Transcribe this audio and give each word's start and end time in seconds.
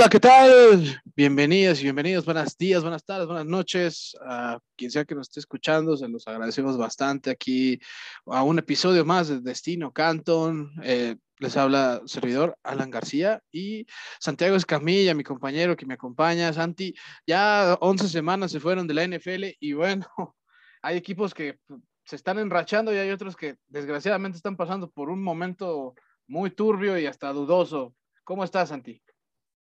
Hola, 0.00 0.08
¿qué 0.08 0.18
tal? 0.18 1.02
Bienvenidas 1.14 1.78
y 1.80 1.82
bienvenidos. 1.82 2.24
Buenos 2.24 2.56
días, 2.56 2.80
buenas 2.80 3.04
tardes, 3.04 3.26
buenas 3.26 3.44
noches. 3.44 4.16
A 4.24 4.58
quien 4.74 4.90
sea 4.90 5.04
que 5.04 5.14
nos 5.14 5.28
esté 5.28 5.40
escuchando, 5.40 5.94
se 5.94 6.08
los 6.08 6.26
agradecemos 6.26 6.78
bastante 6.78 7.28
aquí 7.28 7.78
a 8.24 8.42
un 8.42 8.58
episodio 8.58 9.04
más 9.04 9.28
de 9.28 9.42
Destino 9.42 9.92
Canton. 9.92 10.72
Eh, 10.82 11.16
les 11.36 11.54
habla 11.58 12.00
servidor 12.06 12.56
Alan 12.62 12.90
García 12.90 13.42
y 13.52 13.84
Santiago 14.18 14.56
Escamilla, 14.56 15.12
mi 15.12 15.22
compañero 15.22 15.76
que 15.76 15.84
me 15.84 15.92
acompaña. 15.92 16.50
Santi, 16.54 16.94
ya 17.26 17.76
11 17.78 18.08
semanas 18.08 18.52
se 18.52 18.60
fueron 18.60 18.86
de 18.86 18.94
la 18.94 19.06
NFL 19.06 19.48
y 19.60 19.74
bueno, 19.74 20.06
hay 20.80 20.96
equipos 20.96 21.34
que 21.34 21.58
se 22.06 22.16
están 22.16 22.38
enrachando 22.38 22.90
y 22.94 22.96
hay 22.96 23.10
otros 23.10 23.36
que 23.36 23.56
desgraciadamente 23.68 24.36
están 24.36 24.56
pasando 24.56 24.90
por 24.90 25.10
un 25.10 25.22
momento 25.22 25.94
muy 26.26 26.50
turbio 26.52 26.98
y 26.98 27.04
hasta 27.04 27.34
dudoso. 27.34 27.94
¿Cómo 28.24 28.44
estás, 28.44 28.70
Santi? 28.70 29.02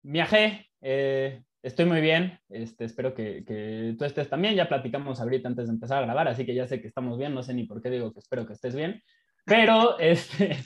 Viajé, 0.08 0.68
eh, 0.82 1.42
estoy 1.64 1.84
muy 1.84 2.00
bien, 2.00 2.38
este, 2.48 2.84
espero 2.84 3.12
que, 3.12 3.42
tú 3.98 4.04
estés 4.04 4.30
también, 4.30 4.54
ya 4.54 4.68
platicamos 4.68 5.20
ahorita 5.20 5.48
antes 5.48 5.66
de 5.66 5.72
empezar 5.72 5.98
a 5.98 6.06
grabar, 6.06 6.28
así 6.28 6.46
que 6.46 6.54
ya 6.54 6.68
sé 6.68 6.80
que 6.80 6.86
estamos 6.86 7.18
bien, 7.18 7.34
no 7.34 7.42
sé 7.42 7.54
ni 7.54 7.64
por 7.64 7.82
qué 7.82 7.90
digo 7.90 8.12
que 8.12 8.20
espero 8.20 8.46
que 8.46 8.52
estés 8.52 8.76
bien, 8.76 9.02
pero 9.44 9.98
este, 9.98 10.58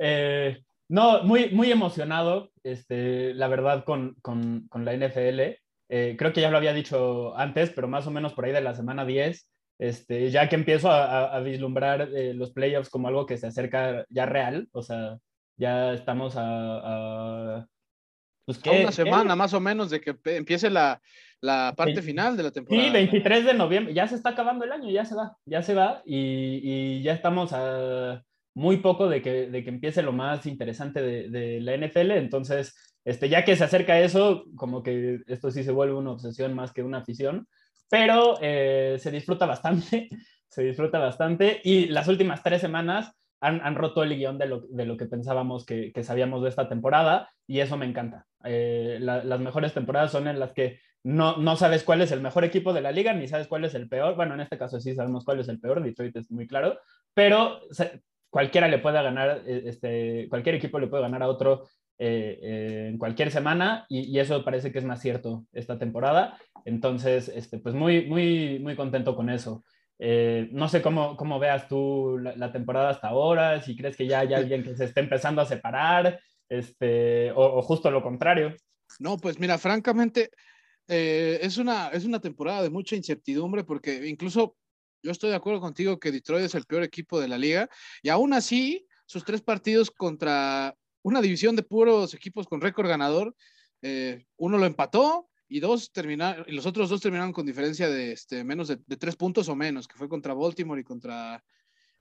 eh, 0.00 0.64
no, 0.88 1.22
muy, 1.22 1.50
muy 1.50 1.70
emocionado, 1.70 2.50
este, 2.64 3.34
la 3.34 3.46
verdad, 3.46 3.84
con, 3.84 4.16
con, 4.20 4.66
con 4.68 4.84
la 4.84 4.94
NFL. 4.94 5.60
Eh, 5.90 6.16
creo 6.18 6.32
que 6.32 6.40
ya 6.40 6.50
lo 6.50 6.56
había 6.56 6.74
dicho 6.74 7.38
antes, 7.38 7.70
pero 7.70 7.86
más 7.86 8.04
o 8.08 8.10
menos 8.10 8.32
por 8.32 8.46
ahí 8.46 8.52
de 8.52 8.62
la 8.62 8.74
semana 8.74 9.04
10, 9.04 9.48
este, 9.78 10.28
ya 10.32 10.48
que 10.48 10.56
empiezo 10.56 10.90
a, 10.90 11.38
vislumbrar 11.38 12.08
los 12.34 12.50
playoffs 12.50 12.90
como 12.90 13.06
algo 13.06 13.26
que 13.26 13.36
se 13.36 13.46
acerca 13.46 14.04
ya 14.08 14.26
real, 14.26 14.68
o 14.72 14.82
sea, 14.82 15.18
ya 15.56 15.92
estamos 15.92 16.34
a 16.36 17.64
pues, 18.56 18.80
una 18.80 18.92
semana 18.92 19.36
más 19.36 19.52
o 19.52 19.60
menos 19.60 19.90
de 19.90 20.00
que 20.00 20.16
empiece 20.24 20.70
la, 20.70 21.00
la 21.40 21.74
parte 21.76 22.00
final 22.00 22.36
de 22.36 22.44
la 22.44 22.50
temporada. 22.50 22.86
Sí, 22.86 22.90
23 22.90 23.44
de 23.44 23.54
noviembre, 23.54 23.92
ya 23.92 24.08
se 24.08 24.14
está 24.14 24.30
acabando 24.30 24.64
el 24.64 24.72
año, 24.72 24.90
ya 24.90 25.04
se 25.04 25.14
va, 25.14 25.36
ya 25.44 25.62
se 25.62 25.74
va 25.74 26.02
y, 26.06 26.60
y 26.62 27.02
ya 27.02 27.12
estamos 27.12 27.52
a 27.52 28.24
muy 28.54 28.78
poco 28.78 29.08
de 29.08 29.20
que, 29.20 29.48
de 29.48 29.62
que 29.62 29.70
empiece 29.70 30.02
lo 30.02 30.12
más 30.12 30.46
interesante 30.46 31.02
de, 31.02 31.28
de, 31.28 31.60
la 31.60 31.76
NFL, 31.76 32.12
entonces, 32.12 32.74
este, 33.04 33.28
ya 33.28 33.44
que 33.44 33.54
se 33.54 33.64
acerca 33.64 34.00
eso, 34.00 34.44
como 34.56 34.82
que 34.82 35.20
esto 35.26 35.50
sí 35.50 35.62
se 35.62 35.70
vuelve 35.70 35.94
una 35.94 36.12
obsesión 36.12 36.54
más 36.54 36.72
que 36.72 36.82
una 36.82 36.98
afición, 36.98 37.46
pero 37.90 38.38
eh, 38.40 38.96
se 38.98 39.10
disfruta 39.10 39.44
bastante, 39.44 40.08
se 40.48 40.62
disfruta 40.62 40.98
bastante 40.98 41.60
y 41.62 41.86
las 41.86 42.08
últimas 42.08 42.42
tres 42.42 42.62
semanas 42.62 43.12
han, 43.40 43.60
han, 43.62 43.74
roto 43.74 44.02
el 44.02 44.16
guion 44.16 44.38
de 44.38 44.46
lo, 44.46 44.60
de 44.60 44.84
lo 44.84 44.96
que 44.96 45.06
pensábamos 45.06 45.64
que, 45.64 45.92
que, 45.92 46.04
sabíamos 46.04 46.42
de 46.42 46.48
esta 46.48 46.68
temporada 46.68 47.30
y 47.46 47.60
eso 47.60 47.76
me 47.76 47.86
encanta. 47.86 48.26
Eh, 48.44 48.98
las 49.00 49.40
mejores 49.40 49.74
temporadas 49.74 50.12
son 50.12 50.28
en 50.28 50.38
las 50.38 50.52
que 50.52 50.80
no, 51.04 51.36
no 51.36 51.56
sabes 51.56 51.84
cuál 51.84 52.02
es 52.02 52.12
el 52.12 52.20
mejor 52.20 52.44
equipo 52.44 52.72
de 52.72 52.80
la 52.80 52.92
liga 52.92 53.12
ni 53.12 53.28
sabes 53.28 53.48
cuál 53.48 53.64
es 53.64 53.74
el 53.74 53.88
peor. 53.88 54.16
Bueno, 54.16 54.34
en 54.34 54.40
este 54.40 54.58
caso 54.58 54.80
sí 54.80 54.94
sabemos 54.94 55.24
cuál 55.24 55.40
es 55.40 55.48
el 55.48 55.60
peor, 55.60 55.82
Detroit 55.82 56.16
es 56.16 56.30
muy 56.30 56.46
claro, 56.46 56.78
pero 57.14 57.60
cualquiera 58.30 58.68
le 58.68 58.78
puede 58.78 59.02
ganar, 59.02 59.42
eh, 59.46 59.62
este, 59.66 60.26
cualquier 60.28 60.56
equipo 60.56 60.78
le 60.78 60.88
puede 60.88 61.02
ganar 61.02 61.22
a 61.22 61.28
otro 61.28 61.64
eh, 61.98 62.88
en 62.90 62.98
cualquier 62.98 63.30
semana 63.30 63.84
y, 63.88 64.02
y, 64.02 64.20
eso 64.20 64.44
parece 64.44 64.70
que 64.70 64.78
es 64.78 64.84
más 64.84 65.00
cierto 65.00 65.44
esta 65.52 65.78
temporada. 65.78 66.38
Entonces, 66.64 67.28
este, 67.28 67.58
pues 67.58 67.74
muy, 67.74 68.06
muy, 68.06 68.58
muy 68.60 68.76
contento 68.76 69.16
con 69.16 69.30
eso. 69.30 69.64
Eh, 69.98 70.48
no 70.52 70.68
sé 70.68 70.80
cómo, 70.80 71.16
cómo 71.16 71.38
veas 71.38 71.66
tú 71.68 72.18
la, 72.18 72.52
temporada 72.52 72.90
hasta 72.90 73.08
ahora, 73.08 73.60
si 73.60 73.76
crees 73.76 73.96
que 73.96 74.06
ya 74.06 74.20
hay 74.20 74.32
alguien 74.32 74.62
que 74.62 74.76
se 74.76 74.84
esté 74.84 75.00
empezando 75.00 75.42
a 75.42 75.46
separar, 75.46 76.20
este, 76.48 77.32
o, 77.32 77.60
justo 77.62 77.90
lo 77.90 78.02
contrario. 78.02 78.54
No, 79.00 79.16
pues 79.18 79.38
mira, 79.38 79.58
francamente, 79.58 80.30
eh, 80.86 81.40
es, 81.42 81.58
una, 81.58 81.88
es 81.88 82.04
una 82.04 82.20
temporada 82.20 82.62
de 82.62 82.70
mucha 82.70 82.96
incertidumbre 82.96 83.64
porque 83.64 84.06
incluso 84.06 84.56
yo 85.02 85.10
estoy 85.10 85.30
de 85.30 85.36
acuerdo 85.36 85.60
contigo 85.60 85.98
que 85.98 86.12
Detroit 86.12 86.44
es 86.44 86.54
el 86.54 86.64
peor 86.64 86.82
equipo 86.82 87.20
de 87.20 87.28
la 87.28 87.38
liga 87.38 87.68
y 88.02 88.08
aún 88.08 88.32
así 88.32 88.86
sus 89.06 89.24
tres 89.24 89.42
partidos 89.42 89.90
contra 89.90 90.74
una 91.02 91.20
división 91.20 91.56
de 91.56 91.62
puros 91.62 92.14
equipos 92.14 92.46
con 92.46 92.60
récord 92.60 92.88
ganador, 92.88 93.34
eh, 93.82 94.24
uno 94.36 94.58
lo 94.58 94.66
empató 94.66 95.28
y 95.48 95.60
dos 95.60 95.92
terminaron, 95.92 96.44
y 96.46 96.52
los 96.52 96.66
otros 96.66 96.90
dos 96.90 97.00
terminaron 97.00 97.32
con 97.32 97.46
diferencia 97.46 97.88
de 97.88 98.12
este, 98.12 98.44
menos 98.44 98.68
de, 98.68 98.76
tres 98.76 99.16
puntos 99.16 99.48
o 99.48 99.56
menos, 99.56 99.88
que 99.88 99.96
fue 99.96 100.08
contra 100.08 100.34
Baltimore 100.34 100.80
y 100.80 100.84
contra, 100.84 101.42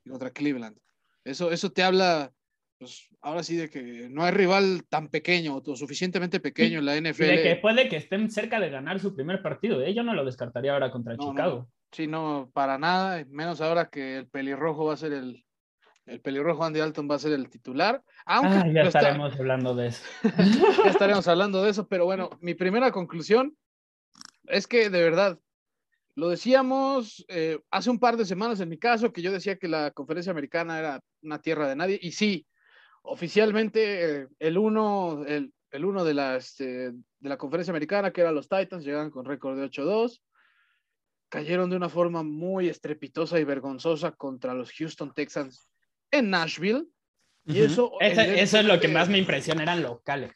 contra 0.07 0.31
Cleveland. 0.31 0.77
Eso, 1.23 1.51
eso 1.51 1.71
te 1.71 1.83
habla, 1.83 2.33
pues 2.77 3.09
ahora 3.21 3.43
sí, 3.43 3.55
de 3.55 3.69
que 3.69 4.09
no 4.09 4.23
hay 4.23 4.31
rival 4.31 4.83
tan 4.89 5.07
pequeño 5.07 5.61
o 5.65 5.75
suficientemente 5.75 6.39
pequeño 6.39 6.79
en 6.79 6.85
la 6.85 6.95
NFL. 6.97 7.23
de 7.23 7.43
que 7.43 7.55
puede 7.55 7.89
que 7.89 7.97
estén 7.97 8.29
cerca 8.29 8.59
de 8.59 8.69
ganar 8.69 8.99
su 8.99 9.15
primer 9.15 9.41
partido. 9.41 9.81
¿eh? 9.81 9.93
Yo 9.93 10.03
no 10.03 10.13
lo 10.13 10.25
descartaría 10.25 10.73
ahora 10.73 10.91
contra 10.91 11.17
Chicago. 11.17 11.69
sí, 11.91 12.07
no, 12.07 12.51
para 12.53 12.77
nada, 12.77 13.25
menos 13.29 13.61
ahora 13.61 13.89
que 13.89 14.17
el 14.17 14.27
pelirrojo 14.27 14.85
va 14.85 14.93
a 14.93 14.97
ser 14.97 15.13
el, 15.13 15.46
el 16.07 16.22
pelirrojo 16.22 16.63
Andy 16.63 16.79
Dalton 16.79 17.09
va 17.09 17.16
a 17.16 17.19
ser 17.19 17.34
el 17.34 17.50
titular. 17.50 18.01
Aunque 18.25 18.57
ah, 18.57 18.72
ya 18.73 18.81
estaremos 18.84 19.38
hablando 19.38 19.75
de 19.75 19.88
eso. 19.88 20.03
ya 20.84 20.90
estaremos 20.90 21.28
hablando 21.28 21.63
de 21.63 21.69
eso, 21.69 21.88
pero 21.88 22.06
bueno, 22.06 22.29
mi 22.41 22.53
primera 22.53 22.91
conclusión 22.91 23.56
es 24.45 24.68
que 24.68 24.90
de 24.90 25.03
verdad, 25.03 25.40
lo 26.16 26.29
decíamos 26.29 27.25
eh, 27.28 27.59
hace 27.69 27.90
un 27.90 28.00
par 28.00 28.18
de 28.18 28.25
semanas 28.25 28.59
en 28.62 28.69
mi 28.69 28.79
caso, 28.79 29.12
que 29.12 29.22
yo 29.22 29.31
decía 29.31 29.57
que 29.57 29.68
la 29.68 29.91
conferencia 29.91 30.31
americana 30.31 30.79
era 30.79 31.01
una 31.22 31.41
tierra 31.41 31.68
de 31.68 31.75
nadie, 31.75 32.00
y 32.01 32.12
sí, 32.12 32.47
oficialmente 33.03 34.22
eh, 34.22 34.28
el 34.39 34.57
uno, 34.57 35.24
el, 35.28 35.53
el 35.72 35.85
uno 35.85 36.03
de, 36.03 36.13
la, 36.13 36.38
este, 36.38 36.91
de 36.91 37.29
la 37.29 37.38
conferencia 37.38 37.72
americana, 37.72 38.12
que 38.12 38.22
eran 38.22 38.35
los 38.35 38.47
Titans, 38.47 38.85
llegan 38.85 39.12
con 39.12 39.25
récord 39.25 39.59
de 39.59 39.69
8-2, 39.69 40.22
cayeron 41.29 41.69
de 41.69 41.75
una 41.75 41.89
forma 41.89 42.24
muy 42.24 42.69
estrepitosa 42.69 43.39
y 43.39 43.44
vergonzosa 43.44 44.12
contra 44.12 44.53
los 44.53 44.72
Houston 44.72 45.13
Texans 45.13 45.69
en 46.12 46.29
Nashville. 46.29 46.88
Y 47.45 47.62
eso, 47.62 47.94
eso 48.01 48.59
es 48.59 48.66
lo 48.66 48.79
que 48.79 48.90
más 48.90 49.07
me 49.07 49.18
impresiona, 49.18 49.63
eran 49.63 49.81
locales. 49.81 50.34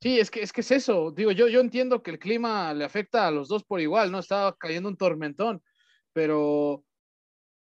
Sí, 0.00 0.20
es 0.20 0.30
que, 0.30 0.42
es 0.42 0.52
que 0.52 0.60
es 0.60 0.70
eso. 0.70 1.10
Digo, 1.10 1.32
yo, 1.32 1.48
yo 1.48 1.60
entiendo 1.60 2.02
que 2.02 2.12
el 2.12 2.18
clima 2.18 2.72
le 2.72 2.84
afecta 2.84 3.26
a 3.26 3.30
los 3.32 3.48
dos 3.48 3.64
por 3.64 3.80
igual, 3.80 4.12
¿no? 4.12 4.20
Estaba 4.20 4.56
cayendo 4.56 4.88
un 4.88 4.96
tormentón, 4.96 5.62
pero 6.12 6.84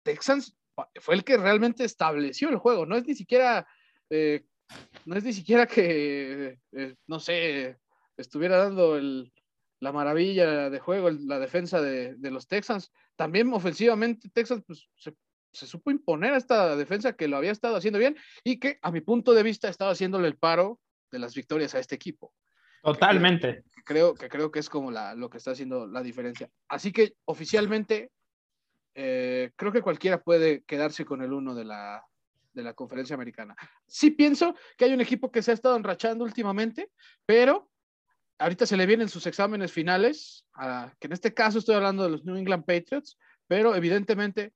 Texans 0.03 0.55
fue 1.01 1.15
el 1.15 1.25
que 1.25 1.37
realmente 1.37 1.85
estableció 1.85 2.51
el 2.51 2.57
juego. 2.57 2.85
No 2.85 2.97
es 2.97 3.07
ni 3.07 3.15
siquiera, 3.15 3.67
eh, 4.11 4.45
no 5.05 5.17
es 5.17 5.25
ni 5.25 5.33
siquiera 5.33 5.67
que, 5.67 6.59
eh, 6.73 6.95
no 7.07 7.19
sé, 7.19 7.79
estuviera 8.17 8.59
dando 8.59 8.97
el, 8.97 9.33
la 9.81 9.93
maravilla 9.93 10.71
de 10.71 10.79
juego, 10.81 11.11
la 11.11 11.39
defensa 11.39 11.81
de, 11.81 12.15
de, 12.15 12.31
los 12.31 12.47
Texans. 12.47 12.93
También 13.17 13.53
ofensivamente, 13.53 14.29
Texans 14.31 14.63
pues, 14.67 14.89
se 14.97 15.15
se 15.53 15.67
supo 15.67 15.91
imponer 15.91 16.33
a 16.35 16.39
esta 16.39 16.77
defensa 16.77 17.15
que 17.15 17.29
lo 17.29 17.37
había 17.37 17.53
estado 17.53 17.77
haciendo 17.77 17.99
bien 17.99 18.17
y 18.45 18.59
que 18.59 18.79
a 18.83 18.91
mi 18.91 19.01
punto 19.01 19.35
de 19.35 19.43
vista 19.43 19.69
estaba 19.69 19.93
haciéndole 19.93 20.29
el 20.29 20.37
paro 20.37 20.81
de 21.11 21.19
las 21.19 21.35
victorias 21.35 21.75
a 21.75 21.79
este 21.79 21.95
equipo. 21.95 22.33
Totalmente. 22.83 23.65
Que 23.75 23.83
creo 23.85 24.15
que, 24.15 24.29
creo 24.29 24.51
que 24.51 24.59
es 24.59 24.69
como 24.69 24.91
la, 24.91 25.15
lo 25.15 25.31
que 25.31 25.39
está 25.39 25.53
haciendo 25.53 25.87
la 25.87 26.03
diferencia. 26.03 26.51
Así 26.69 26.91
que 26.91 27.15
oficialmente 27.27 28.11
eh, 28.95 29.53
creo 29.57 29.73
que 29.73 29.83
cualquiera 29.83 30.23
puede 30.23 30.65
quedarse 30.65 31.05
con 31.05 31.23
el 31.23 31.33
uno 31.33 31.55
de 31.55 31.65
la, 31.65 32.05
de 32.53 32.63
la 32.63 32.75
conferencia 32.75 33.15
americana. 33.15 33.55
Sí 33.87 34.11
pienso 34.11 34.55
que 34.77 34.87
hay 34.87 34.93
un 34.93 35.01
equipo 35.01 35.31
que 35.31 35.43
se 35.43 35.51
ha 35.51 35.55
estado 35.55 35.77
enrachando 35.77 36.25
últimamente, 36.25 36.91
pero 37.25 37.71
ahorita 38.39 38.67
se 38.67 38.77
le 38.77 38.87
vienen 38.87 39.09
sus 39.09 39.27
exámenes 39.27 39.73
finales, 39.73 40.45
que 40.99 41.07
en 41.07 41.13
este 41.13 41.33
caso 41.33 41.59
estoy 41.59 41.77
hablando 41.77 42.03
de 42.03 42.11
los 42.11 42.25
New 42.25 42.37
England 42.37 42.65
Patriots, 42.65 43.17
pero 43.47 43.75
evidentemente 43.75 44.53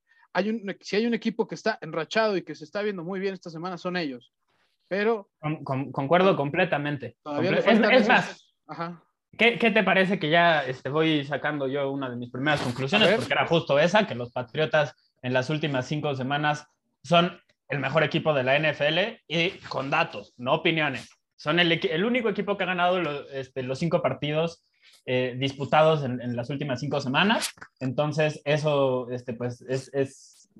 si 0.81 0.97
hay 0.97 1.07
un 1.07 1.15
equipo 1.15 1.47
que 1.47 1.55
está 1.55 1.79
enrachado 1.81 2.37
y 2.37 2.43
que 2.43 2.55
se 2.55 2.65
está 2.65 2.83
viendo 2.83 3.05
muy 3.05 3.21
bien 3.21 3.35
esta 3.35 3.51
semana, 3.51 3.79
son 3.79 3.97
ellos. 3.97 4.33
Pero. 4.89 5.29
concuerdo 5.93 6.37
completamente. 6.37 7.17
es, 7.43 8.09
más, 8.09 8.55
¿qué, 9.37 9.57
te 9.57 9.83
parece 9.83 10.19
que 10.19 10.31
ya 10.31 10.65
este, 10.65 10.89
voy 10.91 11.25
sacando 11.25 11.67
yo 11.67 11.91
una 11.91 12.09
de 12.09 12.17
mis 12.17 12.31
primeras 12.31 12.61
conclusiones? 12.61 13.15
Porque 13.15 13.33
era 13.33 13.47
justo 13.47 13.79
esa, 13.79 14.07
que 14.07 14.15
los 14.15 14.31
Patriotas 14.31 14.95
en 15.23 15.33
las 15.33 15.51
últimas 15.51 15.87
cinco 15.87 16.15
semanas 16.15 16.67
son 17.03 17.41
el 17.69 17.81
mejor 17.81 18.05
equipo 18.05 18.33
de 18.33 18.45
la 18.45 18.59
NFL 18.59 19.23
y 19.27 19.51
con 19.69 19.91
datos, 19.91 20.35
no 20.37 20.55
opiniones. 20.55 21.11
Son 21.35 21.59
el, 21.59 21.73
el 21.73 22.05
único 22.05 22.29
equipo 22.29 22.57
que 22.57 22.65
ha 22.65 22.69
ganado 22.69 23.27
este, 23.31 23.63
los 23.63 23.79
cinco 23.79 24.03
partidos 24.03 24.65
eh, 25.09 25.37
disputados 25.39 26.03
en, 26.03 26.35
las 26.35 26.51
últimas 26.51 26.81
cinco 26.81 27.01
semanas. 27.01 27.55
Entonces, 27.79 28.43
eso 28.45 29.09
este, 29.11 29.35
pues, 29.35 29.61
es, 29.69 29.89
es 29.95 30.51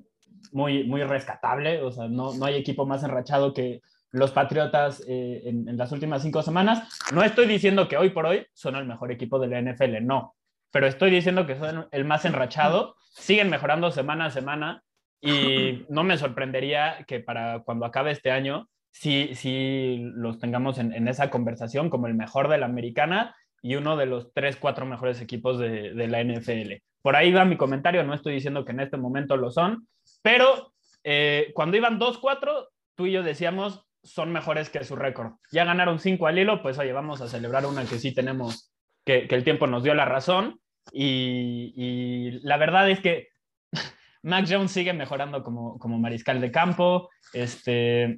muy, 0.53 0.85
muy 0.85 1.03
rescatable. 1.03 1.81
O 1.81 1.91
sea, 1.91 2.07
no, 2.07 2.33
no 2.33 2.45
hay 2.45 2.55
equipo 2.55 2.85
más 2.85 3.03
enrachado 3.03 3.53
que 3.53 3.81
los 4.11 4.31
Patriotas 4.31 5.03
eh, 5.07 5.41
en, 5.45 5.67
en, 5.67 5.77
las 5.77 5.91
últimas 5.91 6.21
cinco 6.21 6.41
semanas. 6.41 6.87
No 7.13 7.23
estoy 7.23 7.45
diciendo 7.45 7.87
que 7.87 7.97
hoy 7.97 8.11
por 8.11 8.25
hoy 8.25 8.45
son 8.53 8.75
el 8.77 8.85
mejor 8.85 9.11
equipo 9.11 9.37
de 9.37 9.47
la 9.47 9.61
NFL, 9.61 10.05
no. 10.05 10.35
Pero 10.71 10.87
estoy 10.87 11.11
diciendo 11.11 11.45
que 11.45 11.57
son 11.57 11.87
el 11.91 12.05
más 12.05 12.23
enrachado. 12.23 12.95
Siguen 13.11 13.49
mejorando 13.49 13.91
semana 13.91 14.27
a 14.27 14.31
semana 14.31 14.83
y 15.19 15.85
no 15.89 16.03
me 16.03 16.17
sorprendería 16.17 17.03
que 17.07 17.19
para 17.19 17.63
cuando 17.63 17.85
acabe 17.85 18.11
este 18.11 18.31
año, 18.31 18.69
sí, 18.91 19.31
sí 19.33 19.99
los 20.13 20.39
tengamos 20.39 20.77
en, 20.77 20.93
en 20.93 21.07
esa 21.07 21.29
conversación 21.29 21.89
como 21.89 22.07
el 22.07 22.13
mejor 22.13 22.47
de 22.47 22.59
la 22.59 22.67
americana 22.67 23.35
y 23.61 23.75
uno 23.75 23.97
de 23.97 24.05
los 24.05 24.33
tres, 24.33 24.57
cuatro 24.57 24.85
mejores 24.85 25.21
equipos 25.21 25.59
de, 25.59 25.93
de, 25.93 26.07
la 26.07 26.23
NFL. 26.23 26.73
Por 27.01 27.15
ahí 27.15 27.31
va 27.31 27.45
mi 27.45 27.57
comentario, 27.57 28.03
no 28.03 28.13
estoy 28.13 28.33
diciendo 28.33 28.65
que 28.65 28.71
en 28.71 28.81
este 28.81 28.97
momento 28.97 29.37
lo 29.37 29.51
son, 29.51 29.87
pero 30.21 30.73
eh, 31.03 31.51
cuando 31.53 31.77
iban 31.77 31.99
2-4, 31.99 32.67
tú 32.95 33.05
y 33.05 33.13
yo 33.13 33.23
decíamos, 33.23 33.85
son 34.03 34.31
mejores 34.31 34.69
que 34.69 34.83
su 34.83 34.95
récord. 34.95 35.33
Ya 35.51 35.65
ganaron 35.65 35.99
5 35.99 36.27
al 36.27 36.39
hilo, 36.39 36.61
pues 36.61 36.77
oye, 36.77 36.93
vamos 36.93 37.21
a 37.21 37.27
celebrar 37.27 37.65
una 37.65 37.85
que 37.85 37.99
sí 37.99 38.13
tenemos, 38.13 38.73
que, 39.05 39.27
que 39.27 39.35
el 39.35 39.43
tiempo 39.43 39.67
nos 39.67 39.83
dio 39.83 39.93
la 39.93 40.05
razón. 40.05 40.59
Y, 40.91 41.73
y 41.75 42.31
la 42.43 42.57
verdad 42.57 42.89
es 42.89 42.99
que 42.99 43.29
Mac 44.23 44.47
Jones 44.49 44.71
sigue 44.71 44.93
mejorando 44.93 45.43
como, 45.43 45.77
como 45.79 45.97
mariscal 45.97 46.41
de 46.41 46.51
campo. 46.51 47.09
Este, 47.33 48.15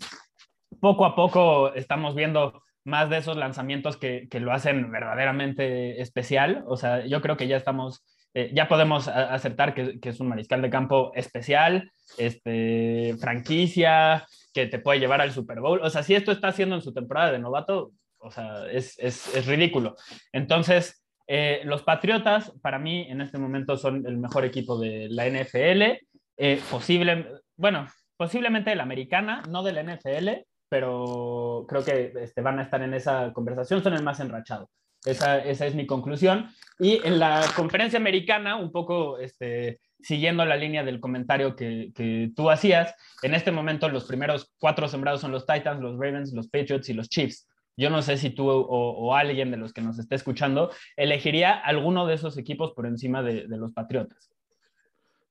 poco 0.80 1.06
a 1.06 1.16
poco 1.16 1.74
estamos 1.74 2.16
viendo 2.16 2.64
más 2.90 3.10
de 3.10 3.18
esos 3.18 3.38
lanzamientos 3.38 3.98
que, 3.98 4.28
que, 4.30 4.40
lo 4.40 4.52
hacen 4.52 4.92
verdaderamente 4.92 6.02
especial. 6.02 6.64
O 6.68 6.76
sea, 6.76 7.06
yo 7.06 7.22
creo 7.22 7.38
que 7.38 7.48
ya 7.48 7.58
estamos, 7.58 8.04
eh, 8.34 8.52
ya 8.54 8.68
podemos 8.68 9.08
aceptar 9.08 9.74
que, 9.74 10.00
que, 10.00 10.10
es 10.10 10.20
un 10.20 10.28
mariscal 10.28 10.62
de 10.62 10.70
campo 10.70 11.12
especial, 11.16 11.92
este, 12.18 13.16
franquicia, 13.20 14.26
que 14.54 14.68
te 14.68 14.80
puede 14.80 15.00
llevar 15.00 15.22
al 15.22 15.32
Super 15.32 15.62
Bowl. 15.62 15.80
O 15.82 15.90
sea, 15.90 16.04
si 16.04 16.16
esto 16.16 16.32
está 16.32 16.50
haciendo 16.50 16.76
en 16.76 16.82
su 16.82 16.94
temporada 16.94 17.32
de 17.32 17.40
novato, 17.40 17.92
o 18.18 18.32
sea, 18.32 18.70
es, 18.72 18.98
es, 19.00 19.34
es 19.36 19.46
ridículo. 19.46 19.96
Entonces, 20.34 21.04
eh, 21.32 21.62
los 21.64 21.84
Patriotas, 21.84 22.52
para 22.62 22.80
mí, 22.80 23.06
en 23.08 23.22
este 23.22 23.38
momento 23.38 23.78
son 23.78 24.06
el 24.08 24.18
mejor 24.18 24.46
equipo 24.46 24.80
de 24.80 25.08
la 25.10 25.28
NFL. 25.30 26.04
Eh, 26.38 26.60
posible, 26.72 27.28
bueno, 27.56 27.88
posiblemente 28.18 28.72
de 28.72 28.76
la 28.76 28.84
americana, 28.84 29.44
no 29.48 29.62
de 29.62 29.74
la 29.74 29.84
NFL, 29.84 30.44
pero 30.70 31.66
creo 31.68 31.84
que 31.84 32.14
este, 32.22 32.42
van 32.42 32.60
a 32.60 32.64
estar 32.64 32.82
en 32.82 32.94
esa 32.94 33.34
conversación, 33.34 33.84
son 33.84 33.94
el 33.94 34.04
más 34.04 34.20
enrachado. 34.20 34.70
Esa, 35.06 35.40
esa 35.40 35.66
es 35.66 35.76
mi 35.76 35.88
conclusión. 35.88 36.50
Y 36.78 37.06
en 37.06 37.20
la 37.20 37.44
conferencia 37.56 37.98
americana, 37.98 38.58
un 38.58 38.72
poco 38.72 39.18
este, 39.18 39.80
siguiendo 40.00 40.46
la 40.46 40.58
línea 40.58 40.84
del 40.84 41.00
comentario 41.00 41.56
que, 41.56 41.92
que, 41.96 42.32
tú 42.36 42.50
hacías, 42.50 42.94
en 43.22 43.34
este 43.34 43.52
momento 43.52 43.90
los 43.90 44.06
primeros 44.06 44.54
cuatro 44.60 44.88
sembrados 44.88 45.22
son 45.22 45.32
los 45.32 45.46
Titans, 45.46 45.82
los 45.82 45.98
Ravens, 45.98 46.34
los 46.34 46.48
Patriots 46.48 46.90
y 46.90 46.94
los 46.94 47.10
Chiefs. 47.10 47.50
Yo 47.80 47.90
no 47.90 48.02
sé 48.02 48.18
si 48.18 48.30
tú 48.30 48.50
o, 48.50 49.16
alguien 49.16 49.52
de 49.52 49.58
los 49.58 49.72
que 49.72 49.80
nos 49.80 49.98
esté 50.00 50.16
escuchando 50.16 50.70
elegiría 50.98 51.54
alguno 51.54 52.06
de 52.06 52.16
esos 52.16 52.38
equipos 52.38 52.74
por 52.74 52.86
encima 52.86 53.24
de, 53.24 53.48
los 53.48 53.72
Patriotas. 53.72 54.30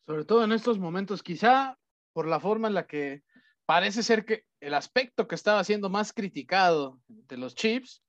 Sobre 0.06 0.24
todo 0.24 0.44
en 0.44 0.52
estos 0.52 0.78
momentos, 0.78 1.22
quizá 1.22 1.76
por 2.14 2.26
la 2.26 2.40
forma 2.40 2.68
en 2.68 2.74
la 2.74 2.86
que 2.86 3.22
parece 3.68 4.02
ser 4.02 4.24
que 4.24 4.46
el 4.60 4.72
aspecto 4.72 5.28
que 5.28 5.34
estaba 5.34 5.62
siendo 5.62 5.90
más 5.90 6.14
criticado 6.14 6.98
de 7.06 7.36
los 7.36 7.54
Chiefs 7.54 8.02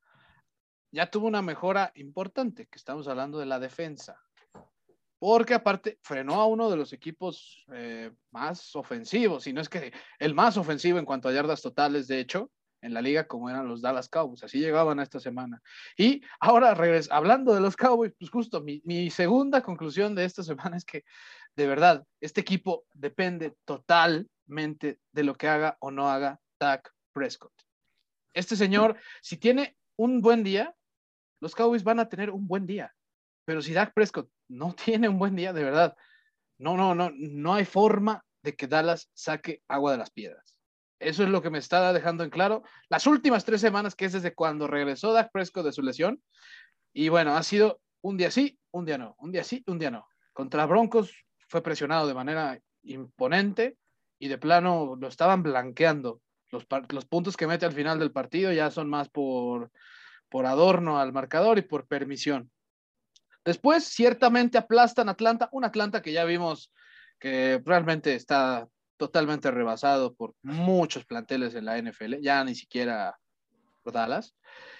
ya 0.89 1.11
tuvo 1.11 1.27
una 1.27 1.41
mejora 1.41 1.91
importante, 1.95 2.67
que 2.67 2.77
estamos 2.77 3.09
hablando 3.09 3.39
de 3.39 3.45
la 3.45 3.59
defensa. 3.59 4.17
Porque 5.19 5.53
aparte 5.53 5.99
frenó 6.01 6.35
a 6.35 6.45
uno 6.45 6.69
de 6.69 6.77
los 6.77 6.93
equipos 6.93 7.65
eh, 7.73 8.09
más 8.31 8.73
ofensivos, 8.73 9.47
y 9.47 9.53
no 9.53 9.59
es 9.59 9.67
que 9.67 9.91
el 10.17 10.33
más 10.33 10.55
ofensivo 10.55 10.97
en 10.97 11.03
cuanto 11.03 11.27
a 11.27 11.33
yardas 11.33 11.61
totales, 11.61 12.07
de 12.07 12.21
hecho, 12.21 12.49
en 12.81 12.93
la 12.93 13.01
liga 13.01 13.27
como 13.27 13.49
eran 13.49 13.67
los 13.67 13.81
Dallas 13.81 14.07
Cowboys. 14.07 14.45
Así 14.45 14.59
llegaban 14.59 15.01
a 15.01 15.03
esta 15.03 15.19
semana. 15.19 15.61
Y 15.97 16.21
ahora, 16.39 16.73
regres 16.73 17.11
hablando 17.11 17.53
de 17.53 17.59
los 17.59 17.75
Cowboys, 17.75 18.13
pues 18.17 18.31
justo 18.31 18.61
mi, 18.61 18.81
mi, 18.85 19.09
segunda 19.09 19.61
conclusión 19.61 20.15
de 20.15 20.23
esta 20.23 20.41
semana 20.41 20.77
es 20.77 20.85
que, 20.85 21.03
de 21.57 21.67
verdad, 21.67 22.05
este 22.21 22.39
equipo 22.39 22.85
depende 22.93 23.55
de 24.49 25.23
lo 25.23 25.35
que 25.35 25.47
haga 25.47 25.77
o 25.79 25.91
no 25.91 26.09
haga 26.09 26.39
Dak 26.59 26.91
Prescott. 27.13 27.53
Este 28.33 28.55
señor, 28.55 28.97
si 29.21 29.37
tiene 29.37 29.77
un 29.95 30.21
buen 30.21 30.43
día, 30.43 30.75
los 31.39 31.55
Cowboys 31.55 31.83
van 31.83 31.99
a 31.99 32.09
tener 32.09 32.31
un 32.31 32.47
buen 32.47 32.65
día. 32.65 32.93
Pero 33.45 33.61
si 33.61 33.73
Dak 33.73 33.93
Prescott 33.93 34.29
no 34.47 34.73
tiene 34.85 35.07
un 35.07 35.19
buen 35.19 35.35
día, 35.35 35.53
de 35.53 35.63
verdad, 35.63 35.95
no, 36.57 36.75
no, 36.75 36.95
no, 36.95 37.11
no 37.13 37.53
hay 37.53 37.65
forma 37.65 38.25
de 38.41 38.55
que 38.55 38.67
Dallas 38.67 39.09
saque 39.13 39.61
agua 39.67 39.91
de 39.91 39.97
las 39.97 40.11
piedras. 40.11 40.55
Eso 40.99 41.23
es 41.23 41.29
lo 41.29 41.41
que 41.41 41.49
me 41.49 41.59
está 41.59 41.93
dejando 41.93 42.23
en 42.23 42.29
claro. 42.29 42.63
Las 42.89 43.07
últimas 43.07 43.45
tres 43.45 43.61
semanas, 43.61 43.95
que 43.95 44.05
es 44.05 44.13
desde 44.13 44.33
cuando 44.33 44.67
regresó 44.67 45.13
Dak 45.13 45.31
Prescott 45.31 45.65
de 45.65 45.71
su 45.71 45.81
lesión. 45.81 46.21
Y 46.91 47.09
bueno, 47.09 47.35
ha 47.35 47.43
sido 47.43 47.81
un 48.01 48.17
día 48.17 48.31
sí, 48.31 48.59
un 48.71 48.85
día 48.85 48.97
no. 48.97 49.15
Un 49.19 49.31
día 49.31 49.43
sí, 49.43 49.63
un 49.67 49.79
día 49.79 49.91
no. 49.91 50.07
Contra 50.33 50.65
Broncos 50.65 51.13
fue 51.47 51.63
presionado 51.63 52.07
de 52.07 52.13
manera 52.13 52.59
imponente 52.83 53.77
y 54.19 54.27
de 54.27 54.37
plano 54.37 54.95
lo 54.99 55.07
estaban 55.07 55.41
blanqueando. 55.41 56.21
Los, 56.51 56.65
los 56.89 57.05
puntos 57.05 57.37
que 57.37 57.47
mete 57.47 57.65
al 57.65 57.73
final 57.73 57.99
del 57.99 58.11
partido 58.11 58.51
ya 58.51 58.69
son 58.69 58.89
más 58.89 59.09
por, 59.09 59.71
por 60.29 60.45
adorno 60.45 60.99
al 60.99 61.13
marcador 61.13 61.57
y 61.57 61.63
por 61.63 61.87
permisión. 61.87 62.51
Después, 63.45 63.85
ciertamente 63.85 64.57
aplastan 64.57 65.09
Atlanta, 65.09 65.49
un 65.51 65.63
Atlanta 65.63 66.01
que 66.01 66.11
ya 66.11 66.25
vimos 66.25 66.71
que 67.19 67.61
realmente 67.65 68.15
está 68.15 68.67
totalmente 68.97 69.49
rebasado 69.49 70.13
por 70.13 70.35
muchos 70.41 71.05
planteles 71.05 71.55
en 71.55 71.65
la 71.65 71.77
NFL, 71.81 72.15
ya 72.21 72.43
ni 72.43 72.53
siquiera 72.53 73.17
por 73.81 73.93
Dallas. 73.93 74.35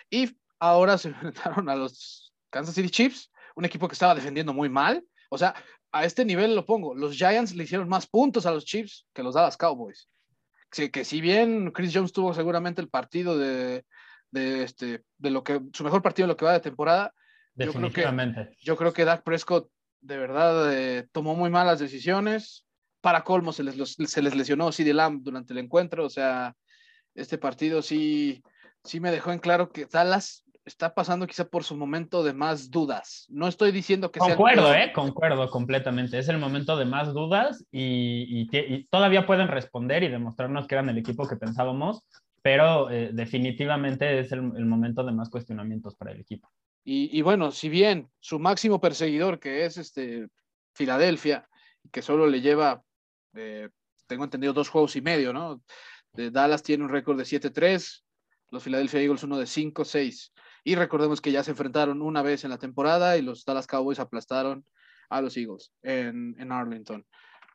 Y 0.10 0.38
ahora 0.60 0.98
se 0.98 1.10
enfrentaron 1.10 1.70
a 1.70 1.76
los 1.76 2.34
Kansas 2.50 2.76
City 2.76 2.90
Chiefs, 2.90 3.32
un 3.56 3.66
equipo 3.66 3.88
que 3.88 3.94
estaba 3.94 4.16
defendiendo 4.16 4.54
muy 4.54 4.70
mal. 4.70 5.06
O 5.30 5.38
sea, 5.38 5.56
a 5.92 6.06
este 6.06 6.26
nivel 6.26 6.56
lo 6.56 6.66
pongo, 6.66 6.94
los 6.94 7.16
Giants 7.16 7.56
le 7.56 7.64
hicieron 7.64 7.90
más 7.90 8.08
puntos 8.08 8.46
a 8.46 8.52
los 8.52 8.66
Chiefs 8.66 9.08
que 9.14 9.24
los 9.24 9.36
Dallas 9.36 9.58
Cowboys. 9.58 10.10
Que, 10.72 10.92
que 10.92 11.04
si 11.04 11.20
bien 11.20 11.72
Chris 11.72 11.92
Jones 11.94 12.14
tuvo 12.14 12.34
seguramente 12.34 12.82
el 12.82 12.90
partido 12.90 13.38
de, 13.38 13.86
de, 14.32 14.64
este, 14.64 15.04
de 15.18 15.30
lo 15.32 15.44
que, 15.44 15.62
su 15.74 15.84
mejor 15.84 16.02
partido 16.02 16.26
en 16.26 16.30
lo 16.30 16.38
que 16.38 16.46
va 16.46 16.54
de 16.54 16.60
temporada, 16.60 17.14
yo 17.56 17.74
creo 17.74 17.92
que, 17.92 18.56
yo 18.62 18.78
creo 18.78 18.94
que 18.94 19.04
Dak 19.04 19.24
Prescott 19.24 19.70
de 20.02 20.18
verdad 20.18 20.74
eh, 20.74 21.08
tomó 21.12 21.36
muy 21.36 21.50
malas 21.50 21.80
decisiones, 21.80 22.66
para 23.02 23.24
colmo 23.24 23.52
se 23.52 23.64
les, 23.64 23.96
se 23.96 24.22
les 24.22 24.36
lesionó 24.36 24.72
CD 24.72 24.94
Lamb 24.94 25.24
durante 25.24 25.54
el 25.54 25.60
encuentro, 25.60 26.06
o 26.06 26.10
sea, 26.10 26.56
este 27.16 27.38
partido 27.38 27.82
sí, 27.82 28.44
sí 28.84 29.00
me 29.00 29.12
dejó 29.12 29.32
en 29.32 29.40
claro 29.40 29.70
que 29.70 29.88
Dallas 29.88 30.46
está 30.70 30.94
pasando 30.94 31.28
quizá 31.28 31.46
por 31.46 31.64
su 31.64 31.76
momento 31.76 32.24
de 32.24 32.34
más 32.34 32.72
dudas. 32.72 33.26
No 33.30 33.48
estoy 33.48 33.72
diciendo 33.72 34.12
que 34.12 34.20
concuerdo, 34.20 34.72
sea... 34.72 34.86
eh, 34.86 34.94
concuerdo 34.94 35.50
completamente. 35.50 36.18
Es 36.18 36.30
el 36.30 36.38
momento 36.38 36.78
de 36.78 36.86
más 36.86 37.14
dudas 37.14 37.66
y, 37.72 38.48
y, 38.50 38.50
y, 38.52 38.84
todavía 38.86 39.26
pueden 39.26 39.48
responder 39.48 40.04
y 40.04 40.08
demostrarnos 40.08 40.68
que 40.68 40.76
eran 40.76 40.90
el 40.90 40.98
equipo 40.98 41.28
que 41.28 41.36
pensábamos, 41.36 42.04
pero 42.42 42.90
eh, 42.90 43.10
definitivamente 43.14 44.20
es 44.20 44.32
el, 44.32 44.40
el, 44.56 44.66
momento 44.66 45.04
de 45.04 45.12
más 45.12 45.30
cuestionamientos 45.30 45.96
para 45.96 46.12
el 46.12 46.22
equipo. 46.22 46.50
Y, 46.84 47.10
y, 47.18 47.22
bueno, 47.22 47.52
si 47.52 47.70
bien 47.70 48.10
su 48.20 48.40
máximo 48.40 48.80
perseguidor, 48.80 49.40
que 49.40 49.66
es 49.66 49.78
este 49.78 50.28
Filadelfia, 50.74 51.48
que 51.92 52.02
solo 52.02 52.26
le 52.28 52.42
lleva 52.42 52.84
eh, 53.36 53.70
tengo 54.08 54.24
entendido, 54.24 54.54
dos 54.54 54.70
juegos 54.70 54.96
y 54.96 55.02
medio, 55.02 55.32
¿no? 55.32 55.62
De 56.14 56.32
Dallas 56.32 56.64
tiene 56.64 56.84
un 56.84 56.90
récord 56.90 57.18
de 57.18 57.24
7-3, 57.24 58.04
los 58.50 58.64
Philadelphia 58.64 59.02
Eagles 59.02 59.24
uno 59.24 59.38
de 59.38 59.46
5-6. 59.46 60.32
Y 60.70 60.76
recordemos 60.76 61.20
que 61.20 61.32
ya 61.32 61.44
se 61.44 61.50
enfrentaron 61.50 62.00
una 62.00 62.22
vez 62.22 62.44
en 62.44 62.52
la 62.52 62.60
temporada 62.60 63.18
y 63.18 63.24
los 63.24 63.44
Dallas 63.44 63.66
Cowboys 63.66 63.98
aplastaron 63.98 64.64
a 65.10 65.20
los 65.20 65.36
Eagles 65.36 65.74
en, 65.82 66.36
en 66.38 66.52
Arlington. 66.52 67.04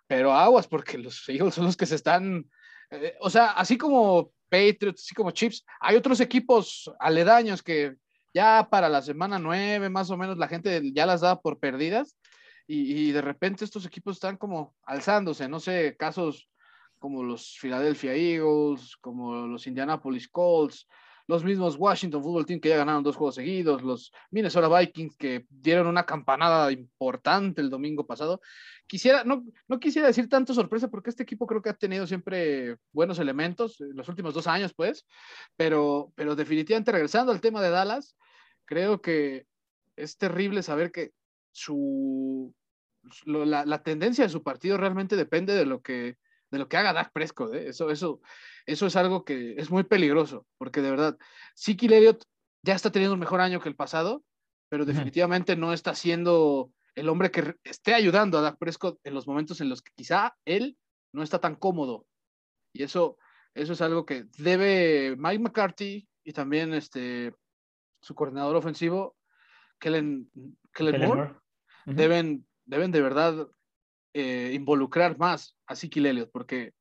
Pero 0.09 0.33
aguas, 0.33 0.67
porque 0.67 0.99
los 0.99 1.29
Eagles 1.29 1.55
son 1.55 1.67
los 1.67 1.77
que 1.77 1.87
se 1.87 1.95
están, 1.95 2.45
eh, 2.91 3.15
o 3.21 3.31
sea, 3.31 3.53
así 3.53 3.79
como 3.79 4.33
Patriots, 4.49 5.05
así 5.05 5.15
como 5.15 5.31
Chips, 5.31 5.65
hay 5.79 5.95
otros 5.95 6.19
equipos 6.19 6.93
aledaños 6.99 7.63
que 7.63 7.95
ya 8.35 8.67
para 8.69 8.89
la 8.89 9.01
semana 9.01 9.39
9 9.39 9.91
más 9.91 10.11
o 10.11 10.17
menos 10.17 10.37
la 10.37 10.49
gente 10.49 10.83
ya 10.93 11.07
las 11.07 11.21
da 11.21 11.41
por 11.41 11.61
perdidas 11.61 12.17
y, 12.67 13.11
y, 13.11 13.13
de 13.13 13.23
repente 13.23 13.65
estos 13.65 13.87
equipos 13.87 14.17
están 14.17 14.37
como 14.37 14.75
alzándose, 14.83 15.49
no 15.49 15.61
sé, 15.61 15.95
casos 15.97 16.51
como 16.99 17.23
los 17.23 17.57
Philadelphia 17.61 18.13
Eagles, 18.15 18.97
como 18.97 19.47
los 19.47 19.69
Indianapolis 19.69 20.29
Colts, 20.29 20.89
los 21.27 21.45
mismos 21.45 21.77
Washington 21.77 22.23
Football 22.23 22.47
Team 22.47 22.61
que 22.61 22.69
ya 22.69 22.77
ganaron 22.77 23.03
dos 23.03 23.17
juegos 23.17 23.37
seguidos, 23.37 23.83
los 23.83 24.13
Minnesota 24.31 24.69
Vikings 24.69 25.17
que 25.17 25.47
dieron 25.49 25.87
una 25.87 26.05
campanada 26.05 26.71
importante 26.71 27.61
el 27.61 27.71
domingo 27.71 28.07
pasado. 28.07 28.41
Quisiera, 28.87 29.25
no, 29.25 29.45
no 29.67 29.81
quisiera 29.81 30.09
decir 30.09 30.29
tanto 30.29 30.53
sorpresa 30.53 30.89
porque 30.89 31.11
este 31.11 31.23
equipo 31.23 31.47
creo 31.47 31.63
que 31.63 31.71
ha 31.71 31.75
tenido 31.75 32.07
siempre 32.07 32.77
buenos 32.93 33.19
elementos 33.19 33.81
en 33.81 33.97
los 33.97 34.09
últimos 34.09 34.35
dos 34.35 34.47
años, 34.47 34.75
pues, 34.75 35.07
pero, 35.57 36.13
pero 36.15 36.37
definitivamente 36.37 36.93
regresando 36.93 37.33
al 37.33 37.41
tema 37.41 37.63
de 37.63 37.71
Dallas, 37.71 38.17
creo 38.67 39.01
que 39.01 39.47
es 39.97 40.19
terrible 40.19 40.63
saber 40.63 40.93
que 40.93 41.13
su, 41.53 42.55
la, 43.25 43.83
tendencia 43.83 44.25
de 44.25 44.31
su 44.31 44.43
partido 44.43 44.77
realmente 44.77 45.17
depende 45.17 45.55
de 45.55 45.67
lo 45.67 45.81
que, 45.81 46.17
de 46.55 46.61
lo 46.61 46.69
que 46.69 46.77
haga 46.79 46.93
Dak 46.93 47.13
Prescott. 47.13 47.53
¿eh? 47.55 47.69
Eso, 47.69 47.91
eso, 47.91 48.21
eso 48.65 48.87
es 48.87 48.97
algo 48.97 49.25
que 49.25 49.55
es 49.59 49.71
muy 49.71 49.83
peligroso, 49.83 50.47
porque 50.57 50.81
de 50.81 50.91
verdad, 50.91 51.19
Siki 51.55 51.87
Elliott 51.87 52.25
ya 52.63 52.75
está 52.75 52.91
teniendo 52.91 53.15
un 53.15 53.21
mejor 53.21 53.41
año 53.41 53.61
que 53.61 53.69
el 53.69 53.77
pasado, 53.77 54.25
pero 54.71 54.87
definitivamente 54.87 55.57
no 55.57 55.73
está 55.73 55.95
siendo 55.95 56.71
el 56.95 57.09
hombre 57.09 57.31
que 57.31 57.57
esté 57.65 57.93
ayudando 57.93 58.39
a 58.39 58.41
Dak 58.41 58.59
Prescott 58.59 58.99
en 59.05 59.15
los 59.15 59.27
momentos 59.27 59.61
en 59.61 59.69
los 59.69 59.83
que 59.83 59.93
quizá 59.95 60.37
él 60.45 60.79
no 61.13 61.23
está 61.23 61.41
tan 61.41 61.57
cómodo. 61.57 62.07
Y 62.73 62.85
eso, 62.85 63.19
eso 63.55 63.73
es 63.73 63.81
algo 63.81 64.07
que 64.07 64.27
debe 64.39 65.17
Mike 65.19 65.41
McCarthy 65.41 66.09
y 66.23 66.33
también 66.33 66.73
este, 66.73 67.35
su 68.01 68.15
coordinador 68.15 68.57
ofensivo, 68.57 69.17
Kellen, 69.79 70.31
Moore, 71.01 71.35
deben, 71.85 72.47
deben 72.65 72.93
de 72.93 73.03
verdad 73.03 73.49
eh, 74.15 74.53
involucrar 74.55 75.19
más 75.19 75.57
a 75.67 75.75
Siki 75.75 75.99
Elliott, 76.07 76.31
porque 76.33 76.73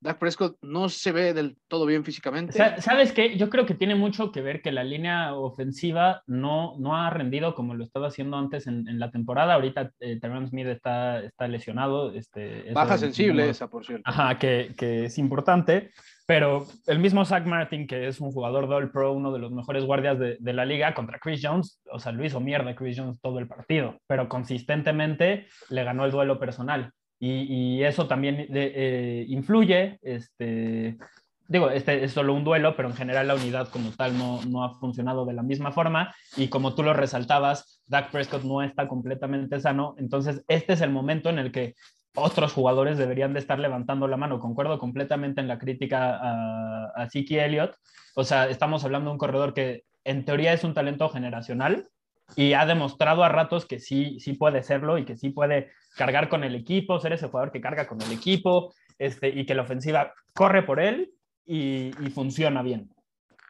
Dak 0.00 0.18
Prescott 0.18 0.58
no 0.60 0.88
se 0.88 1.10
ve 1.10 1.32
del 1.32 1.56
todo 1.68 1.86
bien 1.86 2.04
físicamente. 2.04 2.52
¿Sabes 2.52 3.12
qué? 3.12 3.36
Yo 3.38 3.48
creo 3.48 3.64
que 3.64 3.74
tiene 3.74 3.94
mucho 3.94 4.30
que 4.30 4.42
ver 4.42 4.60
que 4.60 4.70
la 4.70 4.84
línea 4.84 5.34
ofensiva 5.34 6.22
no, 6.26 6.76
no 6.78 6.96
ha 6.96 7.08
rendido 7.10 7.54
como 7.54 7.74
lo 7.74 7.82
estaba 7.82 8.08
haciendo 8.08 8.36
antes 8.36 8.66
en, 8.66 8.98
la 8.98 9.10
temporada. 9.10 9.54
Ahorita 9.54 9.92
eh, 10.00 10.20
Smith 10.48 10.66
está, 10.66 11.20
está 11.20 11.48
lesionado. 11.48 12.12
Este, 12.12 12.72
Baja 12.72 12.98
sensible 12.98 13.48
esa, 13.48 13.68
por 13.68 13.86
cierto. 13.86 14.02
Ajá, 14.04 14.38
que, 14.38 14.74
que, 14.76 15.06
es 15.06 15.18
importante. 15.18 15.92
Pero 16.26 16.66
el 16.86 16.98
mismo 16.98 17.24
Zach 17.24 17.46
Martin, 17.46 17.86
que 17.86 18.08
es 18.08 18.20
un 18.20 18.32
jugador 18.32 18.68
del 18.68 18.90
Pro, 18.90 19.12
uno 19.12 19.32
de 19.32 19.38
los 19.38 19.52
mejores 19.52 19.84
guardias 19.84 20.18
de, 20.18 20.36
de, 20.40 20.52
la 20.52 20.64
liga, 20.64 20.92
contra 20.92 21.20
Chris 21.20 21.40
Jones, 21.42 21.80
o 21.90 22.00
sea, 22.00 22.10
lo 22.10 22.24
hizo 22.24 22.40
mierda 22.40 22.74
Chris 22.74 22.98
Jones 22.98 23.20
todo 23.20 23.38
el 23.38 23.46
partido, 23.46 24.00
pero 24.08 24.28
consistentemente 24.28 25.46
le 25.70 25.84
ganó 25.84 26.04
el 26.04 26.10
duelo 26.10 26.38
personal. 26.40 26.92
Y, 27.18 27.82
eso 27.82 28.06
también 28.06 28.46
eh, 28.50 29.24
influye, 29.28 29.98
este, 30.02 30.98
digo, 31.48 31.70
este 31.70 32.04
es 32.04 32.12
solo 32.12 32.34
un 32.34 32.44
duelo, 32.44 32.76
pero 32.76 32.88
en 32.88 32.94
general 32.94 33.28
la 33.28 33.34
unidad 33.34 33.68
como 33.68 33.90
tal 33.90 34.16
no, 34.16 34.40
no 34.44 34.64
ha 34.64 34.74
funcionado 34.74 35.24
de 35.24 35.34
la 35.34 35.42
misma 35.42 35.72
forma 35.72 36.14
y 36.36 36.48
como 36.48 36.74
tú 36.74 36.82
lo 36.82 36.92
resaltabas, 36.92 37.82
Dak 37.86 38.10
Prescott 38.10 38.44
no 38.44 38.62
está 38.62 38.88
completamente 38.88 39.60
sano, 39.60 39.94
entonces 39.98 40.44
este 40.48 40.74
es 40.74 40.80
el 40.80 40.90
momento 40.90 41.30
en 41.30 41.38
el 41.38 41.52
que 41.52 41.74
otros 42.14 42.52
jugadores 42.52 42.96
deberían 42.96 43.34
de 43.34 43.40
estar 43.40 43.58
levantando 43.58 44.08
la 44.08 44.16
mano. 44.16 44.40
Concuerdo 44.40 44.78
completamente 44.78 45.42
en 45.42 45.48
la 45.48 45.58
crítica 45.58 46.16
a, 46.16 46.86
a 46.96 47.10
Ziki 47.10 47.38
Elliott. 47.38 47.74
O 48.14 48.24
sea, 48.24 48.48
estamos 48.48 48.82
hablando 48.84 49.10
de 49.10 49.12
un 49.12 49.18
corredor 49.18 49.52
que 49.52 49.82
en 50.02 50.24
teoría 50.24 50.54
es 50.54 50.64
un 50.64 50.72
talento 50.72 51.10
generacional, 51.10 51.90
y 52.34 52.54
ha 52.54 52.66
demostrado 52.66 53.22
a 53.22 53.28
ratos 53.28 53.66
que 53.66 53.78
sí, 53.78 54.18
sí 54.18 54.32
puede 54.32 54.62
serlo 54.62 54.98
y 54.98 55.04
que 55.04 55.16
sí 55.16 55.30
puede 55.30 55.70
cargar 55.96 56.28
con 56.28 56.42
el 56.42 56.54
equipo, 56.54 56.98
ser 56.98 57.12
ese 57.12 57.28
jugador 57.28 57.52
que 57.52 57.60
carga 57.60 57.86
con 57.86 58.00
el 58.02 58.10
equipo 58.10 58.74
este, 58.98 59.28
y 59.28 59.46
que 59.46 59.54
la 59.54 59.62
ofensiva 59.62 60.12
corre 60.34 60.62
por 60.62 60.80
él 60.80 61.12
y, 61.46 61.90
funciona 62.14 62.62
bien. 62.62 62.90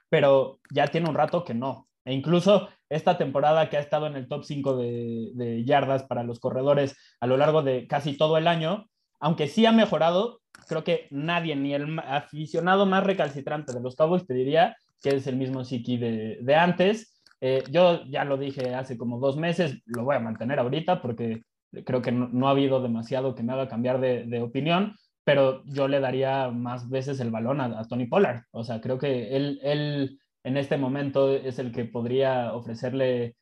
Pero 0.09 0.61
ya 0.71 0.87
tiene 0.89 1.09
un 1.09 1.15
rato 1.15 1.45
que 1.45 1.55
no. 1.55 1.89
E 2.05 2.13
incluso 2.13 2.69
esta 2.89 3.19
temporada 3.19 3.69
que 3.69 3.77
ha 3.77 3.81
estado 3.81 4.07
en 4.07 4.17
el 4.17 4.29
top 4.29 4.45
5 4.45 4.77
de, 4.77 5.31
de 5.35 5.65
yardas 5.65 6.05
para 6.05 6.23
los 6.23 6.39
corredores 6.39 6.97
a 7.21 7.27
lo 7.27 7.37
largo 7.37 7.63
de 7.63 7.87
casi 7.89 8.17
todo 8.17 8.39
el 8.39 8.47
año, 8.47 8.87
aunque 9.19 9.49
sí 9.49 9.67
ha 9.67 9.73
mejorado, 9.73 10.41
creo 10.69 10.85
que 10.85 11.09
nadie, 11.11 11.57
ni 11.57 11.75
el 11.75 11.99
aficionado 11.99 12.87
más 12.87 13.05
recalcitrante 13.05 13.73
de 13.73 13.81
los 13.81 13.97
Cowboys, 13.97 14.27
te 14.27 14.35
diría 14.35 14.77
que 15.03 15.17
es 15.17 15.27
el 15.27 15.37
mismo 15.37 15.65
Siki 15.65 15.97
de, 15.97 16.55
antes 16.55 17.17
eh, 17.41 17.63
yo 17.71 18.05
ya 18.07 18.25
lo 18.25 18.39
dije 18.39 18.75
hace 18.75 18.97
como 18.97 19.19
dos 19.19 19.37
meses, 19.37 19.83
lo 19.85 20.05
voy 20.05 20.17
a 20.17 20.21
mantener 20.21 20.59
ahorita 20.59 21.03
porque 21.03 21.43
creo 21.85 22.01
que 22.01 22.13
no, 22.13 22.49
ha 22.49 22.53
habido 22.53 22.81
demasiado 22.81 23.35
que 23.35 23.43
me 23.43 23.53
haga 23.53 23.69
cambiar 23.69 24.01
de, 24.01 24.41
opinión, 24.41 24.95
pero 25.27 25.65
yo 25.65 25.89
le 25.89 25.99
daría 25.99 26.51
más 26.53 26.89
veces 26.89 27.19
el 27.19 27.33
balón 27.33 27.61
a, 27.61 27.83
Tony 27.89 28.07
Pollard. 28.07 28.45
O 28.53 28.63
sea, 28.63 28.81
creo 28.81 28.97
que 28.97 29.35
él, 29.35 29.59
él 29.65 30.21
en 30.45 30.57
este 30.57 30.77
momento 30.77 31.35
es 31.35 31.59
el 31.59 31.73
que 31.73 31.85
podría 31.85 32.55
ofrecerle, 32.55 33.35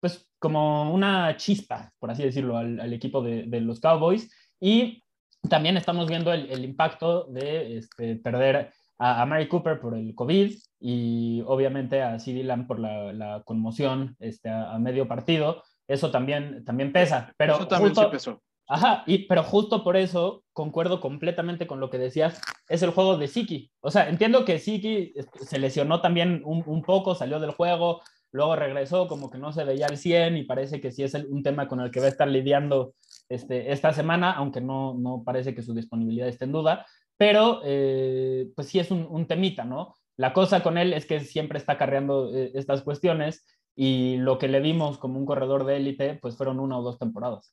pues, 0.00 0.30
como 0.38 0.94
una 0.94 1.36
chispa, 1.36 1.92
por 1.98 2.12
así 2.12 2.22
decirlo, 2.22 2.56
al, 2.56 2.92
equipo 2.92 3.22
de, 3.22 3.60
los 3.60 3.80
Cowboys. 3.80 4.32
Y 4.60 5.02
también 5.50 5.76
estamos 5.76 6.08
viendo 6.08 6.32
el, 6.32 6.48
el 6.48 6.64
impacto 6.64 7.24
de 7.24 7.78
este, 7.78 8.14
perder 8.14 8.70
a, 8.98 9.26
Mary 9.26 9.48
Cooper 9.48 9.80
por 9.80 9.96
el 9.96 10.14
COVID 10.14 10.54
y 10.78 11.42
obviamente 11.44 12.02
a 12.02 12.20
CD 12.20 12.44
Lamb 12.44 12.68
por 12.68 12.78
la, 12.78 13.42
conmoción 13.44 14.14
este, 14.20 14.48
a, 14.48 14.78
medio 14.78 15.08
partido. 15.08 15.64
Eso 15.88 16.12
también, 16.12 16.64
también 16.64 16.92
pesa. 16.92 17.32
Pero 17.36 17.56
eso 17.56 17.66
también 17.66 17.94
justo, 17.94 18.10
pesó. 18.12 18.42
Ajá, 18.68 19.02
y, 19.06 19.26
pero 19.26 19.42
justo 19.42 19.82
por 19.82 19.96
eso 19.96 20.44
concuerdo 20.52 21.00
completamente 21.00 21.66
con 21.66 21.80
lo 21.80 21.88
que 21.90 21.98
decías, 21.98 22.40
es 22.68 22.82
el 22.82 22.90
juego 22.90 23.16
de 23.16 23.28
Siki. 23.28 23.70
O 23.80 23.90
sea, 23.90 24.08
entiendo 24.08 24.44
que 24.44 24.58
Siki 24.58 25.12
este, 25.16 25.44
se 25.44 25.58
lesionó 25.58 26.00
también 26.00 26.42
un, 26.44 26.82
poco, 26.82 27.14
salió 27.14 27.40
del 27.40 27.52
juego, 27.52 28.02
luego 28.30 28.56
regresó, 28.56 29.08
como 29.08 29.30
que 29.30 29.38
no 29.38 29.52
se 29.52 29.64
veía 29.64 29.86
al 29.86 29.96
100 29.96 30.36
y 30.36 30.44
parece 30.44 30.80
que 30.80 30.92
sí 30.92 31.02
es 31.02 31.14
un 31.14 31.42
tema 31.42 31.66
con 31.66 31.80
el 31.80 31.90
que 31.90 32.00
va 32.00 32.06
a 32.06 32.10
estar 32.10 32.28
lidiando 32.28 32.94
este, 33.28 33.72
esta 33.72 33.92
semana, 33.94 34.32
aunque 34.32 34.60
no, 34.60 34.94
no 34.94 35.22
parece 35.24 35.54
que 35.54 35.62
su 35.62 35.72
disponibilidad 35.74 36.28
esté 36.28 36.44
en 36.44 36.52
duda 36.52 36.86
pero 37.18 37.60
eh, 37.64 38.50
pues 38.54 38.68
sí 38.68 38.78
es 38.78 38.90
un, 38.90 39.26
temita, 39.26 39.64
¿no? 39.64 39.94
La 40.16 40.32
cosa 40.32 40.62
con 40.62 40.78
él 40.78 40.92
es 40.92 41.04
que 41.04 41.20
siempre 41.20 41.58
está 41.58 41.76
carreando 41.76 42.34
eh, 42.34 42.52
estas 42.54 42.82
cuestiones 42.82 43.44
y 43.74 44.16
lo 44.18 44.38
que 44.38 44.48
le 44.48 44.60
vimos 44.60 44.98
como 44.98 45.18
un 45.18 45.26
corredor 45.26 45.64
de 45.64 45.76
élite, 45.76 46.14
pues 46.14 46.36
fueron 46.36 46.60
una 46.60 46.78
o 46.78 46.82
dos 46.82 46.98
temporadas. 46.98 47.52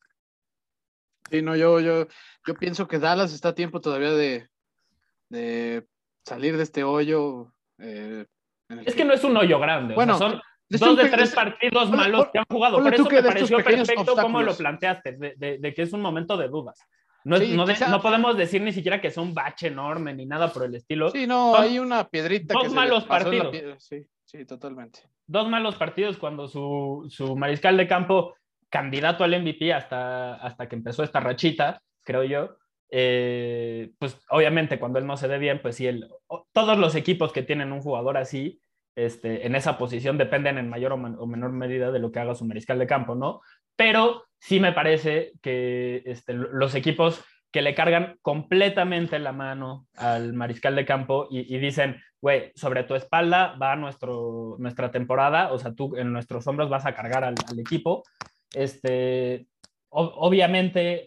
Sí, 1.29 1.41
no, 1.41 1.55
yo, 1.55 1.79
yo, 1.79 2.07
yo 2.45 2.53
pienso 2.55 2.87
que 2.87 2.99
Dallas 2.99 3.33
está 3.33 3.49
a 3.49 3.55
tiempo 3.55 3.81
todavía 3.81 4.11
de, 4.11 4.49
de 5.29 5.87
salir 6.23 6.57
de 6.57 6.63
este 6.63 6.83
hoyo. 6.83 7.51
Eh, 7.79 8.25
es 8.85 8.95
que, 8.95 9.05
no 9.05 9.13
es 9.13 9.23
un 9.23 9.37
hoyo 9.37 9.59
grande. 9.59 9.95
Bueno, 9.95 10.17
son 10.17 10.41
dos 10.69 10.97
de 10.97 11.09
tres 11.09 11.33
partidos 11.33 11.91
malos 11.91 12.27
que 12.31 12.39
han 12.39 12.45
jugado. 12.49 12.81
Por 12.81 12.93
eso 12.93 13.03
me 13.09 13.23
pareció 13.23 13.63
perfecto 13.63 14.15
cómo 14.15 14.41
lo 14.41 14.55
planteaste, 14.55 15.13
de, 15.13 15.57
de, 15.59 15.73
que 15.73 15.81
es 15.81 15.93
un 15.93 16.01
momento 16.01 16.37
de 16.37 16.47
dudas. 16.47 16.79
No, 17.25 17.39
no, 17.39 18.01
podemos 18.03 18.37
decir 18.37 18.61
ni 18.61 18.71
siquiera 18.71 19.01
que 19.01 19.07
es 19.07 19.17
un 19.17 19.33
bache 19.33 19.67
enorme 19.67 20.13
ni 20.13 20.27
nada 20.27 20.53
por 20.53 20.63
el 20.63 20.75
estilo. 20.75 21.09
Sí, 21.09 21.25
no, 21.25 21.55
hay 21.55 21.79
una 21.79 22.07
piedrita. 22.07 22.53
Dos 22.53 22.71
malos 22.71 23.05
partidos. 23.05 23.83
Sí, 23.83 24.07
sí, 24.25 24.45
totalmente. 24.45 24.99
Dos 25.25 25.49
malos 25.49 25.75
partidos 25.75 26.17
cuando 26.17 26.47
su, 26.47 27.07
su, 27.09 27.35
mariscal 27.35 27.77
de 27.77 27.87
campo, 27.87 28.35
candidato 28.69 29.23
al 29.23 29.41
MVP 29.41 29.73
hasta, 29.73 30.35
hasta 30.35 30.67
que 30.67 30.75
empezó 30.75 31.03
esta 31.03 31.19
rachita, 31.19 31.81
creo 32.03 32.23
yo, 32.23 32.57
eh, 32.89 33.91
pues 33.99 34.19
obviamente 34.29 34.79
cuando 34.79 34.99
él 34.99 35.07
no 35.07 35.17
se 35.17 35.27
dé 35.27 35.37
bien, 35.37 35.61
pues 35.61 35.75
sí, 35.75 35.87
el, 35.87 36.07
todos 36.53 36.77
los 36.77 36.95
equipos 36.95 37.31
que 37.31 37.43
tienen 37.43 37.71
un 37.71 37.81
jugador 37.81 38.17
así, 38.17 38.59
este, 38.95 39.45
en 39.45 39.55
esa 39.55 39.77
posición 39.77 40.17
dependen 40.17 40.57
en 40.57 40.69
mayor 40.69 40.93
o, 40.93 40.97
menor 40.97 41.51
medida 41.51 41.91
de 41.91 41.99
lo 41.99 42.11
que 42.11 42.19
haga 42.19 42.35
su 42.35 42.45
mariscal 42.45 42.79
de 42.79 42.87
campo, 42.87 43.15
¿no? 43.15 43.41
Pero 43.75 44.23
sí 44.39 44.59
me 44.59 44.71
parece 44.71 45.33
que 45.41 46.03
este, 46.05 46.33
los 46.33 46.75
equipos 46.75 47.23
que 47.51 47.61
le 47.61 47.73
cargan 47.73 48.17
completamente 48.21 49.17
la 49.17 49.31
mano 49.31 49.87
al 49.95 50.33
mariscal 50.33 50.75
de 50.75 50.85
campo 50.85 51.27
y, 51.31 51.57
dicen, 51.57 52.01
güey, 52.21 52.51
sobre 52.53 52.83
tu 52.83 52.95
espalda 52.95 53.55
va 53.55 53.77
nuestro, 53.77 54.57
nuestra 54.59 54.91
temporada, 54.91 55.53
o 55.53 55.57
sea, 55.57 55.73
tú 55.73 55.95
en 55.95 56.11
nuestros 56.11 56.45
hombros 56.47 56.69
vas 56.69 56.85
a 56.85 56.93
cargar 56.93 57.23
al, 57.23 57.35
equipo. 57.57 58.03
Este, 58.55 59.47
obviamente, 59.89 61.05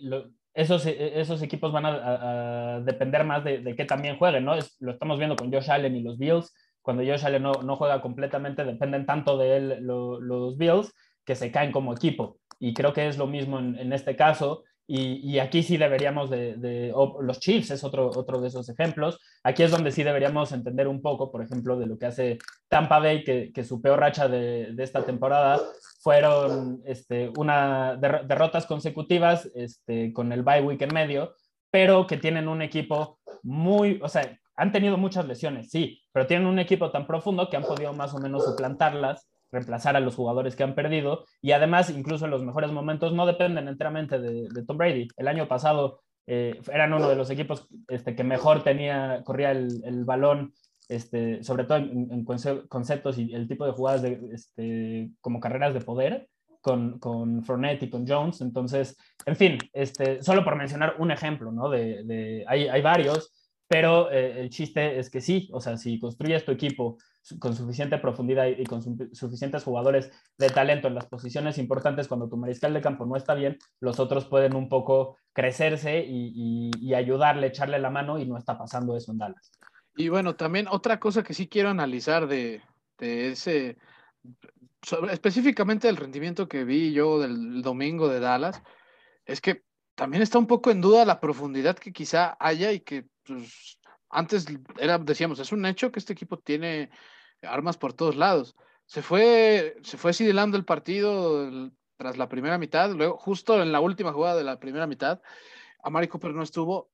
esos, 0.55 0.87
esos 0.87 1.43
equipos 1.43 1.73
van 1.73 1.87
a, 1.87 2.81
depender 2.85 3.25
más 3.25 3.45
de, 3.45 3.59
de 3.59 3.75
qué 3.75 3.85
también 3.85 4.19
jueguen, 4.19 4.45
¿no? 4.45 4.55
lo 4.81 4.93
estamos 4.93 5.19
viendo 5.19 5.37
con 5.37 5.53
Josh 5.53 5.71
Allen 5.71 5.97
y 5.97 6.03
los 6.03 6.19
Bills. 6.19 6.55
Cuando 6.83 7.03
Josh 7.03 7.25
Allen 7.25 7.43
no, 7.43 7.53
no 7.53 7.77
juega 7.77 8.01
completamente, 8.01 8.65
dependen 8.65 9.05
tanto 9.05 9.37
de 9.37 9.57
él 9.57 9.79
los 9.81 10.57
Bills 10.57 10.95
que 11.25 11.35
se 11.35 11.51
caen 11.51 11.73
como 11.73 11.93
equipo 11.93 12.39
y 12.61 12.75
creo 12.75 12.93
que 12.93 13.09
es 13.09 13.19
lo 13.19 13.27
mismo 13.27 13.59
en, 13.59 13.93
este 13.93 14.17
caso. 14.17 14.65
Y, 14.91 15.39
aquí 15.39 15.63
sí 15.63 15.77
deberíamos 15.77 16.31
de, 16.31 16.95
los 17.21 17.41
Chiefs 17.41 17.73
es 17.73 17.85
otro, 17.85 18.09
otro 18.09 18.41
de 18.41 18.49
esos 18.49 18.71
ejemplos. 18.71 19.21
Aquí 19.43 19.63
es 19.63 19.71
donde 19.71 19.93
sí 19.93 20.03
deberíamos 20.03 20.51
entender 20.53 20.89
un 20.89 21.03
poco, 21.03 21.31
por 21.31 21.43
ejemplo, 21.43 21.79
de 21.79 21.87
lo 21.87 21.99
que 21.99 22.07
hace 22.07 22.39
Tampa 22.69 22.99
Bay, 22.99 23.23
que, 23.23 23.65
su 23.65 23.83
peor 23.83 24.01
racha 24.01 24.29
de, 24.29 24.73
de, 24.73 24.83
esta 24.83 25.05
temporada 25.05 25.61
fueron 26.01 26.81
este, 26.87 27.31
una 27.37 27.97
derrotas 27.97 28.65
consecutivas 28.65 29.51
este, 29.55 30.11
con 30.15 30.33
el 30.33 30.43
bye 30.43 30.63
week 30.63 30.81
en 30.81 30.95
medio, 30.95 31.35
pero 31.71 32.07
que 32.07 32.17
tienen 32.17 32.49
un 32.49 32.63
equipo 32.63 33.19
muy, 33.43 34.01
o 34.03 34.09
sea, 34.09 34.39
han 34.57 34.73
tenido 34.73 34.97
muchas 34.97 35.27
lesiones, 35.27 35.71
sí, 35.71 36.01
pero 36.13 36.27
tienen 36.27 36.47
un 36.47 36.59
equipo 36.59 36.91
tan 36.91 37.07
profundo 37.07 37.51
que 37.51 37.59
han 37.59 37.63
podido 37.63 37.93
más 37.93 38.15
o 38.15 38.19
menos 38.21 38.43
suplantarlas 38.43 39.29
reemplazar 39.51 39.97
a 39.97 40.01
los 40.01 40.15
jugadores 40.15 40.57
que 40.57 40.63
han 40.63 40.75
perdido 40.75 41.25
y 41.41 41.53
además 41.53 41.91
incluso 41.91 42.25
en 42.25 42.31
los 42.31 42.45
mejores 42.45 42.73
momentos 42.73 43.13
no 43.13 43.27
dependen 43.27 43.69
enteramente 43.69 44.19
de, 44.19 44.65
Tom 44.65 44.77
Brady. 44.77 45.09
El 45.17 45.29
año 45.29 45.49
pasado 45.49 46.01
eh, 46.27 46.61
eran 46.73 46.93
uno 46.93 47.09
de 47.09 47.17
los 47.17 47.31
equipos 47.31 47.67
este, 47.89 48.15
que 48.15 48.25
mejor 48.25 48.63
tenía, 48.63 49.23
corría 49.25 49.53
el, 49.53 50.05
balón 50.05 50.53
este, 50.89 51.43
sobre 51.43 51.65
todo 51.65 51.79
en, 51.79 52.25
conceptos 52.25 53.19
y 53.19 53.35
el 53.35 53.49
tipo 53.49 53.67
de 53.67 53.73
jugadas 53.73 54.03
de, 54.03 54.21
este, 54.33 55.11
como 55.21 55.41
carreras 55.41 55.75
de 55.75 55.81
poder 55.81 56.29
con, 56.61 56.99
con 56.99 57.43
Fournette 57.45 57.85
y 57.85 57.91
con 57.91 58.07
Jones. 58.07 58.41
Entonces, 58.41 58.97
en 59.25 59.37
fin, 59.37 59.59
este, 59.73 60.23
solo 60.23 60.45
por 60.45 60.57
mencionar 60.57 60.97
un 60.99 61.11
ejemplo, 61.11 61.53
¿no? 61.53 61.69
De 61.71 62.45
hay, 62.47 62.69
hay, 62.69 62.83
varios, 62.83 63.33
pero 63.69 64.11
eh, 64.11 64.41
el 64.41 64.51
chiste 64.51 64.99
es 64.99 65.11
que 65.11 65.21
sí, 65.21 65.49
o 65.53 65.61
sea, 65.61 65.77
si 65.77 65.99
construyes 65.99 66.45
tu 66.45 66.53
equipo 66.53 66.97
con 67.39 67.55
suficiente 67.55 67.99
profundidad 67.99 68.47
y 68.47 68.65
con 68.65 68.83
suficientes 69.13 69.65
jugadores 69.65 70.11
de 70.39 70.51
talento 70.51 70.89
en 70.89 70.95
las 70.95 71.07
posiciones 71.07 71.59
importantes, 71.59 72.09
cuando 72.09 72.29
tu 72.29 72.37
mariscal 72.37 72.75
de 72.75 72.81
campo 72.81 73.07
no 73.07 73.17
está 73.17 73.35
bien, 73.35 73.59
los 73.81 74.01
otros 74.01 74.25
pueden 74.25 74.55
un 74.55 74.69
poco 74.69 75.17
crecerse 75.33 76.05
y, 76.07 76.95
ayudarle, 76.95 77.49
echarle 77.49 77.79
la 77.79 77.91
mano 77.91 78.19
y 78.19 78.27
no 78.27 78.37
está 78.37 78.59
pasando 78.59 78.97
eso 78.97 79.13
en 79.13 79.19
Dallas. 79.19 79.53
Y 79.97 80.09
bueno, 80.09 80.37
también 80.37 80.69
otra 80.69 80.99
cosa 81.01 81.23
que 81.23 81.35
sí 81.35 81.49
quiero 81.49 81.69
analizar 81.71 82.27
de, 82.27 82.63
de 82.99 83.31
ese, 83.31 83.77
específicamente 85.11 85.89
el 85.89 85.97
rendimiento 85.97 86.49
que 86.49 86.65
vi 86.65 86.93
yo 86.93 87.19
del 87.19 87.63
domingo 87.63 88.09
de 88.09 88.21
Dallas, 88.21 88.63
es 89.25 89.41
que 89.41 89.65
también 89.95 90.23
está 90.23 90.39
un 90.39 90.47
poco 90.47 90.71
en 90.71 90.81
duda 90.81 91.05
la 91.05 91.21
profundidad 91.21 91.77
que 91.77 91.93
quizá 91.93 92.37
haya 92.39 92.73
y 92.73 92.81
que 92.81 93.07
pues, 93.25 93.79
antes 94.11 94.47
era, 94.79 94.99
decíamos, 94.99 95.39
es 95.39 95.53
un 95.53 95.67
hecho 95.67 95.91
que 95.93 95.99
este 95.99 96.13
equipo 96.13 96.39
tiene 96.39 96.91
armas 97.43 97.77
por 97.77 97.93
todos 97.93 98.17
lados. 98.17 98.57
Se 98.87 99.03
fue, 99.03 99.77
se 99.83 99.97
fue 99.97 100.13
el 100.19 100.65
partido 100.65 101.71
tras 101.97 102.17
la 102.17 102.29
primera 102.29 102.59
mitad, 102.59 102.93
luego 102.93 103.19
justo 103.19 103.63
en 103.63 103.73
la 103.73 103.81
última 103.81 104.13
jugada 104.13 104.37
de 104.37 104.45
la 104.45 104.59
primera 104.59 104.87
mitad, 104.87 105.21
Amari 105.83 106.09
Cooper 106.09 106.33
no 106.33 106.43
estuvo 106.43 106.91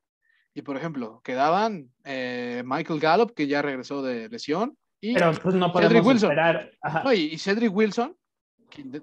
y 0.54 0.62
por 0.62 0.76
ejemplo, 0.76 1.20
quedaban 1.24 1.90
eh, 2.04 2.62
Michael 2.64 3.00
Gallup, 3.00 3.34
que 3.34 3.48
ya 3.48 3.60
regresó 3.60 4.02
de 4.02 4.28
lesión, 4.28 4.78
y 5.00 5.12
Pero 5.12 5.32
pues 5.42 5.54
no 5.54 5.70
podemos 5.72 5.92
Cedric 5.92 6.06
Wilson. 6.06 6.30
esperar. 6.30 6.70
y, 7.14 7.38
Cedric 7.38 7.74
Wilson, 7.74 8.16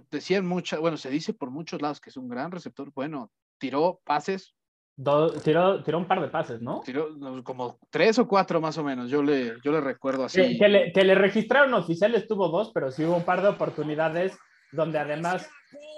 decían 0.10 0.48
muchas, 0.48 0.80
bueno, 0.80 0.98
se 0.98 1.12
dice 1.12 1.34
por 1.34 1.52
muchos 1.52 1.82
lados 1.82 2.00
que 2.00 2.10
es 2.10 2.18
un 2.18 2.30
gran 2.30 2.52
receptor, 2.52 2.92
bueno, 2.96 3.32
tiró 3.60 4.02
pases. 4.04 4.56
Tiró, 5.44 5.84
tiró 5.84 5.98
un 5.98 6.08
par 6.08 6.22
de 6.22 6.28
pases, 6.28 6.62
¿no? 6.62 6.82
Tiró 6.86 7.10
como 7.44 7.78
tres 7.90 8.20
o 8.20 8.28
cuatro 8.28 8.62
más 8.62 8.78
o 8.78 8.84
menos, 8.84 9.10
yo 9.10 9.24
le, 9.24 9.54
yo 9.64 9.72
le 9.72 9.82
recuerdo 9.82 10.26
así. 10.26 10.58
Que, 10.58 10.68
le, 10.68 10.92
que 10.92 11.04
le 11.04 11.16
registraron 11.16 11.74
oficiales, 11.74 12.28
tuvo 12.28 12.50
dos, 12.50 12.72
pero 12.74 12.92
sí 12.92 13.04
hubo 13.04 13.16
un 13.16 13.24
par 13.24 13.42
de 13.42 13.50
oportunidades 13.50 14.38
donde 14.72 15.00
además 15.00 15.50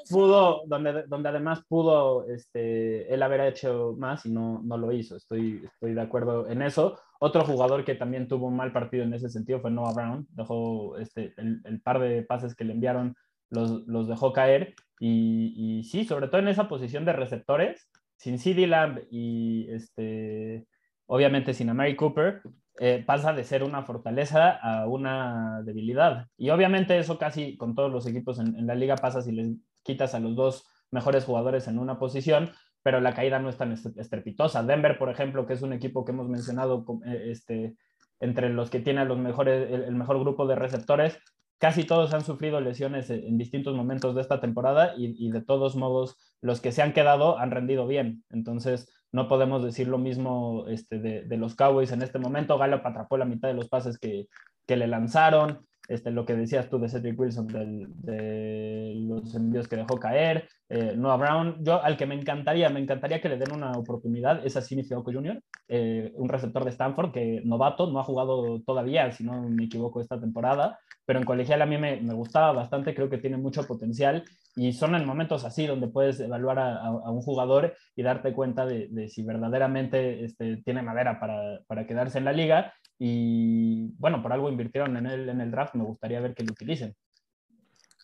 pudo, 0.09 0.63
donde, 0.67 1.03
donde 1.07 1.29
además 1.29 1.63
pudo 1.67 2.27
este, 2.27 3.13
él 3.13 3.21
haber 3.23 3.41
hecho 3.41 3.95
más 3.97 4.25
y 4.25 4.31
no, 4.31 4.61
no 4.63 4.77
lo 4.77 4.91
hizo. 4.91 5.15
Estoy, 5.15 5.61
estoy 5.63 5.93
de 5.93 6.01
acuerdo 6.01 6.49
en 6.49 6.61
eso. 6.61 6.99
Otro 7.19 7.45
jugador 7.45 7.85
que 7.85 7.95
también 7.95 8.27
tuvo 8.27 8.47
un 8.47 8.55
mal 8.55 8.71
partido 8.71 9.03
en 9.03 9.13
ese 9.13 9.29
sentido 9.29 9.59
fue 9.61 9.71
Noah 9.71 9.93
Brown. 9.93 10.27
Dejó 10.31 10.97
este, 10.97 11.33
el, 11.37 11.61
el 11.65 11.81
par 11.81 11.99
de 11.99 12.23
pases 12.23 12.55
que 12.55 12.65
le 12.65 12.73
enviaron, 12.73 13.15
los, 13.49 13.87
los 13.87 14.07
dejó 14.07 14.33
caer. 14.33 14.73
Y, 14.99 15.53
y, 15.55 15.83
sí, 15.83 16.05
sobre 16.05 16.27
todo 16.27 16.39
en 16.39 16.47
esa 16.47 16.67
posición 16.67 17.05
de 17.05 17.13
receptores, 17.13 17.89
sin 18.23 18.39
CD 18.39 18.67
Lamb 18.67 19.01
y 19.11 19.67
este, 19.69 20.65
obviamente 21.07 21.53
sin 21.53 21.69
Amari 21.69 21.97
Cooper, 21.97 22.41
eh, 22.79 23.03
pasa 23.05 23.33
de 23.33 23.43
ser 23.43 23.63
una 23.63 23.83
fortaleza 23.83 24.51
a 24.51 24.87
una 24.87 25.61
debilidad. 25.63 26.27
Y 26.37 26.49
obviamente 26.49 26.97
eso 26.97 27.17
casi 27.19 27.57
con 27.57 27.75
todos 27.75 27.91
los 27.91 28.07
equipos 28.07 28.39
en, 28.39 28.65
la 28.65 28.75
liga 28.75 28.95
pasa 28.95 29.21
si 29.21 29.33
les 29.33 29.51
quitas 29.83 30.15
a 30.15 30.21
los 30.21 30.37
dos 30.37 30.65
mejores 30.89 31.25
jugadores 31.25 31.67
en 31.67 31.77
una 31.77 31.99
posición, 31.99 32.51
pero 32.81 33.01
la 33.01 33.13
caída 33.13 33.39
no 33.39 33.49
es 33.49 33.57
tan 33.57 33.73
estrepitosa. 33.73 34.63
Denver, 34.63 34.97
por 34.97 35.09
ejemplo, 35.09 35.45
que 35.45 35.53
es 35.53 35.61
un 35.61 35.73
equipo 35.73 36.05
que 36.05 36.13
hemos 36.13 36.29
mencionado 36.29 36.85
eh, 37.05 37.25
este, 37.29 37.75
entre 38.21 38.47
los 38.49 38.69
que 38.69 38.79
tiene 38.79 39.03
los 39.03 39.17
mejores, 39.17 39.69
el, 39.69 39.95
mejor 39.95 40.17
grupo 40.21 40.47
de 40.47 40.55
receptores, 40.55 41.19
casi 41.63 41.85
todos 41.85 42.13
han 42.13 42.25
sufrido 42.25 42.59
lesiones 42.59 43.09
en 43.09 43.37
distintos 43.37 43.73
momentos 43.73 44.15
de 44.15 44.21
esta 44.21 44.41
temporada 44.41 44.95
y, 44.97 45.15
y 45.17 45.31
de 45.31 45.39
todos 45.39 45.77
modos 45.77 46.17
los 46.41 46.59
que 46.59 46.73
se 46.73 46.81
han 46.81 46.91
quedado 46.91 47.39
han 47.39 47.51
rendido 47.51 47.87
bien. 47.87 48.25
Entonces, 48.31 48.91
no 49.13 49.29
podemos 49.29 49.63
decir 49.63 49.87
lo 49.87 49.97
mismo 49.97 50.65
este, 50.67 50.99
de, 50.99 51.37
los 51.37 51.55
Cowboys 51.55 51.93
en 51.93 52.01
este 52.01 52.19
momento. 52.19 52.57
Gallup 52.57 52.85
atrapó 52.85 53.15
la 53.15 53.23
mitad 53.23 53.47
de 53.47 53.53
los 53.53 53.69
pases 53.69 53.97
que, 53.97 54.27
que 54.67 54.75
le 54.75 54.87
lanzaron. 54.87 55.65
Este, 55.87 56.11
lo 56.11 56.25
que 56.25 56.35
decías 56.35 56.69
tú 56.69 56.79
de 56.79 56.89
Cedric 56.89 57.17
Wilson, 57.17 57.47
de 57.47 58.93
los 59.07 59.33
envíos 59.33 59.69
que 59.69 59.77
dejó 59.77 59.97
caer, 59.99 60.49
eh, 60.67 60.95
Noah 60.97 61.17
Brown, 61.17 61.57
yo 61.63 61.81
al 61.81 61.95
que 61.95 62.05
me 62.05 62.15
encantaría, 62.15 62.69
me 62.69 62.81
encantaría 62.81 63.21
que 63.21 63.29
le 63.29 63.37
den 63.37 63.53
una 63.53 63.71
oportunidad 63.71 64.45
es 64.45 64.57
a 64.57 64.61
Fioco 64.61 65.11
Jr., 65.13 65.41
eh, 65.69 66.11
un 66.15 66.27
receptor 66.27 66.63
de 66.63 66.71
Stanford 66.71 67.11
que 67.11 67.41
novato, 67.45 67.89
no 67.91 67.99
ha 67.99 68.03
jugado 68.03 68.61
todavía, 68.65 69.11
si 69.11 69.23
no 69.23 69.43
me 69.43 69.65
equivoco, 69.65 70.01
esta 70.01 70.19
temporada, 70.19 70.79
pero 71.05 71.19
en 71.19 71.25
colegial 71.25 71.61
a 71.61 71.65
mí 71.65 71.77
me, 71.77 72.01
me 72.01 72.13
gustaba 72.13 72.51
bastante, 72.51 72.95
creo 72.95 73.09
que 73.09 73.17
tiene 73.17 73.37
mucho 73.37 73.65
potencial 73.67 74.23
y 74.55 74.73
son 74.73 74.95
en 74.95 75.05
momentos 75.05 75.45
así 75.45 75.65
donde 75.65 75.87
puedes 75.87 76.19
evaluar 76.19 76.59
a, 76.59 76.77
a, 76.77 77.11
un 77.11 77.21
jugador 77.21 77.75
y 77.95 78.03
darte 78.03 78.33
cuenta 78.33 78.65
de, 78.65 78.87
de 78.89 79.09
si 79.09 79.23
verdaderamente 79.23 80.23
este, 80.23 80.57
tiene 80.57 80.81
madera 80.81 81.19
para, 81.19 81.61
para 81.67 81.87
quedarse 81.87 82.17
en 82.19 82.25
la 82.25 82.33
liga 82.33 82.73
y 82.99 83.89
bueno, 83.97 84.21
por 84.21 84.31
algo 84.31 84.49
invirtieron 84.49 84.95
en 84.97 85.07
él 85.07 85.29
en 85.29 85.41
el 85.41 85.51
draft, 85.51 85.75
me 85.75 85.83
gustaría 85.83 86.21
ver 86.21 86.33
que 86.35 86.43
lo 86.43 86.51
utilicen. 86.51 86.95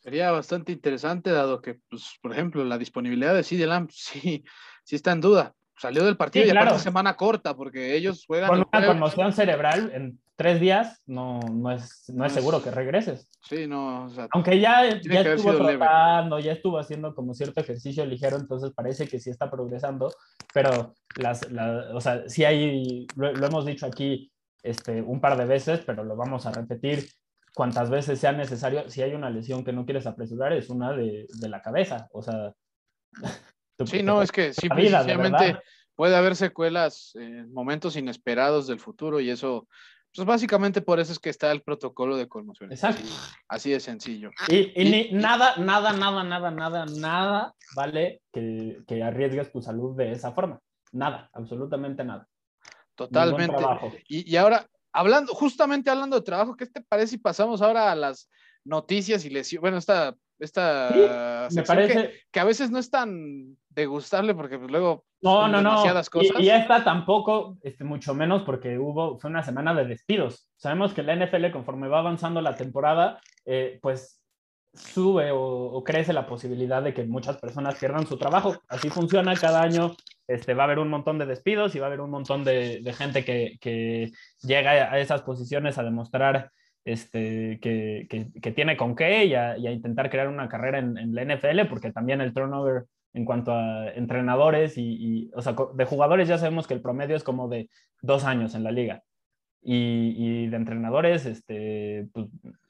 Sería 0.01 0.31
bastante 0.31 0.71
interesante, 0.71 1.29
dado 1.29 1.61
que, 1.61 1.79
pues, 1.89 2.17
por 2.21 2.31
ejemplo, 2.31 2.63
la 2.63 2.77
disponibilidad 2.77 3.35
de 3.35 3.43
CD 3.43 3.67
Lamb 3.67 3.89
sí, 3.91 4.43
sí 4.83 4.95
está 4.95 5.11
en 5.11 5.21
duda. 5.21 5.53
Salió 5.77 6.03
del 6.03 6.17
partido 6.17 6.45
y 6.45 6.49
claro. 6.49 6.77
semana 6.77 7.15
corta, 7.15 7.55
porque 7.55 7.95
ellos 7.95 8.25
juegan. 8.27 8.49
Con 8.49 8.67
una 8.73 8.87
conmoción 8.87 9.31
cerebral 9.31 9.91
en 9.93 10.19
tres 10.39 10.61
días, 10.61 11.03
no, 11.05 11.41
no, 11.51 11.69
es, 11.69 12.05
no 12.07 12.25
es 12.25 12.31
seguro 12.31 12.63
que 12.63 12.71
regreses. 12.71 13.29
Sí, 13.43 13.67
no. 13.67 14.05
O 14.05 14.09
sea, 14.09 14.29
Aunque 14.31 14.57
ya, 14.57 14.87
ya 15.01 15.19
estuvo 15.19 15.57
tratando, 15.57 16.39
ya 16.39 16.53
estuvo 16.53 16.79
haciendo 16.79 17.13
como 17.13 17.33
cierto 17.33 17.59
ejercicio 17.59 18.05
ligero, 18.05 18.37
entonces 18.37 18.71
parece 18.73 19.05
que 19.09 19.19
sí 19.19 19.29
está 19.29 19.51
progresando, 19.51 20.13
pero 20.53 20.95
las, 21.17 21.51
las 21.51 21.93
o 21.93 21.99
sea, 21.99 22.23
sí 22.29 22.45
hay, 22.45 23.05
lo, 23.17 23.33
lo 23.33 23.47
hemos 23.47 23.65
dicho 23.65 23.85
aquí, 23.85 24.31
este, 24.63 25.01
un 25.01 25.19
par 25.19 25.37
de 25.37 25.43
veces, 25.43 25.81
pero 25.85 26.05
lo 26.05 26.15
vamos 26.15 26.45
a 26.45 26.53
repetir 26.53 27.09
cuantas 27.53 27.89
veces 27.89 28.17
sea 28.17 28.31
necesario. 28.31 28.89
Si 28.89 29.01
hay 29.01 29.13
una 29.13 29.29
lesión 29.29 29.65
que 29.65 29.73
no 29.73 29.83
quieres 29.83 30.07
apresurar, 30.07 30.53
es 30.53 30.69
una 30.69 30.93
de, 30.93 31.27
de 31.27 31.49
la 31.49 31.61
cabeza. 31.61 32.07
O 32.13 32.21
sea. 32.21 32.53
Sí, 33.85 34.03
no, 34.03 34.21
es 34.21 34.29
que 34.29 34.51
simplemente 34.53 35.57
puede 35.95 36.13
haber 36.15 36.35
secuelas 36.35 37.13
en 37.15 37.51
momentos 37.53 37.95
inesperados 37.95 38.67
del 38.67 38.77
futuro 38.77 39.21
y 39.21 39.29
eso, 39.29 39.69
pues 40.15 40.25
básicamente 40.25 40.81
por 40.81 40.99
eso 40.99 41.11
es 41.11 41.19
que 41.19 41.29
está 41.29 41.51
el 41.51 41.61
protocolo 41.61 42.17
de 42.17 42.27
conmoción. 42.27 42.71
Exacto. 42.71 43.03
Así, 43.47 43.71
de 43.71 43.79
sencillo. 43.79 44.31
Y, 44.47 44.81
y, 44.81 45.13
nada, 45.13 45.55
nada, 45.57 45.93
nada, 45.93 46.23
nada, 46.23 46.51
nada, 46.51 46.85
nada 46.85 47.55
vale 47.75 48.21
que, 48.31 48.81
que 48.87 49.03
arriesgues 49.03 49.51
tu 49.51 49.61
salud 49.61 49.95
de 49.95 50.11
esa 50.11 50.31
forma. 50.31 50.59
Nada, 50.91 51.29
absolutamente 51.33 52.03
nada. 52.03 52.27
Totalmente. 52.95 53.55
Y, 54.07 54.29
y, 54.31 54.35
ahora, 54.35 54.67
hablando, 54.91 55.33
justamente 55.33 55.89
hablando 55.89 56.17
de 56.17 56.25
trabajo, 56.25 56.55
¿qué 56.55 56.65
te 56.65 56.81
parece 56.81 57.11
si 57.11 57.17
pasamos 57.17 57.61
ahora 57.61 57.91
a 57.91 57.95
las 57.95 58.29
noticias 58.65 59.23
y 59.25 59.29
lesiones? 59.29 59.61
Bueno, 59.61 59.77
esta, 59.77 60.15
esta 60.39 61.47
me 61.51 61.63
parece 61.63 62.25
que, 62.31 62.39
a 62.39 62.43
veces 62.43 62.71
no 62.71 62.79
es 62.79 62.89
tan 62.89 63.57
degustable 63.69 64.33
porque 64.33 64.57
pues, 64.57 64.71
luego 64.71 65.05
no, 65.21 65.47
no, 65.47 65.57
demasiadas 65.57 66.09
no. 66.13 66.19
cosas. 66.19 66.39
Y, 66.39 66.45
y, 66.45 66.49
esta 66.49 66.83
tampoco, 66.83 67.57
este, 67.61 67.83
mucho 67.83 68.13
menos 68.13 68.43
porque 68.43 68.77
hubo, 68.77 69.19
fue 69.19 69.29
una 69.29 69.43
semana 69.43 69.73
de 69.73 69.85
despidos. 69.85 70.49
Sabemos 70.57 70.93
que 70.93 71.03
la 71.03 71.15
NFL, 71.15 71.51
conforme 71.51 71.87
va 71.87 71.99
avanzando 71.99 72.41
la 72.41 72.55
temporada, 72.55 73.19
eh, 73.45 73.79
pues 73.81 74.21
sube 74.73 75.31
o, 75.31 75.39
o, 75.39 75.83
crece 75.83 76.13
la 76.13 76.27
posibilidad 76.27 76.83
de 76.83 76.93
que 76.93 77.03
muchas 77.03 77.37
personas 77.37 77.75
pierdan 77.75 78.07
su 78.07 78.17
trabajo. 78.17 78.55
Así 78.67 78.89
funciona 78.89 79.35
cada 79.35 79.61
año. 79.61 79.95
Este, 80.27 80.53
va 80.53 80.63
a 80.63 80.65
haber 80.65 80.79
un 80.79 80.89
montón 80.89 81.17
de 81.17 81.25
despidos 81.25 81.75
y 81.75 81.79
va 81.79 81.87
a 81.87 81.89
haber 81.89 82.01
un 82.01 82.11
montón 82.11 82.43
de, 82.43 82.81
de 82.81 82.93
gente 82.93 83.25
que, 83.25 83.57
que, 83.59 84.11
llega 84.43 84.71
a 84.71 84.99
esas 84.99 85.23
posiciones 85.23 85.79
a 85.79 85.83
demostrar 85.83 86.51
este, 86.85 87.59
que, 87.59 88.07
que 88.41 88.51
tiene 88.51 88.77
con 88.77 88.95
qué 88.95 89.25
y 89.25 89.33
a, 89.33 89.57
y 89.57 89.65
a, 89.65 89.71
intentar 89.71 90.09
crear 90.11 90.27
una 90.27 90.47
carrera 90.47 90.77
en, 90.77 90.97
en, 90.99 91.15
la 91.15 91.23
NFL, 91.23 91.67
porque 91.67 91.91
también 91.91 92.21
el 92.21 92.33
turnover 92.33 92.85
en 93.13 93.25
cuanto 93.25 93.53
a 93.53 93.89
entrenadores 93.91 94.77
y, 94.77 95.31
o 95.35 95.41
sea, 95.41 95.55
de 95.73 95.85
jugadores 95.85 96.27
ya 96.27 96.37
sabemos 96.37 96.67
que 96.67 96.73
el 96.73 96.81
promedio 96.81 97.15
es 97.15 97.23
como 97.23 97.47
de 97.47 97.69
dos 98.01 98.23
años 98.23 98.55
en 98.55 98.63
la 98.63 98.71
liga. 98.71 99.03
Y, 99.61 100.47
de 100.47 100.55
entrenadores, 100.55 101.25
este, 101.25 102.07
pues, 102.13 102.27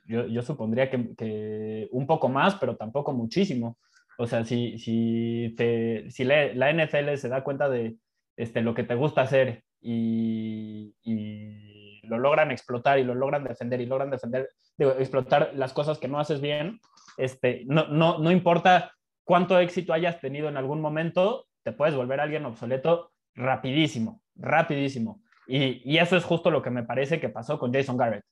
yo, 0.08 0.26
yo 0.28 0.42
supondría 0.42 0.90
que, 0.90 1.16
que, 1.16 1.88
un 1.92 2.08
poco 2.08 2.30
más, 2.30 2.56
pero 2.56 2.76
tampoco 2.76 3.14
muchísimo. 3.14 3.78
O 4.18 4.26
sea, 4.26 4.44
si, 4.44 4.78
si, 4.80 5.54
te, 5.56 6.10
si 6.10 6.24
la, 6.24 6.54
la 6.54 6.74
NFL 6.74 7.16
se 7.16 7.30
da 7.30 7.44
cuenta 7.44 7.70
de 7.70 7.96
este, 8.36 8.62
lo 8.62 8.74
que 8.74 8.84
te 8.84 8.96
gusta 8.96 9.22
hacer 9.22 9.64
y, 9.82 10.96
y, 11.04 12.02
lo 12.08 12.18
logran 12.18 12.50
explotar 12.50 12.98
y 12.98 13.04
lo 13.04 13.14
logran 13.14 13.44
defender 13.44 13.82
y 13.82 13.86
logran 13.86 14.10
defender, 14.10 14.50
digo, 14.78 14.94
explotar 14.94 15.52
las 15.54 15.74
cosas 15.74 16.00
que 16.00 16.08
no 16.08 16.20
haces 16.20 16.42
bien, 16.42 16.80
este, 17.18 17.64
no, 17.68 17.88
no, 17.88 18.18
no 18.18 18.32
importa 18.32 18.94
cuánto 19.30 19.60
éxito 19.60 19.94
hayas 19.94 20.20
tenido 20.20 20.50
en 20.50 20.58
algún 20.58 20.82
momento, 20.82 21.46
te 21.64 21.72
puedes 21.72 21.94
volver 21.94 22.20
alguien 22.20 22.48
obsoleto 22.48 23.12
rapidísimo, 23.36 24.24
rapidísimo. 24.36 25.22
Y, 25.46 25.84
y, 25.86 26.00
eso 26.00 26.18
es 26.18 26.24
justo 26.24 26.50
lo 26.50 26.64
que 26.64 26.72
me 26.72 26.82
parece 26.82 27.20
que 27.20 27.30
pasó 27.30 27.60
con 27.60 27.72
Jason 27.72 27.96
Garrett. 27.96 28.24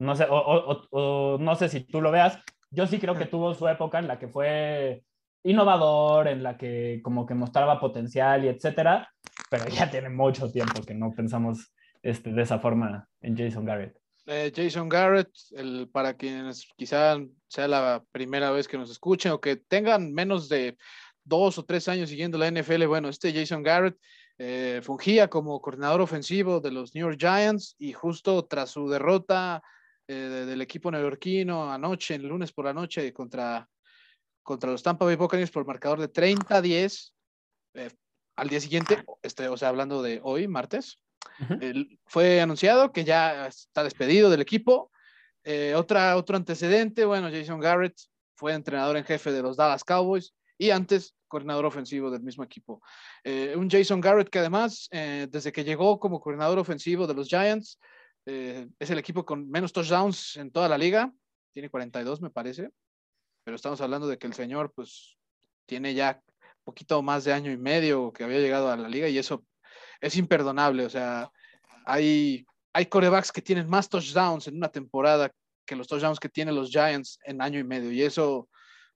No 0.00 0.16
sé, 0.16 0.26
o, 0.28 0.88
o, 0.90 1.38
no 1.38 1.54
sé 1.54 1.68
si 1.68 1.86
tú 1.86 2.00
lo 2.00 2.10
veas. 2.10 2.42
Yo 2.72 2.88
sí 2.88 2.98
creo 2.98 3.14
que 3.14 3.26
tuvo 3.26 3.54
su 3.54 3.68
época 3.68 4.00
en 4.00 4.08
la 4.08 4.18
que 4.18 4.26
fue 4.26 5.04
innovador, 5.44 6.26
en 6.26 6.42
la 6.42 6.56
que 6.56 6.98
como 7.04 7.26
que 7.26 7.34
mostraba 7.34 7.78
potencial 7.78 8.44
y 8.44 8.48
etcétera, 8.48 9.08
pero 9.50 9.68
ya 9.68 9.88
tiene 9.88 10.08
mucho 10.08 10.50
tiempo 10.50 10.82
que 10.82 10.94
no 10.94 11.12
pensamos 11.12 11.72
este, 12.02 12.32
de 12.32 12.42
esa 12.42 12.58
forma 12.58 13.08
en 13.20 13.36
Jason 13.36 13.64
Garrett. 13.64 13.99
Eh, 14.32 14.52
Jason 14.54 14.88
Garrett, 14.88 15.28
el, 15.56 15.88
para 15.88 16.16
quienes 16.16 16.68
quizá 16.76 17.16
sea 17.48 17.66
la 17.66 18.04
primera 18.12 18.52
vez 18.52 18.68
que 18.68 18.78
nos 18.78 18.88
escuchen 18.88 19.32
o 19.32 19.40
que 19.40 19.56
tengan 19.56 20.12
menos 20.12 20.48
de 20.48 20.78
dos 21.24 21.58
o 21.58 21.64
tres 21.64 21.88
años 21.88 22.10
siguiendo 22.10 22.38
la 22.38 22.48
NFL, 22.48 22.86
bueno, 22.86 23.08
este 23.08 23.32
Jason 23.32 23.64
Garrett 23.64 23.98
eh, 24.38 24.82
fungía 24.84 25.26
como 25.26 25.60
coordinador 25.60 26.00
ofensivo 26.00 26.60
de 26.60 26.70
los 26.70 26.94
New 26.94 27.08
York 27.08 27.18
Giants 27.18 27.74
y 27.76 27.92
justo 27.92 28.44
tras 28.44 28.70
su 28.70 28.88
derrota 28.88 29.64
eh, 30.06 30.14
del 30.14 30.62
equipo 30.62 30.92
neoyorquino 30.92 31.72
anoche, 31.72 32.14
el 32.14 32.28
lunes 32.28 32.52
por 32.52 32.66
la 32.66 32.72
noche, 32.72 33.12
contra, 33.12 33.68
contra 34.44 34.70
los 34.70 34.84
Tampa 34.84 35.06
Bay 35.06 35.16
Buccaneers 35.16 35.50
por 35.50 35.66
marcador 35.66 35.98
de 35.98 36.08
30-10, 36.08 37.12
al 38.36 38.48
día 38.48 38.60
siguiente, 38.60 39.04
este, 39.22 39.48
o 39.48 39.56
sea, 39.56 39.70
hablando 39.70 40.02
de 40.02 40.20
hoy, 40.22 40.46
martes, 40.46 41.00
fue 42.06 42.40
anunciado 42.40 42.92
que 42.92 43.04
ya 43.04 43.46
está 43.46 43.84
despedido 43.84 44.30
del 44.30 44.40
equipo. 44.40 44.90
Eh, 45.44 45.74
otra, 45.74 46.16
otro 46.16 46.36
antecedente, 46.36 47.04
bueno, 47.04 47.30
Jason 47.30 47.60
Garrett 47.60 47.98
fue 48.34 48.52
entrenador 48.52 48.96
en 48.96 49.04
jefe 49.04 49.32
de 49.32 49.42
los 49.42 49.56
Dallas 49.56 49.84
Cowboys 49.84 50.34
y 50.58 50.70
antes 50.70 51.14
coordinador 51.28 51.64
ofensivo 51.64 52.10
del 52.10 52.22
mismo 52.22 52.44
equipo. 52.44 52.82
Eh, 53.24 53.54
un 53.56 53.70
Jason 53.70 54.00
Garrett 54.00 54.28
que 54.28 54.40
además, 54.40 54.88
eh, 54.90 55.28
desde 55.30 55.52
que 55.52 55.64
llegó 55.64 55.98
como 55.98 56.20
coordinador 56.20 56.58
ofensivo 56.58 57.06
de 57.06 57.14
los 57.14 57.28
Giants, 57.28 57.78
es 58.26 58.90
el 58.90 58.98
equipo 58.98 59.24
con 59.24 59.50
menos 59.50 59.72
touchdowns 59.72 60.36
en 60.36 60.52
toda 60.52 60.68
la 60.68 60.78
liga, 60.78 61.12
tiene 61.52 61.68
42 61.68 62.20
me 62.20 62.30
parece, 62.30 62.70
pero 63.42 63.56
estamos 63.56 63.80
hablando 63.80 64.06
de 64.06 64.18
que 64.18 64.28
el 64.28 64.34
señor 64.34 64.72
pues 64.72 65.16
tiene 65.66 65.94
ya 65.94 66.22
poquito 66.62 67.02
más 67.02 67.24
de 67.24 67.32
año 67.32 67.50
y 67.50 67.56
medio 67.56 68.12
que 68.12 68.22
había 68.22 68.38
llegado 68.38 68.70
a 68.70 68.76
la 68.76 68.88
liga 68.88 69.08
y 69.08 69.18
eso 69.18 69.44
es 70.00 70.16
imperdonable. 70.16 70.86
O 70.86 70.90
sea, 70.90 71.30
hay, 71.84 72.46
hay 72.72 72.86
corebacks 72.86 73.32
que 73.32 73.42
tienen 73.42 73.68
más 73.68 73.88
touchdowns 73.88 74.48
en 74.48 74.56
una 74.56 74.68
temporada 74.68 75.30
que 75.66 75.76
los 75.76 75.86
touchdowns 75.86 76.20
que 76.20 76.28
tienen 76.28 76.54
los 76.54 76.70
Giants 76.70 77.18
en 77.24 77.40
año 77.40 77.58
y 77.58 77.64
medio. 77.64 77.92
Y 77.92 78.02
eso, 78.02 78.48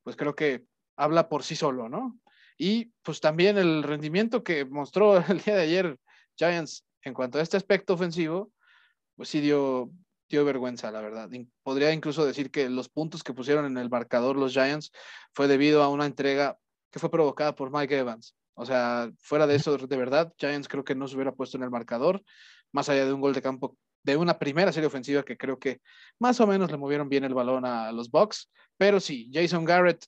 pues 0.03 0.17
creo 0.17 0.35
que 0.35 0.65
habla 0.97 1.29
por 1.29 1.43
sí 1.43 1.57
solo, 1.57 1.89
¿no? 1.89 2.19
Y 2.57 2.93
pues 3.03 3.21
también 3.21 3.59
el 3.59 3.83
rendimiento 3.83 4.43
que 4.45 4.65
mostró 4.65 5.17
el 5.29 5.41
día 5.41 5.57
de 5.57 5.63
ayer 5.63 5.99
Giants 6.37 6.85
en 7.03 7.15
cuanto 7.15 7.39
a 7.39 7.43
este 7.43 7.57
aspecto 7.57 7.95
ofensivo, 7.95 8.51
pues 9.17 9.29
sí 9.29 9.41
dio, 9.41 9.91
dio 10.29 10.45
vergüenza, 10.45 10.91
la 10.91 11.01
verdad. 11.01 11.29
Podría 11.63 11.93
incluso 11.93 12.25
decir 12.25 12.51
que 12.51 12.69
los 12.69 12.89
puntos 12.89 13.23
que 13.23 13.35
pusieron 13.35 13.67
en 13.67 13.77
el 13.77 13.91
marcador 13.91 14.37
los 14.37 14.53
Giants 14.53 14.91
fue 15.33 15.49
debido 15.49 15.83
a 15.83 15.89
una 15.89 16.07
entrega 16.07 16.59
que 16.91 16.99
fue 16.99 17.11
provocada 17.11 17.55
por 17.55 17.71
Mike 17.71 17.99
Evans. 17.99 18.35
O 18.55 18.65
sea, 18.65 19.11
fuera 19.19 19.47
de 19.47 19.57
eso, 19.57 19.77
de 19.77 19.97
verdad, 19.97 20.33
Giants 20.39 20.69
creo 20.69 20.85
que 20.85 20.95
no 20.95 21.09
se 21.09 21.17
hubiera 21.17 21.33
puesto 21.33 21.57
en 21.57 21.65
el 21.65 21.71
marcador, 21.71 22.23
más 22.73 22.89
allá 22.89 23.05
de 23.05 23.13
un 23.13 23.21
gol 23.21 23.35
de 23.35 23.43
campo 23.43 23.77
de 24.05 24.17
una 24.17 24.39
primera 24.39 24.71
serie 24.71 24.87
ofensiva 24.87 25.23
que 25.23 25.37
creo 25.37 25.59
que 25.59 25.81
más 26.21 26.39
o 26.41 26.47
menos 26.47 26.71
le 26.71 26.77
movieron 26.77 27.09
bien 27.09 27.25
el 27.25 27.35
balón 27.35 27.65
a 27.65 27.91
los 27.91 28.11
Bucks. 28.11 28.51
Pero 28.77 29.01
sí, 29.01 29.31
Jason 29.33 29.65
Garrett. 29.65 30.05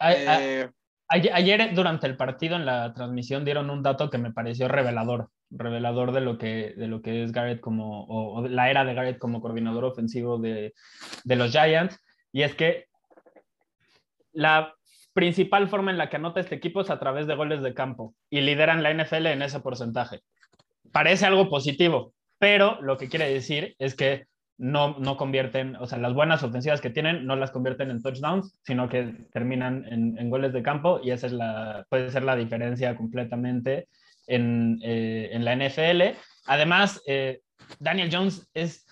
Eh, 0.00 0.68
ayer, 1.08 1.74
durante 1.74 2.06
el 2.06 2.16
partido 2.16 2.56
en 2.56 2.66
la 2.66 2.92
transmisión 2.92 3.44
dieron 3.44 3.70
un 3.70 3.82
dato 3.82 4.10
que 4.10 4.18
me 4.18 4.32
pareció 4.32 4.68
revelador, 4.68 5.30
revelador 5.50 6.12
de 6.12 6.20
lo 6.20 6.36
que, 6.36 6.74
de 6.76 6.88
lo 6.88 7.00
que 7.00 7.24
es 7.24 7.32
Garrett 7.32 7.60
como, 7.60 8.04
o, 8.04 8.46
la 8.46 8.70
era 8.70 8.84
de 8.84 8.94
Garrett 8.94 9.18
como 9.18 9.40
coordinador 9.40 9.84
ofensivo 9.84 10.38
de, 10.38 10.74
de 11.24 11.36
los 11.36 11.50
Giants. 11.50 11.98
Y 12.32 12.42
es 12.42 12.54
que 12.54 12.86
la 14.32 14.74
principal 15.12 15.68
forma 15.68 15.90
en 15.90 15.98
la 15.98 16.08
que 16.08 16.16
anota 16.16 16.40
este 16.40 16.54
equipo 16.54 16.80
es 16.80 16.90
a 16.90 16.98
través 16.98 17.26
de 17.26 17.34
goles 17.34 17.62
de 17.62 17.74
campo 17.74 18.14
y 18.30 18.40
lideran 18.40 18.82
la 18.82 18.92
NFL 18.92 19.26
en 19.26 19.42
ese 19.42 19.60
porcentaje. 19.60 20.20
Parece 20.90 21.26
algo 21.26 21.48
positivo, 21.48 22.12
pero 22.38 22.80
lo 22.80 22.96
que 22.96 23.08
quiere 23.08 23.32
decir 23.32 23.74
es 23.78 23.94
que 23.94 24.26
no, 24.58 24.96
no 24.98 25.16
convierten, 25.16 25.76
o 25.76 25.86
sea, 25.86 25.98
las 25.98 26.14
buenas 26.14 26.42
ofensivas 26.42 26.80
que 26.80 26.90
tienen 26.90 27.26
no 27.26 27.36
las 27.36 27.50
convierten 27.50 27.90
en 27.90 28.02
touchdowns, 28.02 28.58
sino 28.62 28.88
que 28.88 29.26
terminan 29.32 29.84
en, 29.88 30.30
goles 30.30 30.52
de 30.52 30.62
campo 30.62 31.00
y 31.02 31.10
esa 31.10 31.26
es 31.26 31.32
la, 31.32 31.86
puede 31.88 32.10
ser 32.10 32.22
la 32.22 32.36
diferencia 32.36 32.96
completamente 32.96 33.88
en, 34.26 34.78
eh, 34.82 35.30
en 35.32 35.44
la 35.44 35.56
NFL. 35.56 36.16
Además, 36.46 37.02
eh, 37.06 37.40
Daniel 37.80 38.10
Jones 38.12 38.48
es 38.54 38.86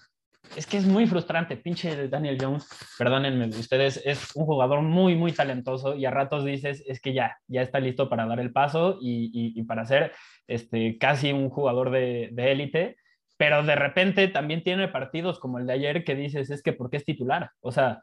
es 0.56 0.66
que 0.66 0.76
es 0.76 0.86
muy 0.86 1.06
frustrante, 1.06 1.56
pinche 1.56 2.08
Daniel 2.08 2.38
Jones, 2.40 2.68
perdónenme 2.98 3.48
ustedes, 3.48 4.02
es 4.04 4.34
un 4.34 4.46
jugador 4.46 4.82
muy, 4.82 5.14
muy 5.14 5.32
talentoso 5.32 5.94
y 5.94 6.04
a 6.06 6.10
ratos 6.10 6.44
dices, 6.44 6.82
es 6.86 7.00
que 7.00 7.12
ya, 7.12 7.38
ya 7.46 7.62
está 7.62 7.80
listo 7.80 8.08
para 8.08 8.26
dar 8.26 8.40
el 8.40 8.52
paso 8.52 8.98
y, 9.00 9.62
para 9.64 9.84
ser 9.84 10.12
este, 10.46 10.98
casi 10.98 11.32
un 11.32 11.50
jugador 11.50 11.90
de 11.90 12.30
élite, 12.36 12.96
pero 13.40 13.62
de 13.62 13.74
repente 13.74 14.28
también 14.28 14.62
tiene 14.62 14.88
partidos 14.88 15.38
como 15.38 15.58
el 15.58 15.66
de 15.66 15.72
ayer 15.72 16.04
que 16.04 16.14
dices, 16.14 16.50
es 16.50 16.62
que 16.62 16.74
¿por 16.74 16.90
qué 16.90 16.98
es 16.98 17.06
titular? 17.06 17.52
O 17.60 17.72
sea, 17.72 18.02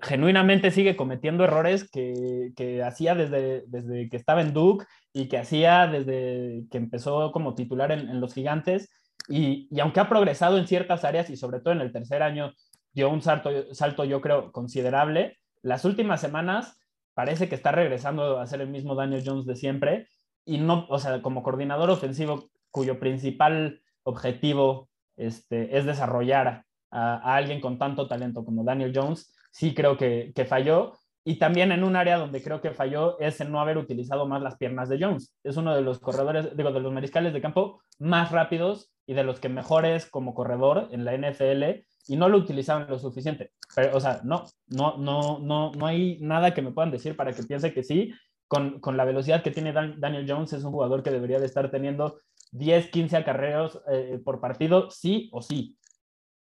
genuinamente 0.00 0.72
sigue 0.72 0.96
cometiendo 0.96 1.44
errores 1.44 1.88
que, 1.88 2.82
hacía 2.84 3.14
desde, 3.14 4.08
que 4.08 4.16
estaba 4.16 4.40
en 4.40 4.52
Duke 4.52 4.84
y 5.12 5.28
que 5.28 5.38
hacía 5.38 5.86
desde 5.86 6.64
que 6.70 6.78
empezó 6.78 7.30
como 7.30 7.54
titular 7.54 7.92
en 7.92 8.20
los 8.20 8.34
gigantes 8.34 8.90
y, 9.28 9.68
aunque 9.80 10.00
ha 10.00 10.08
progresado 10.08 10.58
en 10.58 10.66
ciertas 10.66 11.04
áreas 11.04 11.30
y 11.30 11.36
sobre 11.36 11.60
todo 11.60 11.72
en 11.72 11.80
el 11.80 11.92
tercer 11.92 12.22
año 12.22 12.52
dio 12.92 13.10
un 13.10 13.22
salto, 13.22 13.50
salto, 13.74 14.04
yo 14.04 14.20
creo, 14.20 14.52
considerable, 14.52 15.38
las 15.62 15.84
últimas 15.84 16.20
semanas 16.20 16.78
parece 17.14 17.48
que 17.48 17.54
está 17.54 17.72
regresando 17.72 18.38
a 18.38 18.46
ser 18.46 18.60
el 18.60 18.68
mismo 18.68 18.94
Daniel 18.94 19.22
Jones 19.24 19.44
de 19.44 19.56
siempre 19.56 20.06
y 20.44 20.58
no, 20.58 20.86
o 20.88 20.98
sea, 20.98 21.20
como 21.20 21.42
coordinador 21.42 21.90
ofensivo 21.90 22.48
cuyo 22.70 22.98
principal 22.98 23.82
objetivo 24.04 24.88
este, 25.16 25.76
es 25.76 25.84
desarrollar 25.84 26.64
a, 26.90 27.34
alguien 27.36 27.60
con 27.60 27.78
tanto 27.78 28.06
talento 28.06 28.44
como 28.44 28.64
Daniel 28.64 28.92
Jones, 28.94 29.34
sí 29.50 29.74
creo 29.74 29.96
que, 29.96 30.32
que 30.34 30.44
falló 30.44 30.94
y 31.24 31.38
también 31.38 31.72
en 31.72 31.84
un 31.84 31.96
área 31.96 32.16
donde 32.16 32.42
creo 32.42 32.62
que 32.62 32.70
falló 32.70 33.18
es 33.20 33.38
en 33.42 33.52
no 33.52 33.60
haber 33.60 33.76
utilizado 33.76 34.26
más 34.26 34.40
las 34.40 34.56
piernas 34.56 34.88
de 34.88 34.98
Jones. 34.98 35.36
Es 35.44 35.58
uno 35.58 35.74
de 35.74 35.82
los 35.82 35.98
corredores, 35.98 36.56
digo, 36.56 36.72
de 36.72 36.80
los 36.80 36.90
mariscales 36.90 37.34
de 37.34 37.42
campo 37.42 37.82
más 37.98 38.30
rápidos 38.30 38.90
y 39.08 39.14
de 39.14 39.24
los 39.24 39.40
que 39.40 39.48
mejores 39.48 40.04
como 40.04 40.34
corredor 40.34 40.88
en 40.92 41.06
la 41.06 41.16
NFL 41.16 41.82
y 42.08 42.16
no 42.16 42.28
lo 42.28 42.36
utilizaban 42.36 42.88
lo 42.90 42.98
suficiente. 42.98 43.52
Pero, 43.74 43.96
o 43.96 44.00
sea, 44.00 44.20
no, 44.22 44.44
no, 44.66 44.98
no, 44.98 45.38
no, 45.38 45.72
no 45.72 45.86
hay 45.86 46.18
nada 46.20 46.52
que 46.52 46.60
me 46.60 46.72
puedan 46.72 46.90
decir 46.90 47.16
para 47.16 47.32
que 47.32 47.42
piense 47.42 47.72
que 47.72 47.82
sí. 47.82 48.12
Con, 48.46 48.80
con 48.80 48.96
la 48.96 49.04
velocidad 49.04 49.42
que 49.42 49.50
tiene 49.50 49.72
Daniel 49.72 50.26
Jones 50.28 50.52
es 50.52 50.62
un 50.62 50.72
jugador 50.72 51.02
que 51.02 51.10
debería 51.10 51.38
de 51.38 51.46
estar 51.46 51.70
teniendo 51.70 52.18
10, 52.52 52.88
15 52.88 53.16
acarreos 53.16 53.80
eh, 53.90 54.20
por 54.22 54.40
partido, 54.40 54.90
sí 54.90 55.30
o 55.32 55.40
sí. 55.40 55.78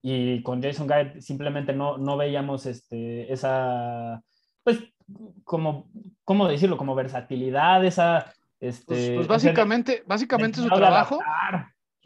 Y 0.01 0.43
con 0.43 0.61
Jason 0.61 0.87
Garrett 0.87 1.21
simplemente 1.21 1.73
no, 1.73 1.97
no 1.97 2.17
veíamos 2.17 2.65
este, 2.65 3.31
esa 3.31 4.21
pues, 4.63 4.79
como, 5.45 5.89
¿cómo 6.25 6.49
decirlo? 6.49 6.75
Como 6.75 6.95
versatilidad, 6.95 7.85
esa... 7.85 8.33
Este, 8.59 8.85
pues, 8.85 9.15
pues 9.15 9.27
básicamente, 9.27 10.03
básicamente 10.05 10.59
su 10.59 10.67
trabajo, 10.67 11.19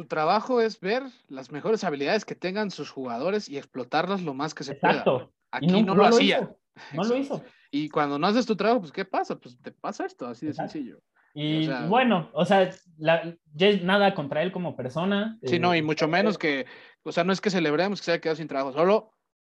su 0.02 0.08
trabajo 0.08 0.62
es 0.62 0.80
ver 0.80 1.04
las 1.28 1.52
mejores 1.52 1.84
habilidades 1.84 2.26
que 2.26 2.34
tengan 2.34 2.72
sus 2.72 2.90
jugadores 2.90 3.48
y 3.48 3.58
explotarlas 3.58 4.24
lo 4.24 4.34
más 4.34 4.56
que 4.56 4.64
se 4.64 4.74
Exacto. 4.74 5.14
pueda. 5.14 5.30
Aquí 5.52 5.84
no, 5.84 5.94
lo, 5.94 6.06
hacía. 6.06 6.52
No 6.94 7.04
lo 7.04 7.16
hizo. 7.16 7.44
Y 7.74 7.88
cuando 7.88 8.20
no 8.20 8.28
haces 8.28 8.46
tu 8.46 8.58
trabajo, 8.58 8.82
pues 8.82 8.92
¿qué 8.92 9.06
pasa? 9.06 9.40
Pues 9.40 9.58
te 9.62 9.72
pasa 9.72 10.06
esto, 10.06 10.28
así 10.28 10.46
de 10.46 10.54
sencillo. 10.54 11.00
Y 11.34 11.70
bueno, 11.88 12.30
o 12.34 12.44
sea, 12.44 12.70
la, 12.98 13.34
nada 13.82 14.14
contra 14.14 14.42
él 14.44 14.52
como 14.52 14.76
persona. 14.76 15.40
Sí, 15.44 15.58
no, 15.58 15.74
y 15.74 15.78
eh, 15.78 15.84
mucho 15.84 16.10
menos 16.10 16.38
que, 16.38 16.66
o 17.04 17.14
sea, 17.14 17.24
no 17.24 17.32
es 17.32 17.40
que 17.40 17.50
celebremos 17.50 18.02
que 18.02 18.06
se 18.06 18.12
haya 18.12 18.20
quedado 18.20 18.36
sin 18.36 18.50
trabajo, 18.50 18.74
solo 18.74 19.14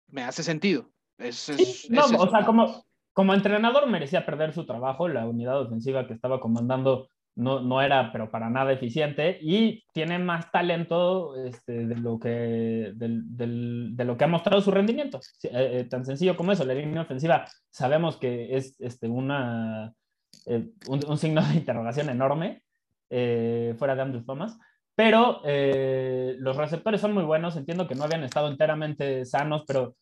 me 0.07 0.22
hace 0.22 0.44
sentido. 0.44 0.92
Es, 1.18 1.48
es, 1.48 1.90
no, 1.90 2.04
o 2.04 2.30
sea, 2.30 2.44
como, 2.44 2.85
como 3.12 3.35
entrenador 3.35 3.88
merecía 3.88 4.24
perder 4.24 4.52
su 4.52 4.64
trabajo, 4.64 5.09
la 5.09 5.26
unidad 5.26 5.61
ofensiva 5.62 6.07
que 6.07 6.12
estaba 6.12 6.38
comandando 6.38 7.09
no, 7.37 7.61
no 7.61 7.83
era, 7.83 8.12
pero 8.12 8.31
para 8.31 8.49
nada 8.49 8.73
eficiente, 8.73 9.38
y 9.40 9.85
tiene 9.92 10.18
más 10.18 10.51
talento 10.51 11.35
este, 11.37 11.87
de, 11.87 11.97
lo 11.97 12.18
que, 12.18 12.92
de 12.94 14.05
lo 14.05 14.16
que 14.16 14.25
ha 14.25 14.29
mostrado 14.29 14.61
su 14.61 14.70
rendimiento. 14.70 15.20
Eh, 15.42 15.51
eh, 15.53 15.85
tan 15.85 16.05
sencillo 16.05 16.37
como 16.37 16.53
eso, 16.53 16.64
la 16.64 16.75
línea 16.75 17.03
ofensiva 17.03 17.47
sabemos 17.70 18.16
que 18.16 18.57
es 18.57 18.81
este, 18.81 19.09
una, 19.09 19.92
eh, 20.47 20.70
un, 20.88 21.18
signo 21.18 21.42
de 21.42 21.55
interrogación 21.55 22.09
enorme, 22.09 22.62
fuera 23.09 23.94
de 23.94 24.03
Andrew 24.03 24.25
Thomas, 24.25 24.59
pero 24.97 25.40
los 25.44 26.57
receptores 26.57 27.01
son 27.01 27.14
muy 27.14 27.23
buenos, 27.23 27.57
entiendo 27.57 27.87
que 27.87 27.94
no 27.94 28.05
habían 28.05 28.25
estado 28.25 28.49
enteramente 28.49 29.25
sanos, 29.25 29.62
pero 29.66 29.97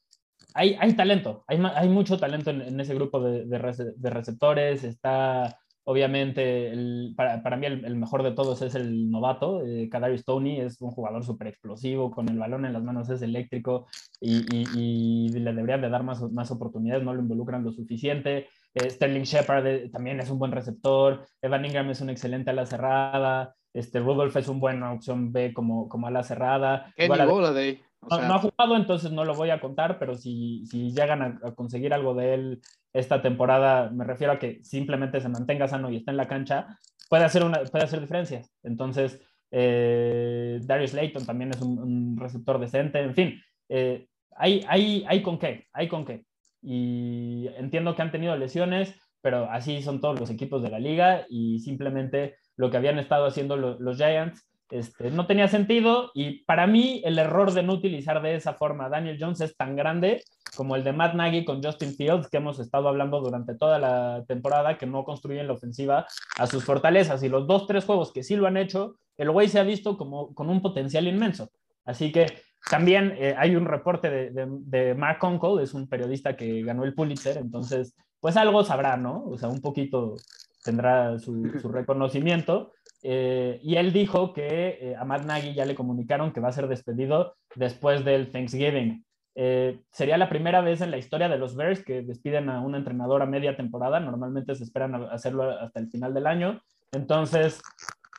hay, 0.55 0.77
hay 0.81 0.95
talento, 0.95 1.45
hay, 1.47 1.63
hay 1.75 1.89
mucho 1.89 2.19
talento 2.19 2.51
en, 2.51 2.79
ese 2.81 2.95
grupo 2.95 3.21
de, 3.21 3.45
de, 3.47 4.11
receptores. 4.11 4.85
Está 4.85 5.59
Obviamente, 5.85 6.73
para, 7.17 7.43
para, 7.43 7.57
mí 7.57 7.67
el, 7.67 7.97
mejor 7.97 8.23
de 8.23 8.31
todos 8.33 8.63
es 8.63 8.75
el 8.77 9.11
novato. 9.11 9.65
Eh, 9.65 9.89
Kadarius 9.91 10.25
Tony 10.25 10.61
es 10.61 10.81
un 10.81 10.93
jugador 10.93 11.25
súper 11.25 11.49
explosivo, 11.49 12.11
con 12.11 12.29
el 12.29 12.39
balón 12.39 12.65
en 12.65 12.73
las 12.73 12.85
manos 12.85 13.11
es 13.11 13.21
eléctrico 13.23 13.87
y, 14.21 14.45
y, 14.77 15.29
le 15.31 15.53
deberían 15.53 15.81
de 15.81 15.91
dar 15.91 16.05
más, 16.05 16.23
más 16.31 16.51
oportunidades, 16.53 17.03
no 17.03 17.15
lo 17.15 17.21
involucran 17.21 17.65
lo 17.65 17.73
suficiente. 17.73 18.47
Eh, 18.75 18.91
Sterling 18.91 19.25
Shepard 19.25 19.67
eh, 19.67 19.91
también 19.91 20.21
es 20.21 20.31
un 20.31 20.39
buen 20.39 20.53
receptor. 20.53 21.27
Evan 21.43 21.65
Ingram 21.65 21.91
es 21.91 22.01
un 22.01 22.11
excelente 22.11 22.51
ala 22.51 22.65
cerrada. 22.65 23.55
Este, 23.75 23.99
Rudolph 23.99 24.37
es 24.37 24.49
un 24.49 24.61
buena 24.61 24.93
opción 24.93 25.33
B 25.33 25.53
como, 25.53 25.89
como 25.89 26.07
ala 26.07 26.23
cerrada. 26.23 26.93
Kenny 26.97 27.25
Golladay. 27.25 27.83
No, 28.11 28.17
ha 28.17 28.39
jugado, 28.39 28.77
entonces 28.77 29.13
no 29.13 29.25
lo 29.25 29.35
voy 29.35 29.51
a 29.51 29.61
contar, 29.61 29.99
pero 29.99 30.17
si, 30.17 30.67
si 30.67 30.91
llegan 30.91 31.23
a, 31.23 31.55
conseguir 31.55 31.95
algo 31.95 32.15
de 32.15 32.35
él 32.35 32.61
esta 32.93 33.23
temporada, 33.23 33.91
me 33.91 34.05
refiero 34.05 34.33
a 34.33 34.39
que 34.39 34.63
simplemente 34.65 35.21
se 35.21 35.29
mantenga 35.29 35.69
sano 35.69 35.89
y 35.89 35.97
esté 35.97 36.11
en 36.11 36.17
la 36.17 36.27
cancha, 36.27 36.79
puede 37.09 37.25
hacer, 37.25 37.45
una, 37.45 37.63
puede 37.65 37.85
hacer 37.85 38.01
diferencias. 38.01 38.53
Entonces, 38.65 39.21
eh, 39.53 40.59
Darius 40.65 40.95
Layton 40.95 41.25
también 41.25 41.51
es 41.51 41.63
un, 41.63 42.17
receptor 42.19 42.59
decente, 42.59 42.99
en 43.01 43.15
fin, 43.15 43.41
eh, 43.69 44.09
hay, 44.37 44.65
hay, 44.69 45.05
hay 45.07 45.23
con 45.23 45.39
qué, 45.39 45.69
hay 45.73 45.89
con 45.89 46.05
qué. 46.05 46.25
Y 46.61 47.49
entiendo 47.57 47.95
que 47.95 48.03
han 48.03 48.13
tenido 48.13 48.37
lesiones, 48.37 48.99
pero 49.21 49.49
así 49.51 49.81
son 49.83 50.01
todos 50.01 50.19
los 50.19 50.31
equipos 50.31 50.63
de 50.63 50.71
la 50.71 50.81
liga 50.81 51.25
y 51.29 51.61
simplemente 51.61 52.37
lo 52.57 52.71
que 52.71 52.77
habían 52.77 52.99
estado 52.99 53.27
haciendo 53.27 53.57
los 53.57 53.97
Giants 53.97 54.45
este, 54.71 55.11
no 55.11 55.27
tenía 55.27 55.49
sentido 55.49 56.11
y 56.15 56.45
para 56.45 56.67
mí 56.67 57.03
el 57.05 57.19
error 57.19 57.53
de 57.53 57.63
no 57.63 57.75
utilizar 57.75 58.23
de 58.23 58.37
esa 58.37 58.55
forma 58.55 58.87
a 58.87 58.89
Daniel 58.89 59.19
Jones 59.21 59.41
es 59.41 59.57
tan 59.57 59.77
grande 59.77 60.23
como 60.57 60.77
el 60.77 60.85
de 60.85 60.93
Matt 60.93 61.15
Nagy 61.15 61.45
con 61.45 61.63
Justin 61.63 61.95
Fields 61.95 62.29
que 62.29 62.39
hemos 62.39 62.59
estado 62.59 62.89
hablando 62.89 63.21
durante 63.21 63.55
toda 63.55 63.79
la 63.79 64.25
temporada 64.27 64.79
que 64.79 64.87
no 64.87 65.05
construyen 65.05 65.47
la 65.47 65.55
ofensiva 65.55 66.07
a 66.39 66.47
sus 66.47 66.65
fortalezas 66.65 67.23
y 67.23 67.29
los 67.29 67.47
dos, 67.47 67.67
tres 67.67 67.85
juegos 67.85 68.13
que 68.13 68.23
sí 68.23 68.37
lo 68.37 68.47
han 68.47 68.57
hecho, 68.57 68.97
el 69.17 69.31
güey 69.31 69.49
se 69.49 69.59
ha 69.59 69.63
visto 69.63 69.97
como 69.97 70.35
con 70.35 70.49
un 70.49 70.63
potencial 70.63 71.07
inmenso. 71.07 71.51
Así 71.85 72.13
que 72.13 72.27
también 72.71 73.15
eh, 73.19 73.35
hay 73.37 73.57
un 73.57 73.67
reporte 73.67 74.09
de, 74.09 74.47
de, 74.47 74.95
Mark 74.95 75.19
Uncle, 75.23 75.63
es 75.63 75.75
un 75.75 75.89
periodista 75.89 76.37
que 76.37 76.63
ganó 76.63 76.85
el 76.85 76.95
Pulitzer, 76.95 77.39
entonces 77.39 77.95
pues 78.21 78.37
algo 78.37 78.63
sabrá, 78.63 78.97
¿no? 78.97 79.25
O 79.27 79.37
sea, 79.37 79.49
un 79.49 79.61
poquito 79.61 80.15
tendrá 80.65 81.19
su 81.19 81.43
reconocimiento. 81.73 82.73
Eh, 83.03 83.59
y 83.63 83.77
él 83.77 83.93
dijo 83.93 84.33
que 84.33 84.79
eh, 84.81 84.97
a 84.97 85.05
Matt 85.05 85.25
Nagy 85.25 85.55
ya 85.55 85.65
le 85.65 85.75
comunicaron 85.75 86.33
que 86.33 86.41
va 86.41 86.49
a 86.49 86.53
ser 86.53 86.69
despedido 86.69 87.35
después 87.57 88.05
del 88.05 88.31
Thanksgiving. 88.31 89.05
Eh, 89.35 89.81
sería 89.91 90.17
la 90.19 90.29
primera 90.29 90.61
vez 90.61 90.83
en 90.83 90.91
la 90.91 90.99
historia 90.99 91.29
de 91.29 91.39
los 91.39 91.57
Bears 91.57 91.83
que 91.85 92.03
despiden 92.03 92.49
a 92.49 92.61
un 92.61 92.75
entrenador 92.75 93.23
a 93.23 93.27
media 93.27 93.57
temporada. 93.57 93.99
Normalmente 93.99 94.55
se 94.55 94.63
esperan 94.63 94.95
hacerlo 95.11 95.51
hasta 95.51 95.81
el 95.81 95.89
final 95.89 96.15
del 96.15 96.27
año. 96.27 96.61
Entonces, 96.93 97.61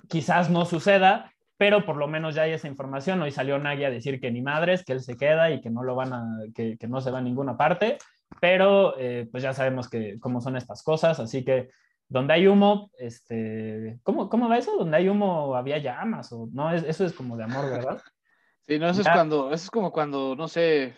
quizás 0.09 0.49
no 0.49 0.65
suceda, 0.65 1.31
pero 1.57 1.85
por 1.85 1.95
lo 1.95 2.07
menos 2.07 2.35
ya 2.35 2.41
hay 2.41 2.51
esa 2.51 2.67
información. 2.67 3.21
Hoy 3.21 3.31
salió 3.31 3.57
Nagy 3.59 3.85
a 3.85 3.91
decir 3.91 4.19
que 4.19 4.31
ni 4.31 4.41
madres, 4.41 4.83
que 4.83 4.93
él 4.93 5.01
se 5.01 5.15
queda 5.15 5.51
y 5.51 5.61
que 5.61 5.69
no 5.69 5.83
lo 5.83 5.95
van 5.95 6.13
a, 6.13 6.25
que, 6.53 6.77
no 6.89 6.99
se 6.99 7.11
va 7.11 7.19
a 7.19 7.21
ninguna 7.21 7.55
parte. 7.55 7.99
Pero 8.41 8.95
pues 9.31 9.43
ya 9.43 9.53
sabemos 9.53 9.87
que 9.87 10.19
cómo 10.19 10.41
son 10.41 10.57
estas 10.57 10.81
cosas, 10.81 11.19
así 11.19 11.45
que 11.45 11.69
donde 12.13 12.35
hay 12.35 12.47
humo, 12.47 12.91
este, 12.99 13.97
¿cómo, 14.03 14.29
¿cómo 14.29 14.47
va 14.47 14.59
eso? 14.59 14.77
Donde 14.77 14.97
hay 14.97 15.09
humo 15.09 15.55
había 15.55 15.79
llamas, 15.79 16.31
o 16.31 16.47
no, 16.53 16.71
eso 16.71 17.05
es 17.05 17.11
como 17.13 17.35
de 17.35 17.43
amor, 17.43 17.69
¿verdad? 17.69 18.01
Sí, 18.65 18.79
no, 18.79 18.87
eso 18.87 19.01
es 19.01 19.09
cuando, 19.09 19.47
eso 19.47 19.65
es 19.65 19.69
como 19.69 19.91
cuando, 19.91 20.37
no 20.37 20.47
sé, 20.47 20.93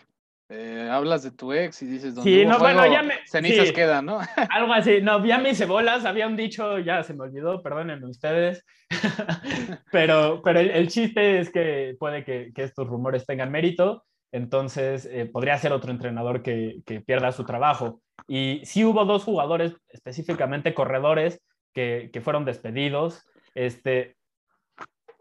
eh, 0.48 0.88
hablas 0.88 1.24
de 1.24 1.32
tu 1.32 1.52
ex 1.52 1.82
y 1.82 1.86
dices, 1.86 2.14
sí, 2.22 2.46
no, 2.46 2.60
bueno, 2.60 2.86
ya 2.86 3.02
me, 3.02 3.14
cenizas 3.26 3.72
quedan, 3.72 4.06
¿no? 4.06 4.20
Algo 4.50 4.72
así, 4.72 5.00
no, 5.02 5.24
ya 5.26 5.38
me 5.38 5.50
hice 5.50 5.66
bolas, 5.66 6.04
había 6.04 6.28
un 6.28 6.36
dicho, 6.36 6.78
ya 6.78 7.02
se 7.02 7.12
me 7.12 7.24
olvidó, 7.24 7.60
perdónenme 7.64 8.06
ustedes, 8.06 8.64
pero, 9.90 10.42
pero 10.44 10.60
el, 10.60 10.86
chiste 10.86 11.40
es 11.40 11.50
que 11.50 11.96
puede 11.98 12.24
que, 12.24 12.52
que, 12.54 12.62
estos 12.62 12.86
rumores 12.86 13.26
tengan 13.26 13.50
mérito, 13.50 14.04
entonces 14.30 15.06
eh, 15.06 15.26
podría 15.26 15.58
ser 15.58 15.72
otro 15.72 15.90
entrenador 15.90 16.40
que, 16.40 16.82
que 16.86 17.00
pierda 17.00 17.32
su 17.32 17.44
trabajo. 17.44 18.00
Y 18.28 18.60
sí 18.64 18.84
hubo 18.84 19.04
dos 19.04 19.24
jugadores, 19.24 19.76
específicamente 19.88 20.74
corredores, 20.74 21.42
que, 21.72 22.10
que 22.12 22.20
fueron 22.20 22.44
despedidos. 22.44 23.24
Este, 23.54 24.16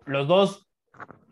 los 0.05 0.27
dos 0.27 0.67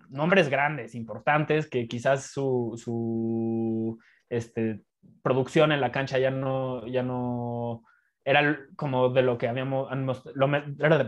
nombres 0.10 0.49
grandes, 0.49 0.95
importantes, 0.95 1.69
que 1.69 1.88
quizás 1.88 2.32
su, 2.32 2.80
su 2.82 3.99
este, 4.30 4.82
producción 5.21 5.71
en 5.71 5.82
la 5.82 5.91
cancha 5.91 6.19
ya 6.19 6.32
no, 6.32 6.86
ya 6.88 7.04
no 7.04 7.84
era 8.26 8.60
como 8.76 9.10
de 9.10 9.21
lo 9.21 9.38
que 9.38 9.47
habíamos, 9.47 9.89
lo, 10.36 10.52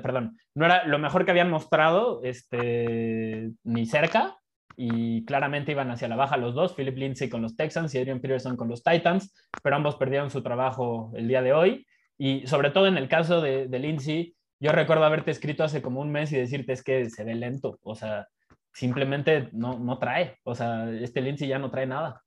perdón, 0.02 0.38
no 0.54 0.66
era 0.66 0.86
lo 0.86 1.00
mejor 1.00 1.24
que 1.24 1.32
habían 1.32 1.50
mostrado 1.50 2.22
este, 2.24 3.52
ni 3.64 3.86
cerca, 3.86 4.38
y 4.78 5.24
claramente 5.26 5.72
iban 5.72 5.92
hacia 5.92 6.08
la 6.08 6.16
baja 6.16 6.38
los 6.38 6.54
dos, 6.54 6.74
Philip 6.74 6.98
Lindsay 6.98 7.30
con 7.30 7.42
los 7.42 7.56
Texans 7.56 7.94
y 7.94 8.00
Adrian 8.00 8.20
Peterson 8.20 8.58
con 8.58 8.68
los 8.68 8.84
Titans, 8.84 9.34
pero 9.64 9.76
ambos 9.76 9.96
perdieron 9.96 10.30
su 10.30 10.42
trabajo 10.44 11.12
el 11.16 11.28
día 11.28 11.42
de 11.42 11.54
hoy. 11.54 11.88
Y 12.18 12.48
sobre 12.48 12.72
todo 12.72 12.88
en 12.88 12.98
el 12.98 13.08
caso 13.08 13.42
de, 13.42 13.68
Lindsay, 13.68 14.36
yo 14.60 14.72
recuerdo 14.72 15.04
haberte 15.04 15.32
escrito 15.32 15.64
hace 15.64 15.82
como 15.82 16.02
un 16.02 16.12
mes 16.12 16.32
y 16.32 16.38
decirte 16.38 16.74
es 16.74 16.84
que 16.84 17.10
se 17.10 17.24
ve 17.24 17.36
lento, 17.36 17.80
o 17.84 17.96
sea, 17.96 18.28
simplemente 18.74 19.50
no, 19.52 19.80
no 19.80 19.98
trae, 19.98 20.40
o 20.44 20.56
sea, 20.56 20.90
este 20.92 21.22
Lindsay 21.22 21.48
ya 21.48 21.60
no 21.60 21.72
trae 21.72 21.86
nada. 21.86 22.22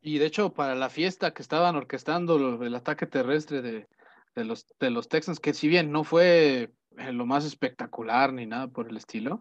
Y 0.00 0.18
de 0.18 0.26
hecho, 0.26 0.52
para 0.52 0.74
la 0.74 0.90
fiesta 0.90 1.32
que 1.32 1.42
estaban 1.42 1.76
orquestando 1.76 2.62
el 2.62 2.74
ataque 2.74 3.06
terrestre 3.06 3.62
de, 3.62 3.86
de, 4.34 4.44
los, 4.44 4.66
de 4.78 4.90
los 4.90 5.08
Texans, 5.08 5.40
que 5.40 5.54
si 5.54 5.68
bien 5.68 5.92
no 5.92 6.04
fue 6.04 6.72
lo 7.12 7.26
más 7.26 7.44
espectacular 7.44 8.32
ni 8.32 8.46
nada 8.46 8.68
por 8.68 8.88
el 8.88 8.96
estilo, 8.96 9.40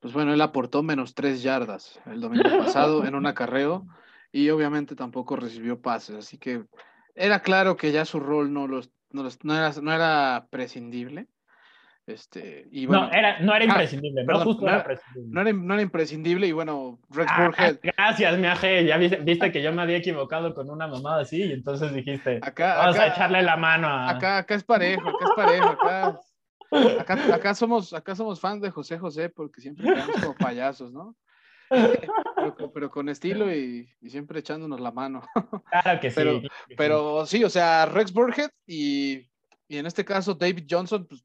pues 0.00 0.12
bueno, 0.12 0.32
él 0.34 0.40
aportó 0.40 0.82
menos 0.82 1.14
tres 1.14 1.42
yardas 1.42 2.00
el 2.06 2.20
domingo 2.20 2.58
pasado 2.58 3.04
en 3.04 3.14
un 3.14 3.26
acarreo 3.26 3.86
y 4.32 4.50
obviamente 4.50 4.94
tampoco 4.94 5.36
recibió 5.36 5.80
pases, 5.80 6.16
así 6.16 6.38
que 6.38 6.64
era 7.14 7.40
claro 7.40 7.76
que 7.76 7.92
ya 7.92 8.04
su 8.04 8.20
rol 8.20 8.52
no, 8.52 8.68
los, 8.68 8.90
no, 9.10 9.56
era, 9.56 9.72
no 9.80 9.92
era 9.92 10.46
prescindible. 10.50 11.26
Este, 12.06 12.68
y 12.70 12.86
bueno, 12.86 13.08
no, 13.08 13.12
era, 13.12 13.40
no 13.40 13.52
era 13.52 13.64
ah, 13.64 13.68
imprescindible, 13.68 14.24
no, 14.24 14.38
justo 14.44 14.68
era, 14.68 14.84
prescindible. 14.84 15.34
No 15.34 15.40
era, 15.40 15.52
no 15.52 15.74
era, 15.74 15.82
imprescindible 15.82 16.46
y 16.46 16.52
bueno, 16.52 17.00
Rex 17.10 17.32
ah, 17.34 17.72
Gracias, 17.82 18.38
mi 18.38 18.46
aje, 18.46 18.84
ya 18.84 18.96
viste, 18.96 19.50
que 19.50 19.60
yo 19.60 19.72
me 19.72 19.82
había 19.82 19.96
equivocado 19.96 20.54
con 20.54 20.70
una 20.70 20.86
mamada 20.86 21.22
así 21.22 21.42
y 21.42 21.52
entonces 21.52 21.92
dijiste, 21.92 22.38
acá, 22.42 22.76
vamos 22.76 22.98
a 23.00 23.08
echarle 23.08 23.42
la 23.42 23.56
mano 23.56 23.88
a... 23.88 24.10
Acá, 24.10 24.38
acá 24.38 24.54
es 24.54 24.62
parejo, 24.62 25.08
acá 25.08 25.24
es 25.24 25.30
parejo, 25.34 25.66
acá 25.66 26.20
Acá, 26.98 27.34
acá, 27.34 27.54
somos, 27.54 27.92
acá 27.92 28.14
somos 28.14 28.40
fans 28.40 28.62
de 28.62 28.70
José 28.70 28.98
José 28.98 29.28
porque 29.28 29.60
siempre 29.60 29.86
quedamos 29.86 30.16
como 30.20 30.34
payasos, 30.34 30.92
¿no? 30.92 31.16
Pero, 32.74 32.90
con 32.90 33.08
estilo 33.08 33.52
y, 33.52 33.88
siempre 34.06 34.40
echándonos 34.40 34.80
la 34.80 34.92
mano. 34.92 35.22
Claro 35.82 36.00
que 36.00 36.10
sí. 36.10 36.48
Pero, 36.76 37.26
sí, 37.26 37.42
o 37.44 37.50
sea, 37.50 37.86
Rex 37.86 38.12
Burhead 38.12 38.50
y, 38.66 39.28
y 39.68 39.78
en 39.78 39.86
este 39.86 40.04
caso 40.04 40.34
David 40.34 40.64
Johnson, 40.68 41.06
pues 41.06 41.24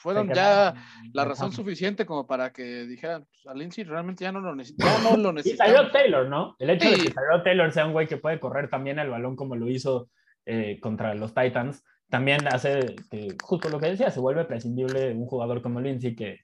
fueron 0.00 0.32
ya 0.32 0.74
la 1.12 1.24
razón 1.24 1.52
suficiente 1.52 2.06
como 2.06 2.26
para 2.26 2.52
que 2.52 2.86
dijeran, 2.86 3.26
pues, 3.26 3.46
a 3.46 3.54
Lindsay 3.54 3.84
realmente 3.84 4.24
ya 4.24 4.32
no 4.32 4.40
lo, 4.40 4.54
necesitamos. 4.54 5.18
no 5.18 5.32
lo 5.32 5.40
Y 5.40 5.56
Taylor, 5.92 6.26
¿no? 6.28 6.56
El 6.58 6.70
hecho 6.70 6.90
de 6.90 6.96
que 6.96 7.10
Tyrod 7.10 7.42
Taylor 7.44 7.72
sea 7.72 7.86
un 7.86 7.92
güey 7.92 8.08
que 8.08 8.16
puede 8.16 8.40
correr 8.40 8.70
también 8.70 8.98
el 8.98 9.10
balón 9.10 9.36
como 9.36 9.56
lo 9.56 9.68
hizo 9.68 10.08
eh, 10.46 10.80
contra 10.80 11.14
los 11.14 11.34
Titans, 11.34 11.84
también 12.10 12.46
hace 12.48 12.96
que, 13.10 13.36
justo 13.42 13.68
lo 13.68 13.80
que 13.80 13.90
decía, 13.90 14.10
se 14.10 14.20
vuelve 14.20 14.44
prescindible 14.44 15.12
un 15.12 15.26
jugador 15.26 15.62
como 15.62 15.80
Lindsay 15.80 16.14
que 16.14 16.40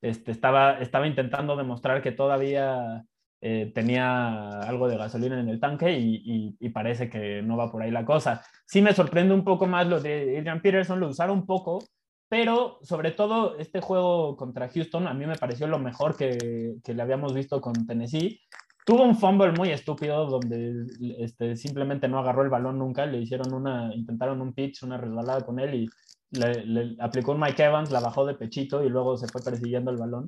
este, 0.00 0.30
estaba, 0.30 0.78
estaba 0.78 1.06
intentando 1.06 1.56
demostrar 1.56 2.02
que 2.02 2.12
todavía 2.12 3.04
eh, 3.40 3.70
tenía 3.74 4.60
algo 4.60 4.88
de 4.88 4.96
gasolina 4.96 5.40
en 5.40 5.48
el 5.48 5.60
tanque 5.60 5.96
y, 5.98 6.68
parece 6.70 7.10
que 7.10 7.42
no 7.42 7.56
va 7.56 7.70
por 7.70 7.82
ahí 7.82 7.90
la 7.90 8.04
cosa. 8.04 8.42
Sí 8.66 8.80
me 8.80 8.94
sorprende 8.94 9.34
un 9.34 9.44
poco 9.44 9.66
más 9.66 9.86
lo 9.88 10.00
de 10.00 10.38
Adrian 10.38 10.62
Peterson, 10.62 11.00
lo 11.00 11.08
usaron 11.08 11.38
un 11.38 11.46
poco, 11.46 11.84
pero 12.28 12.78
sobre 12.82 13.10
todo 13.10 13.58
este 13.58 13.80
juego 13.80 14.36
contra 14.36 14.68
Houston 14.68 15.08
a 15.08 15.14
mí 15.14 15.26
me 15.26 15.36
pareció 15.36 15.66
lo 15.66 15.78
mejor 15.78 16.16
que, 16.16 16.74
que 16.84 16.94
le 16.94 17.02
habíamos 17.02 17.34
visto 17.34 17.60
con 17.60 17.86
Tennessee 17.86 18.40
Tuvo 18.88 19.02
un 19.02 19.16
fumble 19.16 19.52
muy 19.52 19.68
estúpido 19.68 20.24
donde 20.24 20.86
este, 21.18 21.56
simplemente 21.56 22.08
no 22.08 22.20
agarró 22.20 22.42
el 22.42 22.48
balón 22.48 22.78
nunca. 22.78 23.04
Le 23.04 23.18
hicieron 23.18 23.52
una, 23.52 23.94
intentaron 23.94 24.40
un 24.40 24.54
pitch, 24.54 24.82
una 24.82 24.96
resbalada 24.96 25.44
con 25.44 25.60
él 25.60 25.74
y 25.74 25.88
le, 26.30 26.96
aplicó 26.98 27.32
un 27.32 27.40
Mike 27.40 27.64
Evans, 27.64 27.90
la 27.90 28.00
bajó 28.00 28.24
de 28.24 28.32
pechito 28.32 28.82
y 28.82 28.88
luego 28.88 29.18
se 29.18 29.28
fue 29.28 29.42
persiguiendo 29.42 29.90
el 29.90 29.98
balón. 29.98 30.26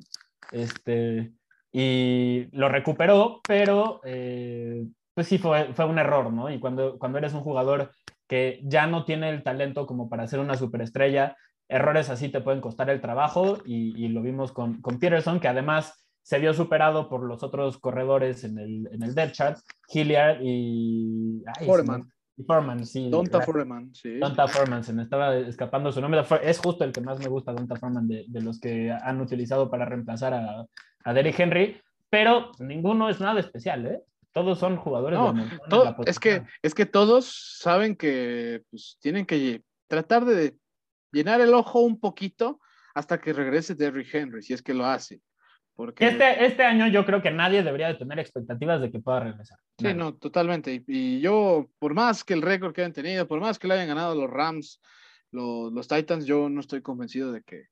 Este, 0.51 1.33
y 1.71 2.49
lo 2.51 2.69
recuperó, 2.69 3.41
pero 3.47 3.99
eh, 4.03 4.85
pues 5.15 5.25
sí 5.25 5.39
fue, 5.39 5.73
fue 5.73 5.85
un 5.85 5.97
error, 5.97 6.31
¿no? 6.31 6.51
Y 6.51 6.59
cuando, 6.59 6.99
cuando 6.99 7.17
eres 7.17 7.33
un 7.33 7.41
jugador 7.41 7.89
que 8.27 8.59
ya 8.63 8.85
no 8.85 9.05
tiene 9.05 9.31
el 9.31 9.41
talento 9.41 9.87
como 9.87 10.07
para 10.07 10.27
ser 10.27 10.39
una 10.39 10.55
superestrella, 10.55 11.35
errores 11.67 12.11
así 12.11 12.29
te 12.29 12.41
pueden 12.41 12.61
costar 12.61 12.91
el 12.91 13.01
trabajo 13.01 13.57
y, 13.65 14.05
y 14.05 14.09
lo 14.09 14.21
vimos 14.21 14.51
con, 14.51 14.83
con 14.83 14.99
Peterson, 14.99 15.39
que 15.39 15.47
además 15.47 16.00
se 16.21 16.39
vio 16.39 16.53
superado 16.53 17.09
por 17.09 17.23
los 17.23 17.43
otros 17.43 17.77
corredores 17.77 18.43
en 18.43 18.57
el, 18.57 18.87
en 18.91 19.03
el 19.03 19.15
depth 19.15 19.33
chart, 19.33 19.59
Hilliard 19.87 20.39
y, 20.41 21.43
Foreman. 21.65 22.11
Foreman, 22.45 22.85
sí. 22.85 23.09
Donta 23.09 23.41
Foreman, 23.41 23.93
sí. 23.93 24.17
Donta 24.17 24.47
Foreman, 24.47 24.83
se 24.83 24.93
me 24.93 25.03
estaba 25.03 25.35
escapando 25.37 25.91
su 25.91 26.01
nombre. 26.01 26.23
Es 26.43 26.59
justo 26.59 26.83
el 26.83 26.91
que 26.91 27.01
más 27.01 27.19
me 27.19 27.27
gusta, 27.27 27.53
Donta 27.53 27.75
Foreman, 27.75 28.07
de, 28.07 28.25
de 28.27 28.41
los 28.41 28.59
que 28.59 28.91
han 28.91 29.21
utilizado 29.21 29.69
para 29.69 29.85
reemplazar 29.85 30.33
a, 30.33 30.65
a 31.03 31.13
Derrick 31.13 31.39
Henry, 31.39 31.81
pero 32.09 32.51
ninguno 32.59 33.09
es 33.09 33.19
nada 33.19 33.39
especial, 33.39 33.85
¿eh? 33.85 34.01
Todos 34.33 34.59
son 34.59 34.77
jugadores 34.77 35.19
no, 35.19 35.33
de 35.33 36.09
es 36.09 36.17
que 36.17 36.43
Es 36.61 36.73
que 36.73 36.85
todos 36.85 37.57
saben 37.59 37.97
que 37.97 38.63
pues, 38.69 38.97
tienen 39.01 39.25
que 39.25 39.61
tratar 39.87 40.23
de 40.23 40.55
llenar 41.11 41.41
el 41.41 41.53
ojo 41.53 41.81
un 41.81 41.99
poquito 41.99 42.59
hasta 42.95 43.19
que 43.19 43.33
regrese 43.33 43.75
Derrick 43.75 44.13
Henry, 44.13 44.41
si 44.41 44.53
es 44.53 44.61
que 44.61 44.73
lo 44.73 44.85
hace. 44.85 45.21
Porque... 45.75 46.07
Este, 46.07 46.45
este 46.45 46.63
año 46.63 46.87
yo 46.87 47.05
creo 47.05 47.21
que 47.21 47.31
nadie 47.31 47.63
debería 47.63 47.87
de 47.87 47.95
tener 47.95 48.19
expectativas 48.19 48.81
de 48.81 48.91
que 48.91 48.99
pueda 48.99 49.21
regresar. 49.21 49.57
Sí, 49.77 49.93
no, 49.93 50.15
totalmente. 50.15 50.83
Y, 50.87 51.19
yo, 51.21 51.69
por 51.79 51.93
más 51.93 52.23
que 52.23 52.33
el 52.33 52.41
récord 52.41 52.73
que 52.73 52.81
hayan 52.81 52.93
tenido, 52.93 53.27
por 53.27 53.39
más 53.39 53.57
que 53.57 53.67
le 53.67 53.75
hayan 53.75 53.87
ganado 53.87 54.15
los 54.15 54.29
Rams, 54.29 54.81
los, 55.31 55.71
los 55.71 55.87
Titans, 55.87 56.25
yo 56.25 56.49
no 56.49 56.59
estoy 56.59 56.81
convencido 56.81 57.31
de 57.31 57.41
que, 57.41 57.67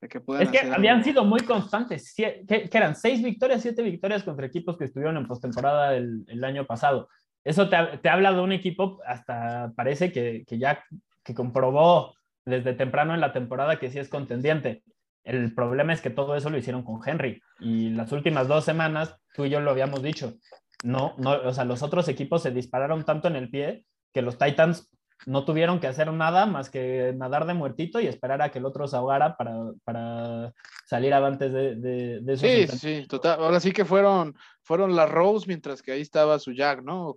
de 0.00 0.08
que 0.08 0.20
puedan. 0.20 0.42
Es 0.44 0.50
que 0.50 0.60
habían 0.70 1.04
sido 1.04 1.24
muy 1.24 1.40
constantes. 1.40 2.14
que, 2.14 2.44
eran 2.48 2.94
seis 2.94 3.22
victorias, 3.22 3.62
siete 3.62 3.82
victorias 3.82 4.22
contra 4.22 4.46
equipos 4.46 4.78
que 4.78 4.84
estuvieron 4.84 5.16
en 5.16 5.26
postemporada 5.26 5.96
el, 5.96 6.24
el 6.28 6.44
año 6.44 6.66
pasado. 6.66 7.08
Eso 7.44 7.68
te, 7.68 7.76
te, 8.02 8.08
habla 8.08 8.32
de 8.32 8.40
un 8.40 8.52
equipo, 8.52 9.00
hasta 9.06 9.72
parece 9.74 10.12
que, 10.12 10.44
que 10.46 10.58
ya 10.58 10.84
que 11.24 11.34
comprobó 11.34 12.14
desde 12.44 12.74
temprano 12.74 13.14
en 13.14 13.20
la 13.20 13.32
temporada 13.32 13.78
que 13.78 13.90
sí 13.90 13.98
es 13.98 14.08
contendiente. 14.08 14.82
El 15.30 15.54
problema 15.54 15.92
es 15.92 16.00
que 16.00 16.10
todo 16.10 16.34
eso 16.34 16.50
lo 16.50 16.58
hicieron 16.58 16.82
con 16.82 17.00
Henry 17.06 17.40
y 17.60 17.90
las 17.90 18.10
últimas 18.10 18.48
dos 18.48 18.64
semanas, 18.64 19.16
tú 19.32 19.44
y 19.44 19.50
yo 19.50 19.60
lo 19.60 19.70
habíamos 19.70 20.02
dicho, 20.02 20.34
no, 20.82 21.14
no, 21.18 21.32
o 21.32 21.52
sea, 21.52 21.64
los 21.64 21.84
otros 21.84 22.08
equipos 22.08 22.42
se 22.42 22.50
dispararon 22.50 23.04
tanto 23.04 23.28
en 23.28 23.36
el 23.36 23.48
pie 23.48 23.84
que 24.12 24.22
los 24.22 24.38
Titans 24.38 24.90
no 25.26 25.44
tuvieron 25.44 25.78
que 25.78 25.86
hacer 25.86 26.12
nada 26.12 26.46
más 26.46 26.68
que 26.68 27.12
nadar 27.16 27.46
de 27.46 27.54
muertito 27.54 28.00
y 28.00 28.08
esperar 28.08 28.42
a 28.42 28.50
que 28.50 28.58
el 28.58 28.64
otro 28.64 28.88
se 28.88 28.96
ahogara 28.96 29.36
para, 29.36 29.54
para 29.84 30.52
salir 30.86 31.14
avantes 31.14 31.52
de, 31.52 31.76
de, 31.76 32.20
de 32.22 32.36
Sí, 32.36 32.66
sí, 32.66 33.06
total. 33.06 33.38
Ahora 33.38 33.60
sí 33.60 33.70
que 33.70 33.84
fueron, 33.84 34.34
fueron 34.62 34.96
las 34.96 35.08
Rose 35.08 35.46
mientras 35.46 35.80
que 35.80 35.92
ahí 35.92 36.00
estaba 36.00 36.40
su 36.40 36.52
Jack, 36.52 36.82
¿no? 36.82 37.14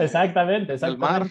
exactamente, 0.00 0.74
exactamente. 0.74 0.84
El 0.84 0.98
mar. 0.98 1.26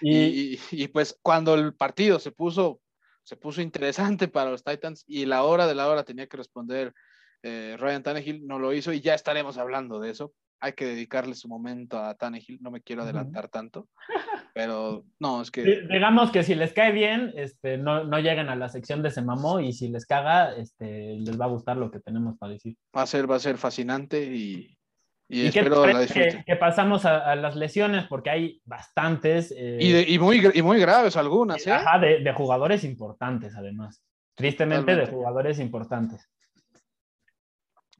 Y, 0.00 0.16
y, 0.16 0.60
y, 0.72 0.88
pues 0.88 1.16
cuando 1.22 1.54
el 1.54 1.74
partido 1.74 2.18
se 2.18 2.32
puso 2.32 2.80
se 3.28 3.36
puso 3.36 3.60
interesante 3.60 4.28
para 4.28 4.50
los 4.50 4.64
Titans 4.64 5.04
y 5.06 5.26
la 5.26 5.42
hora 5.42 5.66
de 5.66 5.74
la 5.74 5.88
hora 5.88 6.04
tenía 6.04 6.26
que 6.26 6.38
responder 6.38 6.94
eh, 7.42 7.76
Ryan 7.78 8.02
Tannehill, 8.02 8.46
no 8.46 8.58
lo 8.58 8.72
hizo 8.72 8.92
y 8.92 9.00
ya 9.00 9.14
estaremos 9.14 9.58
hablando 9.58 10.00
de 10.00 10.10
eso. 10.10 10.32
Hay 10.60 10.72
que 10.72 10.86
dedicarle 10.86 11.36
su 11.36 11.46
momento 11.46 11.98
a 11.98 12.16
Tannehill, 12.16 12.58
no 12.60 12.72
me 12.72 12.82
quiero 12.82 13.02
adelantar 13.02 13.48
tanto, 13.48 13.86
pero 14.54 15.04
no, 15.20 15.40
es 15.42 15.52
que... 15.52 15.82
Digamos 15.88 16.32
que 16.32 16.42
si 16.42 16.56
les 16.56 16.72
cae 16.72 16.90
bien, 16.90 17.32
este, 17.36 17.78
no, 17.78 18.02
no 18.02 18.18
lleguen 18.18 18.48
a 18.48 18.56
la 18.56 18.68
sección 18.68 19.02
de 19.02 19.12
se 19.12 19.22
mamó 19.22 19.60
y 19.60 19.72
si 19.72 19.88
les 19.88 20.04
caga, 20.04 20.56
este, 20.56 21.16
les 21.20 21.38
va 21.38 21.44
a 21.44 21.48
gustar 21.48 21.76
lo 21.76 21.92
que 21.92 22.00
tenemos 22.00 22.36
para 22.38 22.54
decir. 22.54 22.76
Va 22.96 23.02
a 23.02 23.06
ser, 23.06 23.30
va 23.30 23.36
a 23.36 23.40
ser 23.40 23.56
fascinante 23.56 24.24
y, 24.24 24.77
y, 25.28 25.50
que, 25.50 26.42
que, 26.46 26.56
pasamos 26.56 27.04
a, 27.04 27.36
las 27.36 27.54
lesiones, 27.54 28.06
porque 28.06 28.30
hay 28.30 28.62
bastantes. 28.64 29.52
Eh, 29.54 29.78
y, 29.78 30.14
y, 30.14 30.18
muy, 30.18 30.42
y 30.54 30.62
muy 30.62 30.80
graves 30.80 31.16
algunas, 31.16 31.66
¿eh? 31.66 31.72
Ajá, 31.72 31.98
de, 31.98 32.20
de 32.20 32.32
jugadores 32.32 32.82
importantes, 32.82 33.54
además. 33.54 34.02
Tristemente, 34.34 34.96
de 34.96 35.06
jugadores 35.06 35.58
importantes. 35.58 36.26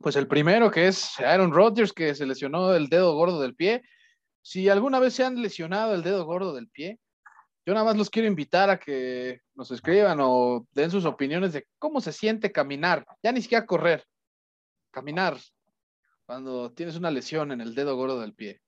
Pues 0.01 0.17
el 0.17 0.27
primero 0.27 0.71
que 0.71 0.87
es 0.87 1.19
Aaron 1.21 1.53
Rodgers, 1.53 1.93
que 1.93 2.15
se 2.15 2.25
lesionó 2.25 2.75
el 2.75 2.89
dedo 2.89 3.15
gordo 3.15 3.41
del 3.43 3.55
pie. 3.55 3.83
Si 4.41 4.69
alguna 4.69 4.99
vez 4.99 5.15
se 5.15 5.25
han 5.25 5.43
lesionado 5.43 5.95
el 5.95 6.03
dedo 6.03 6.25
gordo 6.25 6.55
del 6.55 6.69
pie, 6.69 6.99
yo 7.67 7.75
nada 7.75 7.85
más 7.85 7.99
los 7.99 8.09
quiero 8.09 8.29
invitar 8.29 8.71
a 8.71 8.79
que 8.79 9.41
nos 9.55 9.71
escriban 9.71 10.19
o 10.23 10.67
den 10.73 10.91
sus 10.91 11.05
opiniones 11.05 11.53
de 11.53 11.67
cómo 11.79 12.01
se 12.01 12.13
siente 12.13 12.51
caminar, 12.51 13.05
ya 13.23 13.33
ni 13.33 13.43
siquiera 13.43 13.67
correr, 13.67 14.05
caminar, 14.91 15.37
cuando 16.29 16.71
tienes 16.73 16.95
una 16.97 17.11
lesión 17.11 17.53
en 17.53 17.63
el 17.63 17.75
dedo 17.75 17.97
gordo 17.97 18.21
del 18.21 18.35
pie. 18.35 18.61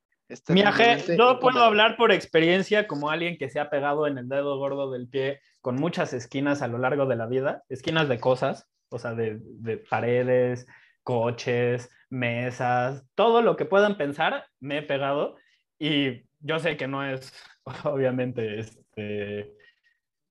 Mira, 0.49 0.75
yo 1.15 1.41
puedo 1.41 1.63
hablar 1.63 1.99
por 1.99 2.11
experiencia 2.11 2.87
como 2.87 3.11
alguien 3.11 3.37
que 3.37 3.51
se 3.51 3.61
ha 3.61 3.69
pegado 3.69 4.07
en 4.07 4.17
el 4.17 4.31
dedo 4.31 4.57
gordo 4.57 4.91
del 4.91 5.09
pie 5.09 5.43
con 5.61 5.77
muchas 5.77 6.15
esquinas 6.15 6.63
a 6.63 6.69
lo 6.69 6.79
largo 6.79 7.05
de 7.05 7.17
la 7.17 7.27
vida, 7.27 7.63
esquinas 7.69 8.09
de 8.09 8.19
cosas, 8.19 8.67
o 8.89 8.99
sea, 8.99 9.13
de, 9.13 9.41
de 9.43 9.77
paredes, 9.77 10.67
coches, 11.03 11.91
mesas, 12.09 13.05
todo 13.15 13.43
lo 13.43 13.57
que 13.57 13.67
puedan 13.67 13.99
pensar, 13.99 14.47
me 14.59 14.79
he 14.79 14.83
pegado 14.83 15.37
y 15.79 16.23
yo 16.39 16.61
sé 16.61 16.79
que 16.79 16.89
no 16.89 17.05
es 17.05 17.31
obviamente 17.85 18.61
este, 18.61 19.53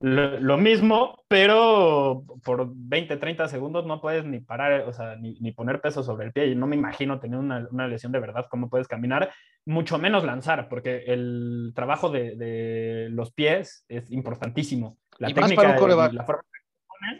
lo, 0.01 0.57
mismo, 0.57 1.23
pero 1.27 2.23
por 2.43 2.69
20, 2.73 3.17
30 3.17 3.47
segundos 3.49 3.85
no 3.85 3.99
puedes 3.99 4.23
ni 4.23 4.39
parar, 4.39 4.81
o 4.81 4.93
sea, 4.93 5.15
ni, 5.17 5.33
ni 5.41 5.51
poner 5.51 5.81
peso 5.81 6.03
sobre 6.03 6.25
el 6.25 6.31
pie. 6.31 6.47
Y 6.47 6.55
no 6.55 6.67
me 6.67 6.75
imagino 6.75 7.19
tener 7.19 7.37
una, 7.37 7.67
una, 7.69 7.87
lesión 7.87 8.11
de 8.11 8.19
verdad, 8.19 8.45
cómo 8.49 8.69
puedes 8.69 8.87
caminar, 8.87 9.31
mucho 9.65 9.97
menos 9.97 10.23
lanzar, 10.23 10.69
porque 10.69 11.03
el 11.07 11.73
trabajo 11.75 12.09
de, 12.09 12.35
de 12.35 13.09
los 13.09 13.31
pies 13.33 13.83
es 13.89 14.09
importantísimo. 14.11 14.97
La 15.17 15.27
técnica 15.27 15.63
más 15.63 16.13
la 16.13 16.23
forma 16.23 16.43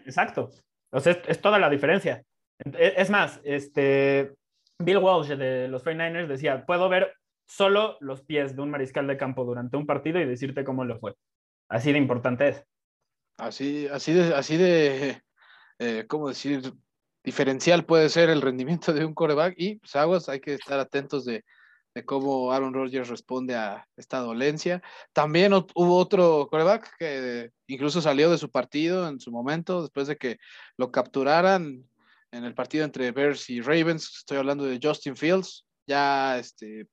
exacto. 0.05 0.49
O 0.91 0.99
sea, 0.99 1.13
es, 1.13 1.19
es, 1.27 1.41
toda 1.41 1.59
la 1.59 1.69
diferencia. 1.69 2.23
E, 2.63 2.93
es 2.97 3.09
más, 3.09 3.41
este, 3.43 4.33
Bill 4.79 4.97
Walsh 4.97 5.29
de 5.29 5.67
los 5.67 5.83
49ers 5.85 6.27
decía, 6.27 6.65
puedo 6.65 6.87
ver 6.87 7.13
solo 7.45 7.97
los 7.99 8.21
pies 8.21 8.55
de 8.55 8.61
un 8.61 8.69
mariscal 8.69 9.07
de 9.07 9.17
campo 9.17 9.43
durante 9.43 9.75
un 9.75 9.85
partido 9.85 10.19
y 10.19 10.25
decirte 10.25 10.63
cómo 10.63 10.85
le 10.85 10.95
fue. 10.95 11.15
Así 11.69 11.91
de 11.91 11.97
importante 11.97 12.49
es. 12.49 12.65
Así, 13.38 13.88
así 13.88 14.13
de, 14.13 14.36
así 14.36 14.58
de 14.58 15.23
eh, 15.79 16.05
¿cómo 16.08 16.27
decir? 16.27 16.73
Diferencial 17.23 17.86
puede 17.86 18.10
ser 18.10 18.29
el 18.29 18.41
rendimiento 18.41 18.91
de 18.91 19.05
un 19.05 19.13
coreback 19.13 19.53
y 19.58 19.75
pues 19.75 20.29
hay 20.29 20.39
que 20.39 20.55
estar 20.55 20.79
atentos 20.79 21.25
de, 21.25 21.45
de 21.93 22.05
cómo 22.05 22.51
Aaron 22.51 22.73
Rodgers 22.73 23.10
responde 23.10 23.55
a 23.55 23.86
esta 23.95 24.19
dolencia. 24.19 24.82
También 25.13 25.53
hubo 25.53 25.97
otro 25.97 26.47
coreback 26.49 26.95
que 26.97 27.51
incluso 27.67 28.01
salió 28.01 28.29
de 28.32 28.38
su 28.38 28.49
partido 28.49 29.08
en 29.08 29.19
su 29.19 29.32
momento, 29.32 29.82
después 29.82 30.08
de 30.08 30.17
que 30.17 30.38
lo 30.77 30.91
capturaran 30.91 31.84
en 32.32 32.43
el 32.43 32.53
partido 32.53 32.86
entre 32.86 33.12
Bears 33.12 33.49
y 33.49 33.62
Ravens. 33.62 34.17
Estoy 34.17 34.38
hablando 34.38 34.65
de 34.65 34.79
Justin 34.82 35.15
Fields, 35.15 35.65
ya 35.88 36.38
este, 36.38 36.88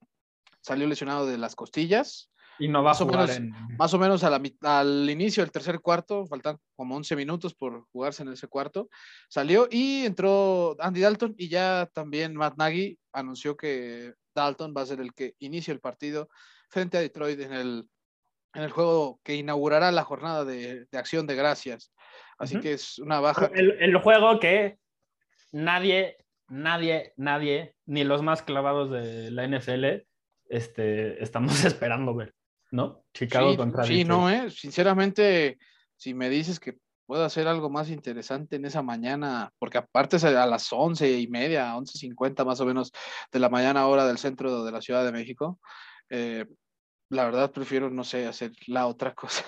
salió 0.61 0.87
lesionado 0.87 1.27
de 1.27 1.39
las 1.39 1.55
costillas. 1.55 2.31
Y 2.59 2.69
no 2.69 2.83
va 2.83 2.91
más 2.91 3.01
a 3.01 3.05
jugar 3.05 3.25
o 3.25 3.27
menos, 3.27 3.37
en... 3.37 3.77
Más 3.77 3.95
o 3.95 3.99
menos 3.99 4.25
a 4.25 4.31
la, 4.31 4.43
al 4.63 5.11
inicio 5.11 5.43
del 5.43 5.53
tercer 5.53 5.81
cuarto, 5.81 6.27
faltan 6.27 6.59
como 6.75 6.97
11 6.97 7.17
minutos 7.17 7.55
por 7.55 7.85
jugarse 7.93 8.23
en 8.23 8.31
ese 8.31 8.49
cuarto, 8.49 8.89
salió 9.29 9.69
y 9.71 10.05
entró 10.07 10.77
Andy 10.79 11.01
Dalton 11.01 11.35
y 11.37 11.49
ya 11.49 11.89
también 11.93 12.35
Matt 12.35 12.57
Nagy 12.57 12.99
anunció 13.13 13.57
que 13.57 14.15
Dalton 14.35 14.75
va 14.77 14.83
a 14.83 14.87
ser 14.87 15.01
el 15.01 15.13
que 15.15 15.35
inicie 15.39 15.73
el 15.73 15.81
partido 15.81 16.29
frente 16.69 16.97
a 16.97 17.01
Detroit 17.01 17.41
en 17.41 17.53
el, 17.53 17.89
en 18.55 18.63
el 18.63 18.71
juego 18.71 19.21
que 19.23 19.35
inaugurará 19.35 19.91
la 19.93 20.05
jornada 20.05 20.45
de, 20.45 20.87
de 20.91 20.99
acción 20.99 21.27
de 21.27 21.37
gracias. 21.37 21.93
Así 22.39 22.57
uh 22.57 22.59
-huh. 22.59 22.63
que 22.63 22.73
es 22.73 22.99
una 22.99 23.21
baja. 23.21 23.51
El, 23.55 23.73
el 23.81 23.97
juego 23.99 24.39
que 24.41 24.79
nadie, 25.53 26.19
nadie, 26.49 27.13
nadie, 27.17 27.75
ni 27.87 28.05
los 28.05 28.23
más 28.23 28.43
clavados 28.43 28.91
de 28.91 29.31
la 29.31 29.47
NFL, 29.47 30.07
este, 30.49 31.23
estamos 31.23 31.53
esperando 31.65 32.15
ver. 32.15 32.35
¿No? 32.77 33.03
Chicago 33.13 33.51
sí, 33.51 33.57
contra 33.57 33.85
Sí, 33.85 34.05
no, 34.05 34.31
¿eh? 34.31 34.51
Sinceramente, 34.51 35.59
si 35.97 36.15
me 36.15 36.29
dices 36.29 36.61
que 36.61 36.77
puedo 37.07 37.25
hacer 37.25 37.49
algo 37.49 37.71
más 37.71 37.89
interesante 37.89 38.57
en 38.57 38.65
esa 38.65 38.83
mañana, 38.83 39.51
porque 39.59 39.79
aparte 39.79 40.17
es 40.17 40.25
a 40.25 40.47
las 40.47 40.73
once 40.73 41.19
y 41.19 41.29
media, 41.29 41.77
once 41.77 41.99
cincuenta 41.99 42.45
más 42.45 42.61
o 42.61 42.67
menos 42.67 42.93
de 43.33 43.39
la 43.39 43.49
mañana 43.49 43.87
hora 43.87 44.07
del 44.07 44.19
centro 44.19 44.65
de 44.65 44.73
la 44.73 44.81
Ciudad 44.81 45.05
de 45.05 45.13
México, 45.13 45.59
eh, 46.11 46.45
la 47.09 47.25
verdad 47.25 47.53
prefiero, 47.53 47.89
no 47.91 48.05
sé, 48.05 48.27
hacer 48.27 48.53
la 48.67 48.87
otra 48.87 49.15
cosa. 49.15 49.45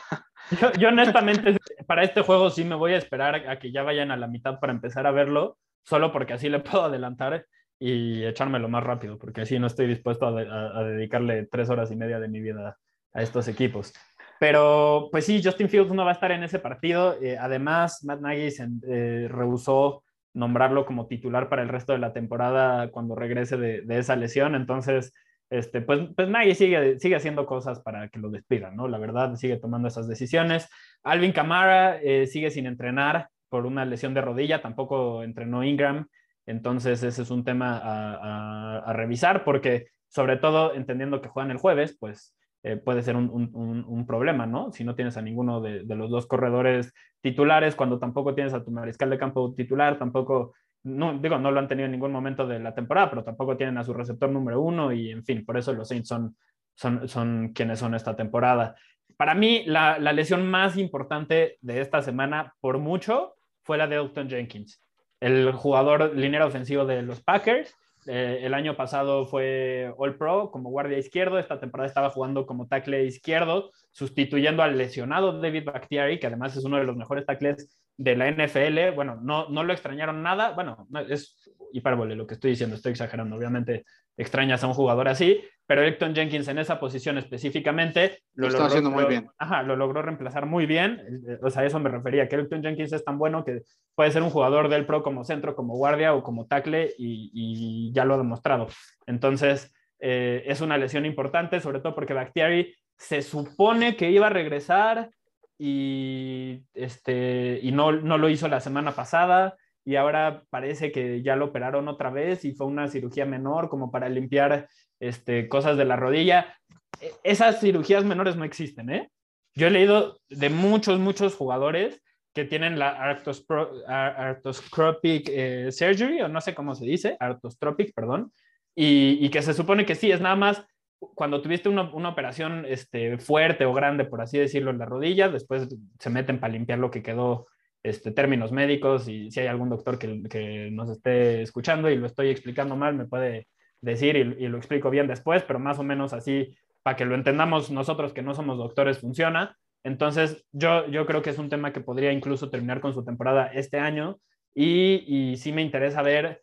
Yo, 0.60 0.72
yo, 0.78 0.88
honestamente, 0.88 1.58
para 1.86 2.04
este 2.04 2.22
juego 2.22 2.48
sí 2.48 2.64
me 2.64 2.76
voy 2.76 2.94
a 2.94 2.98
esperar 2.98 3.34
a 3.48 3.58
que 3.58 3.70
ya 3.70 3.82
vayan 3.82 4.10
a 4.10 4.16
la 4.16 4.28
mitad 4.28 4.58
para 4.60 4.72
empezar 4.72 5.06
a 5.06 5.10
verlo, 5.10 5.58
solo 5.84 6.12
porque 6.12 6.32
así 6.32 6.48
le 6.48 6.60
puedo 6.60 6.84
adelantar 6.84 7.44
y 7.80 8.24
echármelo 8.24 8.68
más 8.68 8.82
rápido, 8.82 9.18
porque 9.18 9.42
así 9.42 9.58
no 9.58 9.66
estoy 9.66 9.86
dispuesto 9.86 10.26
a, 10.26 10.40
a, 10.40 10.78
a 10.78 10.84
dedicarle 10.84 11.46
tres 11.46 11.68
horas 11.70 11.90
y 11.90 11.96
media 11.96 12.18
de 12.18 12.28
mi 12.28 12.40
vida 12.40 12.78
a 13.12 13.22
estos 13.22 13.48
equipos. 13.48 13.92
Pero 14.38 15.08
pues 15.10 15.26
sí, 15.26 15.40
Justin 15.42 15.68
Fields 15.68 15.92
no 15.92 16.04
va 16.04 16.10
a 16.10 16.14
estar 16.14 16.30
en 16.30 16.42
ese 16.44 16.58
partido. 16.58 17.20
Eh, 17.20 17.36
además, 17.38 18.04
Matt 18.04 18.20
Nagy 18.20 18.50
se, 18.50 18.68
eh, 18.88 19.28
rehusó 19.28 20.04
nombrarlo 20.34 20.86
como 20.86 21.06
titular 21.08 21.48
para 21.48 21.62
el 21.62 21.68
resto 21.68 21.92
de 21.92 21.98
la 21.98 22.12
temporada 22.12 22.90
cuando 22.90 23.16
regrese 23.16 23.56
de, 23.56 23.84
esa 23.98 24.14
lesión. 24.14 24.54
Entonces, 24.54 25.12
este, 25.50 25.80
pues, 25.80 26.00
pues 26.14 26.28
Nagy 26.28 26.54
sigue, 26.54 27.00
sigue 27.00 27.16
haciendo 27.16 27.46
cosas 27.46 27.80
para 27.80 28.08
que 28.08 28.20
lo 28.20 28.30
despidan, 28.30 28.76
¿no? 28.76 28.86
La 28.86 28.98
verdad, 28.98 29.34
sigue 29.34 29.56
tomando 29.56 29.88
esas 29.88 30.06
decisiones. 30.06 30.68
Alvin 31.02 31.32
Kamara 31.32 32.00
eh, 32.00 32.26
sigue 32.26 32.50
sin 32.50 32.66
entrenar 32.66 33.28
por 33.48 33.66
una 33.66 33.84
lesión 33.84 34.14
de 34.14 34.20
rodilla, 34.20 34.62
tampoco 34.62 35.24
entrenó 35.24 35.64
Ingram. 35.64 36.06
Entonces, 36.46 37.02
ese 37.02 37.22
es 37.22 37.30
un 37.30 37.44
tema 37.44 37.78
a, 37.78 38.14
a, 38.14 38.78
a 38.78 38.92
revisar 38.92 39.42
porque, 39.44 39.86
sobre 40.08 40.36
todo, 40.36 40.74
entendiendo 40.74 41.20
que 41.20 41.28
juegan 41.28 41.50
el 41.50 41.58
jueves, 41.58 41.96
pues 41.98 42.37
eh, 42.62 42.76
puede 42.76 43.02
ser 43.02 43.16
un, 43.16 44.04
problema, 44.06 44.46
¿no? 44.46 44.72
Si 44.72 44.82
no 44.84 44.94
tienes 44.94 45.16
a 45.16 45.22
ninguno 45.22 45.60
de, 45.60 45.84
los 45.84 46.10
dos 46.10 46.26
corredores 46.26 46.92
titulares, 47.20 47.76
cuando 47.76 47.98
tampoco 47.98 48.34
tienes 48.34 48.52
a 48.52 48.64
tu 48.64 48.70
mariscal 48.70 49.10
de 49.10 49.18
campo 49.18 49.54
titular, 49.54 49.98
tampoco, 49.98 50.54
no, 50.82 51.18
digo, 51.18 51.38
no 51.38 51.50
lo 51.50 51.60
han 51.60 51.68
tenido 51.68 51.86
en 51.86 51.92
ningún 51.92 52.12
momento 52.12 52.46
de 52.46 52.58
la 52.58 52.74
temporada, 52.74 53.10
pero 53.10 53.24
tampoco 53.24 53.56
tienen 53.56 53.78
a 53.78 53.84
su 53.84 53.94
receptor 53.94 54.30
número 54.30 54.60
uno 54.60 54.92
y, 54.92 55.10
en 55.10 55.24
fin, 55.24 55.44
por 55.44 55.56
eso 55.56 55.72
los 55.72 55.88
Saints 55.88 56.08
son, 56.08 56.36
son, 56.74 57.08
son 57.08 57.52
quienes 57.54 57.78
son 57.78 57.94
esta 57.94 58.16
temporada. 58.16 58.74
Para 59.16 59.34
mí, 59.34 59.62
la, 59.66 59.98
la 59.98 60.12
lesión 60.12 60.48
más 60.48 60.76
importante 60.76 61.58
de 61.60 61.80
esta 61.80 62.02
semana, 62.02 62.54
por 62.60 62.78
mucho, 62.78 63.34
fue 63.62 63.78
la 63.78 63.86
de 63.86 63.96
Elton 63.96 64.28
Jenkins, 64.28 64.82
el 65.20 65.52
jugador 65.52 66.16
linero 66.16 66.46
ofensivo 66.46 66.86
de 66.86 67.02
los 67.02 67.22
Packers, 67.22 67.76
eh, 68.06 68.40
el 68.42 68.54
año 68.54 68.76
pasado 68.76 69.26
fue 69.26 69.92
All 69.96 70.16
Pro 70.16 70.50
como 70.50 70.70
guardia 70.70 70.98
izquierdo, 70.98 71.38
esta 71.38 71.60
temporada 71.60 71.88
estaba 71.88 72.10
jugando 72.10 72.46
como 72.46 72.66
tackle 72.66 73.04
izquierdo, 73.04 73.70
sustituyendo 73.90 74.62
al 74.62 74.78
lesionado 74.78 75.40
David 75.40 75.64
Bakhtiari, 75.64 76.18
que 76.18 76.26
además 76.26 76.56
es 76.56 76.64
uno 76.64 76.78
de 76.78 76.84
los 76.84 76.96
mejores 76.96 77.26
tackles 77.26 77.68
de 77.96 78.16
la 78.16 78.30
NFL. 78.30 78.94
Bueno, 78.94 79.18
no, 79.22 79.48
no 79.48 79.64
lo 79.64 79.72
extrañaron 79.72 80.22
nada, 80.22 80.52
bueno, 80.52 80.86
es 81.08 81.50
hipérbole 81.72 82.16
lo 82.16 82.26
que 82.26 82.34
estoy 82.34 82.52
diciendo, 82.52 82.76
estoy 82.76 82.92
exagerando, 82.92 83.36
obviamente 83.36 83.84
extrañas 84.18 84.62
a 84.62 84.66
un 84.66 84.74
jugador 84.74 85.08
así, 85.08 85.40
pero 85.66 85.82
Elton 85.82 86.14
Jenkins 86.14 86.48
en 86.48 86.58
esa 86.58 86.80
posición 86.80 87.18
específicamente 87.18 88.18
lo, 88.34 88.48
logró, 88.48 88.64
haciendo 88.64 88.90
muy 88.90 89.04
bien. 89.04 89.30
Ajá, 89.38 89.62
lo 89.62 89.76
logró 89.76 90.02
reemplazar 90.02 90.44
muy 90.44 90.66
bien, 90.66 91.22
eh, 91.26 91.38
o 91.40 91.50
sea, 91.50 91.64
eso 91.64 91.78
me 91.78 91.88
refería, 91.88 92.28
que 92.28 92.36
Elton 92.36 92.62
Jenkins 92.62 92.92
es 92.92 93.04
tan 93.04 93.16
bueno 93.16 93.44
que 93.44 93.62
puede 93.94 94.10
ser 94.10 94.22
un 94.22 94.30
jugador 94.30 94.68
del 94.68 94.86
pro 94.86 95.02
como 95.02 95.24
centro, 95.24 95.54
como 95.54 95.76
guardia 95.76 96.14
o 96.14 96.22
como 96.22 96.46
tackle 96.46 96.92
y, 96.98 97.92
ya 97.92 98.04
lo 98.04 98.14
ha 98.14 98.18
demostrado. 98.18 98.66
Entonces, 99.06 99.72
eh, 100.00 100.42
es 100.46 100.60
una 100.60 100.76
lesión 100.78 101.06
importante, 101.06 101.60
sobre 101.60 101.80
todo 101.80 101.94
porque 101.94 102.14
Bakhtiari 102.14 102.74
se 102.96 103.22
supone 103.22 103.96
que 103.96 104.10
iba 104.10 104.26
a 104.26 104.30
regresar 104.30 105.10
y, 105.56 106.64
este, 106.74 107.60
y 107.62 107.72
no, 107.72 107.92
no 107.92 108.18
lo 108.18 108.28
hizo 108.28 108.48
la 108.48 108.60
semana 108.60 108.92
pasada 108.92 109.56
y 109.88 109.96
ahora 109.96 110.44
parece 110.50 110.92
que 110.92 111.22
ya 111.22 111.34
lo 111.34 111.46
operaron 111.46 111.88
otra 111.88 112.10
vez 112.10 112.44
y 112.44 112.52
fue 112.52 112.66
una 112.66 112.88
cirugía 112.88 113.24
menor 113.24 113.70
como 113.70 113.90
para 113.90 114.10
limpiar 114.10 114.68
este, 115.00 115.48
cosas 115.48 115.78
de 115.78 115.86
la 115.86 115.96
rodilla. 115.96 116.54
E, 117.00 117.10
esas 117.24 117.58
cirugías 117.58 118.04
menores 118.04 118.36
no 118.36 118.44
existen, 118.44 118.90
¿eh? 118.90 119.10
Yo 119.54 119.68
he 119.68 119.70
leído 119.70 120.20
de 120.28 120.50
muchos, 120.50 121.00
muchos 121.00 121.34
jugadores 121.34 122.02
que 122.34 122.44
tienen 122.44 122.78
la 122.78 122.90
arthroscopic 122.90 125.30
eh, 125.30 125.72
surgery, 125.72 126.20
o 126.20 126.28
no 126.28 126.42
sé 126.42 126.54
cómo 126.54 126.74
se 126.74 126.84
dice, 126.84 127.16
arthrostropic, 127.18 127.94
perdón, 127.94 128.30
y, 128.76 129.16
y, 129.24 129.30
que 129.30 129.40
se 129.40 129.54
supone 129.54 129.86
que 129.86 129.94
sí, 129.94 130.12
es 130.12 130.20
nada 130.20 130.36
más 130.36 130.66
cuando 130.98 131.40
tuviste 131.40 131.70
una, 131.70 131.90
una, 131.94 132.10
operación 132.10 132.66
este, 132.68 133.16
fuerte 133.16 133.64
o 133.64 133.72
grande, 133.72 134.04
por 134.04 134.20
así 134.20 134.36
decirlo, 134.36 134.70
en 134.70 134.80
la 134.80 134.84
rodilla, 134.84 135.30
después 135.30 135.66
se 135.98 136.10
meten 136.10 136.40
para 136.40 136.52
limpiar 136.52 136.78
lo 136.78 136.90
que 136.90 137.02
quedó 137.02 137.46
este, 137.82 138.10
términos 138.10 138.52
médicos 138.52 139.08
y 139.08 139.30
si 139.30 139.40
hay 139.40 139.46
algún 139.46 139.68
doctor 139.68 139.98
que, 139.98 140.22
que, 140.28 140.70
nos 140.70 140.90
esté 140.90 141.42
escuchando 141.42 141.90
y 141.90 141.96
lo 141.96 142.06
estoy 142.06 142.30
explicando 142.30 142.76
mal, 142.76 142.94
me 142.94 143.06
puede 143.06 143.48
decir 143.80 144.16
y, 144.16 144.44
y, 144.44 144.48
lo 144.48 144.58
explico 144.58 144.90
bien 144.90 145.06
después, 145.06 145.44
pero 145.44 145.58
más 145.58 145.78
o 145.78 145.84
menos 145.84 146.12
así, 146.12 146.56
para 146.82 146.96
que 146.96 147.04
lo 147.04 147.14
entendamos 147.14 147.70
nosotros 147.70 148.12
que 148.12 148.22
no 148.22 148.34
somos 148.34 148.58
doctores, 148.58 148.98
funciona. 148.98 149.56
Entonces, 149.84 150.44
yo, 150.52 150.86
yo 150.88 151.06
creo 151.06 151.22
que 151.22 151.30
es 151.30 151.38
un 151.38 151.48
tema 151.48 151.72
que 151.72 151.80
podría 151.80 152.12
incluso 152.12 152.50
terminar 152.50 152.80
con 152.80 152.94
su 152.94 153.04
temporada 153.04 153.46
este 153.46 153.78
año 153.78 154.18
y, 154.54 155.04
y 155.06 155.36
sí 155.36 155.52
me 155.52 155.62
interesa 155.62 156.02
ver 156.02 156.42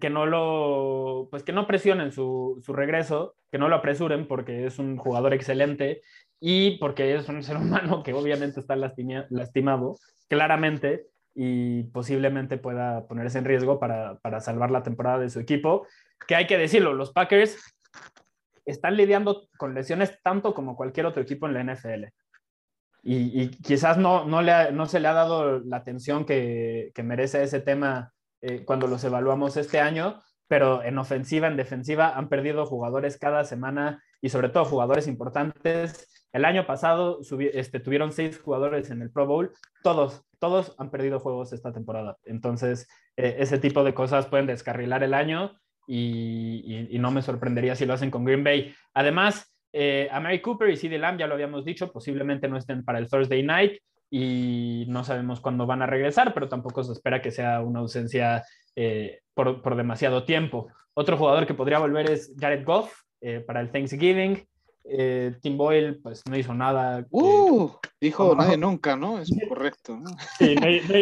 que 0.00 0.10
no 0.10 0.26
lo, 0.26 1.28
pues 1.30 1.42
que 1.42 1.52
no 1.52 1.66
presionen 1.66 2.12
su, 2.12 2.60
su, 2.64 2.72
regreso, 2.72 3.34
que 3.50 3.58
no 3.58 3.68
lo 3.68 3.76
apresuren 3.76 4.26
porque 4.26 4.66
es 4.66 4.78
un 4.78 4.96
jugador 4.96 5.32
excelente 5.34 6.02
y 6.40 6.78
porque 6.78 7.14
es 7.14 7.28
un 7.28 7.42
ser 7.42 7.56
humano 7.58 8.02
que 8.02 8.14
obviamente 8.14 8.60
está 8.60 8.76
lastimado 8.76 9.96
claramente 10.28 11.06
y 11.34 11.84
posiblemente 11.84 12.58
pueda 12.58 13.06
ponerse 13.06 13.38
en 13.38 13.44
riesgo 13.44 13.78
para, 13.78 14.18
para 14.18 14.40
salvar 14.40 14.70
la 14.70 14.82
temporada 14.82 15.18
de 15.18 15.30
su 15.30 15.38
equipo. 15.38 15.86
Que 16.26 16.34
hay 16.34 16.46
que 16.46 16.58
decirlo, 16.58 16.94
los 16.94 17.12
Packers 17.12 17.58
están 18.64 18.96
lidiando 18.96 19.48
con 19.56 19.74
lesiones 19.74 20.20
tanto 20.22 20.52
como 20.52 20.76
cualquier 20.76 21.06
otro 21.06 21.22
equipo 21.22 21.46
en 21.46 21.54
la 21.54 21.62
NFL. 21.62 22.06
Y, 23.04 23.40
y 23.40 23.50
quizás 23.50 23.96
no, 23.96 24.24
no, 24.24 24.42
le 24.42 24.72
no, 24.72 24.86
se 24.86 25.00
le 25.00 25.08
ha 25.08 25.12
dado 25.12 25.60
la 25.60 25.76
atención 25.76 26.24
que, 26.24 26.90
que 26.94 27.02
merece 27.04 27.42
ese 27.42 27.60
tema 27.60 28.12
eh, 28.42 28.64
cuando 28.64 28.88
los 28.88 29.02
evaluamos 29.04 29.56
este 29.56 29.78
año, 29.78 30.20
pero 30.48 30.82
en 30.82 30.98
ofensiva, 30.98 31.46
en 31.46 31.56
defensiva, 31.56 32.16
han 32.16 32.28
perdido 32.28 32.66
jugadores 32.66 33.16
cada 33.16 33.44
semana 33.44 34.02
y 34.20 34.30
sobre 34.30 34.48
todo 34.48 34.64
jugadores 34.64 35.06
importantes 35.06 36.17
el 36.38 36.44
año 36.44 36.66
pasado 36.66 37.18
este, 37.52 37.80
tuvieron 37.80 38.12
seis 38.12 38.40
jugadores 38.40 38.90
en 38.90 39.02
el 39.02 39.10
Pro 39.10 39.26
Bowl, 39.26 39.52
todos, 39.82 40.22
todos 40.38 40.74
han 40.78 40.90
perdido 40.90 41.20
juegos 41.20 41.52
esta 41.52 41.72
temporada. 41.72 42.16
Entonces, 42.24 42.88
eh, 43.16 43.36
ese 43.40 43.58
tipo 43.58 43.84
de 43.84 43.92
cosas 43.92 44.26
pueden 44.26 44.46
descarrilar 44.46 45.02
el 45.02 45.14
año 45.14 45.58
y, 45.86 46.96
no 47.00 47.10
me 47.10 47.22
sorprendería 47.22 47.74
si 47.74 47.86
lo 47.86 47.94
hacen 47.94 48.10
con 48.10 48.24
Green 48.24 48.44
Bay. 48.44 48.72
Además, 48.94 49.52
eh, 49.72 50.08
a 50.10 50.20
Mary 50.20 50.40
Cooper 50.40 50.70
y 50.70 50.76
CD 50.76 50.98
Lamb, 50.98 51.18
ya 51.18 51.26
lo 51.26 51.34
habíamos 51.34 51.64
dicho, 51.64 51.92
posiblemente 51.92 52.48
no 52.48 52.56
estén 52.56 52.84
para 52.84 52.98
el 52.98 53.08
Thursday 53.08 53.42
night 53.42 53.72
y 54.10 54.86
no 54.88 55.04
sabemos 55.04 55.40
cuándo 55.40 55.66
van 55.66 55.82
a 55.82 55.86
regresar, 55.86 56.32
pero 56.32 56.48
tampoco 56.48 56.84
se 56.84 56.92
espera 56.92 57.20
que 57.20 57.30
sea 57.30 57.60
una 57.60 57.80
ausencia 57.80 58.44
eh, 58.76 59.20
por, 59.34 59.60
por, 59.60 59.76
demasiado 59.76 60.24
tiempo. 60.24 60.68
Otro 60.94 61.16
jugador 61.16 61.46
que 61.46 61.54
podría 61.54 61.78
volver 61.78 62.10
es 62.10 62.34
Jared 62.38 62.64
Goff 62.64 63.02
para 63.46 63.60
el 63.60 63.72
Thanksgiving. 63.72 64.46
Eh, 64.90 65.34
Tim 65.42 65.56
Boyle 65.56 65.94
pues 66.02 66.22
no 66.28 66.36
hizo 66.36 66.54
nada. 66.54 67.06
Uh, 67.10 67.70
dijo 68.00 68.34
nadie 68.34 68.56
nunca, 68.56 68.96
¿no? 68.96 69.18
Es 69.18 69.30
correcto. 69.48 69.98
Sí, 70.38 70.56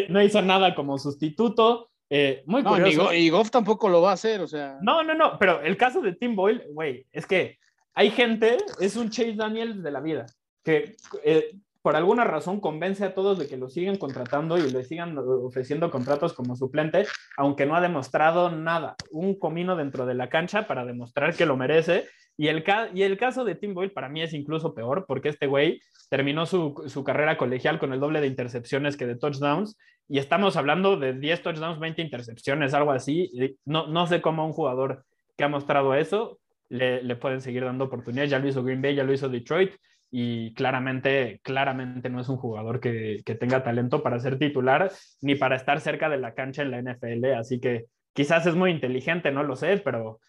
no, 0.09 0.22
hizo 0.22 0.43
nada 0.43 0.74
como 0.74 0.99
sustituto. 0.99 1.91
Eh, 2.09 2.43
muy 2.47 2.62
curioso. 2.62 3.12
y 3.12 3.30
Goff 3.30 3.51
tampoco 3.51 3.89
lo 3.89 4.03
va 4.03 4.11
a 4.11 4.14
hacer, 4.14 4.41
o 4.41 4.49
sea. 4.49 4.78
No, 4.80 5.03
no, 5.03 5.14
no, 5.14 5.39
pero 5.39 5.61
el 5.61 5.76
caso 5.76 6.01
de 6.01 6.14
Tim 6.14 6.37
Boyle, 6.37 6.64
güey, 6.72 7.07
es 7.12 7.26
que 7.26 7.59
hay 7.95 8.11
gente, 8.11 8.59
es 8.80 8.97
un 8.97 9.11
Chase 9.11 9.34
Daniel 9.34 9.82
de 9.82 9.91
la 9.91 10.01
vida, 10.01 10.26
que 10.62 10.97
eh, 11.24 11.57
por 11.87 11.95
alguna 11.95 12.24
razón 12.24 12.61
convence 12.61 13.05
a 13.05 13.14
todos 13.14 13.39
de 13.39 13.47
que 13.47 13.57
lo 13.57 13.68
siguen 13.68 13.97
contratando 13.97 14.59
y 14.59 14.70
le 14.70 14.82
sigan 14.82 15.16
ofreciendo 15.16 15.89
contratos 15.89 16.32
como 16.32 16.57
suplente, 16.57 17.07
aunque 17.37 17.64
no 17.64 17.76
ha 17.76 17.80
demostrado 17.80 18.51
nada. 18.51 18.97
Un 19.12 19.39
comino 19.39 19.76
dentro 19.76 20.05
de 20.05 20.14
la 20.14 20.28
cancha 20.28 20.66
para 20.66 20.84
demostrar 20.84 21.37
que 21.37 21.47
lo 21.47 21.57
merece. 21.57 22.09
Y 22.37 22.49
el, 22.49 22.64
y 22.95 23.03
el 23.03 23.16
caso 23.16 23.45
de 23.45 23.55
Tim 23.55 23.74
Boyle 23.74 23.93
para 23.93 24.09
mí 24.09 24.22
es 24.22 24.34
incluso 24.34 24.74
peor, 24.74 25.07
porque 25.07 25.30
este 25.30 25.47
güey 25.47 25.80
terminó 26.11 26.47
su, 26.47 26.84
su 26.87 27.03
carrera 27.03 27.37
colegial 27.37 27.78
con 27.78 27.93
el 27.93 28.01
doble 28.01 28.20
de 28.20 28.26
intercepciones 28.26 28.97
que 28.97 29.07
de 29.07 29.16
touchdowns. 29.16 29.76
Y 30.09 30.18
estamos 30.18 30.57
hablando 30.57 30.97
de 30.97 31.14
10 31.14 31.43
touchdowns, 31.43 31.80
20 31.80 32.03
intercepciones, 32.03 32.74
algo 32.74 32.93
así. 32.93 33.30
No, 33.64 33.87
no 33.87 34.07
sé 34.07 34.20
cómo 34.20 34.47
un 34.47 34.53
jugador 34.53 35.05
que 35.37 35.45
ha 35.45 35.49
mostrado 35.49 35.95
eso 35.95 36.39
le, 36.68 37.03
le 37.03 37.16
pueden 37.16 37.41
seguir 37.41 37.64
dando 37.64 37.87
oportunidades. 37.87 38.30
Ya 38.30 38.39
lo 38.39 38.49
hizo 38.49 38.62
Green 38.62 38.82
Bay, 38.82 38.95
ya 38.95 39.05
lo 39.05 39.12
hizo 39.12 39.28
Detroit 39.28 39.72
y 40.11 40.55
claramente, 40.55 41.41
claramente 41.43 42.09
no 42.09 42.20
es 42.20 42.28
un 42.28 42.37
jugador 42.37 42.80
que, 42.80 43.22
tenga 43.39 43.62
talento 43.62 44.03
para 44.03 44.18
ser 44.20 44.39
titular 44.39 44.91
ni 45.20 45.34
para 45.34 45.57
estar 45.57 45.80
cerca 45.80 46.09
de 46.09 46.18
la 46.18 46.34
cancha 46.34 46.62
en 46.62 46.70
la 46.70 46.80
NFL, 46.80 47.34
así 47.34 47.61
que 47.61 47.87
quizás 48.12 48.47
es 48.47 48.55
muy 48.55 48.70
inteligente, 48.70 49.30
no 49.32 49.43
lo 49.43 49.57
sé, 49.57 49.78
pero 49.78 50.20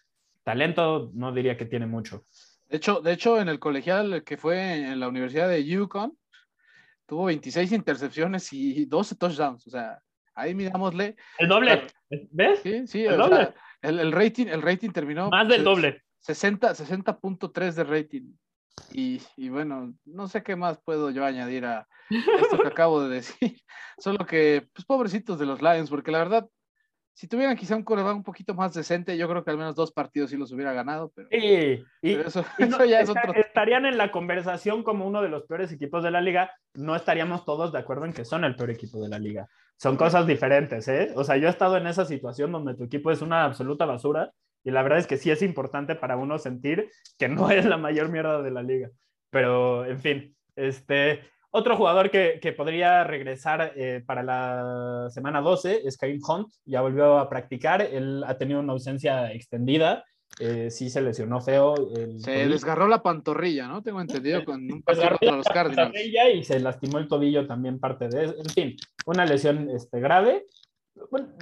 talento 0.48 1.10
no 1.12 1.30
diría 1.30 1.58
que 1.58 1.66
tiene 1.66 1.86
mucho. 1.86 2.24
De 2.70 2.78
hecho, 2.78 3.02
de 3.02 3.12
hecho 3.12 3.38
en 3.38 3.50
el 3.50 3.58
colegial 3.58 4.24
que 4.24 4.38
fue 4.38 4.76
en 4.76 4.98
la 4.98 5.08
Universidad 5.08 5.46
de 5.46 5.62
Yukon, 5.62 6.16
tuvo 7.06 7.26
26 7.26 7.70
intercepciones 7.72 8.50
y 8.54 8.86
12 8.86 9.16
touchdowns, 9.16 9.66
o 9.66 9.70
sea, 9.70 9.98
ahí 10.34 10.54
mirámosle. 10.54 11.16
El 11.38 11.48
doble, 11.48 11.86
¿ves? 12.30 12.60
Sí, 12.62 12.86
sí, 12.86 13.04
el, 13.04 13.18
doble. 13.18 13.52
el, 13.82 14.10
rating, 14.10 14.46
el 14.46 14.62
rating 14.62 14.88
terminó. 14.88 15.28
Más 15.28 15.46
del 15.48 15.64
doble. 15.64 16.02
60.3 16.26 16.74
60 16.74 17.18
de 17.72 17.84
rating. 17.84 18.32
Y, 18.92 19.48
bueno, 19.50 19.92
no 20.06 20.28
sé 20.28 20.42
qué 20.42 20.56
más 20.56 20.80
puedo 20.82 21.10
yo 21.10 21.26
añadir 21.26 21.66
a 21.66 21.86
esto 22.08 22.58
que 22.58 22.68
acabo 22.68 23.02
de 23.02 23.16
decir. 23.16 23.60
Solo 23.98 24.24
que, 24.24 24.66
pues 24.72 24.86
pobrecitos 24.86 25.38
de 25.38 25.44
los 25.44 25.60
Lions, 25.60 25.90
porque 25.90 26.10
la 26.10 26.18
verdad, 26.18 26.48
si 27.18 27.26
tuvieran 27.26 27.56
quizá 27.56 27.74
un 27.74 27.82
coreback 27.82 28.14
un 28.14 28.22
poquito 28.22 28.54
más 28.54 28.72
decente, 28.74 29.18
yo 29.18 29.28
creo 29.28 29.42
que 29.42 29.50
al 29.50 29.58
menos 29.58 29.74
dos 29.74 29.90
partidos 29.90 30.30
sí 30.30 30.36
los 30.36 30.52
hubiera 30.52 30.72
ganado. 30.72 31.10
Pero, 31.12 31.28
y, 31.32 31.84
eso, 32.00 32.44
ya 32.88 33.00
es 33.00 33.08
otro... 33.08 33.34
Estarían 33.34 33.86
en 33.86 33.98
la 33.98 34.12
conversación 34.12 34.84
como 34.84 35.04
uno 35.04 35.20
de 35.20 35.28
los 35.28 35.42
peores 35.42 35.72
equipos 35.72 36.04
de 36.04 36.12
la 36.12 36.20
liga. 36.20 36.52
No 36.74 36.94
estaríamos 36.94 37.44
todos 37.44 37.72
de 37.72 37.80
acuerdo 37.80 38.04
en 38.04 38.12
que 38.12 38.24
son 38.24 38.44
el 38.44 38.54
peor 38.54 38.70
equipo 38.70 39.02
de 39.02 39.08
la 39.08 39.18
liga. 39.18 39.48
Son 39.78 39.96
cosas 39.96 40.28
diferentes, 40.28 40.86
¿eh? 40.86 41.12
O 41.16 41.24
sea, 41.24 41.36
yo 41.36 41.48
he 41.48 41.50
estado 41.50 41.76
en 41.76 41.88
esa 41.88 42.04
situación 42.04 42.52
donde 42.52 42.76
tu 42.76 42.84
equipo 42.84 43.10
es 43.10 43.20
una 43.20 43.42
absoluta 43.42 43.84
basura 43.84 44.30
y 44.62 44.70
la 44.70 44.82
verdad 44.82 45.00
es 45.00 45.08
que 45.08 45.16
sí 45.16 45.32
es 45.32 45.42
importante 45.42 45.96
para 45.96 46.16
uno 46.16 46.38
sentir 46.38 46.88
que 47.18 47.28
no 47.28 47.50
es 47.50 47.64
la 47.64 47.78
mayor 47.78 48.10
mierda 48.10 48.42
de 48.42 48.52
la 48.52 48.62
liga. 48.62 48.90
Pero, 49.30 49.84
en 49.86 49.98
fin, 49.98 50.36
este, 50.54 51.22
otro 51.50 51.76
jugador 51.76 52.10
que, 52.10 52.38
que 52.40 52.52
podría 52.52 53.04
regresar 53.04 53.72
eh, 53.76 54.02
para 54.06 54.22
la 54.22 55.08
semana 55.10 55.40
12 55.40 55.82
es 55.84 55.96
Karim 55.96 56.20
Hunt. 56.26 56.48
Ya 56.64 56.80
volvió 56.80 57.18
a 57.18 57.28
practicar. 57.28 57.82
Él 57.82 58.22
ha 58.26 58.36
tenido 58.36 58.60
una 58.60 58.72
ausencia 58.72 59.32
extendida 59.32 60.04
eh, 60.40 60.70
sí 60.70 60.88
se 60.88 61.00
lesionó 61.00 61.40
feo. 61.40 61.74
se 62.18 62.46
desgarró 62.46 62.86
la 62.86 63.02
pantorrilla, 63.02 63.66
¿no? 63.66 63.82
Tengo 63.82 64.00
entendido 64.00 64.44
con 64.44 64.70
un 64.70 64.82
partido 64.84 65.10
contra 65.10 65.36
los 65.36 65.48
Cardinals. 65.48 65.94
Y 66.34 66.44
se 66.44 66.60
lastimó 66.60 66.98
el 66.98 67.08
tobillo 67.08 67.46
también 67.46 67.80
parte 67.80 68.08
de 68.08 68.24
eso. 68.24 68.34
En 68.38 68.50
fin, 68.50 68.76
una 69.06 69.24
lesión 69.24 69.68
este, 69.70 70.00
grave. 70.00 70.46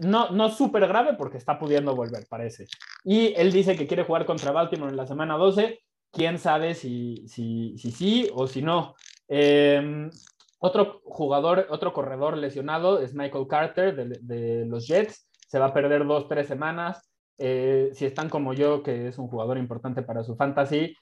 no, 0.02 0.30
no 0.30 0.50
súper 0.50 0.86
grave 0.88 1.14
porque 1.14 1.36
está 1.36 1.58
pudiendo 1.58 1.94
volver, 1.94 2.26
parece. 2.28 2.66
Y 3.04 3.34
él 3.36 3.52
dice 3.52 3.76
que 3.76 3.86
quiere 3.86 4.04
jugar 4.04 4.24
contra 4.24 4.52
Baltimore 4.52 4.90
en 4.90 4.96
la 4.96 5.06
semana 5.06 5.36
12. 5.36 5.78
Quién 6.10 6.38
sabe 6.38 6.74
si 6.74 7.24
sí 7.26 7.74
si, 7.76 7.90
si, 7.90 8.30
o 8.32 8.46
si 8.46 8.62
no. 8.62 8.94
Em, 9.28 10.10
otro 10.58 11.00
jugador, 11.04 11.66
otro 11.70 11.92
corredor 11.92 12.36
lesionado 12.36 13.00
es 13.00 13.14
Michael 13.14 13.46
Carter 13.48 13.94
de, 13.94 14.18
de 14.20 14.66
los 14.66 14.86
Jets. 14.86 15.28
Se 15.48 15.58
va 15.58 15.66
a 15.66 15.74
perder 15.74 16.06
dos, 16.06 16.28
tres 16.28 16.46
semanas. 16.48 17.10
Eh, 17.38 17.90
si 17.92 18.06
están 18.06 18.28
como 18.28 18.54
yo, 18.54 18.82
que 18.82 19.08
es 19.08 19.18
un 19.18 19.28
jugador 19.28 19.58
importante 19.58 20.02
para 20.02 20.24
su 20.24 20.36
fantasy, 20.36 20.96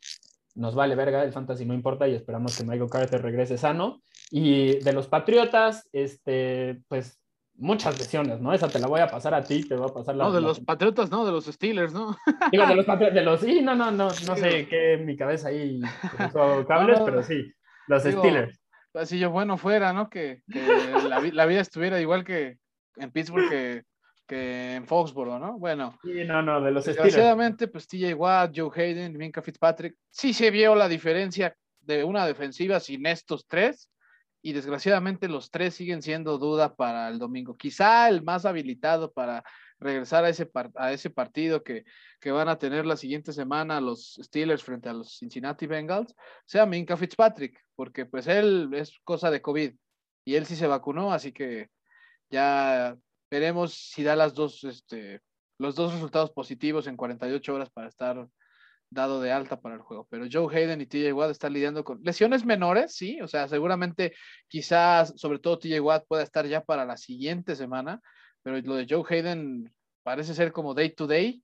nos 0.54 0.74
vale 0.74 0.94
verga, 0.94 1.22
el 1.22 1.32
fantasy 1.32 1.64
no 1.64 1.74
importa 1.74 2.08
y 2.08 2.14
esperamos 2.14 2.56
que 2.56 2.64
Michael 2.64 2.90
Carter 2.90 3.22
regrese 3.22 3.58
sano. 3.58 4.02
Y 4.30 4.78
de 4.80 4.92
los 4.92 5.08
Patriotas, 5.08 5.88
este, 5.92 6.80
pues 6.88 7.20
muchas 7.56 7.98
lesiones, 7.98 8.40
¿no? 8.40 8.52
Esa 8.52 8.68
te 8.68 8.80
la 8.80 8.88
voy 8.88 9.00
a 9.00 9.06
pasar 9.06 9.34
a 9.34 9.42
ti, 9.42 9.66
te 9.66 9.76
voy 9.76 9.88
a 9.88 9.94
pasar 9.94 10.16
la... 10.16 10.24
No, 10.24 10.32
de 10.32 10.40
los 10.40 10.60
Patriotas, 10.60 11.10
no, 11.10 11.24
de 11.24 11.32
los 11.32 11.44
Steelers, 11.46 11.92
¿no? 11.92 12.16
Digo, 12.52 12.66
de 12.66 12.74
los 12.74 12.84
Patriotas, 12.84 13.14
de 13.14 13.22
los... 13.22 13.40
Sí, 13.40 13.60
no, 13.62 13.74
no, 13.74 13.90
no, 13.90 14.08
no 14.08 14.36
sé 14.36 14.66
qué 14.68 14.96
mi 15.04 15.16
cabeza 15.16 15.48
ahí 15.48 15.80
cables, 16.68 17.00
pero 17.04 17.22
sí, 17.22 17.52
los 17.86 18.02
Steelers. 18.02 18.60
Así 18.94 19.18
yo, 19.18 19.30
bueno, 19.30 19.58
fuera, 19.58 19.92
¿no? 19.92 20.08
Que, 20.08 20.42
la, 20.46 21.20
la, 21.20 21.46
vida 21.46 21.60
estuviera 21.60 22.00
igual 22.00 22.24
que 22.24 22.58
en 22.96 23.10
Pittsburgh, 23.10 23.48
que 23.48 23.84
que 24.26 24.74
en 24.76 24.86
Foxborough, 24.86 25.38
¿no? 25.38 25.58
Bueno. 25.58 25.98
Sí, 26.02 26.24
no, 26.24 26.42
no, 26.42 26.60
de 26.60 26.70
los 26.70 26.84
Desgraciadamente, 26.84 27.68
pues 27.68 27.86
TJ 27.86 28.14
Watt, 28.14 28.52
Joe 28.56 28.70
Hayden, 28.74 29.16
Minka 29.16 29.42
Fitzpatrick, 29.42 29.96
sí 30.10 30.32
se 30.32 30.50
vio 30.50 30.74
la 30.74 30.88
diferencia 30.88 31.54
de 31.80 32.04
una 32.04 32.26
defensiva 32.26 32.80
sin 32.80 33.06
estos 33.06 33.46
tres, 33.46 33.90
y 34.42 34.52
desgraciadamente 34.52 35.28
los 35.28 35.50
tres 35.50 35.74
siguen 35.74 36.02
siendo 36.02 36.38
duda 36.38 36.74
para 36.74 37.08
el 37.08 37.18
domingo. 37.18 37.56
Quizá 37.56 38.08
el 38.08 38.22
más 38.22 38.44
habilitado 38.44 39.10
para 39.12 39.42
regresar 39.78 40.24
a 40.24 40.28
ese, 40.28 40.50
a 40.76 40.92
ese 40.92 41.10
partido 41.10 41.62
que, 41.62 41.84
que 42.20 42.30
van 42.30 42.48
a 42.48 42.58
tener 42.58 42.84
la 42.86 42.96
siguiente 42.96 43.32
semana 43.32 43.80
los 43.80 44.18
Steelers 44.22 44.62
frente 44.62 44.88
a 44.88 44.92
los 44.92 45.18
Cincinnati 45.18 45.66
Bengals 45.66 46.14
sea 46.44 46.66
Minka 46.66 46.96
Fitzpatrick, 46.96 47.63
porque 47.76 48.06
pues 48.06 48.26
él 48.26 48.70
es 48.74 48.98
cosa 49.04 49.30
de 49.30 49.42
COVID 49.42 49.74
y 50.24 50.34
él 50.34 50.46
sí 50.46 50.56
se 50.56 50.66
vacunó, 50.66 51.12
así 51.12 51.32
que 51.32 51.68
ya 52.30 52.96
Veremos 53.34 53.74
si 53.74 54.04
da 54.04 54.14
las 54.14 54.32
dos, 54.32 54.62
este, 54.62 55.20
los 55.58 55.74
dos 55.74 55.92
resultados 55.92 56.30
positivos 56.30 56.86
en 56.86 56.96
48 56.96 57.52
horas 57.52 57.68
para 57.68 57.88
estar 57.88 58.28
dado 58.90 59.20
de 59.20 59.32
alta 59.32 59.60
para 59.60 59.74
el 59.74 59.80
juego. 59.80 60.06
Pero 60.08 60.26
Joe 60.30 60.56
Hayden 60.56 60.80
y 60.80 60.86
TJ 60.86 61.12
Watt 61.12 61.32
están 61.32 61.52
lidiando 61.52 61.82
con 61.82 62.00
lesiones 62.04 62.44
menores, 62.44 62.94
sí, 62.94 63.20
o 63.20 63.26
sea, 63.26 63.48
seguramente 63.48 64.14
quizás, 64.46 65.14
sobre 65.16 65.40
todo 65.40 65.58
TJ 65.58 65.80
Watt 65.80 66.06
pueda 66.06 66.22
estar 66.22 66.46
ya 66.46 66.62
para 66.62 66.84
la 66.84 66.96
siguiente 66.96 67.56
semana, 67.56 68.00
pero 68.44 68.60
lo 68.60 68.76
de 68.76 68.86
Joe 68.88 69.02
Hayden 69.08 69.74
parece 70.04 70.32
ser 70.32 70.52
como 70.52 70.72
day 70.72 70.90
to 70.90 71.08
day, 71.08 71.42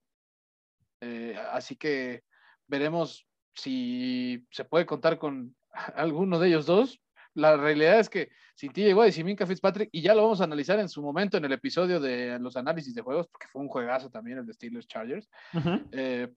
eh, 1.01 1.37
así 1.51 1.75
que 1.75 2.23
veremos 2.67 3.27
si 3.53 4.47
se 4.49 4.63
puede 4.63 4.85
contar 4.85 5.17
con 5.17 5.53
alguno 5.95 6.39
de 6.39 6.47
ellos 6.47 6.65
dos, 6.65 7.01
la 7.33 7.57
realidad 7.57 7.99
es 7.99 8.09
que 8.09 8.29
si 8.55 8.69
ti 8.69 8.83
llegó 8.83 9.05
y 9.05 9.23
Minka 9.23 9.47
Fitzpatrick, 9.47 9.89
y 9.91 10.01
ya 10.01 10.13
lo 10.13 10.23
vamos 10.23 10.41
a 10.41 10.43
analizar 10.43 10.79
en 10.79 10.89
su 10.89 11.01
momento 11.01 11.37
en 11.37 11.45
el 11.45 11.51
episodio 11.51 11.99
de 11.99 12.37
los 12.39 12.55
análisis 12.57 12.93
de 12.93 13.01
juegos, 13.01 13.27
porque 13.27 13.47
fue 13.47 13.61
un 13.61 13.69
juegazo 13.69 14.09
también 14.09 14.37
el 14.37 14.45
de 14.45 14.53
Steelers 14.53 14.87
Chargers. 14.87 15.29
eh, 15.91 16.31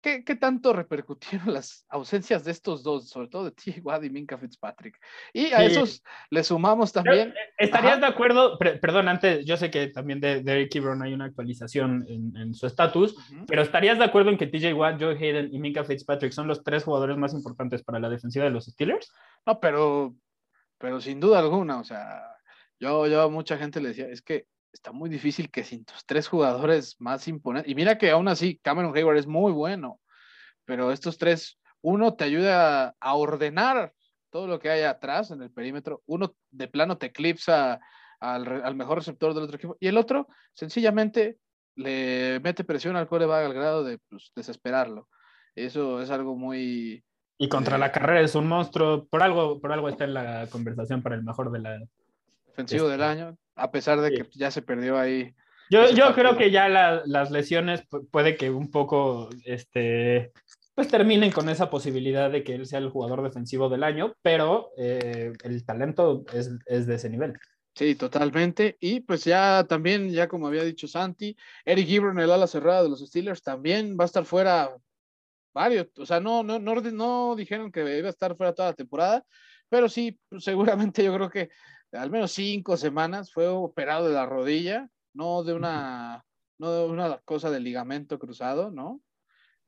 ¿Qué, 0.00 0.22
tanto 0.36 0.72
repercutieron 0.72 1.52
las 1.54 1.84
ausencias 1.88 2.44
de 2.44 2.52
estos 2.52 2.82
dos, 2.82 3.08
sobre 3.08 3.28
todo 3.28 3.44
de 3.44 3.50
T. 3.50 3.80
Watt 3.82 4.04
y 4.04 4.10
Minka 4.10 4.38
Fitzpatrick? 4.38 4.98
Y 5.32 5.46
a 5.46 5.64
esos 5.64 6.02
le 6.30 6.44
sumamos 6.44 6.92
también. 6.92 7.30
Eh, 7.30 7.34
¿Estarías 7.58 8.00
de 8.00 8.06
acuerdo? 8.06 8.58
perdón, 8.58 9.08
antes, 9.08 9.44
yo 9.44 9.56
sé 9.56 9.70
que 9.70 9.88
también 9.88 10.20
de, 10.20 10.42
de 10.42 10.52
Eric 10.52 10.76
Ebron 10.76 11.02
hay 11.02 11.14
una 11.14 11.24
actualización 11.24 12.04
en, 12.08 12.54
su 12.54 12.66
estatus, 12.66 13.16
pero 13.46 13.62
¿estarías 13.62 13.98
de 13.98 14.04
acuerdo 14.04 14.30
en 14.30 14.38
que 14.38 14.46
TJ 14.46 14.72
Watt, 14.74 15.00
Joe 15.00 15.16
Hayden 15.16 15.52
y 15.52 15.58
Minka 15.58 15.84
Fitzpatrick 15.84 16.32
son 16.32 16.46
los 16.46 16.62
tres 16.62 16.84
jugadores 16.84 17.16
más 17.16 17.34
importantes 17.34 17.82
para 17.82 17.98
la 17.98 18.08
defensiva 18.08 18.44
de 18.44 18.50
los 18.50 18.66
Steelers? 18.66 19.12
No, 19.44 19.58
pero, 19.60 20.14
pero 20.78 21.00
sin 21.00 21.18
duda 21.18 21.40
alguna, 21.40 21.80
o 21.80 21.84
sea, 21.84 22.22
yo, 22.78 23.06
yo 23.06 23.22
a 23.22 23.28
mucha 23.28 23.58
gente 23.58 23.80
le 23.80 23.88
decía, 23.88 24.06
es 24.08 24.22
que 24.22 24.46
está 24.72 24.92
muy 24.92 25.10
difícil 25.10 25.50
que 25.50 25.64
sin 25.64 25.84
tus 25.84 26.04
tres 26.04 26.28
jugadores 26.28 26.96
más 26.98 27.26
imponentes, 27.28 27.70
y 27.70 27.74
mira 27.74 27.98
que 27.98 28.10
aún 28.10 28.28
así 28.28 28.58
Cameron 28.62 28.96
Hayward 28.96 29.18
es 29.18 29.26
muy 29.26 29.52
bueno, 29.52 30.00
pero 30.64 30.92
estos 30.92 31.18
tres, 31.18 31.58
uno 31.80 32.14
te 32.14 32.24
ayuda 32.24 32.94
a 33.00 33.14
ordenar 33.14 33.92
todo 34.30 34.46
lo 34.46 34.58
que 34.58 34.70
hay 34.70 34.82
atrás 34.82 35.30
en 35.30 35.42
el 35.42 35.50
perímetro, 35.50 36.02
uno 36.06 36.34
de 36.50 36.68
plano 36.68 36.98
te 36.98 37.06
eclipsa 37.06 37.80
al, 38.20 38.74
mejor 38.74 38.98
receptor 38.98 39.34
del 39.34 39.44
otro 39.44 39.56
equipo, 39.56 39.76
y 39.80 39.88
el 39.88 39.96
otro 39.96 40.28
sencillamente 40.52 41.38
le 41.76 42.40
mete 42.40 42.64
presión 42.64 42.96
al 42.96 43.08
coreback 43.08 43.46
al 43.46 43.54
grado 43.54 43.84
de 43.84 43.98
pues, 44.08 44.32
desesperarlo. 44.34 45.08
Eso 45.54 46.02
es 46.02 46.10
algo 46.10 46.36
muy... 46.36 47.04
Y 47.38 47.48
contra 47.48 47.78
la 47.78 47.86
eh, 47.86 47.92
carrera 47.92 48.20
es 48.20 48.34
un 48.34 48.48
monstruo, 48.48 49.06
por 49.06 49.22
algo, 49.22 49.60
por 49.60 49.72
algo 49.72 49.88
está 49.88 50.04
en 50.04 50.14
la 50.14 50.48
conversación 50.50 51.02
para 51.02 51.14
el 51.14 51.22
mejor 51.22 51.52
de 51.52 51.60
la... 51.60 51.78
Defensivo 52.46 52.88
del 52.88 53.00
este, 53.00 53.12
año 53.12 53.38
a 53.58 53.70
pesar 53.70 54.00
de 54.00 54.10
que 54.10 54.26
ya 54.34 54.50
se 54.50 54.62
perdió 54.62 54.98
ahí. 54.98 55.34
Yo, 55.70 55.90
yo 55.90 56.14
creo 56.14 56.36
que 56.36 56.50
ya 56.50 56.68
las 56.68 57.30
lesiones 57.30 57.82
puede 58.10 58.36
que 58.36 58.50
un 58.50 58.70
poco, 58.70 59.28
este, 59.44 60.32
pues 60.74 60.88
terminen 60.88 61.30
con 61.30 61.48
esa 61.48 61.68
posibilidad 61.68 62.30
de 62.30 62.42
que 62.42 62.54
él 62.54 62.66
sea 62.66 62.78
el 62.78 62.88
jugador 62.88 63.22
defensivo 63.22 63.68
del 63.68 63.82
año, 63.82 64.14
pero 64.22 64.70
eh, 64.78 65.32
el 65.42 65.64
talento 65.66 66.24
es, 66.32 66.50
es, 66.64 66.86
de 66.86 66.94
ese 66.94 67.10
nivel. 67.10 67.34
Sí, 67.74 67.94
totalmente. 67.94 68.76
Y 68.80 69.00
pues 69.00 69.24
ya 69.24 69.64
también, 69.68 70.10
ya 70.10 70.26
como 70.26 70.46
había 70.46 70.64
dicho 70.64 70.88
Santi, 70.88 71.36
Eric 71.64 71.86
Gibron, 71.86 72.18
el 72.18 72.30
ala 72.30 72.46
cerrada 72.46 72.82
de 72.82 72.88
los 72.88 73.06
Steelers, 73.06 73.42
también 73.42 73.96
va 73.98 74.04
a 74.04 74.06
estar 74.06 74.24
fuera 74.24 74.74
varios, 75.52 75.88
o 75.98 76.06
sea, 76.06 76.20
no, 76.20 76.42
no, 76.42 76.58
no, 76.58 76.74
no 76.76 77.34
dijeron 77.36 77.72
que 77.72 77.98
iba 77.98 78.06
a 78.06 78.10
estar 78.10 78.36
fuera 78.36 78.54
toda 78.54 78.70
la 78.70 78.74
temporada, 78.74 79.24
pero 79.68 79.88
sí, 79.88 80.18
seguramente 80.38 81.04
yo 81.04 81.14
creo 81.14 81.30
que 81.30 81.50
al 81.92 82.10
menos 82.10 82.32
cinco 82.32 82.76
semanas, 82.76 83.32
fue 83.32 83.48
operado 83.48 84.08
de 84.08 84.14
la 84.14 84.26
rodilla, 84.26 84.88
no 85.14 85.42
de 85.42 85.54
una, 85.54 86.24
no 86.58 86.72
de 86.72 86.86
una 86.86 87.18
cosa 87.18 87.50
de 87.50 87.60
ligamento 87.60 88.18
cruzado, 88.18 88.70
¿no? 88.70 89.00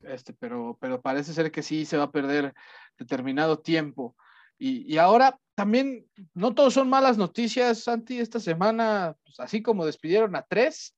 Este, 0.00 0.32
pero, 0.32 0.78
pero 0.80 1.00
parece 1.00 1.32
ser 1.32 1.50
que 1.50 1.62
sí 1.62 1.84
se 1.84 1.96
va 1.96 2.04
a 2.04 2.12
perder 2.12 2.54
determinado 2.98 3.58
tiempo. 3.58 4.16
Y, 4.58 4.92
y 4.92 4.98
ahora 4.98 5.38
también, 5.54 6.06
no 6.34 6.54
todos 6.54 6.74
son 6.74 6.88
malas 6.88 7.18
noticias, 7.18 7.84
Santi, 7.84 8.18
esta 8.18 8.40
semana, 8.40 9.16
pues 9.24 9.40
así 9.40 9.62
como 9.62 9.86
despidieron 9.86 10.34
a 10.36 10.42
tres, 10.42 10.96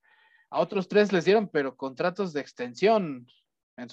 a 0.51 0.61
otros 0.61 0.87
tres 0.87 1.13
les 1.13 1.25
dieron, 1.25 1.49
pero 1.49 1.77
contratos 1.77 2.33
de 2.33 2.41
extensión. 2.43 3.27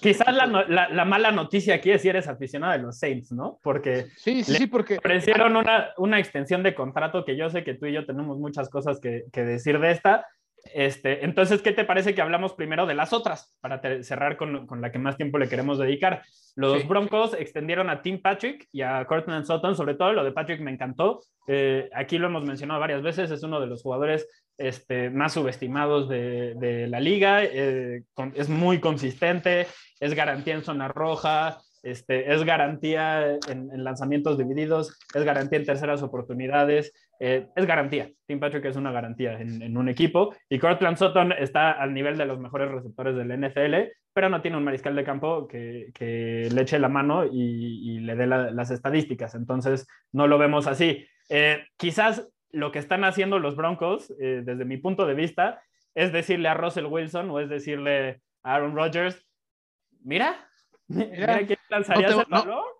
Quizás 0.01 0.33
la, 0.33 1.05
mala 1.05 1.31
noticia 1.31 1.75
aquí 1.75 1.91
es 1.91 2.01
si 2.01 2.09
eres 2.09 2.27
aficionado 2.27 2.73
de 2.73 2.79
los 2.79 2.99
Saints, 2.99 3.31
¿no? 3.31 3.59
Porque 3.63 4.07
sí, 4.17 4.43
sí, 4.43 4.55
sí, 4.55 4.67
porque 4.67 4.97
ofrecieron 4.97 5.55
una, 5.55 5.91
una, 5.97 6.19
extensión 6.19 6.63
de 6.63 6.75
contrato 6.75 7.23
que 7.23 7.37
yo 7.37 7.49
sé 7.49 7.63
que 7.63 7.75
tú 7.75 7.85
y 7.85 7.93
yo 7.93 8.05
tenemos 8.05 8.37
muchas 8.39 8.69
cosas 8.69 8.99
que, 8.99 9.23
que, 9.31 9.43
decir 9.43 9.79
de 9.79 9.91
esta. 9.91 10.25
Este, 10.73 11.25
entonces, 11.25 11.61
¿qué 11.61 11.71
te 11.71 11.85
parece 11.85 12.13
que 12.13 12.21
hablamos 12.21 12.53
primero 12.53 12.85
de 12.85 12.95
las 12.95 13.13
otras 13.13 13.55
para 13.61 13.81
cerrar 14.03 14.37
con, 14.37 14.67
con, 14.67 14.81
la 14.81 14.91
que 14.91 14.99
más 14.99 15.17
tiempo 15.17 15.37
le 15.37 15.49
queremos 15.49 15.77
dedicar? 15.79 16.23
Los 16.55 16.87
Broncos 16.87 17.33
extendieron 17.33 17.89
a 17.89 18.01
Tim 18.01 18.21
Patrick 18.21 18.67
y 18.71 18.81
a 18.81 19.05
Cortland 19.05 19.45
Sutton, 19.45 19.75
sobre 19.75 19.95
todo 19.95 20.13
lo 20.13 20.23
de 20.23 20.31
Patrick 20.31 20.59
me 20.59 20.71
encantó. 20.71 21.21
Eh, 21.47 21.89
aquí 21.93 22.17
lo 22.17 22.27
hemos 22.27 22.43
mencionado 22.43 22.79
varias 22.79 23.01
veces, 23.01 23.31
es 23.31 23.43
uno 23.43 23.59
de 23.59 23.67
los 23.67 23.81
jugadores 23.81 24.27
este, 24.57 25.09
más 25.09 25.33
subestimados 25.33 26.09
de, 26.09 26.85
la 26.89 26.99
liga, 26.99 27.43
eh, 27.43 28.03
es 28.35 28.49
muy 28.49 28.79
consistente, 28.79 29.67
es 29.99 30.13
garantía 30.13 30.55
en 30.55 30.63
zona 30.63 30.89
roja, 30.89 31.61
este, 31.83 32.33
es 32.33 32.43
garantía 32.43 33.37
en, 33.47 33.83
lanzamientos 33.83 34.37
divididos, 34.37 34.99
es 35.13 35.23
garantía 35.23 35.59
en 35.59 35.65
terceras 35.65 36.01
oportunidades, 36.03 36.93
eh, 37.19 37.47
es 37.55 37.65
garantía. 37.65 38.11
Tim 38.25 38.39
Patrick 38.39 38.65
es 38.65 38.75
una 38.75 38.91
garantía 38.91 39.39
en, 39.39 39.77
un 39.77 39.89
equipo 39.89 40.35
y 40.49 40.59
Cortland 40.59 40.97
Sutton 40.97 41.31
está 41.33 41.71
al 41.71 41.93
nivel 41.93 42.17
de 42.17 42.25
los 42.25 42.39
mejores 42.39 42.71
receptores 42.71 43.15
del 43.15 43.29
NFL, 43.39 43.91
pero 44.13 44.29
no 44.29 44.41
tiene 44.41 44.57
un 44.57 44.63
mariscal 44.63 44.95
de 44.95 45.03
campo 45.03 45.47
que, 45.47 45.91
le 46.51 46.61
eche 46.61 46.79
la 46.79 46.89
mano 46.89 47.25
y, 47.25 47.99
le 47.99 48.15
dé 48.15 48.27
las 48.27 48.71
estadísticas. 48.71 49.35
Entonces, 49.35 49.87
no 50.11 50.27
lo 50.27 50.37
vemos 50.37 50.67
así. 50.67 51.05
Eh, 51.29 51.63
quizás 51.77 52.27
lo 52.51 52.71
que 52.71 52.79
están 52.79 53.03
haciendo 53.03 53.39
los 53.39 53.55
Broncos, 53.55 54.13
eh, 54.19 54.41
desde 54.43 54.65
mi 54.65 54.77
punto 54.77 55.05
de 55.05 55.13
vista, 55.13 55.61
es 55.95 56.11
decirle 56.11 56.49
a 56.49 56.53
Russell 56.53 56.85
Wilson 56.85 57.29
o 57.29 57.39
es 57.39 57.49
decirle 57.49 58.21
a 58.43 58.55
Aaron 58.55 58.75
Rodgers, 58.75 59.27
mira, 60.01 60.48
mira, 60.89 61.45
que 61.45 61.57
no 61.69 61.83
te, 61.83 62.05
el 62.05 62.25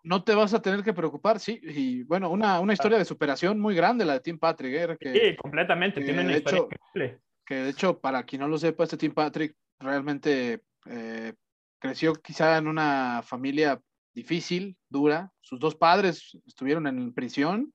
No, 0.04 0.24
te 0.24 0.34
vas 0.34 0.54
a 0.54 0.62
tener 0.62 0.84
que 0.84 0.94
preocupar, 0.94 1.40
sí. 1.40 1.60
Y 1.64 2.04
bueno, 2.04 2.30
una, 2.30 2.60
una 2.60 2.74
historia 2.74 2.98
de 2.98 3.06
superación 3.06 3.60
muy 3.60 3.76
grande 3.76 4.06
la 4.06 4.14
de 4.14 4.20
Tim 4.20 4.38
Patrick. 4.38 4.74
Eh, 4.74 4.98
que, 5.00 5.14
sí, 5.14 5.36
completamente, 5.38 6.02
tiene 6.02 6.22
una 6.22 6.38
historia 6.38 6.62
hecho, 6.96 7.20
Que 7.46 7.56
de 7.56 7.70
hecho, 7.70 8.00
para 8.00 8.24
quien 8.24 8.42
no 8.42 8.48
lo 8.48 8.58
sepa, 8.58 8.84
este 8.84 8.98
Tim 8.98 9.14
Patrick 9.14 9.56
realmente 9.80 10.62
eh, 10.86 11.34
creció 11.80 12.14
quizá 12.14 12.58
en 12.58 12.68
una 12.68 13.22
familia 13.24 13.80
difícil, 14.14 14.76
dura. 14.90 15.32
Sus 15.42 15.60
dos 15.60 15.76
padres 15.76 16.38
estuvieron 16.46 16.88
en 16.88 17.14
prisión. 17.14 17.74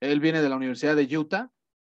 Él 0.00 0.20
viene 0.20 0.42
de 0.42 0.48
la 0.48 0.56
Universidad 0.56 0.96
de 0.96 1.16
Utah. 1.16 1.50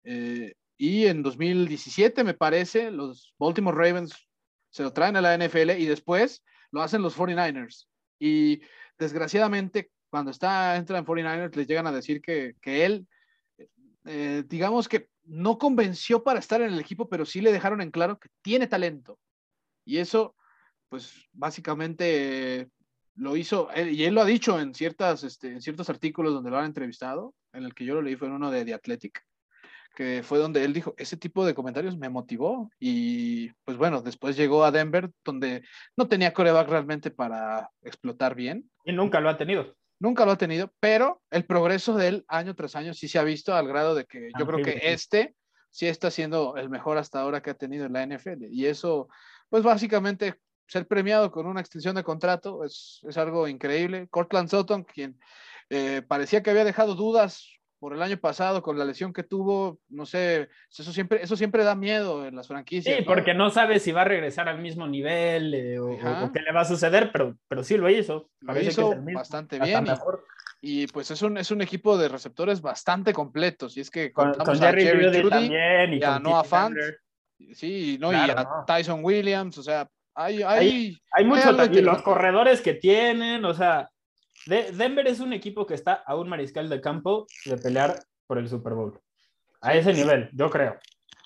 Eh, 0.05 0.55
y 0.77 1.07
en 1.07 1.23
2017, 1.23 2.25
me 2.25 2.35
parece, 2.35 2.91
los 2.91 3.35
Baltimore 3.39 3.77
Ravens 3.77 4.29
se 4.71 4.83
lo 4.83 4.93
traen 4.93 5.17
a 5.17 5.21
la 5.21 5.37
NFL 5.37 5.71
y 5.79 5.87
después 5.87 6.43
lo 6.73 6.83
hacen 6.83 7.03
los 7.03 7.17
49ers. 7.17 7.87
Y 8.19 8.61
desgraciadamente, 8.99 9.91
cuando 10.11 10.31
está, 10.31 10.77
entra 10.77 10.99
en 10.99 11.07
49ers, 11.07 11.55
les 11.55 11.67
llegan 11.67 11.87
a 11.87 11.93
decir 11.93 12.21
que, 12.21 12.57
que 12.61 12.85
él, 12.85 13.07
eh, 14.05 14.43
digamos 14.47 14.89
que 14.89 15.09
no 15.25 15.59
convenció 15.59 16.25
para 16.25 16.41
estar 16.41 16.61
en 16.61 16.73
el 16.73 16.81
equipo, 16.81 17.09
pero 17.09 17.25
sí 17.25 17.41
le 17.41 17.53
dejaron 17.53 17.81
en 17.81 17.91
claro 17.91 18.19
que 18.19 18.29
tiene 18.43 18.67
talento. 18.67 19.19
Y 19.85 19.99
eso, 19.99 20.35
pues 20.89 21.29
básicamente 21.33 22.69
lo 23.15 23.37
hizo, 23.37 23.69
y 23.77 24.05
él 24.05 24.15
lo 24.15 24.23
ha 24.23 24.27
dicho 24.27 24.59
en, 24.59 24.75
ciertas, 24.75 25.23
este, 25.23 25.49
en 25.49 25.61
ciertos 25.61 25.91
artículos 25.91 26.33
donde 26.33 26.51
lo 26.51 26.59
han 26.59 26.67
entrevistado, 26.67 27.35
en 27.53 27.65
el 27.65 27.75
que 27.75 27.85
yo 27.85 27.95
lo 27.95 28.03
leí 28.03 28.17
fue 28.17 28.29
en 28.29 28.35
uno 28.35 28.51
de 28.51 28.65
The 28.65 28.75
Athletic, 28.75 29.23
que 29.95 30.23
fue 30.23 30.39
donde 30.39 30.65
él 30.65 30.73
dijo, 30.73 30.95
ese 30.97 31.17
tipo 31.17 31.45
de 31.45 31.55
comentarios 31.55 31.97
me 31.97 32.09
motivó 32.09 32.71
y 32.79 33.51
pues 33.65 33.77
bueno, 33.77 34.03
después 34.03 34.37
llegó 34.37 34.65
a 34.65 34.71
Denver 34.71 35.11
donde 35.25 35.63
no 35.97 36.09
tenía 36.09 36.33
coreback 36.33 36.69
realmente 36.69 37.11
para 37.11 37.71
explotar 37.83 38.35
bien. 38.35 38.71
Y 38.85 38.93
nunca 38.93 39.21
lo 39.21 39.29
ha 39.29 39.37
tenido. 39.37 39.75
Nunca 39.99 40.25
lo 40.25 40.33
ha 40.33 40.39
tenido, 40.39 40.73
pero 40.81 41.23
el 41.31 41.45
progreso 41.45 41.95
de 41.95 42.09
él 42.09 42.25
año 42.27 42.55
tras 42.55 42.75
año 42.75 42.93
sí 42.93 43.07
se 43.07 43.19
ha 43.19 43.25
visto 43.25 43.55
al 43.55 43.69
grado 43.69 43.95
de 43.95 44.05
que 44.05 44.31
yo 44.39 44.47
creo 44.47 44.65
que 44.65 44.81
este 44.83 45.37
sí 45.71 45.87
está 45.87 46.11
siendo 46.11 46.57
el 46.57 46.71
mejor 46.71 46.99
hasta 46.99 47.21
ahora 47.21 47.41
que 47.41 47.51
ha 47.51 47.55
tenido 47.55 47.87
en 47.87 47.93
la 47.93 48.05
NFL. 48.05 48.47
Y 48.51 48.67
eso, 48.67 49.09
pues 49.49 49.63
básicamente 49.63 50.35
ser 50.67 50.89
premiado 50.89 51.31
con 51.31 51.47
una 51.47 51.61
extensión 51.61 51.95
de 51.95 52.03
contrato 52.03 52.65
es, 52.65 53.01
es 53.09 53.17
algo 53.17 53.47
increíble. 53.47 54.09
Cortland 54.09 54.49
Sutton, 54.49 54.85
quien 54.85 55.21
eh, 55.71 56.03
parecía 56.07 56.43
que 56.43 56.51
había 56.51 56.65
dejado 56.65 56.95
dudas 56.95 57.47
por 57.83 57.95
el 57.95 58.03
año 58.03 58.17
pasado 58.17 58.63
con 58.63 58.79
la 58.79 58.85
lesión 58.85 59.13
que 59.13 59.25
tuvo, 59.25 59.81
no 59.89 60.07
sé, 60.07 60.49
eso 60.71 60.93
siempre, 60.93 61.21
eso 61.21 61.35
siempre 61.35 61.65
da 61.65 61.75
miedo 61.75 62.25
en 62.25 62.37
las 62.37 62.47
franquicias. 62.47 62.97
Sí, 62.97 63.03
porque 63.03 63.35
no 63.35 63.51
sabes 63.51 63.83
si 63.83 63.91
va 63.91 64.03
a 64.03 64.05
regresar 64.05 64.49
al 64.49 64.61
mismo 64.61 64.87
nivel 64.87 65.53
eh, 65.53 65.81
o, 65.81 65.99
qué 66.33 66.43
le 66.43 66.53
va 66.53 66.61
a 66.61 66.65
suceder, 66.65 67.11
pero, 67.13 67.37
pero 67.49 67.65
sí 67.65 67.77
lo 67.77 67.91
hizo. 67.91 68.31
Lo 68.39 68.61
hizo 68.61 68.95
bastante 69.13 69.59
bien. 69.59 69.85
Y, 70.61 70.87
pues 70.87 71.11
es 71.11 71.23
un, 71.23 71.37
es 71.39 71.51
un 71.51 71.61
equipo 71.61 71.99
de 71.99 72.07
receptores 72.07 72.63
bastante 72.63 73.13
completos. 73.13 73.77
Y 73.77 73.81
es 73.81 73.91
que 73.91 74.13
con, 74.13 74.33
Jerry, 74.33 74.85
Jerry 74.85 75.29
también 75.29 75.95
y, 75.95 76.05
a 76.05 76.21
Noah 76.21 76.45
Fant. 76.45 76.77
Sí, 77.53 77.99
no, 78.01 78.13
y 78.13 78.15
a 78.15 78.65
Tyson 78.65 79.01
Williams, 79.03 79.59
o 79.59 79.63
sea, 79.65 79.89
hay, 80.15 80.41
hay, 80.45 80.97
hay, 81.11 81.25
mucho 81.25 81.51
y 81.65 81.81
los 81.81 82.01
corredores 82.03 82.61
que 82.61 82.75
tienen, 82.75 83.45
o 83.45 83.55
sea, 83.55 83.91
Denver 84.47 85.07
es 85.07 85.21
un 85.21 85.33
equipo 85.33 85.67
que 85.67 85.75
está 85.75 85.95
a 85.95 86.17
un 86.17 86.29
mariscal 86.29 86.69
de 86.69 86.81
campo 86.81 87.27
de 87.45 87.57
pelear 87.57 88.03
por 88.27 88.39
el 88.39 88.49
Super 88.49 88.75
Bowl. 88.75 89.01
A 89.61 89.75
ese 89.75 89.93
nivel, 89.93 90.29
yo 90.33 90.51
creo. 90.51 90.79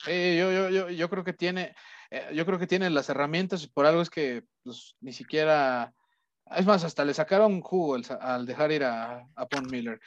yo, 0.07 0.13
yo, 0.53 0.69
yo, 0.69 0.91
yo, 0.91 1.11
creo 1.11 1.25
que 1.25 1.33
tiene, 1.33 1.75
eh, 2.11 2.29
yo 2.35 2.45
creo 2.45 2.59
que 2.59 2.67
tiene 2.67 2.91
las 2.91 3.09
herramientas 3.09 3.63
y 3.65 3.69
por 3.69 3.87
algo 3.87 4.03
es 4.03 4.11
que 4.11 4.45
pues, 4.63 4.97
ni 5.01 5.13
siquiera, 5.13 5.95
es 6.55 6.67
más, 6.67 6.85
hasta 6.85 7.05
le 7.05 7.15
sacaron 7.15 7.61
jugo 7.63 7.97
al 8.21 8.47
dejar 8.47 8.73
ir 8.73 8.85
a, 8.85 9.27
a 9.35 9.47
Pond 9.47 9.71
Miller. 9.71 9.99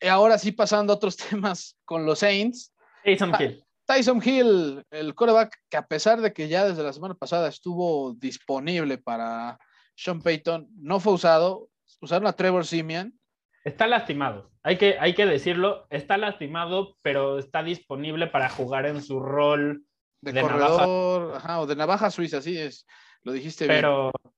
Y 0.00 0.08
ahora 0.08 0.36
sí 0.38 0.52
pasando 0.52 0.92
a 0.92 0.96
otros 0.96 1.16
temas 1.30 1.78
con 1.84 2.04
los 2.04 2.18
Saints. 2.18 2.72
Tyson 3.04 3.32
Hill. 3.38 3.64
Tyson 3.86 4.22
Hill, 4.24 4.84
el 4.90 5.14
quarterback 5.14 5.58
que 5.68 5.76
a 5.76 5.86
pesar 5.86 6.20
de 6.20 6.32
que 6.32 6.48
ya 6.48 6.66
desde 6.66 6.82
la 6.82 6.92
semana 6.92 7.14
pasada 7.14 7.48
estuvo 7.48 8.14
disponible 8.14 8.98
para 8.98 9.58
Sean 9.94 10.22
Payton, 10.22 10.68
no 10.76 11.00
fue 11.00 11.12
usado, 11.12 11.68
usaron 12.04 12.26
a 12.26 12.32
Trevor 12.32 12.64
Simeon. 12.64 13.18
Está 13.64 13.86
lastimado, 13.86 14.50
hay 14.62 14.76
que, 14.76 14.96
hay 15.00 15.14
que 15.14 15.24
decirlo, 15.24 15.86
está 15.88 16.18
lastimado, 16.18 16.96
pero 17.02 17.38
está 17.38 17.62
disponible 17.62 18.26
para 18.26 18.50
jugar 18.50 18.84
en 18.84 19.02
su 19.02 19.20
rol 19.20 19.84
de, 20.20 20.40
corredor, 20.40 21.36
Ajá, 21.36 21.60
o 21.60 21.66
de 21.66 21.76
navaja 21.76 22.10
suiza, 22.10 22.42
sí 22.42 22.58
es, 22.58 22.86
lo 23.22 23.32
dijiste 23.32 23.66
pero, 23.66 24.10
bien. 24.22 24.34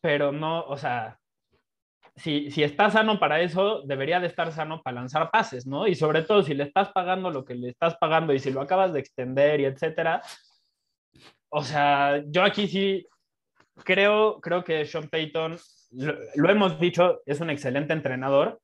Pero 0.00 0.32
no, 0.32 0.62
o 0.62 0.78
sea, 0.78 1.18
si, 2.16 2.50
si 2.50 2.62
está 2.62 2.90
sano 2.90 3.18
para 3.20 3.40
eso, 3.40 3.82
debería 3.82 4.18
de 4.18 4.26
estar 4.26 4.50
sano 4.52 4.82
para 4.82 4.96
lanzar 4.96 5.30
pases, 5.30 5.66
¿no? 5.66 5.86
Y 5.86 5.94
sobre 5.94 6.22
todo 6.22 6.42
si 6.42 6.54
le 6.54 6.64
estás 6.64 6.90
pagando 6.92 7.30
lo 7.30 7.44
que 7.44 7.54
le 7.54 7.68
estás 7.68 7.96
pagando 7.96 8.32
y 8.32 8.38
si 8.38 8.50
lo 8.50 8.60
acabas 8.60 8.92
de 8.92 9.00
extender 9.00 9.60
y 9.60 9.66
etcétera. 9.66 10.22
O 11.50 11.62
sea, 11.62 12.22
yo 12.26 12.42
aquí 12.44 12.66
sí 12.66 13.06
creo, 13.84 14.40
creo 14.40 14.64
que 14.64 14.84
Sean 14.84 15.08
Payton 15.08 15.58
lo, 15.90 16.50
hemos 16.50 16.78
dicho, 16.78 17.22
es 17.26 17.40
un 17.40 17.50
excelente 17.50 17.92
entrenador, 17.92 18.60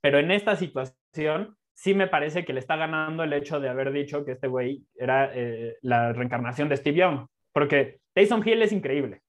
pero 0.00 0.18
en 0.18 0.30
esta 0.30 0.56
situación 0.56 1.56
sí 1.74 1.94
me 1.94 2.06
parece 2.06 2.44
que 2.44 2.52
le 2.52 2.60
está 2.60 2.76
ganando 2.76 3.24
el 3.24 3.32
hecho 3.32 3.60
de 3.60 3.68
haber 3.68 3.92
dicho 3.92 4.24
que 4.24 4.32
este 4.32 4.48
güey 4.48 4.84
era 4.94 5.30
eh, 5.34 5.76
la 5.82 6.12
reencarnación 6.12 6.68
de 6.68 6.76
Steve 6.76 6.98
Young, 6.98 7.26
porque 7.52 8.00
Taysom 8.14 8.46
Hill 8.46 8.62
es 8.62 8.72
increíble. 8.72 9.22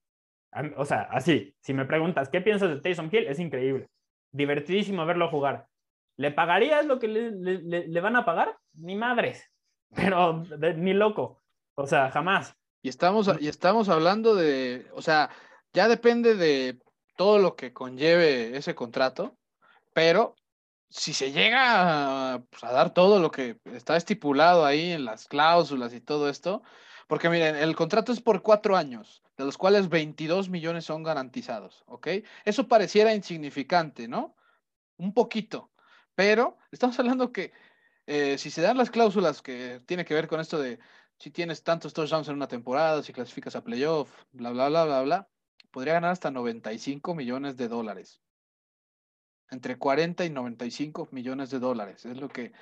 O 0.76 0.84
sea, 0.86 1.04
así, 1.12 1.56
si 1.62 1.74
me 1.74 1.86
preguntas, 1.86 2.30
¿qué 2.30 2.41
piensas 2.41 2.70
de 2.70 2.82
Taysom 2.82 3.10
Hill? 3.12 3.28
Es 3.28 3.39
increíble. 3.39 3.88
Divertidísimo 4.32 5.06
verlo 5.06 5.30
jugar. 5.30 5.68
¿Le 6.18 6.32
pagarías 6.32 6.86
lo 6.86 6.99
que 6.99 7.08
le, 7.08 8.02
van 8.02 8.16
a 8.16 8.26
pagar? 8.26 8.58
Ni 8.74 8.95
madres, 8.95 9.49
pero 9.95 10.43
ni 10.76 10.93
loco. 10.93 11.41
O 11.76 11.88
sea, 11.88 12.12
jamás. 12.12 12.56
Y 12.84 12.89
estamos, 12.89 13.32
y 13.39 13.47
estamos 13.47 13.89
hablando 13.89 14.36
de, 14.36 14.88
o 14.93 15.02
sea, 15.02 15.30
ya 15.74 15.88
depende 15.88 16.36
de 16.36 16.80
todo 17.22 17.38
lo 17.38 17.55
que 17.55 17.72
conlleve 17.72 18.57
ese 18.57 18.74
contrato, 18.74 19.38
pero 19.93 20.36
si 20.89 21.13
se 21.13 21.32
llega 21.32 22.43
pues, 22.49 22.63
a, 22.63 22.72
dar 22.72 22.95
todo 22.95 23.19
lo 23.19 23.30
que 23.30 23.59
está 23.65 23.95
estipulado 23.95 24.65
ahí 24.65 24.91
en 24.91 25.05
las 25.05 25.28
cláusulas 25.28 25.93
y 25.93 26.01
todo 26.01 26.30
esto, 26.30 26.63
porque 27.07 27.30
miren, 27.30 27.55
el 27.55 27.76
contrato 27.76 28.11
es 28.11 28.22
por 28.22 28.41
cuatro 28.41 28.76
años, 28.76 29.22
de 29.38 29.45
los 29.45 29.55
cuales 29.55 29.88
22 29.88 30.49
millones 30.49 30.86
son 30.86 31.03
garantizados, 31.03 31.84
¿ok? 31.86 32.07
Eso 32.43 32.67
pareciera 32.67 33.13
insignificante, 33.13 34.07
¿no? 34.07 34.36
Un 34.97 35.13
poquito, 35.13 35.69
pero 36.15 36.57
estamos 36.72 36.97
hablando 36.97 37.32
que 37.32 37.51
eh, 38.07 38.39
si 38.39 38.49
se 38.49 38.63
dan 38.63 38.78
las 38.78 38.89
cláusulas 38.89 39.43
que 39.43 39.80
tiene 39.86 40.05
que 40.05 40.15
ver 40.15 40.28
con 40.28 40.39
esto 40.39 40.57
de 40.57 40.80
si 41.19 41.30
tienes 41.30 41.61
tantos 41.61 41.93
touchdowns 41.93 42.30
en 42.30 42.34
una 42.34 42.47
temporada, 42.47 43.03
si 43.03 43.13
clasificas 43.13 43.55
a 43.55 43.63
playoff, 43.63 44.09
bla, 44.32 44.49
bla, 44.49 44.69
bla, 44.69 44.86
bla, 44.86 45.01
bla, 45.03 45.30
podría 45.72 45.93
ganar 45.93 46.11
hasta 46.11 46.32
95 46.32 47.15
millones 47.15 47.57
de 47.57 47.67
dólares. 47.67 48.22
Entre 49.49 49.78
40 49.78 50.26
y 50.26 50.30
95 50.30 51.09
millones 51.11 51.49
de 51.49 51.59
dólares. 51.59 52.05
Es 52.05 52.17
lo 52.17 52.30
que 52.30 52.53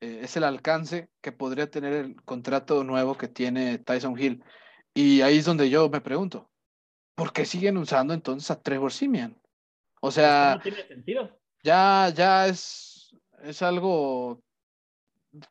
eh, 0.00 0.20
es 0.22 0.36
el 0.36 0.44
alcance 0.44 1.10
que 1.20 1.32
podría 1.32 1.70
tener 1.70 1.92
el 1.92 2.22
contrato 2.22 2.84
nuevo 2.84 3.16
que 3.18 3.28
tiene 3.28 3.78
Tyson 3.78 4.18
Hill. 4.18 4.44
Y 4.94 5.20
ahí 5.22 5.38
es 5.38 5.44
donde 5.44 5.68
yo 5.68 5.88
me 5.88 6.00
pregunto, 6.00 6.50
¿por 7.14 7.32
qué 7.32 7.44
siguen 7.44 7.76
usando 7.76 8.14
entonces 8.14 8.50
a 8.50 8.62
Trevor 8.62 8.92
Simeon? 8.92 9.40
O 10.00 10.10
sea, 10.10 10.54
no 10.56 10.62
tiene 10.62 10.86
sentido. 10.86 11.38
Ya, 11.62 12.12
ya 12.14 12.46
es, 12.46 13.14
es 13.42 13.62
algo 13.62 14.42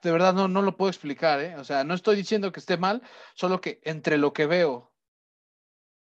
de 0.01 0.11
verdad 0.11 0.33
no, 0.33 0.47
no 0.47 0.61
lo 0.61 0.75
puedo 0.75 0.89
explicar, 0.89 1.39
¿eh? 1.41 1.55
O 1.57 1.63
sea, 1.63 1.83
no 1.83 1.93
estoy 1.93 2.15
diciendo 2.15 2.51
que 2.51 2.59
esté 2.59 2.77
mal, 2.77 3.01
solo 3.35 3.61
que 3.61 3.79
entre 3.83 4.17
lo 4.17 4.33
que 4.33 4.45
veo 4.45 4.91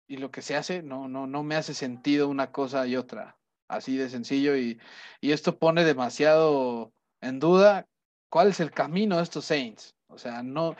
y 0.07 0.17
lo 0.17 0.31
que 0.31 0.41
se 0.41 0.55
hace, 0.55 0.83
no, 0.83 1.07
no, 1.07 1.27
no 1.27 1.43
me 1.43 1.55
hace 1.55 1.73
sentido 1.73 2.29
una 2.29 2.51
cosa 2.51 2.85
y 2.87 2.95
otra. 2.95 3.37
Así 3.67 3.97
de 3.97 4.09
sencillo. 4.09 4.55
Y, 4.57 4.79
esto 5.21 5.57
pone 5.57 5.83
demasiado 5.83 6.93
en 7.21 7.39
duda 7.39 7.87
cuál 8.29 8.49
es 8.49 8.59
el 8.59 8.71
camino 8.71 9.17
de 9.17 9.23
estos 9.23 9.45
Saints. 9.45 9.95
O 10.07 10.17
sea, 10.17 10.43
no. 10.43 10.75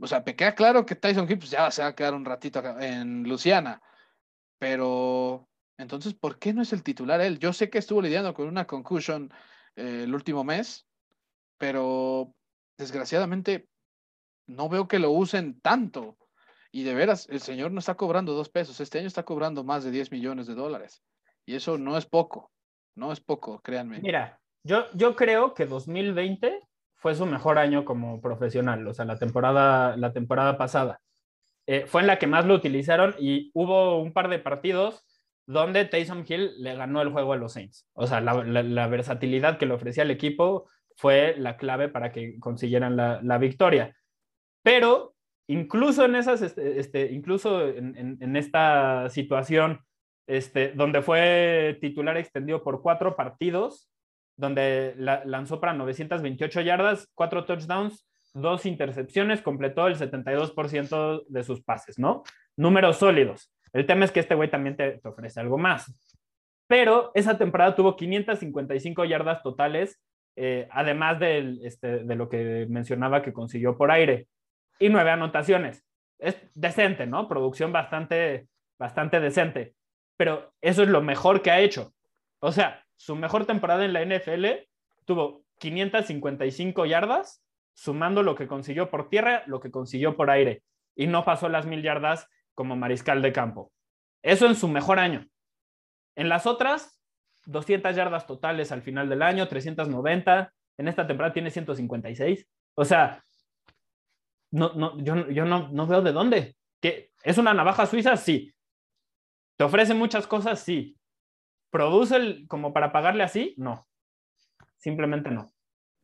O 0.00 0.06
sea, 0.06 0.22
me 0.26 0.34
queda 0.34 0.54
claro 0.54 0.84
que 0.86 0.96
Tyson 0.96 1.30
Hill 1.30 1.38
pues, 1.38 1.50
ya 1.50 1.70
se 1.70 1.82
va 1.82 1.88
a 1.88 1.94
quedar 1.94 2.14
un 2.14 2.24
ratito 2.24 2.58
acá 2.58 2.76
en 2.84 3.24
Luciana. 3.24 3.80
Pero 4.58 5.48
entonces, 5.78 6.14
¿por 6.14 6.38
qué 6.38 6.52
no 6.52 6.62
es 6.62 6.72
el 6.72 6.82
titular 6.82 7.20
él? 7.20 7.38
Yo 7.38 7.52
sé 7.52 7.70
que 7.70 7.78
estuvo 7.78 8.02
lidiando 8.02 8.34
con 8.34 8.48
una 8.48 8.66
concussion 8.66 9.32
eh, 9.76 10.02
el 10.04 10.14
último 10.14 10.44
mes, 10.44 10.86
pero 11.58 12.34
desgraciadamente 12.78 13.68
no 14.46 14.68
veo 14.68 14.88
que 14.88 14.98
lo 14.98 15.10
usen 15.10 15.60
tanto. 15.60 16.16
Y 16.74 16.84
de 16.84 16.94
veras, 16.94 17.28
el 17.28 17.40
señor 17.40 17.70
no 17.70 17.80
está 17.80 17.94
cobrando 17.94 18.32
dos 18.32 18.48
pesos, 18.48 18.80
este 18.80 18.98
año 18.98 19.06
está 19.06 19.24
cobrando 19.24 19.62
más 19.62 19.84
de 19.84 19.90
10 19.90 20.10
millones 20.10 20.46
de 20.46 20.54
dólares. 20.54 21.02
Y 21.44 21.54
eso 21.54 21.76
no 21.76 21.98
es 21.98 22.06
poco, 22.06 22.50
no 22.96 23.12
es 23.12 23.20
poco, 23.20 23.60
créanme. 23.60 24.00
Mira, 24.00 24.40
yo, 24.64 24.90
yo 24.94 25.14
creo 25.14 25.52
que 25.52 25.66
2020 25.66 26.60
fue 26.96 27.14
su 27.14 27.26
mejor 27.26 27.58
año 27.58 27.84
como 27.84 28.22
profesional, 28.22 28.86
o 28.86 28.94
sea, 28.94 29.04
la 29.04 29.18
temporada, 29.18 29.96
la 29.98 30.12
temporada 30.12 30.56
pasada. 30.56 31.00
Eh, 31.66 31.84
fue 31.86 32.00
en 32.00 32.06
la 32.06 32.18
que 32.18 32.26
más 32.26 32.46
lo 32.46 32.54
utilizaron 32.54 33.14
y 33.18 33.50
hubo 33.54 34.00
un 34.00 34.12
par 34.12 34.28
de 34.28 34.38
partidos 34.38 35.04
donde 35.46 35.84
Taysom 35.84 36.24
Hill 36.26 36.54
le 36.58 36.74
ganó 36.74 37.02
el 37.02 37.10
juego 37.10 37.34
a 37.34 37.36
los 37.36 37.52
Saints. 37.52 37.86
O 37.92 38.06
sea, 38.06 38.20
la, 38.20 38.34
la, 38.44 38.86
versatilidad 38.86 39.58
que 39.58 39.66
le 39.66 39.74
ofrecía 39.74 40.04
el 40.04 40.10
equipo 40.10 40.68
fue 40.96 41.34
la 41.36 41.56
clave 41.56 41.88
para 41.88 42.12
que 42.12 42.38
consiguieran 42.38 42.96
la, 42.96 43.20
la 43.22 43.38
victoria. 43.38 43.94
Pero 44.62 45.14
incluso 45.52 46.04
en 46.04 46.16
esas, 46.16 46.42
este, 46.42 46.80
este 46.80 47.12
incluso 47.12 47.66
en, 47.66 48.36
esta 48.36 49.08
situación, 49.10 49.80
este, 50.26 50.72
donde 50.72 51.02
fue 51.02 51.78
titular 51.80 52.16
extendido 52.16 52.62
por 52.62 52.82
cuatro 52.82 53.16
partidos, 53.16 53.90
donde 54.36 54.94
lanzó 54.96 55.60
para 55.60 55.74
928 55.74 56.60
yardas, 56.62 57.10
cuatro 57.14 57.44
touchdowns, 57.44 58.06
dos 58.34 58.64
intercepciones, 58.66 59.42
completó 59.42 59.86
el 59.86 59.96
72% 59.96 61.24
de 61.28 61.44
sus 61.44 61.62
pases, 61.62 61.98
¿no? 61.98 62.22
Números 62.56 62.96
sólidos. 62.96 63.52
El 63.72 63.86
tema 63.86 64.04
es 64.04 64.10
que 64.10 64.20
este 64.20 64.34
güey 64.34 64.50
también 64.50 64.76
te, 64.76 65.00
ofrece 65.04 65.40
algo 65.40 65.58
más. 65.58 65.92
Pero 66.66 67.10
esa 67.14 67.36
temporada 67.36 67.74
tuvo 67.74 67.96
555 67.96 69.04
yardas 69.04 69.42
totales, 69.42 70.00
eh, 70.36 70.66
además 70.70 71.18
este, 71.20 72.04
de 72.04 72.16
lo 72.16 72.30
que 72.30 72.66
mencionaba 72.70 73.22
que 73.22 73.34
consiguió 73.34 73.76
por 73.76 73.90
aire, 73.90 74.28
y 74.82 74.88
nueve 74.88 75.12
anotaciones. 75.12 75.84
Es 76.18 76.36
decente, 76.54 77.06
¿no? 77.06 77.28
Producción 77.28 77.72
bastante, 77.72 78.48
bastante 78.78 79.20
decente. 79.20 79.76
Pero 80.16 80.52
eso 80.60 80.82
es 80.82 80.88
lo 80.88 81.02
mejor 81.02 81.40
que 81.40 81.52
ha 81.52 81.60
hecho. 81.60 81.94
O 82.40 82.50
sea, 82.50 82.84
su 82.96 83.14
mejor 83.14 83.46
temporada 83.46 83.84
en 83.84 83.92
la 83.92 84.04
NFL 84.04 84.46
tuvo 85.04 85.44
555 85.58 86.84
yardas, 86.86 87.44
sumando 87.74 88.24
lo 88.24 88.34
que 88.34 88.48
consiguió 88.48 88.90
por 88.90 89.08
tierra, 89.08 89.44
lo 89.46 89.60
que 89.60 89.70
consiguió 89.70 90.16
por 90.16 90.30
aire, 90.30 90.64
y 90.96 91.06
no 91.06 91.24
pasó 91.24 91.48
las 91.48 91.64
mil 91.64 91.82
yardas 91.82 92.28
como 92.54 92.74
mariscal 92.74 93.22
de 93.22 93.32
campo. 93.32 93.70
Eso 94.20 94.46
en 94.46 94.56
su 94.56 94.66
mejor 94.66 94.98
año. 94.98 95.28
En 96.16 96.28
las 96.28 96.46
otras, 96.46 97.00
200 97.46 97.94
yardas 97.94 98.26
totales 98.26 98.72
al 98.72 98.82
final 98.82 99.08
del 99.08 99.22
año, 99.22 99.46
390. 99.46 100.52
En 100.76 100.88
esta 100.88 101.06
temporada 101.06 101.32
tiene 101.32 101.50
156. 101.52 102.48
O 102.74 102.84
sea, 102.84 103.24
no, 104.52 104.72
no, 104.74 104.98
yo, 104.98 105.28
yo 105.30 105.44
no, 105.44 105.68
no 105.70 105.86
veo 105.86 106.02
de 106.02 106.12
dónde. 106.12 106.56
¿Que 106.80 107.10
¿Es 107.22 107.38
una 107.38 107.54
navaja 107.54 107.86
suiza? 107.86 108.16
Sí. 108.16 108.54
¿Te 109.56 109.64
ofrece 109.64 109.94
muchas 109.94 110.26
cosas? 110.26 110.60
Sí. 110.60 110.96
¿Produce 111.70 112.16
el, 112.16 112.46
como 112.48 112.72
para 112.72 112.92
pagarle 112.92 113.24
así? 113.24 113.54
No. 113.56 113.88
Simplemente 114.76 115.30
no. 115.30 115.52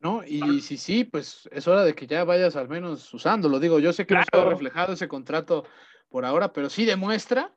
No, 0.01 0.23
y 0.23 0.61
si 0.61 0.77
sí, 0.77 1.03
pues 1.03 1.47
es 1.51 1.67
hora 1.67 1.83
de 1.83 1.93
que 1.93 2.07
ya 2.07 2.23
vayas 2.23 2.55
al 2.55 2.69
menos 2.69 3.13
usándolo. 3.13 3.59
Digo, 3.59 3.79
yo 3.79 3.91
sé 3.91 4.05
que 4.05 4.13
no 4.13 4.21
ha 4.21 4.45
reflejado 4.45 4.93
ese 4.93 5.09
contrato 5.09 5.65
por 6.07 6.25
ahora, 6.25 6.53
pero 6.53 6.69
sí 6.69 6.85
demuestra 6.85 7.53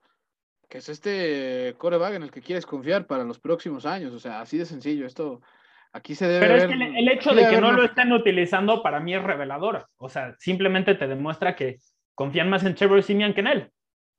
que 0.69 0.79
es 0.79 0.89
este 0.89 1.75
coreback 1.79 2.15
en 2.15 2.23
el 2.23 2.31
que 2.31 2.41
quieres 2.41 2.65
confiar 2.65 3.07
para 3.07 3.25
los 3.25 3.39
próximos 3.39 3.87
años. 3.87 4.13
O 4.13 4.19
sea, 4.19 4.41
así 4.41 4.59
de 4.59 4.67
sencillo. 4.67 5.07
Esto 5.07 5.43
aquí 5.93 6.15
se 6.15 6.27
debe. 6.27 6.47
Pero 6.47 6.57
es 6.57 6.67
que 6.67 6.73
el, 6.73 7.09
hecho 7.09 7.35
de 7.35 7.49
que 7.49 7.61
no 7.61 7.73
lo 7.73 7.85
estén 7.85 8.13
utilizando 8.13 8.83
para 8.83 9.01
mí 9.01 9.15
es 9.15 9.23
revelador. 9.23 9.87
O 9.97 10.09
sea, 10.09 10.35
simplemente 10.39 10.95
te 10.95 11.07
demuestra 11.07 11.55
que 11.55 11.79
confían 12.15 12.51
más 12.51 12.65
en 12.65 12.75
Trevor 12.75 13.03
Simeon 13.03 13.35
que 13.35 13.41
en 13.41 13.47
él. 13.47 13.71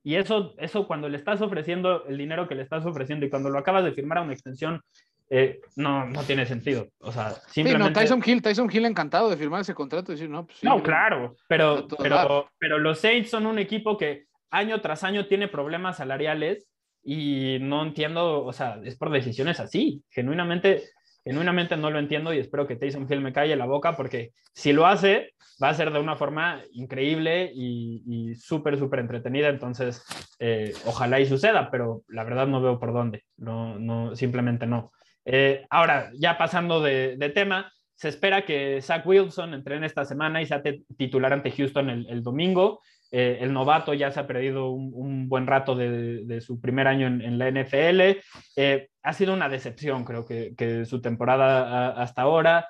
Y 0.03 0.15
eso, 0.15 0.53
eso 0.57 0.86
cuando 0.86 1.07
le 1.07 1.17
estás 1.17 1.41
ofreciendo 1.41 2.05
el 2.05 2.17
dinero 2.17 2.47
que 2.47 2.55
le 2.55 2.63
estás 2.63 2.86
ofreciendo 2.86 3.26
y 3.26 3.30
cuando 3.30 3.49
lo 3.49 3.57
acabas 3.57 3.86
de 3.86 3.93
firmar 3.93 4.17
a 4.17 4.21
una 4.21 4.34
extensión, 4.34 4.82
eh, 5.30 5.61
no, 5.78 6.05
no 6.05 6.21
tiene 6.24 6.45
sentido. 6.45 6.89
O 6.99 7.11
sea, 7.11 7.32
simplemente... 7.47 7.99
Tyson 7.99 8.21
Hill, 8.24 8.41
Tyson 8.41 8.69
Hill 8.71 8.86
encantado 8.86 9.30
de 9.30 9.38
firmar 9.38 9.61
ese 9.61 9.74
contrato 9.74 10.11
y 10.11 10.15
decir, 10.15 10.30
no, 10.30 10.45
pues 10.45 10.61
No, 10.63 10.84
claro, 10.84 11.36
pero, 11.47 11.88
pero, 11.97 12.49
pero 12.59 12.78
los 12.78 12.99
Saints 12.99 13.30
son 13.30 13.45
un 13.45 13.59
equipo 13.59 13.97
que 13.97 14.26
año 14.51 14.82
tras 14.82 15.03
año 15.03 15.26
tiene 15.28 15.47
problemas 15.47 15.97
salariales 15.97 16.67
y 17.03 17.57
no 17.61 17.84
entiendo, 17.84 18.45
o 18.45 18.53
sea, 18.53 18.80
es 18.84 18.95
por 18.95 19.09
decisiones 19.09 19.59
así. 19.59 20.03
Genuinamente, 20.09 20.84
genuinamente 21.24 21.78
no 21.78 21.89
lo 21.89 21.99
entiendo 21.99 22.34
y 22.34 22.39
espero 22.39 22.67
que 22.67 22.76
Tyson 22.76 23.07
Hill 23.09 23.21
me 23.21 23.34
calle 23.34 23.55
la 23.55 23.65
boca 23.65 23.95
porque 23.95 24.32
si 24.53 24.74
lo 24.74 24.86
hace, 24.86 25.34
va 25.61 25.69
a 25.69 25.74
ser 25.74 25.91
de 25.91 25.99
una 25.99 26.15
forma 26.15 26.61
increíble 26.74 27.51
y, 27.53 28.36
súper, 28.36 28.78
súper 28.78 28.99
entretenida. 28.99 29.49
Entonces, 29.49 30.03
eh, 30.39 30.74
ojalá 30.86 31.19
y 31.19 31.26
suceda, 31.26 31.69
pero 31.71 32.03
la 32.07 32.24
verdad 32.24 32.47
no 32.47 32.61
veo 32.61 32.80
por 32.80 32.93
dónde. 32.93 33.24
No, 33.38 33.80
no, 33.80 34.15
simplemente 34.15 34.65
no. 34.65 34.91
Eh, 35.26 35.65
ahora, 35.69 36.11
ya 36.15 36.38
pasando 36.38 36.82
de, 36.82 37.32
tema, 37.34 37.71
se 37.95 38.09
espera 38.09 38.43
que 38.43 38.82
Zach 38.82 39.05
Wilson 39.05 39.53
entrene 39.53 39.86
esta 39.86 40.03
semana 40.03 40.41
y 40.41 40.45
sea 40.45 40.61
titular 40.97 41.32
ante 41.32 41.51
Houston 41.51 41.89
el 41.89 42.24
domingo. 42.24 42.82
Eh, 43.16 43.38
el 43.41 43.53
novato 43.53 43.93
ya 43.93 44.09
se 44.11 44.20
ha 44.20 44.26
perdido 44.26 44.72
un, 44.72 45.30
buen 45.30 45.45
rato 45.45 45.76
de, 45.76 46.41
su 46.41 46.59
primer 46.59 46.88
año 46.88 47.05
en, 47.05 47.38
la 47.38 47.47
NFL. 47.47 48.18
Eh, 48.55 48.89
ha 49.03 49.14
sido 49.14 49.34
una 49.34 49.49
decepción, 49.49 50.03
creo 50.03 50.26
que, 50.26 50.84
su 50.88 50.99
temporada 50.99 51.89
hasta 51.91 52.24
ahora. 52.24 52.68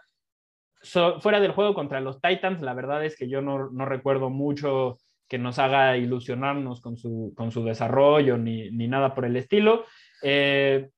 fuera 0.82 1.40
del 1.40 1.54
juego 1.54 1.74
contra 1.74 2.02
los 2.02 2.20
Titans, 2.20 2.62
la 2.62 2.74
verdad 2.74 3.06
es 3.06 3.16
que 3.16 3.30
yo 3.30 3.42
no, 3.42 3.70
recuerdo 3.86 4.30
mucho 4.30 4.98
que 5.30 5.38
nos 5.38 5.60
haga 5.60 5.96
ilusionarnos 5.96 6.82
con 6.82 6.98
su, 6.98 7.34
con 7.38 7.54
su 7.54 7.64
desarrollo 7.64 8.38
ni, 8.38 8.70
nada 8.70 9.16
por 9.16 9.24
el 9.24 9.38
estilo. 9.38 9.86
Eh, 10.24 10.90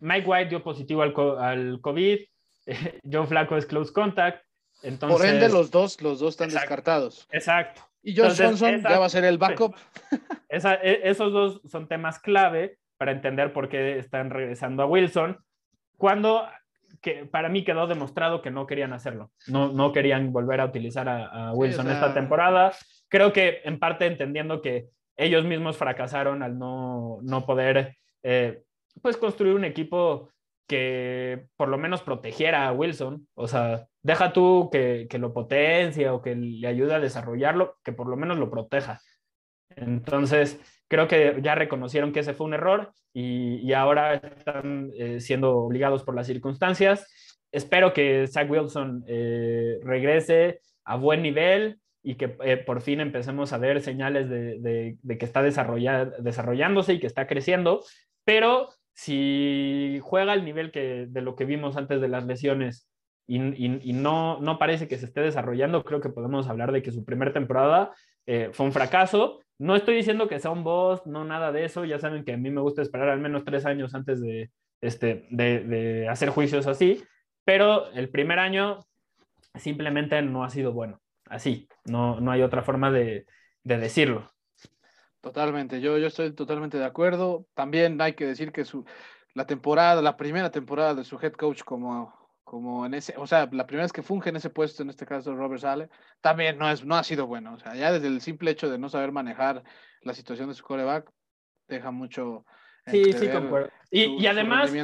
Mike 0.00 0.26
White 0.26 0.48
dio 0.48 0.64
positivo 0.64 1.02
al, 1.02 1.14
al 1.38 1.80
COVID. 1.80 2.18
Joe 3.10 3.26
Flaco 3.28 3.56
es 3.56 3.66
close 3.66 3.92
contact. 3.92 4.44
Entonces, 4.82 5.16
por 5.16 5.28
ende, 5.28 5.48
los 5.48 5.70
dos, 5.70 6.02
los 6.02 6.18
dos 6.18 6.30
están 6.30 6.50
descartados. 6.50 7.28
Exacto. 7.30 7.89
Y 8.02 8.16
Josh 8.16 8.40
Johnson 8.40 8.82
ya 8.82 8.98
va 8.98 9.06
a 9.06 9.10
ser 9.10 9.24
el 9.24 9.38
backup. 9.38 9.74
E, 10.52 11.00
esos 11.04 11.32
dos 11.32 11.60
son 11.70 11.86
temas 11.86 12.18
clave 12.18 12.78
para 12.96 13.12
entender 13.12 13.52
por 13.52 13.68
qué 13.68 13.98
están 13.98 14.30
regresando 14.30 14.82
a 14.82 14.86
Wilson, 14.86 15.38
cuando 15.96 16.44
que 17.00 17.24
para 17.24 17.48
mí 17.48 17.64
quedó 17.64 17.86
demostrado 17.86 18.42
que 18.42 18.50
no 18.50 18.66
querían 18.66 18.92
hacerlo, 18.92 19.30
no, 19.46 19.72
no 19.72 19.92
querían 19.92 20.32
volver 20.32 20.60
a 20.60 20.66
utilizar 20.66 21.08
a, 21.08 21.52
Wilson 21.52 21.88
esta 21.88 22.12
temporada. 22.12 22.72
Creo 23.08 23.32
que 23.32 23.60
en 23.64 23.78
parte 23.78 24.06
entendiendo 24.06 24.60
que 24.60 24.88
ellos 25.16 25.44
mismos 25.44 25.76
fracasaron 25.76 26.42
al 26.42 26.58
no, 26.58 27.18
no 27.22 27.46
poder 27.46 27.96
eh, 28.22 28.62
pues 29.00 29.16
construir 29.16 29.54
un 29.54 29.64
equipo 29.64 30.30
que 30.70 31.48
por 31.56 31.68
lo 31.68 31.78
menos 31.78 32.00
protegiera 32.00 32.68
a 32.68 32.72
Wilson, 32.72 33.26
o 33.34 33.48
sea, 33.48 33.88
deja 34.04 34.32
tú 34.32 34.70
que, 34.70 35.08
lo 35.18 35.32
potencie 35.34 36.08
o 36.08 36.22
que 36.22 36.36
le 36.36 36.68
ayude 36.68 36.94
a 36.94 37.00
desarrollarlo, 37.00 37.76
que 37.82 37.92
por 37.92 38.06
lo 38.06 38.16
menos 38.16 38.38
lo 38.38 38.52
proteja. 38.52 39.00
Entonces, 39.70 40.60
creo 40.86 41.08
que 41.08 41.40
ya 41.42 41.56
reconocieron 41.56 42.12
que 42.12 42.20
ese 42.20 42.34
fue 42.34 42.46
un 42.46 42.54
error 42.54 42.92
y, 43.12 43.72
ahora 43.72 44.14
están 44.14 44.92
eh, 44.96 45.18
siendo 45.18 45.56
obligados 45.56 46.04
por 46.04 46.14
las 46.14 46.28
circunstancias. 46.28 47.04
Espero 47.50 47.92
que 47.92 48.28
Zach 48.28 48.48
Wilson 48.48 49.02
eh, 49.08 49.80
regrese 49.82 50.60
a 50.84 50.94
buen 50.94 51.20
nivel 51.20 51.80
y 52.00 52.14
que 52.14 52.36
eh, 52.44 52.58
por 52.58 52.80
fin 52.80 53.00
empecemos 53.00 53.52
a 53.52 53.58
ver 53.58 53.80
señales 53.80 54.30
de, 54.30 54.96
que 55.04 55.24
está 55.24 55.42
desarrollándose 55.42 56.92
y 56.92 57.00
que 57.00 57.08
está 57.08 57.26
creciendo, 57.26 57.82
pero 58.24 58.68
si 58.94 59.98
juega 60.02 60.32
al 60.32 60.44
nivel 60.44 60.70
que, 60.70 61.06
de 61.08 61.20
lo 61.22 61.36
que 61.36 61.44
vimos 61.44 61.76
antes 61.76 62.00
de 62.00 62.08
las 62.08 62.26
lesiones 62.26 62.88
y, 63.26 63.92
no, 63.92 64.40
no 64.40 64.58
parece 64.58 64.88
que 64.88 64.98
se 64.98 65.06
esté 65.06 65.20
desarrollando, 65.20 65.84
creo 65.84 66.00
que 66.00 66.08
podemos 66.08 66.48
hablar 66.48 66.72
de 66.72 66.82
que 66.82 66.90
su 66.90 67.04
primera 67.04 67.32
temporada 67.32 67.92
eh, 68.26 68.50
fue 68.52 68.66
un 68.66 68.72
fracaso. 68.72 69.40
No 69.58 69.76
estoy 69.76 69.94
diciendo 69.94 70.26
que 70.26 70.40
sea 70.40 70.50
un 70.50 70.64
boss, 70.64 71.06
no 71.06 71.24
nada 71.24 71.52
de 71.52 71.64
eso. 71.64 71.84
Ya 71.84 72.00
saben 72.00 72.24
que 72.24 72.32
a 72.32 72.36
mí 72.36 72.50
me 72.50 72.60
gusta 72.60 72.82
esperar 72.82 73.08
al 73.08 73.20
menos 73.20 73.44
tres 73.44 73.66
años 73.66 73.94
antes 73.94 74.20
de, 74.20 74.50
este, 74.80 75.26
de, 75.30 76.08
hacer 76.08 76.30
juicios 76.30 76.66
así, 76.66 77.04
pero 77.44 77.90
el 77.92 78.08
primer 78.08 78.38
año 78.38 78.78
simplemente 79.54 80.20
no 80.22 80.44
ha 80.44 80.50
sido 80.50 80.72
bueno. 80.72 81.00
Así, 81.26 81.68
no, 81.84 82.20
no 82.20 82.32
hay 82.32 82.42
otra 82.42 82.62
forma 82.62 82.90
de, 82.90 83.26
decirlo. 83.62 84.29
Totalmente, 85.20 85.80
yo, 85.80 85.98
yo 85.98 86.06
estoy 86.06 86.32
totalmente 86.32 86.78
de 86.78 86.84
acuerdo. 86.84 87.46
También 87.54 88.00
hay 88.00 88.14
que 88.14 88.26
decir 88.26 88.52
que 88.52 88.64
su, 88.64 88.84
la 89.34 89.46
temporada, 89.46 90.00
la 90.00 90.16
primera 90.16 90.50
temporada 90.50 90.94
de 90.94 91.04
su 91.04 91.18
head 91.20 91.32
coach 91.32 91.62
como 91.62 92.18
como 92.50 92.84
en 92.84 92.94
ese, 92.94 93.14
o 93.16 93.28
sea, 93.28 93.48
la 93.52 93.64
primera 93.64 93.84
vez 93.84 93.92
que 93.92 94.02
funge 94.02 94.30
en 94.30 94.34
ese 94.34 94.50
puesto, 94.50 94.82
en 94.82 94.90
este 94.90 95.06
caso 95.06 95.36
Robert 95.36 95.60
Sale, 95.60 95.88
también 96.20 96.58
no, 96.58 96.68
es, 96.68 96.84
no 96.84 96.96
ha 96.96 97.04
sido 97.04 97.28
bueno. 97.28 97.54
O 97.54 97.58
sea, 97.60 97.76
ya 97.76 97.92
desde 97.92 98.08
el 98.08 98.20
simple 98.20 98.50
hecho 98.50 98.68
de 98.68 98.76
no 98.76 98.88
saber 98.88 99.12
manejar 99.12 99.62
la 100.02 100.14
situación 100.14 100.48
de 100.48 100.56
su 100.56 100.64
coreback, 100.64 101.08
deja 101.68 101.92
mucho. 101.92 102.44
Sí, 102.86 103.12
sí, 103.12 103.28
concuerdo. 103.28 103.70
Y, 103.88 104.20
y 104.20 104.26
además, 104.26 104.74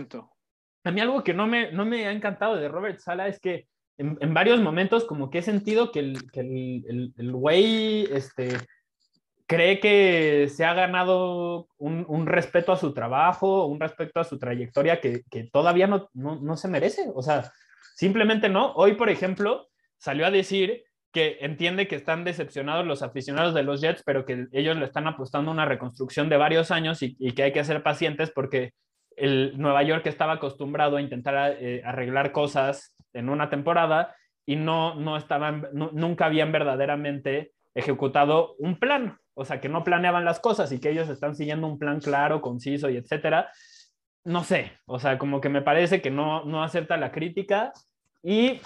a 0.85 0.91
mí 0.93 1.01
algo 1.01 1.25
que 1.25 1.35
no 1.35 1.49
me, 1.49 1.73
no 1.73 1.85
me 1.85 2.07
ha 2.07 2.13
encantado 2.13 2.55
de 2.55 2.69
Robert 2.69 3.01
Sala 3.01 3.27
es 3.27 3.41
que 3.41 3.67
en, 3.99 4.17
en 4.21 4.33
varios 4.33 4.61
momentos 4.61 5.05
como 5.05 5.29
que 5.29 5.39
he 5.39 5.43
sentido 5.43 5.91
que 5.91 5.99
el, 5.99 6.31
que 6.31 6.43
el, 6.43 7.13
el, 7.17 7.33
güey, 7.33 8.05
este, 8.13 8.59
cree 9.47 9.81
que 9.81 10.49
se 10.49 10.65
ha 10.65 10.75
ganado 10.75 11.69
un, 11.79 12.05
un, 12.09 12.27
respeto 12.27 12.73
a 12.73 12.77
su 12.77 12.93
trabajo, 12.93 13.67
un 13.67 13.81
respeto 13.81 14.21
a 14.21 14.25
su 14.25 14.39
trayectoria 14.39 15.01
que, 15.01 15.23
que 15.31 15.45
todavía 15.45 15.87
no, 15.87 16.09
no, 16.15 16.41
no, 16.41 16.57
se 16.57 16.69
merece. 16.69 17.11
O 17.15 17.23
sea, 17.23 17.53
simplemente 17.95 18.49
no. 18.49 18.73
Hoy, 18.73 18.95
por 18.95 19.09
ejemplo, 19.09 19.69
salió 19.99 20.27
a 20.27 20.31
decir 20.31 20.85
que 21.13 21.39
entiende 21.41 21.89
que 21.89 21.97
están 21.97 22.25
decepcionados 22.25 22.85
los 22.85 23.03
aficionados 23.03 23.55
de 23.55 23.63
los 23.63 23.81
Jets, 23.81 24.03
pero 24.05 24.27
que 24.27 24.49
ellos 24.53 24.77
le 24.77 24.85
están 24.85 25.07
apostando 25.07 25.51
a 25.51 25.55
una 25.55 25.65
reconstrucción 25.65 26.29
de 26.29 26.37
varios 26.37 26.71
años 26.71 27.03
y, 27.03 27.17
y, 27.19 27.33
que 27.33 27.45
hay 27.45 27.53
que 27.53 27.65
ser 27.65 27.83
pacientes 27.83 28.31
porque 28.31 28.73
el 29.17 29.55
Nueva 29.57 29.83
York 29.83 30.07
estaba 30.07 30.35
acostumbrado 30.35 30.97
a 30.97 31.01
intentar 31.01 31.57
eh, 31.59 31.83
arreglar 31.85 32.33
cosas 32.33 32.95
en 33.15 33.29
una 33.29 33.49
temporada 33.49 34.15
y 34.45 34.57
no, 34.57 34.95
no 34.95 35.17
estaban, 35.17 35.69
nunca 35.73 36.27
habían 36.27 36.53
verdaderamente 36.53 37.53
ejecutado 37.75 38.55
un 38.59 38.79
plan, 38.79 39.19
o 39.37 39.45
sea, 39.45 39.61
que 39.61 39.69
no 39.69 39.85
planeaban 39.85 40.25
las 40.25 40.41
cosas 40.41 40.73
y 40.73 40.81
que 40.81 40.91
ellos 40.91 41.09
están 41.11 41.37
siguiendo 41.37 41.67
un 41.67 41.79
plan 41.79 42.01
claro, 42.01 42.41
conciso 42.41 42.89
y 42.89 42.97
etcétera. 42.97 43.51
No 44.25 44.43
sé, 44.43 44.73
o 44.87 44.99
sea, 44.99 45.19
como 45.19 45.41
que 45.41 45.51
me 45.51 45.61
parece 45.61 46.01
que 46.01 46.11
no, 46.11 46.45
no 46.45 46.65
acepta 46.65 46.97
la 46.97 47.13
crítica 47.13 47.73
y 48.23 48.61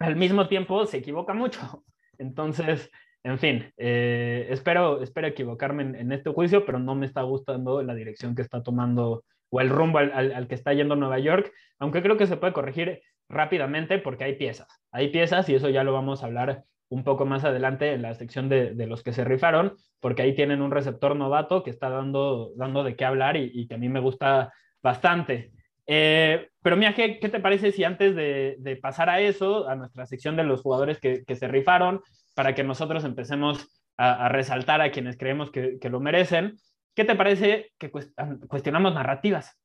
al 0.00 0.16
mismo 0.16 0.48
tiempo 0.48 0.84
se 0.86 0.98
equivoca 0.98 1.34
mucho. 1.34 1.84
Entonces, 2.18 2.90
en 3.22 3.38
fin, 3.38 3.72
eh, 3.76 4.48
espero, 4.50 5.02
espero 5.02 5.28
equivocarme 5.28 5.84
en, 5.84 6.12
este 6.12 6.30
juicio, 6.30 6.66
pero 6.66 6.80
no 6.80 6.96
me 6.96 7.06
está 7.06 7.22
gustando 7.22 7.82
la 7.82 7.94
dirección 7.94 8.34
que 8.34 8.42
está 8.42 8.62
tomando 8.62 9.24
o 9.50 9.60
el 9.60 9.70
rumbo 9.70 9.98
al, 9.98 10.48
que 10.48 10.54
está 10.56 10.72
yendo 10.72 10.96
Nueva 10.96 11.20
York, 11.20 11.52
aunque 11.78 12.02
creo 12.02 12.16
que 12.16 12.26
se 12.26 12.36
puede 12.36 12.52
corregir 12.52 13.02
rápidamente 13.28 13.98
porque 13.98 14.24
hay 14.24 14.34
piezas, 14.34 14.68
hay 14.90 15.08
piezas 15.10 15.48
y 15.48 15.54
eso 15.54 15.68
ya 15.68 15.84
lo 15.84 15.92
vamos 15.92 16.22
a 16.22 16.26
hablar 16.26 16.64
un 16.90 17.04
poco 17.04 17.26
más 17.26 17.44
adelante 17.44 17.92
en 17.92 18.02
la 18.02 18.14
sección 18.14 18.48
de, 18.48 18.74
los 18.86 19.02
que 19.02 19.12
se 19.12 19.24
rifaron, 19.24 19.74
porque 20.00 20.22
ahí 20.22 20.34
tienen 20.34 20.62
un 20.62 20.70
receptor 20.70 21.14
novato 21.16 21.62
que 21.62 21.70
está 21.70 21.90
dando, 21.90 22.52
dando 22.56 22.84
de 22.84 22.96
qué 22.96 23.04
hablar 23.04 23.36
y, 23.36 23.66
que 23.66 23.74
a 23.74 23.78
mí 23.78 23.88
me 23.88 24.00
gusta 24.00 24.52
bastante. 24.82 25.52
Eh, 25.86 26.48
pero 26.62 26.76
Mía, 26.76 26.94
¿qué, 26.94 27.18
te 27.20 27.40
parece 27.40 27.72
si 27.72 27.84
antes 27.84 28.14
de, 28.14 28.78
pasar 28.80 29.10
a 29.10 29.20
eso, 29.20 29.68
a 29.68 29.74
nuestra 29.74 30.06
sección 30.06 30.36
de 30.36 30.44
los 30.44 30.62
jugadores 30.62 30.98
que, 31.00 31.24
que 31.24 31.36
se 31.36 31.48
rifaron, 31.48 32.00
para 32.34 32.54
que 32.54 32.62
nosotros 32.62 33.04
empecemos 33.04 33.68
a, 33.98 34.28
resaltar 34.28 34.80
a 34.80 34.90
quienes 34.90 35.16
creemos 35.16 35.50
que, 35.50 35.78
lo 35.90 36.00
merecen. 36.00 36.56
¿Qué 36.94 37.04
te 37.04 37.16
parece 37.16 37.72
que 37.78 37.90
cuestionamos 37.90 38.94
narrativas? 38.94 39.58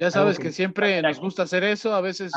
Ya 0.00 0.10
sabes 0.10 0.38
que, 0.38 0.50
siempre 0.50 1.02
nos 1.02 1.20
gusta 1.20 1.42
hacer 1.42 1.62
eso, 1.62 1.94
a 1.94 2.00
veces, 2.00 2.32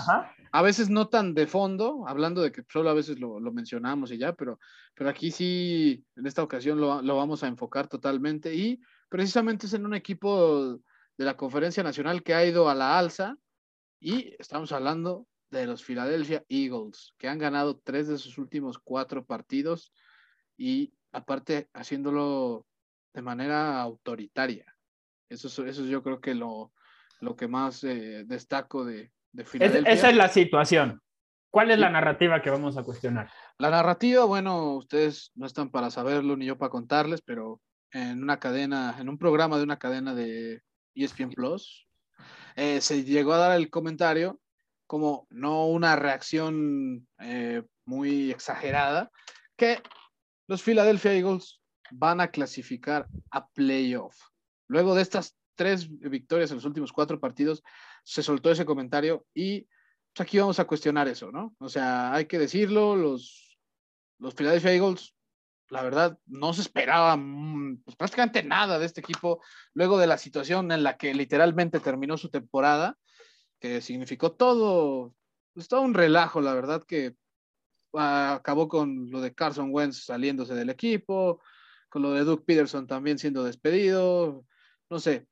a 0.52 0.62
veces 0.62 0.90
no 0.90 1.08
tan 1.08 1.34
de 1.34 1.48
fondo, 1.48 2.06
hablando 2.06 2.42
de 2.42 2.52
que 2.52 2.62
solo 2.70 2.90
a 2.90 2.94
veces 2.94 3.22
lo, 3.22 3.40
mencionamos 3.54 4.12
y 4.12 4.18
ya, 4.18 4.34
pero, 4.34 4.60
pero 4.94 5.10
aquí 5.10 5.32
sí, 5.32 6.06
en 6.18 6.28
esta 6.28 6.44
ocasión 6.44 6.82
lo, 6.82 7.02
lo, 7.02 7.16
vamos 7.16 7.42
a 7.42 7.48
enfocar 7.48 7.88
totalmente 7.88 8.54
y 8.54 8.82
precisamente 9.08 9.68
es 9.68 9.74
en 9.76 9.86
un 9.86 9.94
equipo 9.94 10.78
de 11.18 11.26
la 11.26 11.38
Conferencia 11.38 11.84
Nacional 11.84 12.22
que 12.22 12.34
ha 12.34 12.46
ido 12.46 12.68
a 12.70 12.76
la 12.76 13.00
alza 13.00 13.38
y 13.98 14.36
estamos 14.40 14.74
hablando 14.74 15.26
de 15.50 15.66
los 15.66 15.86
Philadelphia 15.86 16.44
Eagles, 16.50 17.14
que 17.18 17.30
han 17.30 17.40
ganado 17.40 17.80
tres 17.82 18.10
de 18.10 18.18
sus 18.18 18.38
últimos 18.38 18.78
cuatro 18.78 19.24
partidos 19.24 19.94
y 20.58 20.94
aparte 21.14 21.70
haciéndolo 21.74 22.66
de 23.14 23.22
manera 23.22 23.82
autoritaria. 23.82 24.66
Eso, 25.30 25.48
eso 25.48 25.66
es 25.66 25.78
yo 25.78 26.04
creo 26.04 26.20
que 26.20 26.36
lo, 26.36 26.74
lo 27.24 27.36
que 27.36 27.48
más 27.48 27.84
eh, 27.84 28.24
destaco 28.26 28.86
de, 28.86 29.12
de 29.32 29.46
Filadelfia. 29.46 29.92
esa 29.92 30.10
es 30.10 30.16
la 30.16 30.30
situación. 30.30 31.02
¿Cuál 31.50 31.70
es 31.72 31.78
la 31.78 31.90
narrativa 31.90 32.42
que 32.42 32.50
vamos 32.50 32.78
a 32.78 32.84
cuestionar? 32.84 33.30
La 33.60 33.70
narrativa, 33.70 34.26
bueno, 34.26 34.76
ustedes 34.76 35.32
no 35.36 35.46
están 35.46 35.70
para 35.70 35.92
saberlo 35.92 36.36
ni 36.36 36.48
yo 36.48 36.58
para 36.58 36.72
contarles, 36.72 37.22
pero 37.22 37.62
en 37.92 38.24
una 38.24 38.40
cadena, 38.40 38.96
en 39.00 39.08
un 39.08 39.20
programa 39.20 39.58
de 39.58 39.64
una 39.64 39.78
cadena 39.78 40.16
de 40.16 40.62
ESPN 40.96 41.30
Plus, 41.30 41.88
eh, 42.56 42.82
se 42.82 43.04
llegó 43.04 43.34
a 43.34 43.38
dar 43.38 43.56
el 43.56 43.70
comentario 43.70 44.40
como 44.88 45.28
no 45.30 45.68
una 45.68 45.96
reacción 45.96 47.08
eh, 47.20 47.62
muy 47.86 48.32
exagerada, 48.32 49.12
que 49.56 49.82
los 50.48 50.64
Philadelphia 50.64 51.14
Eagles 51.14 51.62
van 51.92 52.20
a 52.20 52.30
clasificar 52.30 53.08
a 53.30 53.48
playoff. 53.48 54.20
Luego 54.68 54.96
de 54.96 55.04
estas 55.04 55.36
tres 55.56 55.90
victorias 55.90 56.52
en 56.52 56.58
los 56.58 56.66
últimos 56.66 56.92
cuatro 56.92 57.20
partidos, 57.20 57.64
se 58.04 58.24
soltó 58.24 58.52
ese 58.52 58.66
comentario 58.66 59.26
y 59.34 59.68
pues, 60.14 60.28
aquí 60.28 60.40
vamos 60.40 60.60
a 60.60 60.66
cuestionar 60.66 61.08
eso, 61.08 61.32
¿no? 61.32 61.56
O 61.60 61.70
sea, 61.70 62.14
hay 62.14 62.26
que 62.26 62.40
decirlo, 62.40 62.96
los, 62.96 63.58
los 64.20 64.34
Philadelphia 64.36 64.74
Eagles, 64.74 65.16
la 65.70 65.82
verdad, 65.82 66.20
no 66.28 66.54
se 66.54 66.62
esperaba 66.62 67.16
mm, 67.18 67.82
pues, 67.84 67.96
prácticamente 67.96 68.44
nada 68.44 68.78
de 68.78 68.86
este 68.86 69.02
equipo 69.02 69.42
luego 69.74 69.98
de 69.98 70.08
la 70.08 70.18
situación 70.18 70.72
en 70.72 70.84
la 70.84 70.98
que 70.98 71.14
literalmente 71.14 71.80
terminó 71.80 72.18
su 72.18 72.30
temporada 72.30 72.98
que 73.60 73.82
significó 73.82 74.34
todo, 74.34 75.16
pues 75.54 75.68
todo 75.68 75.82
un 75.82 75.94
relajo, 75.94 76.42
la 76.42 76.54
verdad 76.54 76.84
que 76.84 77.16
acabó 77.94 78.68
con 78.68 79.10
lo 79.10 79.22
de 79.22 79.34
Carson 79.34 79.70
Wentz 79.72 80.04
saliéndose 80.04 80.54
del 80.54 80.70
equipo, 80.70 81.42
con 81.90 82.02
lo 82.02 82.12
de 82.12 82.24
Doug 82.24 82.44
Peterson 82.44 82.88
también 82.88 83.18
siendo 83.18 83.44
despedido, 83.44 84.46
no 84.90 85.00
sé, 85.00 85.28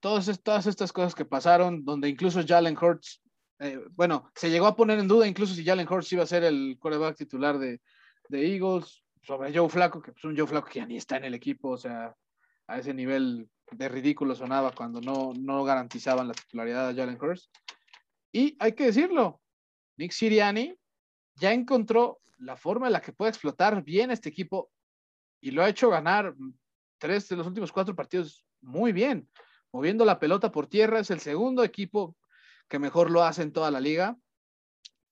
todas, 0.00 0.42
todas 0.42 0.66
estas 0.66 0.92
cosas 0.92 1.14
que 1.14 1.24
pasaron, 1.24 1.84
donde 1.84 2.08
incluso 2.08 2.46
Jalen 2.46 2.76
Hurts, 2.76 3.22
eh, 3.60 3.78
bueno, 3.92 4.30
se 4.34 4.50
llegó 4.50 4.66
a 4.66 4.76
poner 4.76 4.98
en 4.98 5.08
duda 5.08 5.26
incluso 5.26 5.54
si 5.54 5.64
Jalen 5.64 5.90
Hurts 5.90 6.12
iba 6.12 6.22
a 6.22 6.26
ser 6.26 6.44
el 6.44 6.78
quarterback 6.80 7.16
titular 7.16 7.58
de, 7.58 7.80
de 8.28 8.54
Eagles, 8.54 9.02
sobre 9.22 9.56
Joe 9.56 9.68
Flaco, 9.68 10.00
que 10.00 10.10
es 10.10 10.14
pues, 10.14 10.24
un 10.24 10.36
Joe 10.36 10.46
Flaco 10.46 10.68
que 10.68 10.80
ya 10.80 10.86
ni 10.86 10.96
está 10.96 11.16
en 11.16 11.24
el 11.24 11.34
equipo, 11.34 11.70
o 11.70 11.76
sea, 11.76 12.14
a 12.66 12.78
ese 12.78 12.94
nivel 12.94 13.48
de 13.70 13.88
ridículo 13.88 14.34
sonaba 14.34 14.72
cuando 14.72 15.00
no, 15.00 15.32
no 15.38 15.64
garantizaban 15.64 16.28
la 16.28 16.34
titularidad 16.34 16.88
a 16.88 16.94
Jalen 16.94 17.18
Hurts. 17.20 17.50
Y 18.32 18.56
hay 18.58 18.72
que 18.72 18.86
decirlo, 18.86 19.40
Nick 19.96 20.12
Siriani 20.12 20.74
ya 21.36 21.52
encontró 21.52 22.20
la 22.38 22.56
forma 22.56 22.86
en 22.86 22.92
la 22.92 23.00
que 23.00 23.12
puede 23.12 23.30
explotar 23.30 23.82
bien 23.82 24.10
este 24.10 24.28
equipo 24.28 24.70
y 25.40 25.50
lo 25.50 25.62
ha 25.62 25.68
hecho 25.68 25.90
ganar 25.90 26.34
tres 26.98 27.28
de 27.28 27.36
los 27.36 27.46
últimos 27.46 27.72
cuatro 27.72 27.94
partidos 27.94 28.44
muy 28.60 28.92
bien, 28.92 29.28
moviendo 29.72 30.04
la 30.04 30.18
pelota 30.18 30.50
por 30.52 30.66
tierra. 30.66 31.00
Es 31.00 31.10
el 31.10 31.20
segundo 31.20 31.64
equipo 31.64 32.16
que 32.68 32.78
mejor 32.78 33.10
lo 33.10 33.24
hace 33.24 33.42
en 33.42 33.52
toda 33.52 33.70
la 33.70 33.80
liga, 33.80 34.16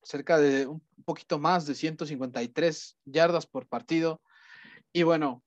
cerca 0.02 0.38
de 0.38 0.66
un 0.66 0.82
poquito 1.04 1.38
más 1.38 1.66
de 1.66 1.74
153 1.74 2.98
yardas 3.04 3.46
por 3.46 3.66
partido. 3.66 4.22
Y 4.92 5.02
bueno, 5.02 5.42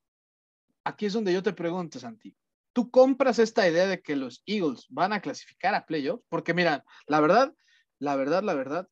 aquí 0.84 1.06
es 1.06 1.14
donde 1.14 1.34
yo 1.34 1.42
te 1.42 1.54
pregunto, 1.54 2.00
Santi, 2.00 2.36
¿tú 2.74 2.92
compras 2.92 3.40
esta 3.40 3.68
idea 3.68 3.88
de 3.88 4.02
que 4.02 4.16
los 4.16 4.44
Eagles 4.46 4.86
van 4.90 5.14
a 5.14 5.22
clasificar 5.22 5.74
a 5.74 5.86
playoffs? 5.86 6.24
Porque 6.30 6.54
mira, 6.54 6.84
la 7.08 7.20
verdad, 7.20 7.54
la 8.00 8.16
verdad, 8.16 8.44
la 8.44 8.54
verdad, 8.54 8.88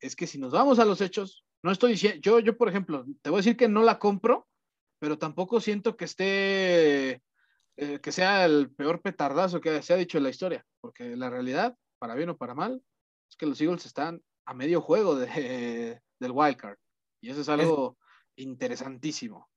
es 0.00 0.16
que 0.16 0.26
si 0.26 0.38
nos 0.38 0.52
vamos 0.52 0.78
a 0.78 0.84
los 0.84 1.00
hechos, 1.00 1.44
no 1.62 1.70
estoy 1.70 1.92
diciendo, 1.92 2.20
yo, 2.20 2.40
yo 2.40 2.56
por 2.56 2.68
ejemplo, 2.68 3.04
te 3.22 3.30
voy 3.30 3.38
a 3.38 3.42
decir 3.42 3.56
que 3.56 3.68
no 3.68 3.82
la 3.82 3.98
compro, 3.98 4.48
pero 4.98 5.18
tampoco 5.18 5.60
siento 5.60 5.96
que 5.96 6.04
esté, 6.04 7.22
eh, 7.76 8.00
que 8.00 8.12
sea 8.12 8.44
el 8.44 8.70
peor 8.70 9.00
petardazo 9.00 9.60
que 9.60 9.82
se 9.82 9.94
ha 9.94 9.96
dicho 9.96 10.18
en 10.18 10.24
la 10.24 10.30
historia, 10.30 10.64
porque 10.80 11.16
la 11.16 11.30
realidad, 11.30 11.76
para 11.98 12.14
bien 12.14 12.28
o 12.30 12.36
para 12.36 12.54
mal, 12.54 12.82
es 13.28 13.36
que 13.36 13.46
los 13.46 13.60
Eagles 13.60 13.86
están 13.86 14.22
a 14.44 14.54
medio 14.54 14.80
juego 14.80 15.16
de, 15.16 16.00
del 16.20 16.32
wildcard. 16.32 16.76
Y 17.22 17.30
eso 17.30 17.40
es 17.40 17.48
algo 17.48 17.96
interesantísimo. 18.36 19.48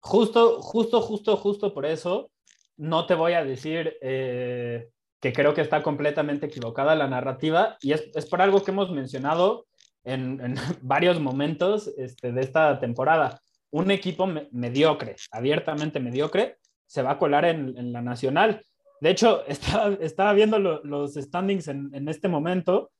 Justo, 0.00 0.60
justo, 0.60 1.00
justo, 1.00 1.36
justo 1.36 1.74
por 1.74 1.86
eso 1.86 2.30
no 2.76 3.06
te 3.06 3.14
voy 3.14 3.34
a 3.34 3.44
decir 3.44 3.96
eh, 4.00 4.88
que 5.20 5.32
creo 5.32 5.54
que 5.54 5.60
está 5.60 5.82
completamente 5.82 6.46
equivocada 6.46 6.94
la 6.94 7.06
narrativa 7.06 7.76
y 7.80 7.92
es, 7.92 8.10
es 8.14 8.26
por 8.26 8.42
algo 8.42 8.64
que 8.64 8.70
hemos 8.70 8.90
mencionado 8.90 9.66
en, 10.04 10.40
en 10.40 10.54
varios 10.82 11.20
momentos 11.20 11.88
este, 11.96 12.32
de 12.32 12.40
esta 12.40 12.80
temporada. 12.80 13.40
Un 13.70 13.90
equipo 13.90 14.26
mediocre, 14.26 15.16
abiertamente 15.30 16.00
mediocre, 16.00 16.58
se 16.92 17.00
va 17.00 17.12
a 17.12 17.18
colar 17.18 17.46
en, 17.46 17.74
en 17.78 17.90
la 17.90 18.02
nacional. 18.02 18.62
De 19.00 19.08
hecho, 19.08 19.46
estaba, 19.48 19.94
estaba 19.94 20.34
viendo 20.34 20.58
los 20.58 21.14
standings 21.14 21.68
en, 21.68 21.88
en, 21.94 22.06
este 22.06 22.28
momento. 22.28 22.90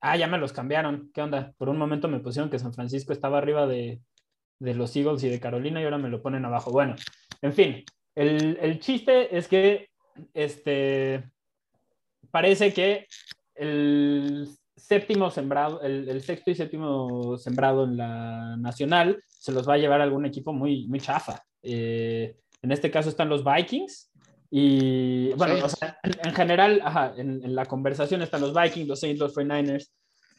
Ah, 0.00 0.16
ya 0.16 0.26
me 0.28 0.38
los 0.38 0.54
cambiaron. 0.54 1.10
¿Qué 1.12 1.20
onda? 1.20 1.52
Por 1.58 1.68
un 1.68 1.76
momento 1.76 2.08
me 2.08 2.20
pusieron 2.20 2.48
que 2.48 2.58
San 2.58 2.72
Francisco 2.72 3.12
estaba 3.12 3.36
arriba 3.36 3.66
de, 3.66 4.00
de 4.60 4.74
los 4.74 4.96
Eagles 4.96 5.22
y 5.24 5.28
de 5.28 5.40
Carolina 5.40 5.82
y 5.82 5.84
ahora 5.84 5.98
me 5.98 6.08
lo 6.08 6.22
ponen 6.22 6.46
abajo. 6.46 6.70
Bueno, 6.70 6.96
en 7.42 7.52
fin, 7.52 7.84
el, 8.14 8.80
chiste 8.80 9.36
es 9.36 9.46
que 9.46 9.90
este, 10.32 11.30
parece 12.30 12.72
que 12.72 13.08
el 13.56 14.48
séptimo 14.74 15.30
sembrado, 15.30 15.82
el, 15.82 16.22
sexto 16.22 16.50
y 16.50 16.54
séptimo 16.54 17.36
sembrado 17.36 17.84
en 17.84 17.98
la 17.98 18.56
nacional 18.56 19.22
se 19.26 19.52
los 19.52 19.68
va 19.68 19.74
a 19.74 19.78
llevar 19.78 20.00
algún 20.00 20.24
equipo 20.24 20.54
muy, 20.54 20.88
muy 20.88 20.98
chafa. 20.98 21.42
Eh, 21.62 22.36
en 22.62 22.72
este 22.72 22.90
caso 22.90 23.08
están 23.08 23.28
los 23.28 23.44
Vikings. 23.44 24.10
Y 24.50 25.32
bueno, 25.34 25.56
en, 26.02 26.34
general, 26.34 26.82
en, 27.16 27.44
en, 27.44 27.54
la 27.54 27.66
conversación 27.66 28.22
están 28.22 28.40
los 28.40 28.54
Vikings, 28.54 28.88
los 28.88 29.00
Saints, 29.00 29.20
los 29.20 29.36
49ers, 29.36 29.90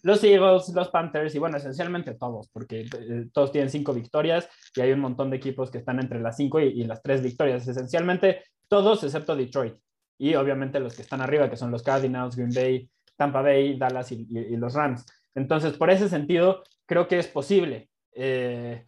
los 0.04 0.24
Eagles, 0.24 0.70
los 0.74 0.90
Panthers 0.90 1.36
y 1.36 1.40
bueno, 1.40 1.58
esencialmente 1.58 2.14
todos, 2.16 2.50
porque 2.50 2.82
eh, 2.82 3.28
todos 3.34 3.52
tienen 3.52 3.70
cinco 3.70 3.94
victorias 3.94 4.48
y 4.76 4.82
hay 4.82 4.92
un 4.92 5.00
montón 5.00 5.30
de 5.30 5.38
equipos 5.38 5.70
que 5.70 5.80
están 5.80 6.00
entre 6.00 6.22
las 6.22 6.38
cinco 6.38 6.60
y, 6.60 6.84
las 6.84 7.02
tres 7.02 7.22
victorias. 7.22 7.68
Esencialmente 7.68 8.44
todos 8.68 9.04
excepto 9.04 9.36
Detroit 9.36 9.76
y 10.18 10.36
obviamente 10.36 10.80
los 10.80 10.96
que 10.96 11.02
están 11.02 11.22
arriba, 11.22 11.50
que 11.50 11.58
son 11.58 11.72
los 11.72 11.84
Cardinals, 11.84 12.36
Green 12.36 12.54
Bay, 12.54 12.90
Tampa 13.16 13.42
Bay, 13.42 13.78
Dallas 13.78 14.12
y, 14.12 14.26
los 14.58 14.74
Rams. 14.74 15.06
Entonces, 15.36 15.74
por 15.74 15.90
ese 15.90 16.10
sentido, 16.10 16.64
creo 16.86 17.08
que 17.08 17.20
es 17.20 17.28
posible. 17.28 17.90
Eh, 18.14 18.86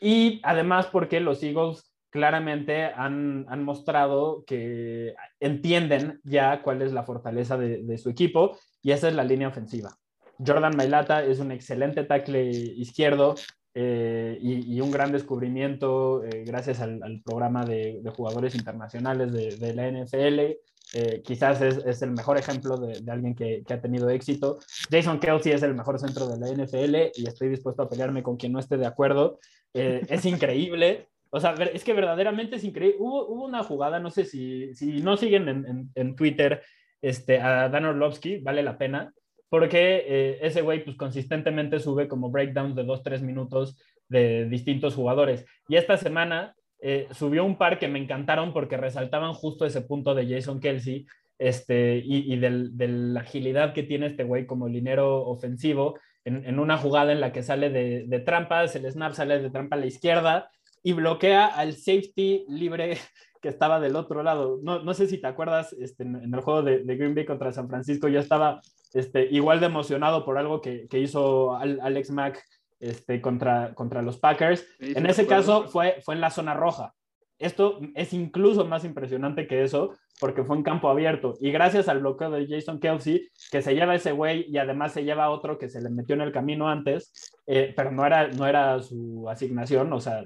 y 0.00 0.40
además 0.42 0.86
porque 0.86 1.20
los 1.20 1.42
Eagles 1.42 1.92
claramente 2.10 2.84
han, 2.84 3.44
han, 3.48 3.62
mostrado 3.62 4.44
que 4.46 5.14
entienden 5.38 6.20
ya 6.24 6.62
cuál 6.62 6.80
es 6.80 6.92
la 6.92 7.02
fortaleza 7.02 7.58
de, 7.58 7.82
de, 7.82 7.98
su 7.98 8.08
equipo 8.08 8.58
y 8.82 8.92
esa 8.92 9.08
es 9.08 9.14
la 9.14 9.24
línea 9.24 9.48
ofensiva. 9.48 9.98
Jordan 10.44 10.76
Mailata 10.76 11.24
es 11.24 11.38
un 11.38 11.52
excelente 11.52 12.04
tackle 12.04 12.50
izquierdo. 12.50 13.34
eh, 13.78 14.38
y, 14.40 14.80
un 14.80 14.90
gran 14.90 15.12
descubrimiento 15.12 16.24
eh, 16.24 16.44
gracias 16.46 16.80
al, 16.80 17.20
programa 17.22 17.66
de, 17.66 18.02
jugadores 18.16 18.54
internacionales 18.54 19.32
de, 19.32 19.74
la 19.74 19.90
NFL. 19.90 20.56
Eh, 20.94 21.22
quizás 21.22 21.60
es, 21.60 22.00
el 22.00 22.12
mejor 22.12 22.38
ejemplo 22.38 22.78
de, 22.78 23.10
alguien 23.10 23.34
que, 23.34 23.62
ha 23.68 23.80
tenido 23.80 24.08
éxito. 24.08 24.58
Jason 24.90 25.20
Kelsey 25.20 25.52
es 25.52 25.62
el 25.62 25.74
mejor 25.74 25.98
centro 25.98 26.26
de 26.26 26.38
la 26.38 26.48
NFL 26.50 27.12
y 27.16 27.28
estoy 27.28 27.50
dispuesto 27.50 27.82
a 27.82 27.88
pelearme 27.88 28.22
con 28.22 28.38
quien 28.38 28.52
no 28.52 28.60
esté 28.60 28.78
de 28.78 28.86
acuerdo. 28.86 29.38
Es 29.76 30.24
increíble. 30.24 31.08
O 31.30 31.40
sea, 31.40 31.54
es 31.54 31.84
que 31.84 31.92
verdaderamente 31.92 32.56
es 32.56 32.64
increíble. 32.64 32.96
Hubo, 32.98 33.26
una 33.26 33.62
jugada, 33.62 33.98
no 34.00 34.10
sé 34.10 34.24
si, 34.24 34.74
si 34.74 35.02
no 35.02 35.16
siguen 35.16 35.48
en, 35.48 35.90
en, 35.94 36.16
Twitter 36.16 36.62
este, 37.02 37.40
a 37.40 37.68
Dan 37.68 37.84
Orlovsky, 37.84 38.38
vale 38.38 38.62
la 38.62 38.78
pena 38.78 39.12
porque 39.48 40.04
eh, 40.06 40.38
ese 40.42 40.62
güey 40.62 40.84
pues 40.84 40.96
consistentemente 40.96 41.78
sube 41.78 42.08
como 42.08 42.30
breakdowns 42.30 42.74
de 42.74 42.84
dos, 42.84 43.02
tres 43.02 43.22
minutos 43.22 43.76
de 44.08 44.48
distintos 44.48 44.94
jugadores. 44.94 45.46
Y 45.68 45.76
esta 45.76 45.96
semana 45.96 46.54
eh, 46.80 47.08
subió 47.12 47.44
un 47.44 47.56
par 47.56 47.78
que 47.78 47.88
me 47.88 47.98
encantaron 47.98 48.52
porque 48.52 48.76
resaltaban 48.76 49.34
justo 49.34 49.64
ese 49.64 49.82
punto 49.82 50.14
de 50.14 50.26
Jason 50.28 50.60
Kelsey 50.60 51.06
este, 51.38 52.02
y, 52.04 52.36
de 52.36 52.88
la 52.88 53.20
agilidad 53.20 53.72
que 53.72 53.82
tiene 53.82 54.06
este 54.06 54.24
güey 54.24 54.46
como 54.46 54.68
linero 54.68 55.22
ofensivo 55.26 55.98
en, 56.26 56.58
una 56.58 56.76
jugada 56.76 57.12
en 57.12 57.20
la 57.20 57.32
que 57.32 57.42
sale 57.42 57.70
de, 57.70 58.04
de 58.06 58.20
trampas, 58.20 58.74
el 58.74 58.90
snap 58.90 59.12
sale 59.12 59.40
de 59.40 59.50
trampa 59.50 59.76
a 59.76 59.78
la 59.78 59.86
izquierda 59.86 60.50
y 60.82 60.92
bloquea 60.92 61.46
al 61.46 61.74
safety 61.74 62.44
libre 62.48 62.98
que 63.40 63.48
estaba 63.48 63.80
del 63.80 63.96
otro 63.96 64.22
lado. 64.22 64.58
No, 64.62 64.82
no 64.82 64.92
sé 64.92 65.06
si 65.06 65.18
te 65.18 65.28
acuerdas, 65.28 65.72
este, 65.74 66.02
en, 66.02 66.34
el 66.34 66.40
juego 66.40 66.62
de, 66.62 66.82
Green 66.84 67.14
Bay 67.14 67.24
contra 67.24 67.52
San 67.52 67.68
Francisco, 67.68 68.08
yo 68.08 68.18
estaba 68.18 68.60
este, 68.92 69.28
igual 69.30 69.60
de 69.60 69.66
emocionado 69.66 70.24
por 70.24 70.36
algo 70.36 70.60
que, 70.60 70.88
que 70.88 70.98
hizo 70.98 71.54
Alex 71.54 72.10
Mack 72.10 72.42
este, 72.80 73.20
contra, 73.20 73.72
contra 73.74 74.02
los 74.02 74.18
Packers. 74.18 74.66
en 74.80 75.06
ese 75.06 75.26
caso 75.26 75.68
fue, 75.68 75.96
fue 76.02 76.16
en 76.16 76.20
la 76.20 76.30
zona 76.30 76.54
roja. 76.54 76.92
Esto 77.38 77.80
es 77.94 78.12
incluso 78.12 78.64
más 78.64 78.84
impresionante 78.84 79.46
que 79.46 79.62
eso 79.62 79.94
porque 80.18 80.44
fue 80.44 80.56
en 80.56 80.62
campo 80.62 80.88
abierto. 80.88 81.34
Y 81.40 81.50
gracias 81.50 81.88
al 81.88 82.00
bloqueo 82.00 82.30
de 82.30 82.46
Jason 82.46 82.80
Kelsey, 82.80 83.28
que 83.50 83.60
se 83.62 83.74
lleva 83.74 83.94
ese 83.94 84.12
güey 84.12 84.46
y 84.48 84.56
además 84.58 84.92
se 84.92 85.04
lleva 85.04 85.30
otro 85.30 85.58
que 85.58 85.68
se 85.68 85.82
le 85.82 85.90
metió 85.90 86.14
en 86.14 86.22
el 86.22 86.32
camino 86.32 86.68
antes, 86.68 87.12
eh, 87.46 87.74
pero 87.76 87.90
no 87.90 88.06
era, 88.06 88.28
no 88.28 88.46
era 88.46 88.80
su 88.82 89.28
asignación, 89.28 89.92
o 89.92 90.00
sea, 90.00 90.24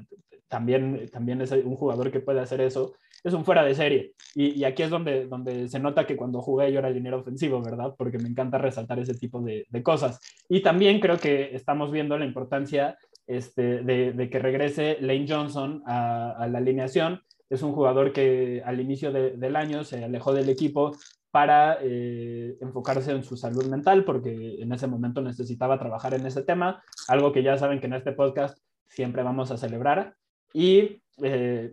también, 0.48 1.08
también 1.10 1.40
es 1.40 1.50
un 1.52 1.74
jugador 1.76 2.10
que 2.10 2.20
puede 2.20 2.40
hacer 2.40 2.60
eso 2.60 2.92
es 3.22 3.34
un 3.34 3.44
fuera 3.44 3.64
de 3.64 3.74
serie. 3.74 4.14
Y, 4.34 4.64
aquí 4.64 4.82
es 4.82 4.90
donde, 4.90 5.26
donde 5.26 5.68
se 5.68 5.78
nota 5.78 6.06
que 6.06 6.16
cuando 6.16 6.40
jugué 6.40 6.72
yo 6.72 6.78
era 6.78 6.92
dinero 6.92 7.20
ofensivo, 7.20 7.60
¿verdad? 7.62 7.94
Porque 7.96 8.18
me 8.18 8.28
encanta 8.28 8.58
resaltar 8.58 8.98
ese 8.98 9.14
tipo 9.14 9.40
de, 9.40 9.66
cosas. 9.82 10.20
Y 10.48 10.60
también 10.62 11.00
creo 11.00 11.18
que 11.18 11.54
estamos 11.54 11.90
viendo 11.90 12.16
la 12.18 12.24
importancia 12.24 12.96
este, 13.30 13.82
de, 13.82 14.28
que 14.30 14.38
regrese 14.38 14.98
Lane 15.00 15.26
Johnson 15.28 15.82
a, 15.86 16.46
la 16.50 16.58
alineación. 16.58 17.22
Es 17.48 17.62
un 17.62 17.72
jugador 17.72 18.12
que 18.12 18.62
al 18.64 18.80
inicio 18.80 19.12
del 19.12 19.56
año 19.56 19.84
se 19.84 20.04
alejó 20.04 20.32
del 20.32 20.48
equipo 20.48 20.96
para 21.30 21.78
eh, 21.80 22.56
enfocarse 22.60 23.12
en 23.12 23.22
su 23.22 23.36
salud 23.36 23.66
mental, 23.66 24.04
porque 24.04 24.56
en 24.60 24.72
ese 24.72 24.86
momento 24.86 25.22
necesitaba 25.22 25.78
trabajar 25.78 26.14
en 26.14 26.26
ese 26.26 26.42
tema, 26.42 26.82
algo 27.08 27.32
que 27.32 27.42
ya 27.42 27.56
saben 27.56 27.80
que 27.80 27.86
en 27.86 27.94
este 27.94 28.12
podcast 28.12 28.58
siempre 28.88 29.22
vamos 29.22 29.50
a 29.50 29.56
celebrar. 29.56 30.14
Y 30.52 31.00
eh, 31.22 31.72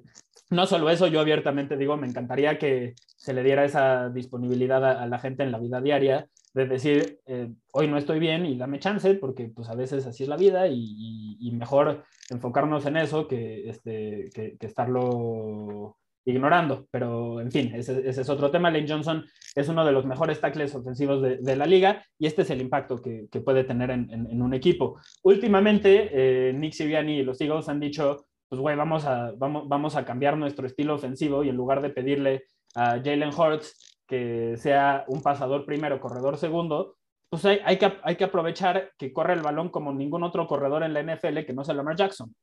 no 0.49 0.68
solo 0.68 0.89
eso, 0.89 1.08
yo 1.08 1.20
abiertamente 1.20 1.76
digo, 1.76 1.97
me 1.97 2.08
encantaría 2.08 2.60
que 2.60 2.93
se 3.18 3.34
le 3.34 3.43
diera 3.43 3.66
esa 3.66 4.10
disponibilidad 4.10 4.86
a, 4.86 5.08
la 5.08 5.20
gente 5.20 5.43
en 5.43 5.51
la 5.51 5.60
vida 5.60 5.82
diaria, 5.82 6.28
de 6.53 6.65
decir, 6.65 7.19
eh, 7.25 7.49
hoy 7.73 7.87
no 7.87 7.97
estoy 7.97 8.19
bien 8.19 8.45
y 8.45 8.57
dame 8.57 8.79
chance, 8.79 9.13
porque 9.15 9.51
pues 9.53 9.69
a 9.69 9.75
veces 9.75 10.05
así 10.05 10.23
es 10.23 10.29
la 10.29 10.37
vida 10.37 10.67
y, 10.67 11.51
mejor 11.53 12.03
enfocarnos 12.29 12.85
en 12.85 12.97
eso 12.97 13.27
que, 13.27 13.67
este, 13.67 14.29
que, 14.33 14.57
estarlo 14.59 15.97
ignorando. 16.23 16.87
Pero, 16.91 17.41
en 17.41 17.51
fin, 17.51 17.73
ese, 17.73 18.07
es 18.07 18.29
otro 18.29 18.51
tema. 18.51 18.69
Lane 18.69 18.87
Johnson 18.87 19.25
es 19.55 19.67
uno 19.69 19.83
de 19.83 19.91
los 19.91 20.05
mejores 20.05 20.39
tackles 20.39 20.75
ofensivos 20.75 21.21
de, 21.21 21.55
la 21.55 21.65
liga 21.65 22.03
y 22.19 22.27
este 22.27 22.43
es 22.43 22.49
el 22.51 22.61
impacto 22.61 23.01
que, 23.01 23.27
puede 23.43 23.63
tener 23.63 23.89
en, 23.89 24.41
un 24.41 24.53
equipo. 24.53 24.99
Últimamente, 25.23 26.09
eh, 26.11 26.53
Nick 26.53 26.73
Siviani 26.73 27.19
y 27.19 27.23
los 27.23 27.41
Eagles 27.41 27.69
han 27.69 27.79
dicho 27.79 28.27
pues 28.49 28.61
güey, 28.61 28.75
vamos 28.75 29.05
a, 29.05 29.33
vamos, 29.37 29.67
vamos 29.67 29.95
a 29.95 30.05
cambiar 30.05 30.37
nuestro 30.37 30.65
estilo 30.67 30.95
ofensivo 30.95 31.43
y 31.43 31.49
en 31.49 31.55
lugar 31.55 31.81
de 31.81 31.89
pedirle 31.89 32.45
a 32.75 33.01
Jalen 33.03 33.33
Hurts 33.37 33.96
que 34.08 34.55
sea 34.58 35.03
un 35.08 35.22
pasador 35.22 35.66
primero, 35.66 35.99
corredor 35.99 36.38
segundo, 36.38 36.95
pues 37.30 37.43
hay, 37.45 37.60
hay, 37.66 37.78
que, 37.78 37.93
hay 38.03 38.16
que 38.16 38.24
aprovechar 38.24 38.91
que 38.97 39.12
corre 39.12 39.34
el 39.34 39.41
balón 39.41 39.70
como 39.70 39.91
ningún 39.91 40.24
otro 40.24 40.47
corredor 40.47 40.84
en 40.84 40.93
la 40.93 41.03
NFL 41.03 41.39
que 41.45 41.53
no 41.53 41.64
sea 41.64 41.76
Lamar 41.76 41.97
Jackson. 41.97 42.34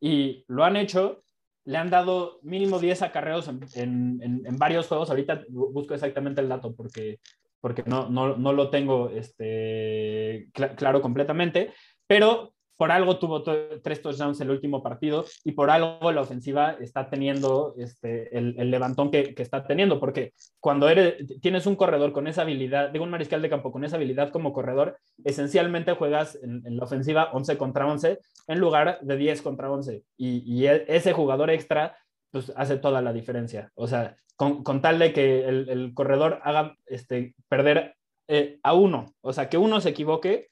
Y 0.00 0.44
lo 0.48 0.64
han 0.64 0.76
hecho, 0.76 1.22
le 1.64 1.78
han 1.78 1.90
dado 1.90 2.40
mínimo 2.42 2.78
10 2.78 3.02
acarreos 3.02 3.48
en, 3.48 4.20
en, 4.20 4.56
varios 4.58 4.88
juegos. 4.88 5.10
Ahorita 5.10 5.44
busco 5.48 5.94
exactamente 5.94 6.40
el 6.40 6.48
dato 6.48 6.74
porque, 6.74 7.20
porque 7.60 7.84
no, 7.86 8.08
no, 8.10 8.36
no 8.36 8.52
lo 8.52 8.68
tengo 8.68 9.10
este, 9.10 10.48
claro 10.52 11.00
completamente, 11.00 11.72
pero 12.06 12.55
por 12.76 12.92
algo 12.92 13.18
tuvo 13.18 13.42
tres 13.42 14.02
touchdowns 14.02 14.40
el 14.40 14.50
último 14.50 14.82
partido 14.82 15.24
y 15.44 15.52
por 15.52 15.70
algo 15.70 16.12
la 16.12 16.20
ofensiva 16.20 16.76
está 16.80 17.08
teniendo 17.08 17.74
este, 17.78 18.36
el, 18.36 18.70
levantón 18.70 19.10
que, 19.10 19.34
está 19.36 19.66
teniendo, 19.66 19.98
porque 19.98 20.32
cuando 20.60 20.88
eres, 20.88 21.16
tienes 21.40 21.66
un 21.66 21.76
corredor 21.76 22.12
con 22.12 22.26
esa 22.26 22.42
habilidad, 22.42 22.90
digo 22.90 23.04
un 23.04 23.10
mariscal 23.10 23.40
de 23.42 23.50
campo 23.50 23.72
con 23.72 23.84
esa 23.84 23.96
habilidad 23.96 24.30
como 24.30 24.52
corredor, 24.52 24.98
esencialmente 25.24 25.94
juegas 25.94 26.38
en, 26.42 26.62
la 26.76 26.84
ofensiva 26.84 27.30
11 27.32 27.56
contra 27.56 27.86
11 27.86 28.18
en 28.48 28.58
lugar 28.58 28.98
de 29.00 29.16
10 29.16 29.42
contra 29.42 29.70
11 29.70 30.02
y, 30.18 30.66
e, 30.66 30.84
ese 30.88 31.12
jugador 31.12 31.50
extra 31.50 31.96
pues 32.30 32.52
hace 32.56 32.76
toda 32.76 33.00
la 33.00 33.12
diferencia. 33.12 33.70
O 33.74 33.86
sea, 33.86 34.16
con, 34.36 34.82
tal 34.82 34.98
de 34.98 35.12
que 35.12 35.48
el, 35.48 35.92
corredor 35.94 36.40
haga 36.42 36.76
este, 36.84 37.34
perder 37.48 37.94
eh, 38.28 38.58
a 38.62 38.74
uno, 38.74 39.06
o 39.22 39.32
sea, 39.32 39.48
que 39.48 39.56
uno 39.56 39.80
se 39.80 39.90
equivoque, 39.90 40.50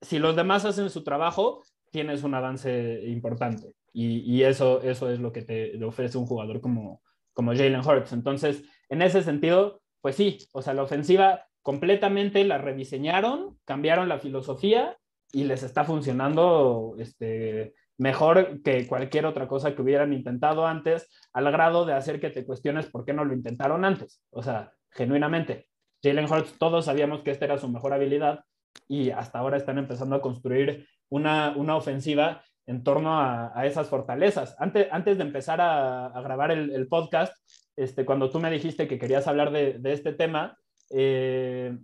si 0.00 0.18
los 0.18 0.36
demás 0.36 0.64
hacen 0.64 0.90
su 0.90 1.04
trabajo, 1.04 1.62
tienes 1.90 2.22
un 2.22 2.34
avance 2.34 3.02
importante. 3.06 3.74
Y, 3.92 4.42
eso, 4.42 4.82
eso 4.82 5.08
es 5.08 5.20
lo 5.20 5.32
que 5.32 5.40
te, 5.40 5.82
ofrece 5.82 6.18
un 6.18 6.26
jugador 6.26 6.60
como, 6.60 7.00
como 7.32 7.52
Jalen 7.52 7.80
Hurts. 7.80 8.12
Entonces, 8.12 8.62
en 8.90 9.00
ese 9.00 9.22
sentido, 9.22 9.80
pues 10.02 10.16
sí, 10.16 10.36
o 10.52 10.60
sea, 10.60 10.74
la 10.74 10.82
ofensiva 10.82 11.46
completamente 11.62 12.44
la 12.44 12.58
rediseñaron, 12.58 13.58
cambiaron 13.64 14.10
la 14.10 14.18
filosofía 14.18 14.98
y 15.32 15.44
les 15.44 15.62
está 15.62 15.84
funcionando 15.84 16.94
este, 16.98 17.74
mejor 17.98 18.62
que 18.62 18.86
cualquier 18.86 19.26
otra 19.26 19.48
cosa 19.48 19.74
que 19.74 19.82
hubieran 19.82 20.12
intentado 20.12 20.66
antes, 20.66 21.08
al 21.32 21.50
grado 21.50 21.86
de 21.86 21.94
hacer 21.94 22.20
que 22.20 22.30
te 22.30 22.44
cuestiones 22.44 22.86
por 22.86 23.04
qué 23.04 23.12
no 23.12 23.24
lo 23.24 23.34
intentaron 23.34 23.84
antes. 23.84 24.22
O 24.30 24.42
sea, 24.42 24.72
genuinamente, 24.90 25.68
Jalen 26.02 26.30
Hurts, 26.30 26.58
todos 26.58 26.84
sabíamos 26.84 27.22
que 27.22 27.30
esta 27.30 27.46
era 27.46 27.58
su 27.58 27.68
mejor 27.68 27.92
habilidad, 27.92 28.44
y 28.88 29.10
hasta 29.10 29.38
ahora 29.38 29.56
están 29.56 29.78
empezando 29.78 30.16
a 30.16 30.20
construir 30.20 30.86
una, 31.08 31.54
una 31.56 31.76
ofensiva 31.76 32.42
en 32.66 32.82
torno 32.82 33.18
a, 33.18 33.52
a, 33.58 33.66
esas 33.66 33.88
fortalezas. 33.88 34.56
Antes, 34.58 34.88
antes 34.90 35.18
de 35.18 35.24
empezar 35.24 35.60
a, 35.60 36.12
grabar 36.22 36.50
el, 36.50 36.72
el, 36.72 36.88
podcast, 36.88 37.34
este, 37.76 38.04
cuando 38.04 38.30
tú 38.30 38.40
me 38.40 38.50
dijiste 38.50 38.88
que 38.88 38.98
querías 38.98 39.26
hablar 39.28 39.52
de, 39.52 39.74
de 39.78 39.92
este 39.92 40.12
tema, 40.12 40.58
eh, 40.90 41.76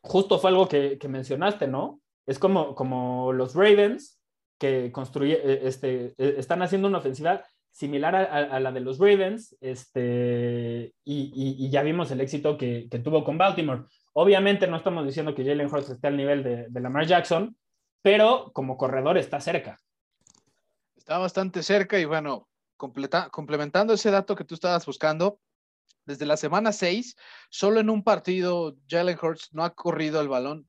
justo 0.00 0.38
fue 0.38 0.50
algo 0.50 0.68
que, 0.68 0.98
que, 0.98 1.08
mencionaste, 1.08 1.68
¿no? 1.68 2.00
Es 2.26 2.38
como, 2.38 2.74
como 2.74 3.32
los 3.32 3.54
Ravens 3.54 4.20
que 4.58 4.90
construye, 4.92 5.34
eh, 5.42 5.60
este, 5.64 6.14
eh, 6.18 6.34
están 6.38 6.62
haciendo 6.62 6.88
una 6.88 6.98
ofensiva 6.98 7.44
similar 7.70 8.14
a, 8.14 8.24
a, 8.24 8.60
la 8.60 8.70
de 8.70 8.80
los 8.80 8.98
Ravens, 8.98 9.56
este, 9.60 10.94
y, 11.04 11.32
y, 11.34 11.66
y 11.66 11.70
ya 11.70 11.82
vimos 11.82 12.10
el 12.10 12.20
éxito 12.20 12.56
que, 12.56 12.86
que, 12.90 12.98
tuvo 12.98 13.24
con 13.24 13.38
Baltimore. 13.38 13.84
Obviamente 14.14 14.66
no 14.66 14.76
estamos 14.76 15.06
diciendo 15.06 15.34
que 15.34 15.44
Jalen 15.44 15.72
Hurts 15.72 15.90
esté 15.90 16.08
al 16.08 16.16
nivel 16.16 16.42
de, 16.42 16.68
de 16.68 16.80
Lamar 16.80 17.06
Jackson, 17.06 17.56
pero 18.02 18.50
como 18.52 18.76
corredor 18.76 19.16
está 19.16 19.40
cerca. 19.40 19.78
Está 20.96 21.18
bastante 21.18 21.62
cerca 21.62 21.98
y 21.98 22.04
bueno, 22.04 22.48
complementando 22.76 23.94
ese 23.94 24.10
dato 24.10 24.34
que 24.34 24.44
tú 24.44 24.54
estabas 24.54 24.84
buscando, 24.84 25.40
desde 26.04 26.26
la 26.26 26.36
semana 26.36 26.72
6, 26.72 27.16
solo 27.48 27.80
en 27.80 27.90
un 27.90 28.02
partido 28.02 28.76
Jalen 28.88 29.18
Hurts 29.20 29.50
no 29.52 29.64
ha 29.64 29.74
corrido 29.74 30.20
el 30.20 30.28
balón 30.28 30.68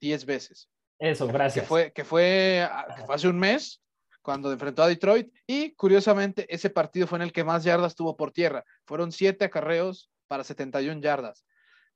10 0.00 0.26
veces. 0.26 0.68
Eso, 0.98 1.26
gracias. 1.26 1.64
Que 1.64 1.68
fue, 1.68 1.92
que 1.92 2.04
fue, 2.04 2.68
que 2.96 3.02
fue 3.04 3.14
hace 3.14 3.28
un 3.28 3.38
mes 3.38 3.80
cuando 4.22 4.52
enfrentó 4.52 4.82
a 4.82 4.88
Detroit 4.88 5.32
y 5.46 5.74
curiosamente 5.74 6.46
ese 6.54 6.70
partido 6.70 7.06
fue 7.06 7.18
en 7.18 7.22
el 7.22 7.32
que 7.32 7.44
más 7.44 7.64
yardas 7.64 7.94
tuvo 7.94 8.16
por 8.16 8.30
tierra. 8.30 8.64
Fueron 8.84 9.12
7 9.12 9.44
acarreos 9.44 10.10
para 10.26 10.44
71 10.44 11.00
yardas. 11.00 11.44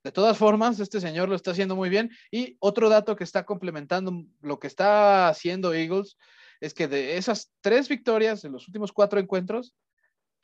De 0.05 0.13
todas 0.13 0.39
formas, 0.39 0.81
este 0.81 1.01
señor 1.01 1.29
lo 1.29 1.35
está 1.35 1.51
haciendo 1.51 1.77
muy 1.77 1.89
bien. 1.89 2.11
Y 2.31 2.57
otro 2.61 2.89
dato 2.89 3.17
que 3.17 3.25
está 3.25 3.45
complementando 3.45 4.25
lo 4.41 4.59
que 4.59 4.67
está 4.67 5.29
haciendo 5.29 5.75
Eagles 5.75 6.17
es 6.61 6.75
que 6.75 6.89
de 6.89 7.17
esas 7.17 7.53
tres 7.61 7.89
victorias 7.89 8.45
en 8.45 8.53
los 8.53 8.67
últimos 8.69 8.93
cuatro 8.93 9.21
encuentros, 9.21 9.75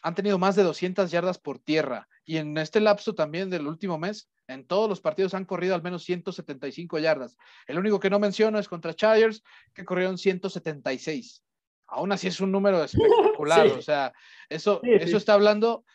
han 0.04 0.14
tenido 0.14 0.38
más 0.38 0.54
de 0.54 0.62
200 0.62 1.10
yardas 1.10 1.38
por 1.38 1.58
tierra. 1.58 2.08
Y 2.26 2.36
en 2.36 2.58
este 2.58 2.78
lapso 2.78 3.14
también 3.14 3.48
del 3.48 3.66
último 3.66 3.98
mes, 3.98 4.28
en 4.46 4.66
todos 4.66 4.86
los 4.86 5.00
partidos 5.00 5.32
han 5.32 5.46
corrido 5.46 5.74
al 5.74 5.82
menos 5.82 6.04
175 6.04 6.98
yardas. 6.98 7.38
El 7.66 7.78
único 7.78 7.98
que 7.98 8.10
no 8.10 8.18
menciono 8.18 8.58
es 8.58 8.68
contra 8.68 8.94
Chargers, 8.94 9.42
que 9.72 9.86
corrieron 9.86 10.18
176. 10.18 11.42
aún 11.86 12.12
así 12.12 12.28
es 12.28 12.38
un 12.40 12.52
número 12.52 12.84
espectacular. 13.38 13.66
O 13.68 13.80
sea, 13.80 14.12
eso, 14.50 14.82
eso 14.82 15.16
está 15.16 15.32
hablando. 15.32 15.86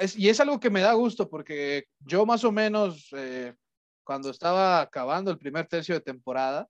Es, 0.00 0.16
y 0.16 0.28
es 0.28 0.40
algo 0.40 0.58
que 0.58 0.70
me 0.70 0.80
da 0.80 0.94
gusto 0.94 1.28
porque 1.28 1.84
yo 2.00 2.24
más 2.24 2.42
o 2.44 2.50
menos 2.50 3.08
eh, 3.12 3.54
cuando 4.02 4.30
estaba 4.30 4.80
acabando 4.80 5.30
el 5.30 5.38
primer 5.38 5.66
tercio 5.66 5.94
de 5.94 6.00
temporada, 6.00 6.68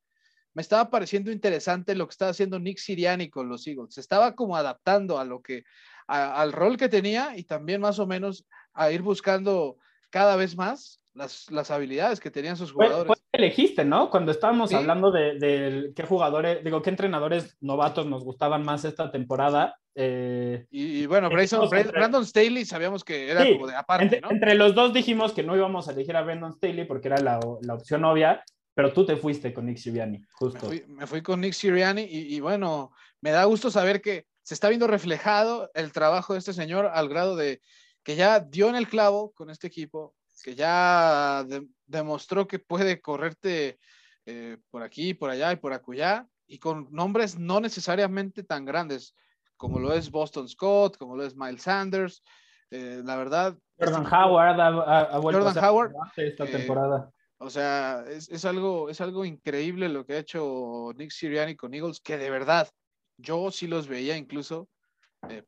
me 0.52 0.62
estaba 0.62 0.90
pareciendo 0.90 1.30
interesante 1.30 1.94
lo 1.94 2.06
que 2.06 2.12
estaba 2.12 2.32
haciendo 2.32 2.58
Nick 2.58 2.78
Siriani 2.78 3.30
con 3.30 3.48
los 3.48 3.66
Eagles. 3.66 3.94
Se 3.94 4.00
estaba 4.00 4.34
como 4.34 4.56
adaptando 4.56 5.18
a 5.18 5.24
lo 5.24 5.40
que, 5.40 5.62
al 6.08 6.52
rol 6.52 6.76
que 6.76 6.88
tenía 6.88 7.36
y 7.36 7.44
también 7.44 7.80
más 7.80 8.00
o 8.00 8.06
menos 8.06 8.44
a 8.74 8.90
ir 8.90 9.02
buscando 9.02 9.76
cada 10.10 10.34
vez 10.34 10.56
más 10.56 11.00
las, 11.14 11.50
las 11.50 11.70
habilidades 11.70 12.18
que 12.18 12.32
tenían 12.32 12.56
sus 12.56 12.72
jugadores. 12.72 13.19
Elegiste, 13.40 13.84
¿no? 13.84 14.10
Cuando 14.10 14.32
estábamos 14.32 14.72
hablando 14.72 15.10
de, 15.10 15.92
qué 15.94 16.02
jugadores, 16.04 16.62
digo, 16.62 16.82
qué 16.82 16.90
entrenadores 16.90 17.56
novatos 17.60 18.06
nos 18.06 18.24
gustaban 18.24 18.62
más 18.64 18.84
esta 18.84 19.10
temporada. 19.10 19.76
Eh, 19.94 20.66
y, 20.70 21.06
bueno, 21.06 21.28
Brandon 21.28 22.24
Staley 22.24 22.64
sabíamos 22.64 23.04
que 23.04 23.30
era 23.30 23.44
como 23.44 23.66
de 23.66 23.74
aparte, 23.74 24.04
entre, 24.04 24.20
¿no? 24.20 24.30
Entre 24.30 24.54
los 24.54 24.74
dos 24.74 24.92
dijimos 24.92 25.32
que 25.32 25.42
no 25.42 25.56
íbamos 25.56 25.88
a 25.88 25.92
elegir 25.92 26.16
a 26.16 26.22
Brandon 26.22 26.52
Staley 26.52 26.84
porque 26.84 27.08
era 27.08 27.18
la, 27.18 27.40
la 27.62 27.74
opción 27.74 28.04
obvia, 28.04 28.42
pero 28.74 28.92
tú 28.92 29.04
te 29.04 29.16
fuiste 29.16 29.52
con 29.52 29.66
Nick 29.66 29.78
Sirianni, 29.78 30.22
justo. 30.32 30.70
Me 30.86 31.06
fui, 31.06 31.22
con 31.22 31.40
Nick 31.40 31.54
Sirianni 31.54 32.02
y, 32.02 32.36
y, 32.36 32.40
bueno, 32.40 32.92
me 33.20 33.30
da 33.30 33.44
gusto 33.44 33.70
saber 33.70 34.00
que 34.00 34.26
se 34.42 34.54
está 34.54 34.68
viendo 34.68 34.86
reflejado 34.86 35.70
el 35.74 35.92
trabajo 35.92 36.32
de 36.32 36.38
este 36.38 36.52
señor 36.52 36.90
al 36.92 37.08
grado 37.08 37.36
de 37.36 37.60
que 38.02 38.16
ya 38.16 38.40
dio 38.40 38.68
en 38.68 38.76
el 38.76 38.88
clavo 38.88 39.32
con 39.32 39.50
este 39.50 39.66
equipo, 39.66 40.14
que 40.42 40.54
ya 40.54 41.46
demostró 41.86 42.46
que 42.46 42.58
puede 42.58 43.00
correrte 43.00 43.78
eh, 44.26 44.58
por 44.70 44.82
aquí, 44.82 45.14
por 45.14 45.30
allá 45.30 45.52
y 45.52 45.56
por 45.56 45.72
acullá, 45.72 46.26
y 46.46 46.58
con 46.58 46.88
nombres 46.90 47.38
no 47.38 47.60
necesariamente 47.60 48.42
tan 48.42 48.64
grandes 48.64 49.14
como 49.56 49.78
lo 49.78 49.92
es 49.92 50.10
Boston 50.10 50.48
Scott, 50.48 50.96
como 50.96 51.16
lo 51.16 51.24
es 51.24 51.36
Miles 51.36 51.62
Sanders. 51.62 52.22
Eh, 52.70 53.02
la 53.04 53.16
verdad. 53.16 53.58
Jordan 53.78 54.06
Howard 54.06 54.60
ha, 54.60 55.18
vuelto 55.18 55.42
Jordan 55.42 55.64
Howard 55.64 55.92
esta 56.16 56.44
eh, 56.44 56.48
temporada. 56.48 57.10
o 57.38 57.50
sea, 57.50 58.04
es, 58.08 58.28
es, 58.28 58.44
algo, 58.44 58.88
es 58.88 59.00
algo 59.00 59.24
increíble 59.24 59.88
lo 59.88 60.06
que 60.06 60.14
ha 60.14 60.18
hecho 60.18 60.92
Nick 60.96 61.10
Sirianni 61.10 61.56
con 61.56 61.74
Eagles, 61.74 62.00
que 62.00 62.16
de 62.16 62.30
verdad, 62.30 62.68
yo 63.16 63.50
sí 63.50 63.66
los 63.66 63.88
veía 63.88 64.16
incluso 64.16 64.68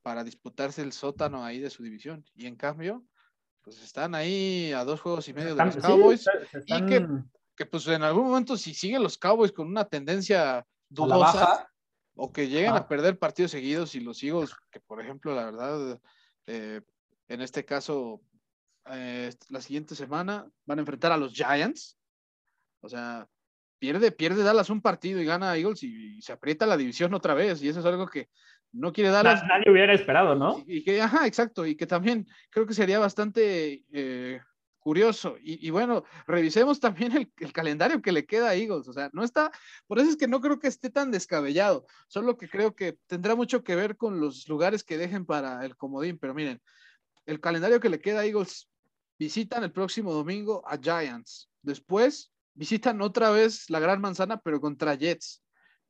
para 0.03 0.22
disputarse 0.22 0.82
el 0.82 0.93
sótano 0.93 1.45
ahí 1.45 1.59
de 1.59 1.70
su 1.70 1.82
división. 1.82 2.24
Y 2.34 2.47
en 2.47 2.57
cambio, 2.57 3.05
pues 3.63 3.83
están 3.83 4.15
ahí 4.15 4.73
a 4.73 4.85
dos 4.85 5.01
juegos 5.01 5.29
y 5.29 5.35
medio 5.35 5.55
de 5.55 5.65
los 5.65 5.77
Cowboys. 5.77 6.29
Y 6.67 6.87
que, 6.87 7.07
que, 7.57 7.67
pues 7.67 7.87
en 7.87 8.03
algún 8.03 8.27
momento 8.27 8.57
si 8.57 8.75
siguen 8.75 9.03
los 9.03 9.17
Cowboys 9.17 9.53
con 9.53 9.69
una 9.69 9.85
tendencia 9.85 10.67
dudosa 10.89 11.69
o 12.15 12.33
que 12.33 12.49
lleguen 12.49 12.75
a 12.75 12.89
perder 12.89 13.19
partidos 13.19 13.53
seguidos 13.53 13.95
y 13.95 14.01
los 14.01 14.23
Eagles, 14.23 14.55
que 14.71 14.81
por 14.81 15.01
ejemplo, 15.01 15.35
la 15.35 15.45
verdad, 15.45 16.01
eh, 16.47 16.83
en 17.29 17.41
este 17.41 17.65
caso, 17.65 18.21
eh, 18.87 19.33
la 19.49 19.61
siguiente 19.61 19.95
semana 19.95 20.47
van 20.67 20.79
a 20.79 20.83
enfrentar 20.83 21.13
a 21.13 21.17
los 21.17 21.33
Giants. 21.33 21.97
O 22.81 22.89
sea, 22.89 23.29
pierde, 23.79 24.13
pierde 24.13 24.43
Dallas 24.43 24.71
un 24.71 24.83
partido 24.83 25.21
y 25.21 25.25
gana 25.25 25.57
Eagles 25.57 25.83
y 25.85 26.21
se 26.21 26.33
aprieta 26.33 26.67
la 26.67 26.77
división 26.77 27.15
otra 27.15 27.35
vez. 27.35 27.63
Y 27.63 27.69
eso 27.69 27.81
es 27.81 27.87
algo 27.87 28.07
que 28.09 28.29
no 28.73 28.93
quiere 28.93 29.11
dar. 29.11 29.25
Nadie 29.25 29.70
hubiera 29.70 29.93
esperado, 29.93 30.35
¿no? 30.35 30.62
Y, 30.66 30.83
que, 30.83 31.01
ajá, 31.01 31.27
exacto, 31.27 31.66
y 31.66 31.77
que 31.77 31.87
también 31.87 32.27
creo 32.51 32.66
que 32.66 32.75
sería 32.75 32.99
bastante 32.99 33.85
eh, 33.93 34.41
curioso. 34.79 35.37
Y, 35.41 35.70
bueno, 35.70 36.05
revisemos 36.27 36.81
también 36.81 37.31
el, 37.39 37.53
calendario 37.53 38.03
que 38.03 38.12
le 38.12 38.27
queda 38.27 38.51
a 38.51 38.55
Eagles, 38.55 38.89
o 38.89 38.93
sea, 38.93 39.11
no 39.12 39.23
está, 39.23 39.51
por 39.87 39.99
eso 39.99 40.11
es 40.11 40.16
que 40.16 40.27
no 40.27 40.41
creo 40.41 40.59
que 40.59 40.68
esté 40.68 40.91
tan 40.91 41.11
descabellado, 41.11 41.87
solo 42.09 42.37
que 42.37 42.49
creo 42.49 42.75
que 42.75 42.97
tendrá 43.07 43.37
mucho 43.37 43.62
que 43.62 43.77
ver 43.77 43.97
con 43.97 44.20
los 44.20 44.49
lugares 44.49 44.83
que 44.83 44.99
dejen 44.99 45.25
para 45.25 45.64
el 45.64 45.77
comodín, 45.77 46.18
pero 46.18 46.35
miren, 46.35 46.61
el 47.27 47.41
calendario 47.41 47.79
que 47.79 47.89
le 47.89 48.01
queda 48.01 48.20
a 48.20 48.27
Eagles, 48.27 48.68
visitan 49.18 49.62
el 49.62 49.70
próximo 49.70 50.12
domingo 50.12 50.64
a 50.66 50.77
Giants, 50.79 51.49
después 51.62 52.33
visitan 52.55 53.01
otra 53.03 53.31
vez 53.31 53.70
la 53.70 53.81
Gran 53.81 54.01
Manzana, 54.01 54.41
pero 54.41 54.61
contra 54.61 54.95
Jets. 54.95 55.43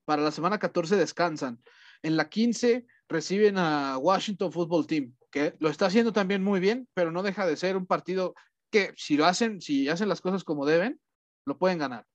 Para 0.04 0.22
la 0.22 0.32
semana 0.32 0.58
14 0.58 0.96
descansan. 0.96 1.62
En 2.02 2.16
la 2.16 2.28
15 2.28 2.86
reciben 3.08 3.58
a 3.58 3.98
Washington 3.98 4.52
Football 4.52 4.86
Team, 4.86 5.16
que 5.30 5.54
lo 5.60 5.68
está 5.68 5.86
haciendo 5.86 6.12
también 6.12 6.42
muy 6.42 6.60
bien, 6.60 6.88
pero 6.94 7.12
no 7.12 7.22
deja 7.22 7.46
de 7.46 7.56
ser 7.56 7.76
un 7.76 7.86
partido 7.86 8.34
que 8.70 8.92
si 8.96 9.16
lo 9.16 9.26
hacen, 9.26 9.60
si 9.60 9.88
hacen 9.88 10.08
las 10.08 10.20
cosas 10.20 10.44
como 10.44 10.66
deben, 10.66 11.00
lo 11.46 11.58
pueden 11.58 11.78
ganar. 11.78 12.06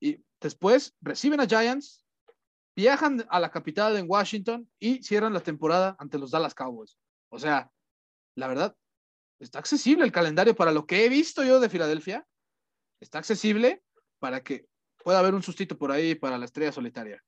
Y 0.00 0.24
después 0.40 0.94
reciben 1.00 1.40
a 1.40 1.46
Giants, 1.46 2.04
viajan 2.74 3.24
a 3.28 3.40
la 3.40 3.50
capital 3.50 3.96
en 3.96 4.06
Washington 4.08 4.70
y 4.78 5.02
cierran 5.02 5.32
la 5.32 5.40
temporada 5.40 5.96
ante 5.98 6.18
los 6.18 6.30
Dallas 6.30 6.54
Cowboys. 6.54 6.98
O 7.30 7.38
sea, 7.38 7.70
la 8.36 8.48
verdad, 8.48 8.76
está 9.38 9.58
accesible 9.58 10.04
el 10.04 10.12
calendario 10.12 10.54
para 10.54 10.72
lo 10.72 10.86
que 10.86 11.04
he 11.04 11.08
visto 11.08 11.44
yo 11.44 11.60
de 11.60 11.68
Filadelfia. 11.68 12.26
Está 13.00 13.18
accesible 13.18 13.82
para 14.18 14.42
que 14.42 14.66
pueda 15.02 15.18
haber 15.18 15.34
un 15.34 15.42
sustito 15.42 15.76
por 15.78 15.92
ahí 15.92 16.14
para 16.14 16.38
la 16.38 16.46
estrella 16.46 16.72
solitaria. 16.72 17.22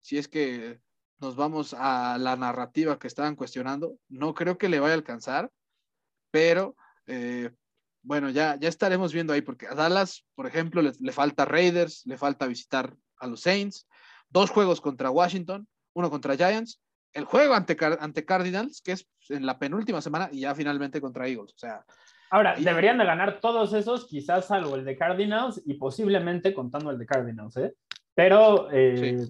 Si 0.00 0.18
es 0.18 0.28
que 0.28 0.80
nos 1.22 1.36
vamos 1.36 1.74
a 1.78 2.18
la 2.18 2.36
narrativa 2.36 2.98
que 2.98 3.06
estaban 3.06 3.36
cuestionando. 3.36 3.96
No 4.08 4.34
creo 4.34 4.58
que 4.58 4.68
le 4.68 4.80
vaya 4.80 4.92
a 4.92 4.96
alcanzar, 4.96 5.50
pero 6.32 6.74
eh, 7.06 7.50
bueno, 8.02 8.28
ya, 8.30 8.56
ya 8.58 8.68
estaremos 8.68 9.12
viendo 9.12 9.32
ahí, 9.32 9.40
porque 9.40 9.68
a 9.68 9.74
Dallas, 9.74 10.26
por 10.34 10.46
ejemplo, 10.46 10.82
le, 10.82 11.12
falta 11.12 11.44
Raiders, 11.44 12.02
le 12.06 12.18
falta 12.18 12.48
visitar 12.48 12.94
a 13.18 13.28
los 13.28 13.40
Saints, 13.40 13.86
dos 14.28 14.50
juegos 14.50 14.80
contra 14.80 15.10
Washington, 15.10 15.68
uno 15.94 16.10
contra 16.10 16.36
Giants, 16.36 16.80
el 17.12 17.24
juego 17.24 17.54
ante, 17.54 17.76
ante 18.00 18.24
Cardinals, 18.24 18.82
que 18.82 18.92
es 18.92 19.08
en 19.28 19.46
la 19.46 19.58
penúltima 19.58 20.00
semana, 20.00 20.28
y 20.32 20.40
ya 20.40 20.54
finalmente 20.56 21.00
contra 21.00 21.28
Eagles. 21.28 21.52
O 21.54 21.58
sea, 21.58 21.84
Ahora, 22.30 22.56
deberían 22.56 22.98
de 22.98 23.04
ganar 23.04 23.40
todos 23.40 23.74
esos, 23.74 24.06
quizás 24.06 24.46
salvo 24.46 24.74
el 24.74 24.84
de 24.84 24.96
Cardinals 24.96 25.62
y 25.66 25.74
posiblemente 25.74 26.54
contando 26.54 26.90
el 26.90 26.98
de 26.98 27.06
Cardinals, 27.06 27.56
¿eh? 27.58 27.74
Pero 28.14 28.70
eh, 28.72 29.28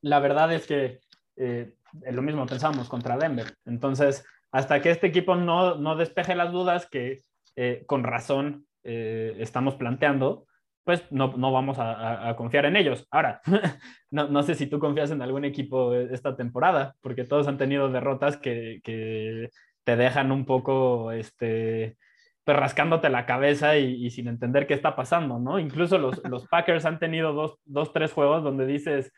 la 0.00 0.18
verdad 0.18 0.52
es 0.52 0.66
que 0.66 1.00
eh, 1.36 1.74
lo 2.10 2.22
mismo 2.22 2.46
pensamos 2.46 2.88
contra 2.88 3.16
Denver. 3.16 3.54
Entonces, 3.64 4.24
hasta 4.50 4.80
que 4.80 4.90
este 4.90 5.06
equipo 5.06 5.34
no, 5.34 5.76
no 5.76 5.96
despeje 5.96 6.34
las 6.34 6.52
dudas 6.52 6.86
que 6.86 7.20
eh, 7.56 7.84
con 7.86 8.04
razón 8.04 8.66
eh, 8.84 9.36
estamos 9.38 9.76
planteando, 9.76 10.46
pues 10.84 11.10
no, 11.10 11.34
no 11.36 11.52
vamos 11.52 11.76
a, 11.78 12.34
confiar 12.36 12.66
en 12.66 12.76
ellos. 12.76 13.06
Ahora, 13.10 13.40
no, 14.10 14.28
no, 14.28 14.42
sé 14.42 14.54
si 14.54 14.66
tú 14.66 14.78
confías 14.78 15.10
en 15.10 15.22
algún 15.22 15.44
equipo 15.44 15.94
esta 15.94 16.36
temporada, 16.36 16.96
porque 17.00 17.24
todos 17.24 17.46
han 17.46 17.58
tenido 17.58 17.88
derrotas 17.90 18.36
que, 18.36 18.80
que 18.82 19.48
te 19.84 19.96
dejan 19.96 20.32
un 20.32 20.44
poco, 20.44 21.12
este, 21.12 21.96
pues 22.44 22.56
rascándote 22.56 23.08
la 23.10 23.26
cabeza 23.26 23.76
y, 23.76 24.10
sin 24.10 24.28
entender 24.28 24.66
qué 24.66 24.74
está 24.74 24.96
pasando, 24.96 25.38
¿no? 25.38 25.58
Incluso 25.58 25.98
los, 25.98 26.20
los 26.24 26.48
Packers 26.48 26.84
han 26.84 26.98
tenido 26.98 27.32
dos, 27.32 27.58
dos, 27.64 27.92
tres 27.92 28.12
juegos 28.12 28.42
donde 28.42 28.66
dices, 28.66 29.12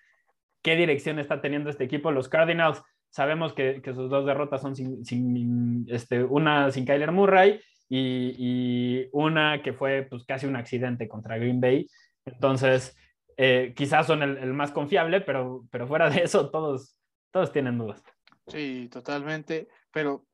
qué 0.64 0.74
dirección 0.74 1.20
está 1.20 1.40
teniendo 1.40 1.70
este 1.70 1.84
equipo. 1.84 2.10
Los 2.10 2.28
Cardinals 2.28 2.82
sabemos 3.10 3.52
que, 3.52 3.80
sus 3.84 4.10
dos 4.10 4.26
derrotas 4.26 4.62
son 4.62 4.74
sin, 4.74 5.86
este, 5.88 6.24
una 6.24 6.72
sin 6.72 6.84
Kyler 6.84 7.12
Murray 7.12 7.60
y, 7.88 9.06
una 9.12 9.62
que 9.62 9.74
fue 9.74 10.06
pues, 10.08 10.24
casi 10.24 10.46
un 10.46 10.56
accidente 10.56 11.06
contra 11.06 11.36
Green 11.36 11.60
Bay. 11.60 11.86
Entonces, 12.24 12.96
eh, 13.36 13.74
quizás 13.76 14.06
son 14.06 14.22
el, 14.22 14.52
más 14.54 14.72
confiable, 14.72 15.20
pero, 15.20 15.64
pero 15.70 15.86
fuera 15.86 16.08
de 16.10 16.22
eso, 16.22 16.50
todos, 16.50 16.96
todos 17.30 17.52
tienen 17.52 17.78
dudas. 17.78 18.02
Sí, 18.48 18.88
totalmente. 18.90 19.68
Pero 19.92 20.24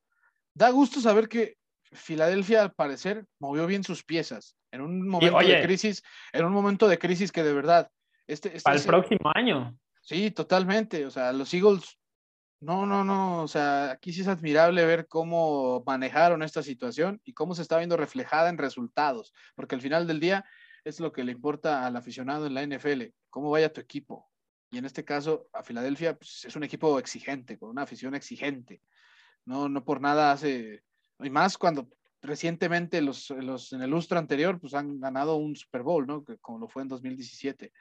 da 0.54 0.70
gusto 0.70 1.00
saber 1.00 1.28
que 1.28 1.56
Filadelfia, 1.92 2.62
al 2.62 2.72
parecer, 2.72 3.26
movió 3.40 3.66
bien 3.66 3.82
sus 3.82 4.04
piezas 4.04 4.56
en 4.70 4.80
un 4.80 5.08
momento 5.08 5.38
de 5.40 5.62
crisis, 5.62 6.04
en 6.32 6.44
un 6.44 6.52
momento 6.52 6.86
de 6.86 7.00
crisis 7.00 7.32
que 7.32 7.42
de 7.42 7.52
verdad. 7.52 7.90
Este, 8.28 8.48
este 8.48 8.62
para 8.62 8.76
el 8.76 8.84
próximo 8.84 9.32
año. 9.34 9.76
Sí, 10.10 10.32
totalmente. 10.32 11.06
O 11.06 11.10
sea, 11.12 11.32
los 11.32 11.54
Eagles, 11.54 11.96
no, 12.60 12.84
no, 12.84 13.04
no. 13.04 13.42
O 13.44 13.48
sea, 13.48 13.92
aquí 13.92 14.12
sí 14.12 14.22
es 14.22 14.26
admirable 14.28 14.84
ver 14.84 15.06
cómo 15.06 15.84
manejaron 15.86 16.42
esta 16.42 16.64
situación 16.64 17.20
y 17.24 17.32
cómo 17.32 17.54
se 17.54 17.62
está 17.62 17.78
viendo 17.78 17.96
reflejada 17.96 18.48
en 18.48 18.58
resultados, 18.58 19.32
porque 19.54 19.76
al 19.76 19.80
final 19.82 20.08
del 20.08 20.18
día 20.18 20.44
es 20.84 20.98
lo 20.98 21.12
que 21.12 21.22
le 21.22 21.30
importa 21.30 21.86
al 21.86 21.94
aficionado 21.94 22.46
en 22.46 22.54
la 22.54 22.62
NFL, 22.64 23.14
cómo 23.30 23.50
vaya 23.50 23.72
tu 23.72 23.80
equipo. 23.80 24.28
Y 24.72 24.78
en 24.78 24.84
este 24.84 25.04
caso, 25.04 25.48
a 25.52 25.62
Filadelfia 25.62 26.16
pues, 26.18 26.44
es 26.44 26.56
un 26.56 26.64
equipo 26.64 26.98
exigente, 26.98 27.56
con 27.56 27.70
una 27.70 27.82
afición 27.82 28.16
exigente. 28.16 28.82
No, 29.44 29.68
no 29.68 29.84
por 29.84 30.00
nada 30.00 30.32
hace, 30.32 30.82
y 31.20 31.30
más 31.30 31.56
cuando 31.56 31.88
recientemente 32.20 33.00
los, 33.00 33.30
los 33.30 33.72
en 33.72 33.82
el 33.82 33.90
lustro 33.90 34.18
anterior 34.18 34.60
pues 34.60 34.74
han 34.74 34.98
ganado 34.98 35.36
un 35.36 35.54
Super 35.54 35.82
Bowl, 35.84 36.04
¿no? 36.04 36.24
Como 36.40 36.58
lo 36.58 36.68
fue 36.68 36.82
en 36.82 36.88
2017. 36.88 37.72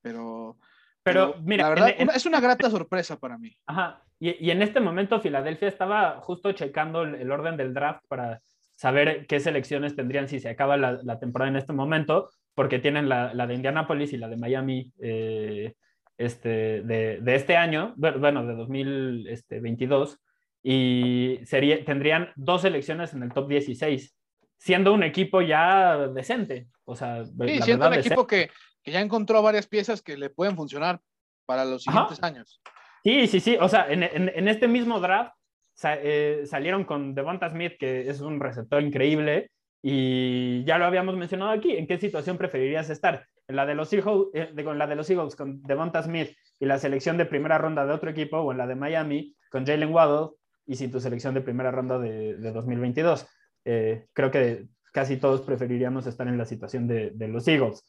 Pero 0.00 0.58
pero, 1.04 1.36
mira, 1.42 1.64
la 1.64 1.68
verdad, 1.70 1.94
es 2.14 2.26
una 2.26 2.40
grata 2.40 2.68
sorpresa 2.70 3.18
para 3.18 3.38
mí. 3.38 3.54
Ajá. 3.66 4.02
Y, 4.18 4.46
y, 4.46 4.50
en 4.50 4.62
este 4.62 4.80
momento 4.80 5.20
Filadelfia 5.20 5.68
estaba 5.68 6.20
justo 6.20 6.52
checando 6.52 7.02
el, 7.02 7.30
orden 7.30 7.56
del 7.56 7.74
draft 7.74 8.02
para 8.08 8.40
saber 8.74 9.26
qué 9.26 9.38
selecciones 9.38 9.94
tendrían 9.94 10.28
si 10.28 10.40
se 10.40 10.48
acaba 10.48 10.76
la, 10.76 11.18
temporada 11.18 11.50
en 11.50 11.56
este 11.56 11.72
momento, 11.72 12.30
porque 12.54 12.78
tienen 12.78 13.08
la, 13.08 13.34
la, 13.34 13.46
de 13.46 13.54
Indianapolis 13.54 14.12
y 14.12 14.16
la 14.16 14.28
de 14.28 14.36
Miami 14.36 14.92
eh, 15.00 15.74
este, 16.16 16.82
de, 16.82 17.18
de 17.20 17.34
este 17.34 17.56
año, 17.56 17.94
bueno, 17.96 18.46
de 18.46 18.54
2022, 18.54 20.18
y 20.62 21.40
sería, 21.44 21.84
tendrían 21.84 22.30
dos 22.36 22.62
selecciones 22.62 23.12
en 23.12 23.22
el 23.22 23.32
top 23.32 23.48
16, 23.48 24.16
siendo 24.56 24.94
un 24.94 25.02
equipo 25.02 25.42
ya 25.42 26.08
decente. 26.08 26.68
O 26.84 26.96
sea, 26.96 27.24
sí, 27.24 27.62
siendo 27.62 27.88
un 27.88 27.94
equipo 27.94 28.26
que, 28.26 28.48
que, 28.84 28.92
ya 28.92 29.00
encontró 29.00 29.42
varias 29.42 29.66
piezas 29.66 30.02
que 30.02 30.16
le 30.16 30.30
pueden 30.30 30.56
funcionar 30.56 31.00
para 31.46 31.64
los 31.64 31.82
siguientes 31.82 32.22
años. 32.22 32.60
Sí, 33.02 33.26
sí, 33.26 33.40
sí. 33.40 33.56
O 33.60 33.68
sea, 33.68 33.90
en, 33.90 34.02
en, 34.02 34.30
en 34.34 34.48
este 34.48 34.68
mismo 34.68 35.00
draft 35.00 35.34
eh, 35.82 36.44
salieron 36.46 36.84
con 36.84 37.14
Devonta 37.14 37.50
Smith, 37.50 37.74
que 37.78 38.08
es 38.08 38.20
un 38.20 38.40
receptor 38.40 38.82
increíble, 38.82 39.50
y 39.82 40.64
ya 40.64 40.78
lo 40.78 40.86
habíamos 40.86 41.16
mencionado 41.16 41.50
aquí. 41.50 41.72
¿En 41.76 41.86
qué 41.86 41.98
situación 41.98 42.38
preferirías 42.38 42.88
estar? 42.90 43.26
¿En 43.46 43.56
la 43.56 43.66
de 43.66 43.74
los 43.74 43.92
Eagles, 43.92 44.28
eh, 44.32 44.64
con 44.64 44.78
la 44.78 44.86
de 44.86 44.96
los 44.96 45.10
Eagles 45.10 45.36
con 45.36 45.62
Devonta 45.62 46.02
Smith 46.02 46.30
y 46.58 46.66
la 46.66 46.78
selección 46.78 47.18
de 47.18 47.26
primera 47.26 47.58
ronda 47.58 47.84
de 47.84 47.92
otro 47.92 48.10
equipo, 48.10 48.38
o 48.38 48.52
en 48.52 48.58
la 48.58 48.66
de 48.66 48.76
Miami 48.76 49.36
con 49.50 49.66
Jalen 49.66 49.92
Waddle 49.92 50.30
y 50.66 50.76
sin 50.76 50.90
tu 50.90 51.00
selección 51.00 51.34
de 51.34 51.42
primera 51.42 51.70
ronda 51.70 51.98
de, 51.98 52.36
de 52.36 52.52
2022? 52.52 53.26
Eh, 53.66 54.06
creo 54.12 54.30
que 54.30 54.66
casi 54.92 55.16
todos 55.16 55.42
preferiríamos 55.42 56.06
estar 56.06 56.28
en 56.28 56.38
la 56.38 56.46
situación 56.46 56.86
de, 56.86 57.10
de 57.10 57.28
los 57.28 57.46
Eagles. 57.48 57.84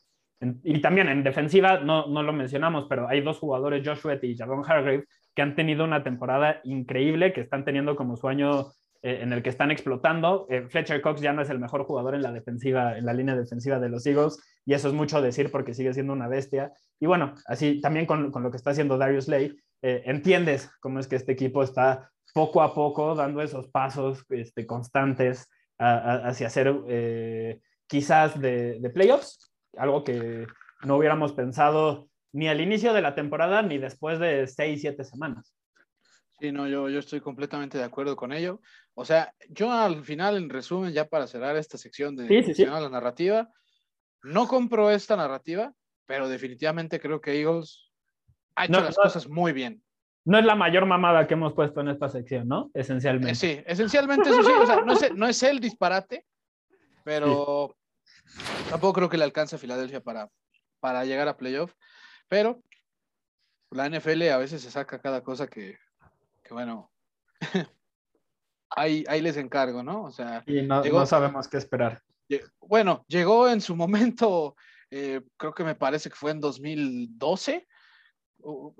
Y 0.64 0.82
también 0.82 1.08
en 1.08 1.24
defensiva, 1.24 1.80
no, 1.80 2.08
no, 2.08 2.22
lo 2.22 2.34
mencionamos, 2.34 2.86
pero 2.90 3.08
hay 3.08 3.22
dos 3.22 3.40
jugadores, 3.40 3.88
Joshua 3.88 4.20
y 4.22 4.36
Javon 4.36 4.64
Hargrave, 4.66 5.06
que 5.34 5.42
han 5.42 5.56
tenido 5.56 5.84
una 5.84 6.04
temporada 6.04 6.62
increíble, 6.64 7.34
que 7.34 7.42
están 7.42 7.66
teniendo 7.66 7.96
como 7.96 8.16
su 8.16 8.28
año 8.28 8.68
eh, 9.06 9.20
en 9.22 9.34
el 9.34 9.44
que 9.44 9.50
están 9.50 9.70
explotando. 9.70 10.48
Eh, 10.50 10.66
Fletcher 10.68 11.00
Cox 11.00 11.22
ya 11.22 11.32
no 11.32 11.44
es 11.44 11.50
el 11.52 11.60
mejor 11.60 11.84
jugador 11.84 12.16
en 12.16 12.24
la 12.24 12.32
defensiva, 12.32 12.98
en 12.98 13.06
la 13.06 13.14
línea 13.14 13.36
defensiva 13.36 13.80
de 13.80 13.90
los 13.90 14.04
Eagles, 14.08 14.40
y 14.66 14.74
eso 14.74 14.88
es 14.88 14.96
mucho 14.96 15.22
decir 15.22 15.52
porque 15.52 15.76
sigue 15.76 15.94
siendo 15.94 16.12
una 16.12 16.28
bestia. 16.28 16.72
Y 17.00 17.06
bueno, 17.06 17.36
así 17.46 17.80
también 17.82 18.08
con, 18.08 18.32
con 18.32 18.42
lo 18.42 18.50
que 18.50 18.58
está 18.58 18.72
haciendo 18.72 18.98
Darius 18.98 19.28
Lay, 19.28 19.56
eh, 19.84 20.02
entiendes 20.06 20.72
cómo 20.80 21.00
es 21.00 21.08
que 21.08 21.18
este 21.18 21.34
equipo 21.34 21.62
está 21.62 22.10
poco 22.34 22.64
a 22.64 22.74
poco 22.74 23.14
dando 23.14 23.44
esos 23.44 23.68
pasos 23.68 24.26
este, 24.30 24.66
constantes 24.66 25.50
hacia 25.78 26.50
ser 26.50 26.74
quizás 27.86 28.40
de, 28.40 28.80
de 28.80 28.90
playoffs, 28.90 29.55
algo 29.78 30.04
que 30.04 30.48
no 30.84 30.98
hubiéramos 30.98 31.34
pensado 31.34 32.08
ni 32.32 32.48
al 32.48 32.62
inicio 32.62 32.94
de 32.94 33.02
la 33.02 33.16
temporada 33.16 33.62
ni 33.62 33.78
después 33.78 34.20
de 34.20 34.48
seis, 34.48 34.82
siete 34.82 35.04
semanas. 35.04 35.56
Sí, 36.40 36.52
no, 36.52 36.68
yo, 36.68 36.90
yo 36.90 37.00
estoy 37.00 37.22
completamente 37.22 37.78
de 37.78 37.86
acuerdo 37.86 38.16
con 38.18 38.34
ello. 38.34 38.60
O 38.94 39.06
sea, 39.06 39.34
yo 39.50 39.72
al 39.72 40.04
final, 40.04 40.36
en 40.36 40.50
resumen, 40.50 40.92
ya 40.92 41.08
para 41.08 41.28
cerrar 41.28 41.56
esta 41.56 41.78
sección 41.78 42.16
de 42.16 42.28
la 42.58 42.90
narrativa, 42.90 43.48
no 44.22 44.48
compro 44.48 44.92
esta 44.92 45.16
narrativa, 45.16 45.72
pero 46.06 46.28
definitivamente 46.28 47.00
creo 47.00 47.22
que 47.22 47.40
Eagles 47.40 47.90
ha 48.56 48.66
hecho 48.66 48.82
las 48.82 48.96
cosas 48.96 49.30
muy 49.30 49.54
bien. 49.54 49.82
No 50.26 50.38
es 50.40 50.46
la 50.46 50.56
mayor 50.56 50.86
mamada 50.86 51.28
que 51.28 51.36
hemos 51.36 51.54
puesto 51.54 51.82
en 51.82 51.90
esta 51.90 52.10
sección, 52.10 52.48
¿no? 52.48 52.72
Esencialmente. 52.74 53.36
Sí, 53.36 53.62
esencialmente 53.66 54.30
eso 54.30 54.44
sí. 54.44 54.52
O 54.60 54.66
sea, 54.66 54.82
no 54.82 54.94
es, 54.94 55.14
no 55.16 55.28
es 55.28 55.44
el 55.44 55.60
disparate, 55.60 56.26
pero 57.04 57.78
tampoco 58.70 58.94
creo 58.94 59.10
que 59.10 59.18
le 59.18 59.24
alcance 59.24 59.56
a 59.56 59.60
Filadelfia 59.60 60.02
para, 60.02 60.30
para 60.80 61.06
llegar 61.06 61.28
a 61.28 61.38
playoff. 61.38 61.74
Pero 62.28 62.62
la 63.72 63.90
NFL 63.90 64.30
a 64.30 64.38
veces 64.38 64.62
se 64.62 64.72
saca 64.72 65.00
cada 65.00 65.24
cosa 65.24 65.48
que, 65.48 65.78
bueno, 66.50 66.92
ahí, 68.70 69.04
ahí 69.08 69.22
les 69.22 69.38
encargo, 69.38 69.84
¿no? 69.84 70.04
O 70.04 70.12
sea, 70.12 70.44
y 70.46 70.62
no, 70.62 71.06
sabemos 71.06 71.48
qué 71.48 71.58
esperar. 71.58 72.02
Bueno, 72.60 73.06
llegó 73.08 73.48
en 73.50 73.62
su 73.62 73.76
momento, 73.76 74.56
eh, 74.90 75.22
creo 75.38 75.54
que 75.54 75.64
me 75.64 75.76
parece 75.76 76.10
que 76.10 76.16
fue 76.16 76.32
en 76.32 76.40
2012. 76.40 77.68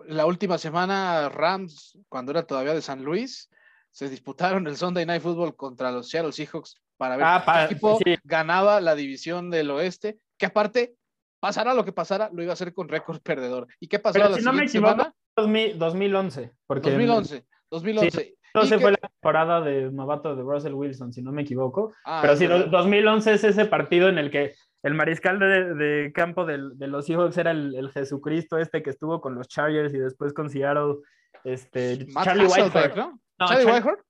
La 0.08 0.26
última 0.26 0.58
semana, 0.58 1.30
Rams, 1.30 1.98
cuando 2.08 2.32
era 2.32 2.44
todavía 2.44 2.74
de 2.74 2.82
San 2.82 3.04
Luis, 3.04 3.50
se 3.92 4.10
disputaron 4.10 4.68
el 4.68 4.78
Sunday 4.78 5.06
Night 5.06 5.22
Football 5.22 5.56
contra 5.56 5.92
los 5.92 6.10
Seattle 6.10 6.32
Seahawks 6.32 6.82
para 6.98 7.18
ver 7.18 7.26
ah, 7.28 7.44
qué 7.46 7.74
equipo 7.74 8.00
ganaba 8.24 8.82
la 8.82 8.96
división 8.96 9.50
del 9.50 9.72
oeste, 9.72 10.20
que 10.38 10.46
aparte 10.46 10.96
pasara 11.40 11.74
lo 11.74 11.86
que 11.86 11.92
pasara, 11.92 12.30
lo 12.34 12.42
iba 12.42 12.52
a 12.52 12.54
hacer 12.54 12.74
con 12.74 12.90
récord 12.90 13.22
perdedor. 13.22 13.68
¿Y 13.80 13.88
qué 13.88 14.00
pasó 14.00 14.36
si 14.36 14.44
no 14.44 14.54
me 14.54 14.64
equivoco, 14.64 15.14
2011. 15.36 16.52
Porque 16.66 16.90
2011, 16.92 17.46
2011. 17.70 18.36
entonces 18.54 18.82
fue 18.82 18.92
la 18.92 18.98
temporada 18.98 19.62
de 19.62 19.92
novato 19.92 20.36
de 20.36 20.42
Russell 20.42 20.74
Wilson, 20.74 21.14
si 21.14 21.22
no 21.22 21.32
me 21.32 21.44
equivoco. 21.44 21.94
Ah, 22.06 22.20
Pero 22.22 22.36
sí, 22.36 22.48
2011 22.48 23.34
es 23.34 23.44
ese 23.44 23.66
partido 23.66 24.10
en 24.10 24.18
el 24.18 24.32
que 24.32 24.54
el 24.84 24.94
mariscal 24.94 25.40
de, 25.40 26.12
campo 26.14 26.46
de, 26.46 26.58
los 26.58 27.06
Seahawks 27.06 27.38
era 27.38 27.52
el, 27.52 27.92
Jesucristo 27.92 28.58
este 28.58 28.82
que 28.82 28.92
estuvo 28.92 29.20
con 29.20 29.36
los 29.36 29.48
Chargers 29.48 29.94
y 29.94 29.98
después 29.98 30.34
con 30.34 30.50
Seattle. 30.50 30.98
Este, 31.44 32.08
Charlie 32.24 32.46
Whitehurst, 32.46 32.96
¿no? 32.96 33.20
Charlie 33.40 33.66
Whitehurst. 33.66 34.04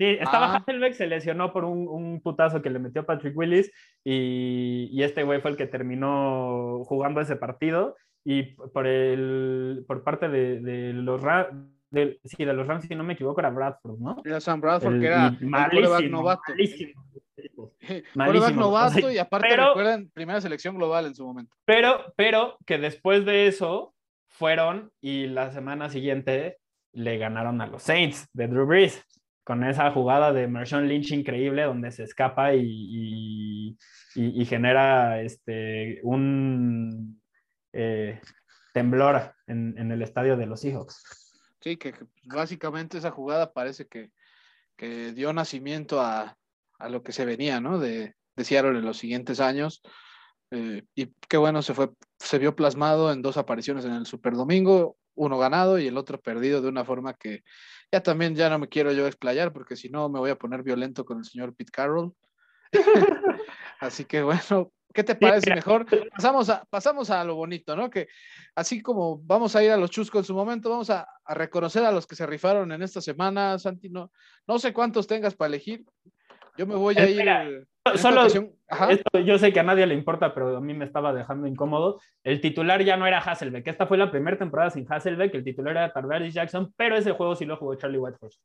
Sí, 0.00 0.16
estaba 0.18 0.46
ah. 0.46 0.56
Hasselbeck, 0.56 0.94
se 0.94 1.06
lesionó 1.06 1.52
por 1.52 1.66
un, 1.66 2.22
putazo 2.22 2.62
que 2.62 2.70
le 2.70 2.78
metió 2.78 3.04
Patrick 3.04 3.36
Willis 3.36 3.70
y, 4.02 5.02
este 5.02 5.24
güey 5.24 5.42
fue 5.42 5.50
el 5.50 5.58
que 5.58 5.66
terminó 5.66 6.82
jugando 6.86 7.20
ese 7.20 7.36
partido 7.36 7.96
y 8.24 8.44
por, 8.72 8.86
el, 8.86 9.84
por 9.86 10.02
parte 10.02 10.30
de, 10.30 10.94
los 10.94 11.20
de, 11.90 12.18
sí, 12.24 12.46
de 12.46 12.52
los 12.54 12.66
Rams, 12.66 12.86
si 12.86 12.94
no 12.94 13.04
me 13.04 13.12
equivoco, 13.12 13.40
era 13.40 13.50
Bradford, 13.50 13.98
¿no? 13.98 14.22
Era 14.24 14.40
Sam 14.40 14.62
Bradford, 14.62 15.00
que 15.00 15.06
era 15.06 15.36
malísimo, 15.42 16.00
novato. 16.08 16.42
Malísimo. 16.48 17.04
malísimo. 18.14 18.58
novato 18.58 19.10
y 19.10 19.18
aparte 19.18 19.54
recuerdan 19.54 20.08
primera 20.14 20.40
selección 20.40 20.76
global 20.76 21.04
en 21.04 21.14
su 21.14 21.26
momento. 21.26 21.54
Pero, 21.66 22.14
pero 22.16 22.56
que 22.64 22.78
después 22.78 23.26
de 23.26 23.48
eso 23.48 23.92
fueron 24.28 24.90
y 25.02 25.26
la 25.26 25.50
semana 25.50 25.90
siguiente 25.90 26.56
le 26.92 27.18
ganaron 27.18 27.60
a 27.60 27.66
los 27.66 27.82
Saints 27.82 28.26
de 28.32 28.48
Drew 28.48 28.64
Brees 28.64 29.06
con 29.44 29.64
esa 29.64 29.90
jugada 29.90 30.32
de 30.32 30.46
Marshawn 30.46 30.86
Lynch 30.86 31.12
increíble 31.12 31.62
donde 31.62 31.90
se 31.90 32.04
escapa 32.04 32.54
y, 32.54 33.76
y, 34.14 34.44
genera 34.44 35.20
este, 35.22 36.00
un 36.02 37.20
eh, 37.72 38.20
temblor 38.72 39.34
en, 39.46 39.76
en, 39.78 39.90
el 39.92 40.02
estadio 40.02 40.36
de 40.36 40.46
los 40.46 40.60
Seahawks. 40.60 41.02
Sí, 41.60 41.76
que, 41.76 41.94
básicamente 42.24 42.98
esa 42.98 43.10
jugada 43.10 43.52
parece 43.52 43.86
que, 43.86 44.10
que 44.76 45.12
dio 45.12 45.32
nacimiento 45.32 46.00
a, 46.00 46.36
a, 46.78 46.88
lo 46.88 47.02
que 47.02 47.12
se 47.12 47.24
venía, 47.24 47.60
¿no? 47.60 47.78
De, 47.78 48.14
de 48.36 48.44
Seattle 48.44 48.78
en 48.78 48.84
los 48.84 48.98
siguientes 48.98 49.40
años. 49.40 49.82
Eh, 50.50 50.82
y 50.94 51.12
qué 51.28 51.36
bueno, 51.36 51.62
se, 51.62 51.74
fue, 51.74 51.90
se 52.18 52.38
vio 52.38 52.56
plasmado 52.56 53.12
en 53.12 53.22
dos 53.22 53.36
apariciones 53.36 53.84
en 53.84 53.92
el 53.92 54.06
Super 54.06 54.34
Domingo, 54.34 54.96
uno 55.14 55.38
ganado 55.38 55.78
y 55.78 55.86
el 55.86 55.96
otro 55.96 56.20
perdido 56.20 56.60
de 56.60 56.68
una 56.68 56.84
forma 56.84 57.14
que 57.14 57.42
ya 57.92 58.02
también 58.02 58.34
ya 58.34 58.48
no 58.48 58.58
me 58.58 58.68
quiero 58.68 58.92
yo 58.92 59.06
explayar 59.06 59.52
porque 59.52 59.76
si 59.76 59.88
no 59.88 60.08
me 60.08 60.18
voy 60.18 60.30
a 60.30 60.38
poner 60.38 60.62
violento 60.62 61.04
con 61.04 61.18
el 61.18 61.24
señor 61.24 61.54
Pete 61.54 61.72
Carroll. 61.72 62.14
así 63.80 64.04
que 64.04 64.22
bueno, 64.22 64.72
¿qué 64.94 65.02
te 65.02 65.14
parece 65.14 65.52
mejor? 65.54 65.86
Pasamos 66.10 66.48
a, 66.50 66.64
pasamos 66.66 67.10
a 67.10 67.24
lo 67.24 67.34
bonito, 67.34 67.74
¿no? 67.74 67.90
Que 67.90 68.08
así 68.54 68.80
como 68.80 69.18
vamos 69.18 69.56
a 69.56 69.64
ir 69.64 69.70
a 69.70 69.76
los 69.76 69.90
chuscos 69.90 70.20
en 70.20 70.24
su 70.24 70.34
momento, 70.34 70.70
vamos 70.70 70.90
a, 70.90 71.06
reconocer 71.26 71.84
a 71.84 71.92
los 71.92 72.06
que 72.06 72.16
se 72.16 72.26
rifaron 72.26 72.72
en 72.72 72.82
esta 72.82 73.00
semana, 73.00 73.58
Santi. 73.58 73.88
No, 73.88 74.12
no 74.46 74.58
sé 74.58 74.72
cuántos 74.72 75.06
tengas 75.06 75.34
para 75.34 75.48
elegir. 75.48 75.84
Yo 76.60 76.66
me 76.66 76.74
voy 76.74 76.94
a 76.98 77.08
ir. 77.08 77.66
Solo, 77.94 78.26
esto 78.26 79.20
yo 79.24 79.38
sé 79.38 79.50
que 79.50 79.60
a 79.60 79.62
nadie 79.62 79.86
le 79.86 79.94
importa, 79.94 80.34
pero 80.34 80.58
a 80.58 80.60
mí 80.60 80.74
me 80.74 80.84
estaba 80.84 81.14
dejando 81.14 81.46
incómodo. 81.46 82.02
El 82.22 82.42
titular 82.42 82.84
ya 82.84 82.98
no 82.98 83.06
era 83.06 83.16
Hasselbeck. 83.16 83.66
Esta 83.66 83.86
fue 83.86 83.96
la 83.96 84.10
primera 84.10 84.36
temporada 84.36 84.68
sin 84.68 84.84
Hasselbeck. 84.86 85.34
El 85.34 85.42
titular 85.42 85.74
era 85.74 85.90
Tarvaris 85.90 86.34
Jackson, 86.34 86.70
pero 86.76 86.96
ese 86.96 87.12
juego 87.12 87.34
sí 87.34 87.46
lo 87.46 87.56
jugó 87.56 87.76
Charlie 87.76 87.96
Whitehorse. 87.96 88.38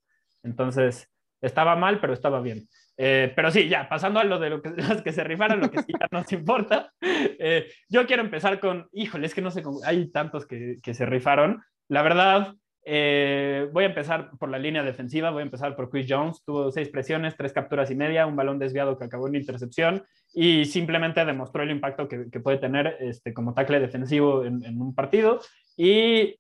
Entonces, 0.44 1.12
estaba 1.42 1.76
mal, 1.76 2.00
pero 2.00 2.14
estaba 2.14 2.40
bien. 2.40 2.70
Eh, 2.96 3.34
pero 3.36 3.52
sí, 3.52 3.68
ya, 3.68 3.90
pasando 3.90 4.22
a 4.22 4.24
lo 4.24 4.40
de 4.40 4.50
lo 4.50 4.62
que, 4.62 4.70
los 4.78 5.02
que 5.02 5.12
se 5.12 5.26
rifaron, 5.26 5.60
lo 5.60 5.70
que 5.70 5.82
sí 5.82 5.92
ya 6.00 6.08
nos 6.10 6.32
importa. 6.32 6.94
Eh, 7.02 7.70
yo 7.90 8.08
quiero 8.08 8.24
empezar 8.24 8.62
con, 8.62 8.88
híjole, 8.94 9.26
es 9.26 9.36
que 9.36 9.42
no 9.42 9.52
sé, 9.52 9.62
cómo, 9.62 9.82
hay 9.84 10.10
tantos 10.10 10.48
que, 10.48 10.78
que 10.82 10.94
se 10.94 11.06
rifaron. 11.06 11.62
La 11.90 12.02
verdad, 12.02 12.56
eh, 12.88 13.68
voy 13.74 13.84
a 13.84 13.88
empezar 13.88 14.30
por 14.38 14.50
la 14.50 14.60
línea 14.60 14.84
defensiva, 14.84 15.32
voy 15.32 15.42
a 15.42 15.46
empezar 15.46 15.76
por 15.76 15.90
Chris 15.90 16.06
Jones, 16.08 16.44
tuvo 16.46 16.72
seis 16.72 16.90
presiones, 16.90 17.36
tres 17.36 17.52
capturas 17.52 17.90
y 17.90 17.96
media, 17.96 18.28
un 18.28 18.36
balón 18.36 18.60
desviado 18.60 18.96
que 18.98 19.06
acabó 19.06 19.28
en 19.28 19.36
intercepción 19.36 20.04
y 20.36 20.66
simplemente 20.66 21.26
demostró 21.26 21.64
el 21.64 21.72
impacto 21.72 22.08
que, 22.08 22.40
puede 22.40 22.60
tener 22.60 22.98
este, 23.00 23.34
como 23.34 23.56
tackle 23.56 23.80
defensivo 23.80 24.46
en, 24.46 24.80
un 24.80 24.94
partido. 24.94 25.40
Y 25.76 26.36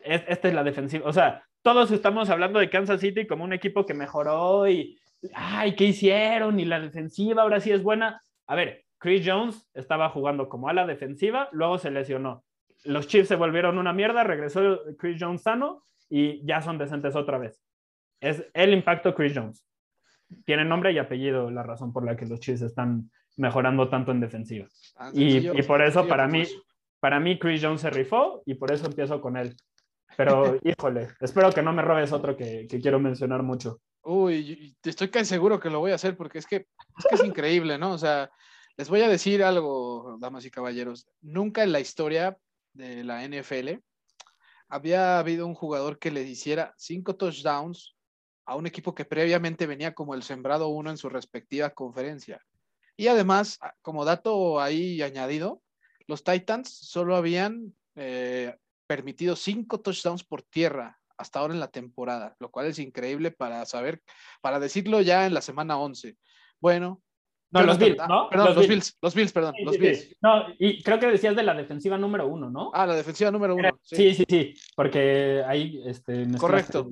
esta 0.00 0.48
es 0.48 0.54
la 0.54 0.64
defensiva, 0.64 1.06
o 1.06 1.12
sea, 1.12 1.44
todos 1.60 1.90
estamos 1.90 2.30
hablando 2.30 2.58
de 2.58 2.70
Kansas 2.70 3.00
City 3.00 3.26
como 3.26 3.44
un 3.44 3.52
equipo 3.52 3.84
que 3.84 3.94
mejoró 3.94 4.68
y, 4.68 4.98
ay, 5.34 5.74
¿qué 5.74 5.84
hicieron? 5.84 6.58
Y 6.60 6.64
la 6.64 6.80
defensiva 6.80 7.42
ahora 7.42 7.60
sí 7.60 7.70
es 7.70 7.82
buena. 7.82 8.22
A 8.46 8.54
ver, 8.54 8.84
Chris 8.98 9.22
Jones 9.26 9.68
estaba 9.74 10.08
jugando 10.08 10.48
como 10.48 10.68
ala 10.68 10.86
defensiva, 10.86 11.48
luego 11.52 11.78
se 11.78 11.90
lesionó 11.90 12.42
los 12.84 13.06
Chiefs 13.06 13.28
se 13.28 13.36
volvieron 13.36 13.78
una 13.78 13.92
mierda, 13.92 14.24
regresó 14.24 14.80
Chris 14.98 15.16
Jones 15.20 15.42
sano 15.42 15.84
y 16.08 16.44
ya 16.46 16.62
son 16.62 16.78
decentes 16.78 17.16
otra 17.16 17.38
vez. 17.38 17.62
Es 18.20 18.44
el 18.54 18.72
impacto 18.72 19.14
Chris 19.14 19.32
Jones. 19.34 19.66
Tiene 20.44 20.64
nombre 20.64 20.92
y 20.92 20.98
apellido 20.98 21.50
la 21.50 21.62
razón 21.62 21.92
por 21.92 22.04
la 22.04 22.16
que 22.16 22.26
los 22.26 22.40
Chiefs 22.40 22.62
están 22.62 23.10
mejorando 23.36 23.88
tanto 23.88 24.12
en 24.12 24.20
defensiva. 24.20 24.66
Y, 25.12 25.62
por 25.62 25.82
eso, 25.82 26.06
para 26.06 26.28
mí, 26.28 26.44
para 27.00 27.20
mí 27.20 27.38
Chris 27.38 27.62
Jones 27.62 27.80
se 27.80 27.90
rifó 27.90 28.42
y 28.46 28.54
por 28.54 28.72
eso 28.72 28.86
empiezo 28.86 29.20
con 29.20 29.36
él. 29.36 29.56
Pero, 30.16 30.56
híjole, 30.62 31.08
espero 31.20 31.50
que 31.52 31.62
no 31.62 31.72
me 31.72 31.82
robes 31.82 32.12
otro 32.12 32.36
que, 32.36 32.66
que 32.68 32.80
quiero 32.80 33.00
mencionar 33.00 33.42
mucho. 33.42 33.80
Uy, 34.02 34.76
estoy 34.82 35.08
casi 35.08 35.26
seguro 35.26 35.58
que 35.58 35.70
lo 35.70 35.80
voy 35.80 35.92
a 35.92 35.96
hacer 35.96 36.16
porque 36.16 36.38
es 36.38 36.46
que 36.46 36.56
es, 36.56 37.06
que 37.08 37.14
es 37.14 37.24
increíble, 37.24 37.78
¿no? 37.78 37.92
O 37.92 37.98
sea, 37.98 38.30
les 38.76 38.88
voy 38.88 39.00
a 39.00 39.08
decir 39.08 39.42
algo, 39.42 40.18
damas 40.20 40.44
y 40.44 40.50
caballeros. 40.50 41.08
Nunca 41.22 41.62
en 41.62 41.72
la 41.72 41.80
historia 41.80 42.36
de 42.74 43.04
la 43.04 43.24
NFL 43.24 43.80
había 44.68 45.18
habido 45.18 45.46
un 45.46 45.54
jugador 45.54 45.98
que 45.98 46.10
le 46.10 46.22
hiciera 46.22 46.74
cinco 46.76 47.16
touchdowns 47.16 47.94
a 48.44 48.56
un 48.56 48.66
equipo 48.66 48.94
que 48.94 49.04
previamente 49.04 49.66
venía 49.66 49.94
como 49.94 50.14
el 50.14 50.22
sembrado 50.22 50.68
uno 50.68 50.90
en 50.90 50.96
su 50.96 51.08
respectiva 51.08 51.70
conferencia. 51.70 52.40
Y 52.96 53.06
además, 53.06 53.58
como 53.82 54.04
dato 54.04 54.60
ahí 54.60 55.00
añadido, 55.00 55.62
los 56.06 56.24
Titans 56.24 56.68
solo 56.68 57.16
habían 57.16 57.74
eh, 57.94 58.54
permitido 58.86 59.36
cinco 59.36 59.80
touchdowns 59.80 60.24
por 60.24 60.42
tierra 60.42 60.98
hasta 61.16 61.38
ahora 61.38 61.54
en 61.54 61.60
la 61.60 61.70
temporada, 61.70 62.34
lo 62.40 62.50
cual 62.50 62.66
es 62.66 62.78
increíble 62.80 63.30
para 63.30 63.64
saber, 63.66 64.02
para 64.42 64.58
decirlo 64.58 65.00
ya 65.00 65.26
en 65.26 65.34
la 65.34 65.40
semana 65.40 65.78
11. 65.78 66.16
Bueno. 66.60 67.03
No, 67.54 67.62
los 67.62 67.78
Bills, 67.78 67.96
¿no? 68.08 68.28
Perdón, 68.28 68.54
los, 68.56 68.68
Bills. 68.68 68.98
los 69.00 69.14
Bills, 69.14 69.32
perdón, 69.32 69.54
los 69.62 69.78
Bills. 69.78 70.16
No, 70.20 70.46
y 70.58 70.82
creo 70.82 70.98
que 70.98 71.06
decías 71.06 71.36
de 71.36 71.44
la 71.44 71.54
defensiva 71.54 71.96
número 71.96 72.26
uno, 72.26 72.50
¿no? 72.50 72.72
Ah, 72.74 72.84
la 72.84 72.96
defensiva 72.96 73.30
número 73.30 73.54
uno. 73.54 73.78
Sí, 73.82 74.12
sí, 74.12 74.24
sí, 74.28 74.54
porque 74.74 75.42
ahí 75.46 75.80
este, 75.86 76.26
Correcto. 76.36 76.88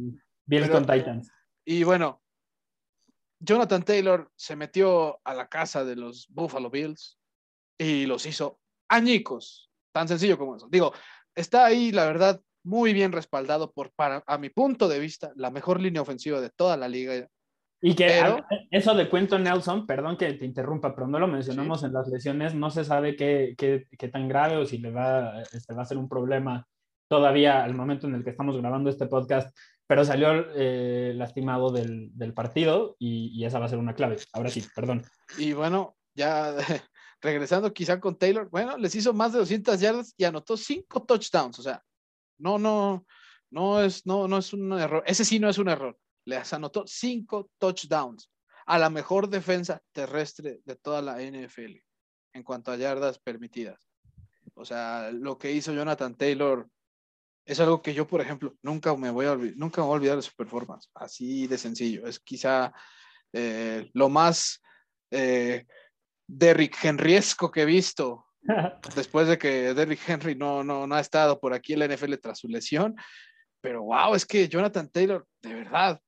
Bills 0.47 0.71
con 0.71 0.87
Titans. 0.87 1.31
Y 1.65 1.83
bueno, 1.83 2.23
Jonathan 3.41 3.83
Taylor 3.83 4.31
se 4.37 4.55
metió 4.55 5.21
a 5.25 5.35
la 5.35 5.49
casa 5.49 5.85
de 5.85 5.97
los 5.97 6.29
Buffalo 6.31 6.71
Bills 6.71 7.19
y 7.77 8.07
los 8.07 8.25
hizo 8.25 8.61
añicos. 8.89 9.69
Tan 9.93 10.07
sencillo 10.07 10.39
como 10.39 10.57
eso. 10.57 10.69
Digo, 10.71 10.93
está 11.35 11.65
ahí, 11.65 11.91
la 11.91 12.07
verdad, 12.07 12.41
muy 12.63 12.93
bien 12.93 13.11
respaldado 13.11 13.73
por, 13.73 13.93
para, 13.93 14.23
a 14.27 14.39
mi 14.39 14.49
punto 14.49 14.89
de 14.89 15.01
vista, 15.01 15.33
la 15.35 15.51
mejor 15.51 15.81
línea 15.81 16.03
ofensiva 16.03 16.41
de 16.41 16.51
toda 16.51 16.77
la 16.77 16.89
liga. 16.89 17.27
Y 17.85 17.97
que 17.97 18.23
eso 18.71 18.95
de 18.95 19.11
Cuento 19.11 19.41
Nelson, 19.41 19.89
perdón 19.89 20.17
que 20.17 20.33
te 20.35 20.45
interrumpa, 20.45 20.95
pero 20.95 21.09
no 21.09 21.19
lo 21.19 21.27
mencionamos 21.27 21.83
en 21.83 21.93
las 21.93 22.07
lesiones, 22.07 22.55
no 22.55 22.71
se 22.71 22.85
sabe 22.85 23.17
qué, 23.17 23.57
qué, 23.59 23.89
qué, 23.99 24.07
tan 24.07 24.29
grave 24.29 24.57
o 24.57 24.65
si 24.65 24.79
le 24.79 24.93
va, 24.93 25.43
este, 25.43 25.75
va 25.75 25.83
a 25.83 25.87
ser 25.87 25.99
un 25.99 26.09
problema 26.09 26.65
todavía 27.09 27.65
al 27.65 27.75
momento 27.75 28.07
en 28.07 28.15
el 28.15 28.23
que 28.23 28.31
estamos 28.31 28.57
grabando 28.57 28.89
este 28.89 29.07
podcast, 29.07 29.55
pero 29.85 30.05
salió 30.05 30.47
eh, 30.55 31.13
lastimado 31.17 31.73
del, 31.73 32.17
del 32.17 32.33
partido 32.35 32.95
y, 33.01 33.33
y, 33.35 33.45
esa 33.47 33.59
va 33.59 33.67
a 33.67 33.69
ser 33.69 33.79
una 33.79 33.97
clave. 33.97 34.17
Ahora 34.33 34.49
sí, 34.49 34.65
perdón. 34.77 35.03
Y 35.37 35.53
bueno, 35.53 35.97
ya 36.15 36.55
regresando 37.21 37.73
quizá 37.73 37.99
con 37.99 38.17
Taylor, 38.17 38.49
bueno, 38.49 38.79
les 38.79 38.95
hizo 38.95 39.13
más 39.13 39.33
de 39.33 39.41
200 39.41 39.81
yardas 39.81 40.15
y 40.17 40.23
anotó 40.23 40.57
cinco 40.57 41.03
touchdowns, 41.03 41.59
o 41.59 41.63
sea, 41.63 41.83
no, 42.39 42.61
no, 42.61 43.05
no 43.51 43.83
es, 43.83 44.07
no, 44.07 44.29
no 44.29 44.39
es 44.39 44.53
un 44.53 44.73
error. 44.79 45.03
Ese 45.05 45.25
sí 45.25 45.41
no 45.41 45.49
es 45.49 45.59
un 45.59 45.69
error. 45.69 45.99
Les 46.25 46.53
anotó 46.53 46.85
cinco 46.87 47.51
touchdowns 47.59 48.31
a 48.67 48.79
la 48.79 48.91
mejor 48.91 49.29
defensa 49.29 49.83
terrestre 49.93 50.61
de 50.65 50.77
toda 50.77 51.03
la 51.03 51.21
NFL 51.21 51.77
en 52.35 52.43
cuanto 52.43 52.71
a 52.71 52.77
yardas 52.77 53.19
permitidas. 53.19 53.89
O 54.55 54.65
sea, 54.65 55.11
lo 55.11 55.39
que 55.39 55.53
hizo 55.53 55.73
Jonathan 55.73 56.15
Taylor 56.15 56.69
es 57.45 57.59
algo 57.61 57.83
que 57.83 57.95
yo, 57.95 58.07
por 58.07 58.21
ejemplo, 58.21 58.55
nunca 58.63 58.95
me 58.97 59.11
voy 59.11 59.27
a 59.27 59.33
olvidar, 59.33 59.57
nunca 59.57 59.81
me 59.81 59.87
voy 59.87 59.95
a 59.95 59.97
olvidar 59.97 60.17
de 60.17 60.23
su 60.23 60.35
performance. 60.35 60.89
Así 60.95 61.47
de 61.47 61.59
sencillo. 61.59 62.07
Es 62.07 62.21
quizá 62.21 62.73
eh, 63.33 63.91
lo 63.95 64.09
más 64.09 64.63
eh, 65.11 65.67
Derrick 66.27 66.85
Henriesco 66.85 67.51
que 67.51 67.63
he 67.63 67.67
visto 67.67 68.27
después 68.95 69.29
de 69.29 69.39
que 69.39 69.75
Derrick 69.75 70.09
Henry 70.09 70.35
no, 70.35 70.63
no, 70.63 70.87
no 70.87 70.95
ha 70.95 71.01
estado 71.01 71.41
por 71.41 71.53
aquí 71.53 71.73
en 71.73 71.81
la 71.81 71.89
NFL 71.89 72.15
tras 72.23 72.39
su 72.39 72.49
lesión. 72.49 72.95
Pero 73.61 73.83
wow, 73.85 74.15
es 74.15 74.27
que 74.27 74.49
Jonathan 74.49 74.89
Taylor, 74.89 75.27
de 75.41 75.55
verdad. 75.55 76.01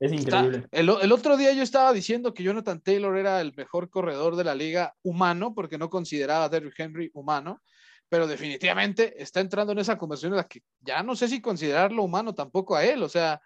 Es 0.00 0.12
increíble. 0.12 0.66
el, 0.70 0.88
el, 0.88 1.12
otro 1.12 1.36
día 1.36 1.52
yo 1.52 1.62
estaba 1.62 1.92
diciendo 1.92 2.32
que 2.32 2.44
Jonathan 2.44 2.80
Taylor 2.80 3.16
era 3.16 3.40
el 3.40 3.52
mejor 3.56 3.90
corredor 3.90 4.36
de 4.36 4.44
la 4.44 4.54
liga 4.54 4.94
humano, 5.02 5.54
porque 5.54 5.76
no 5.76 5.90
consideraba 5.90 6.44
a 6.44 6.48
Derrick 6.48 6.78
Henry 6.78 7.10
humano, 7.14 7.62
pero 8.08 8.26
definitivamente 8.26 9.20
está 9.20 9.40
entrando 9.40 9.72
en 9.72 9.80
esa 9.80 9.98
conversación 9.98 10.32
en 10.32 10.38
la 10.38 10.48
que 10.48 10.62
ya 10.80 11.02
no 11.02 11.16
sé 11.16 11.28
si 11.28 11.40
considerarlo 11.40 12.04
humano 12.04 12.34
tampoco 12.34 12.76
a 12.76 12.84
él. 12.84 13.02
O 13.02 13.08
sea, 13.08 13.40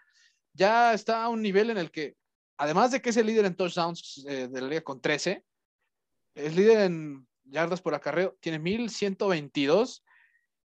ya 0.52 0.92
está 0.92 1.24
a 1.24 1.28
un 1.28 1.42
nivel 1.42 1.70
en 1.70 1.78
el 1.78 1.90
que, 1.90 2.16
además 2.58 2.92
de 2.92 3.00
que 3.00 3.10
es 3.10 3.16
el 3.16 3.26
líder 3.26 3.46
en 3.46 3.56
touchdowns 3.56 4.24
eh, 4.28 4.48
de 4.48 4.60
la 4.60 4.68
liga 4.68 4.82
con 4.82 5.00
13, 5.00 5.42
es 6.34 6.56
líder 6.56 6.82
en 6.82 7.26
yardas 7.44 7.80
por 7.80 7.94
acarreo, 7.94 8.36
tiene 8.40 8.58
1122. 8.58 10.04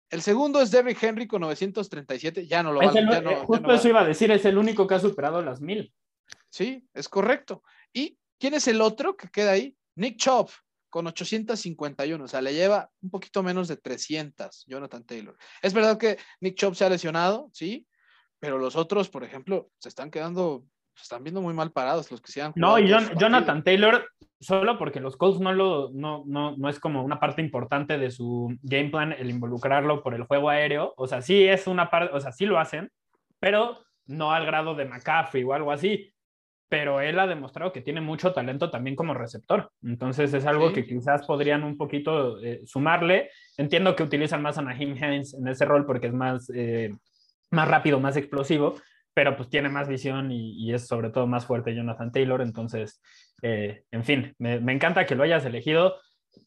El 0.09 0.21
segundo 0.21 0.61
es 0.61 0.71
Derrick 0.71 1.01
Henry 1.01 1.27
con 1.27 1.41
937, 1.41 2.47
ya 2.47 2.63
no 2.63 2.73
lo 2.73 2.79
va, 2.79 2.93
ya 2.93 3.21
no, 3.21 3.45
Justo 3.45 3.73
eso 3.73 3.87
iba 3.89 4.01
a 4.01 4.07
decir, 4.07 4.31
es 4.31 4.43
el 4.45 4.57
único 4.57 4.87
que 4.87 4.95
ha 4.95 4.99
superado 4.99 5.41
las 5.41 5.61
1000. 5.61 5.93
Sí, 6.49 6.87
es 6.93 7.07
correcto. 7.07 7.63
¿Y 7.93 8.17
quién 8.39 8.55
es 8.55 8.67
el 8.67 8.81
otro 8.81 9.15
que 9.15 9.29
queda 9.29 9.51
ahí? 9.51 9.75
Nick 9.95 10.17
Chop 10.17 10.49
con 10.89 11.05
851, 11.05 12.23
o 12.23 12.27
sea, 12.27 12.41
le 12.41 12.53
lleva 12.53 12.89
un 13.01 13.11
poquito 13.11 13.43
menos 13.43 13.67
de 13.67 13.77
300, 13.77 14.65
Jonathan 14.65 15.05
Taylor. 15.05 15.37
Es 15.61 15.73
verdad 15.73 15.99
que 15.99 16.17
Nick 16.41 16.55
Chop 16.55 16.73
se 16.73 16.85
ha 16.85 16.89
lesionado, 16.89 17.49
sí, 17.53 17.85
pero 18.39 18.57
los 18.57 18.75
otros, 18.75 19.09
por 19.09 19.23
ejemplo, 19.23 19.69
se 19.77 19.89
están 19.89 20.09
quedando 20.09 20.65
están 21.01 21.23
viendo 21.23 21.41
muy 21.41 21.53
mal 21.53 21.71
parados 21.71 22.11
los 22.11 22.21
que 22.21 22.31
se 22.31 22.41
han 22.41 22.53
No, 22.55 22.79
y 22.79 22.87
Jonathan 22.87 23.63
Taylor, 23.63 24.07
solo 24.39 24.77
porque 24.77 24.99
los 24.99 25.17
Colts 25.17 25.39
no 25.39 25.53
lo, 25.53 25.89
no, 25.93 26.23
no, 26.25 26.55
no 26.57 26.69
es 26.69 26.79
como 26.79 27.03
una 27.03 27.19
parte 27.19 27.41
importante 27.41 27.97
de 27.97 28.11
su 28.11 28.55
game 28.61 28.89
plan 28.89 29.13
el 29.13 29.29
involucrarlo 29.29 30.01
por 30.01 30.13
el 30.13 30.23
juego 30.23 30.49
aéreo. 30.49 30.93
O 30.97 31.07
sea, 31.07 31.21
sí 31.21 31.43
es 31.45 31.67
una 31.67 31.89
parte, 31.89 32.15
o 32.15 32.19
sea, 32.19 32.31
sí 32.31 32.45
lo 32.45 32.59
hacen, 32.59 32.89
pero 33.39 33.79
no 34.07 34.31
al 34.31 34.45
grado 34.45 34.75
de 34.75 34.85
McCaffrey 34.85 35.43
o 35.43 35.53
algo 35.53 35.71
así. 35.71 36.13
Pero 36.67 37.01
él 37.01 37.17
ha 37.17 37.25
demostrado 37.25 37.71
que 37.71 37.81
tiene 37.81 37.99
mucho 37.99 38.31
talento 38.31 38.69
también 38.69 38.95
como 38.95 39.15
receptor. 39.15 39.71
Entonces 39.81 40.31
es 40.35 40.45
algo 40.45 40.71
que 40.71 40.85
quizás 40.85 41.25
podrían 41.25 41.63
un 41.63 41.77
poquito 41.77 42.39
eh, 42.43 42.61
sumarle. 42.65 43.31
Entiendo 43.57 43.95
que 43.95 44.03
utilizan 44.03 44.43
más 44.43 44.59
a 44.59 44.61
Naheem 44.61 44.95
Hines 44.95 45.33
en 45.33 45.47
ese 45.47 45.65
rol 45.65 45.87
porque 45.87 46.07
es 46.07 46.13
más, 46.13 46.51
eh, 46.53 46.95
más 47.49 47.67
rápido, 47.67 47.99
más 47.99 48.17
explosivo 48.17 48.75
pero 49.13 49.35
pues 49.35 49.49
tiene 49.49 49.69
más 49.69 49.87
visión 49.87 50.31
y, 50.31 50.73
es 50.73 50.87
sobre 50.87 51.09
todo 51.09 51.27
más 51.27 51.45
fuerte 51.45 51.75
Jonathan 51.75 52.11
Taylor. 52.11 52.41
Entonces, 52.41 53.01
eh, 53.41 53.83
en 53.91 54.03
fin, 54.03 54.35
me, 54.37 54.55
encanta 54.71 55.05
que 55.05 55.15
lo 55.15 55.23
hayas 55.23 55.45
elegido, 55.45 55.95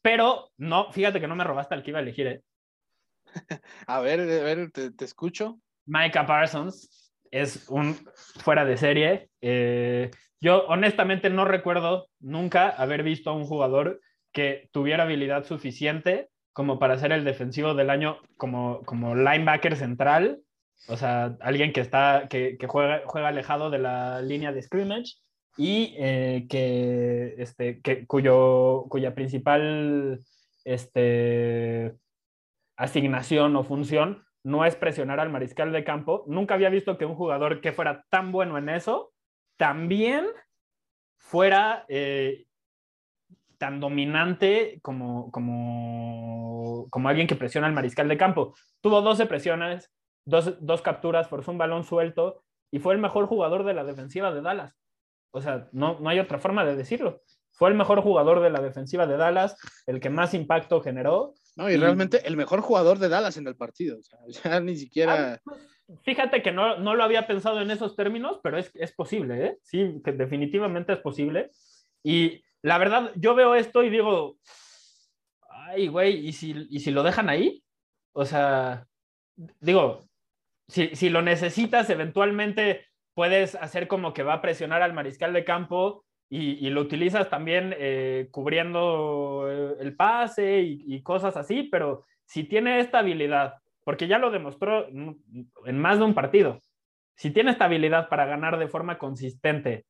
pero 0.00 0.50
no, 0.56 0.90
fíjate 0.92 1.20
que 1.20 1.28
no 1.28 1.36
me 1.36 1.44
robaste 1.44 1.74
al 1.74 1.82
que 1.82 1.90
iba 1.90 1.98
a 1.98 2.02
elegir. 2.02 2.26
¿eh? 2.26 2.42
A 3.86 4.00
ver, 4.00 4.20
a 4.20 4.24
ver, 4.24 4.70
te, 4.70 5.04
escucho. 5.04 5.58
Micah 5.86 6.26
Parsons 6.26 7.12
es 7.30 7.68
un 7.68 7.94
fuera 8.14 8.64
de 8.64 8.76
serie. 8.76 9.28
Eh, 9.40 10.10
yo 10.40 10.66
honestamente 10.66 11.30
no 11.30 11.44
recuerdo 11.44 12.08
nunca 12.20 12.68
haber 12.68 13.02
visto 13.02 13.30
a 13.30 13.34
un 13.34 13.44
jugador 13.44 14.00
que 14.32 14.68
tuviera 14.72 15.04
habilidad 15.04 15.44
suficiente 15.44 16.30
como 16.52 16.78
para 16.78 16.98
ser 16.98 17.12
el 17.12 17.24
defensivo 17.24 17.74
del 17.74 17.90
año 17.90 18.18
como, 18.36 18.82
como 18.82 19.14
linebacker 19.14 19.76
central 19.76 20.42
o 20.88 20.96
sea, 20.96 21.36
alguien 21.40 21.72
que, 21.72 21.80
está, 21.80 22.26
que, 22.28 22.56
que 22.58 22.66
juega, 22.66 23.02
juega, 23.06 23.28
alejado 23.28 23.70
de 23.70 23.78
la 23.78 24.20
línea 24.22 24.52
de 24.52 24.62
scrimmage 24.62 25.16
y 25.56 25.94
eh, 25.98 26.46
que, 26.48 27.34
este, 27.38 27.80
que, 27.80 28.06
cuyo, 28.06 28.86
cuya 28.88 29.14
principal 29.14 30.20
este, 30.64 31.94
asignación 32.76 33.54
o 33.56 33.64
función 33.64 34.24
no 34.44 34.64
es 34.64 34.74
presionar 34.74 35.20
al 35.20 35.30
mariscal 35.30 35.72
de 35.72 35.84
campo. 35.84 36.24
Nunca 36.26 36.54
había 36.54 36.68
visto 36.68 36.98
que 36.98 37.06
un 37.06 37.14
jugador 37.14 37.60
que 37.60 37.72
fuera 37.72 38.04
tan 38.10 38.32
bueno 38.32 38.58
en 38.58 38.68
eso 38.68 39.12
también 39.56 40.26
fuera 41.16 41.84
eh, 41.88 42.46
tan 43.58 43.78
dominante 43.78 44.80
como, 44.82 45.30
como, 45.30 46.88
como 46.90 47.08
alguien 47.08 47.28
que 47.28 47.36
presiona 47.36 47.68
al 47.68 47.72
mariscal 47.72 48.08
de 48.08 48.16
campo. 48.16 48.54
Tuvo 48.80 49.00
12 49.02 49.26
presiones, 49.26 49.92
dos, 50.24 50.56
dos 50.60 50.82
capturas, 50.82 51.28
forzó 51.28 51.50
un 51.50 51.58
balón 51.58 51.84
suelto 51.84 52.44
y 52.70 52.78
fue 52.78 52.94
el 52.94 53.00
mejor 53.00 53.26
jugador 53.26 53.64
de 53.64 53.74
la 53.74 53.84
defensiva 53.84 54.32
de 54.32 54.42
Dallas. 54.42 54.76
O 55.30 55.40
sea, 55.40 55.68
no, 55.72 55.98
no 56.00 56.08
hay 56.10 56.18
otra 56.18 56.38
forma 56.38 56.64
de 56.64 56.76
decirlo. 56.76 57.22
Fue 57.52 57.68
el 57.68 57.74
mejor 57.74 58.00
jugador 58.00 58.40
de 58.40 58.50
la 58.50 58.60
defensiva 58.60 59.06
de 59.06 59.16
Dallas, 59.16 59.56
el 59.86 60.00
que 60.00 60.10
más 60.10 60.34
impacto 60.34 60.80
generó. 60.80 61.34
No, 61.56 61.70
y, 61.70 61.76
realmente 61.76 62.26
el 62.26 62.36
mejor 62.36 62.60
jugador 62.60 62.98
de 62.98 63.08
Dallas 63.08 63.36
en 63.36 63.46
el 63.46 63.56
partido. 63.56 63.98
O 63.98 64.02
sea, 64.02 64.18
ya 64.44 64.60
ni 64.60 64.76
siquiera. 64.76 65.40
Ah, 65.46 65.56
fíjate 66.02 66.42
que 66.42 66.52
no, 66.52 66.78
no, 66.78 66.94
lo 66.94 67.04
había 67.04 67.26
pensado 67.26 67.60
en 67.60 67.70
esos 67.70 67.94
términos, 67.94 68.40
pero 68.42 68.58
es, 68.58 68.70
es 68.74 68.92
posible, 68.92 69.46
¿eh? 69.46 69.58
Sí, 69.62 70.00
que 70.04 70.12
definitivamente 70.12 70.94
es 70.94 70.98
posible. 71.00 71.50
Y 72.02 72.42
la 72.62 72.78
verdad, 72.78 73.12
yo 73.16 73.34
veo 73.34 73.54
esto 73.54 73.82
y 73.82 73.90
digo, 73.90 74.38
ay, 75.50 75.88
güey, 75.88 76.26
¿y 76.26 76.32
si, 76.32 76.66
¿y 76.70 76.80
si 76.80 76.90
lo 76.90 77.02
dejan 77.02 77.28
ahí? 77.28 77.62
O 78.12 78.24
sea, 78.24 78.86
digo, 79.60 80.08
si, 80.68 81.08
lo 81.10 81.22
necesitas, 81.22 81.90
eventualmente 81.90 82.86
puedes 83.14 83.54
hacer 83.56 83.88
como 83.88 84.12
que 84.12 84.22
va 84.22 84.34
a 84.34 84.42
presionar 84.42 84.82
al 84.82 84.94
mariscal 84.94 85.32
de 85.32 85.44
campo 85.44 86.04
y, 86.30 86.70
lo 86.70 86.80
utilizas 86.80 87.28
también 87.28 87.74
eh, 87.78 88.28
cubriendo 88.30 89.46
eh, 89.50 89.76
el 89.80 89.94
pase 89.94 90.62
y, 90.62 91.02
cosas 91.02 91.36
así, 91.36 91.64
pero 91.64 92.06
si 92.24 92.44
tiene 92.44 92.80
estabilidad, 92.80 93.56
porque 93.84 94.08
ya 94.08 94.18
lo 94.18 94.30
demostró 94.30 94.88
en 94.88 95.78
más 95.78 95.98
de 95.98 96.04
un 96.04 96.14
partido, 96.14 96.60
si 97.16 97.30
tiene 97.30 97.50
estabilidad 97.50 98.08
para 98.08 98.24
ganar 98.24 98.58
de 98.58 98.68
forma 98.68 98.98
consistente 98.98 99.84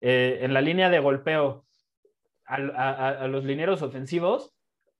eh, 0.00 0.38
en 0.42 0.54
la 0.54 0.60
línea 0.60 0.88
de 0.90 1.00
golpeo 1.00 1.64
a, 2.46 3.26
los 3.26 3.44
lineros 3.44 3.82
ofensivos, 3.82 4.54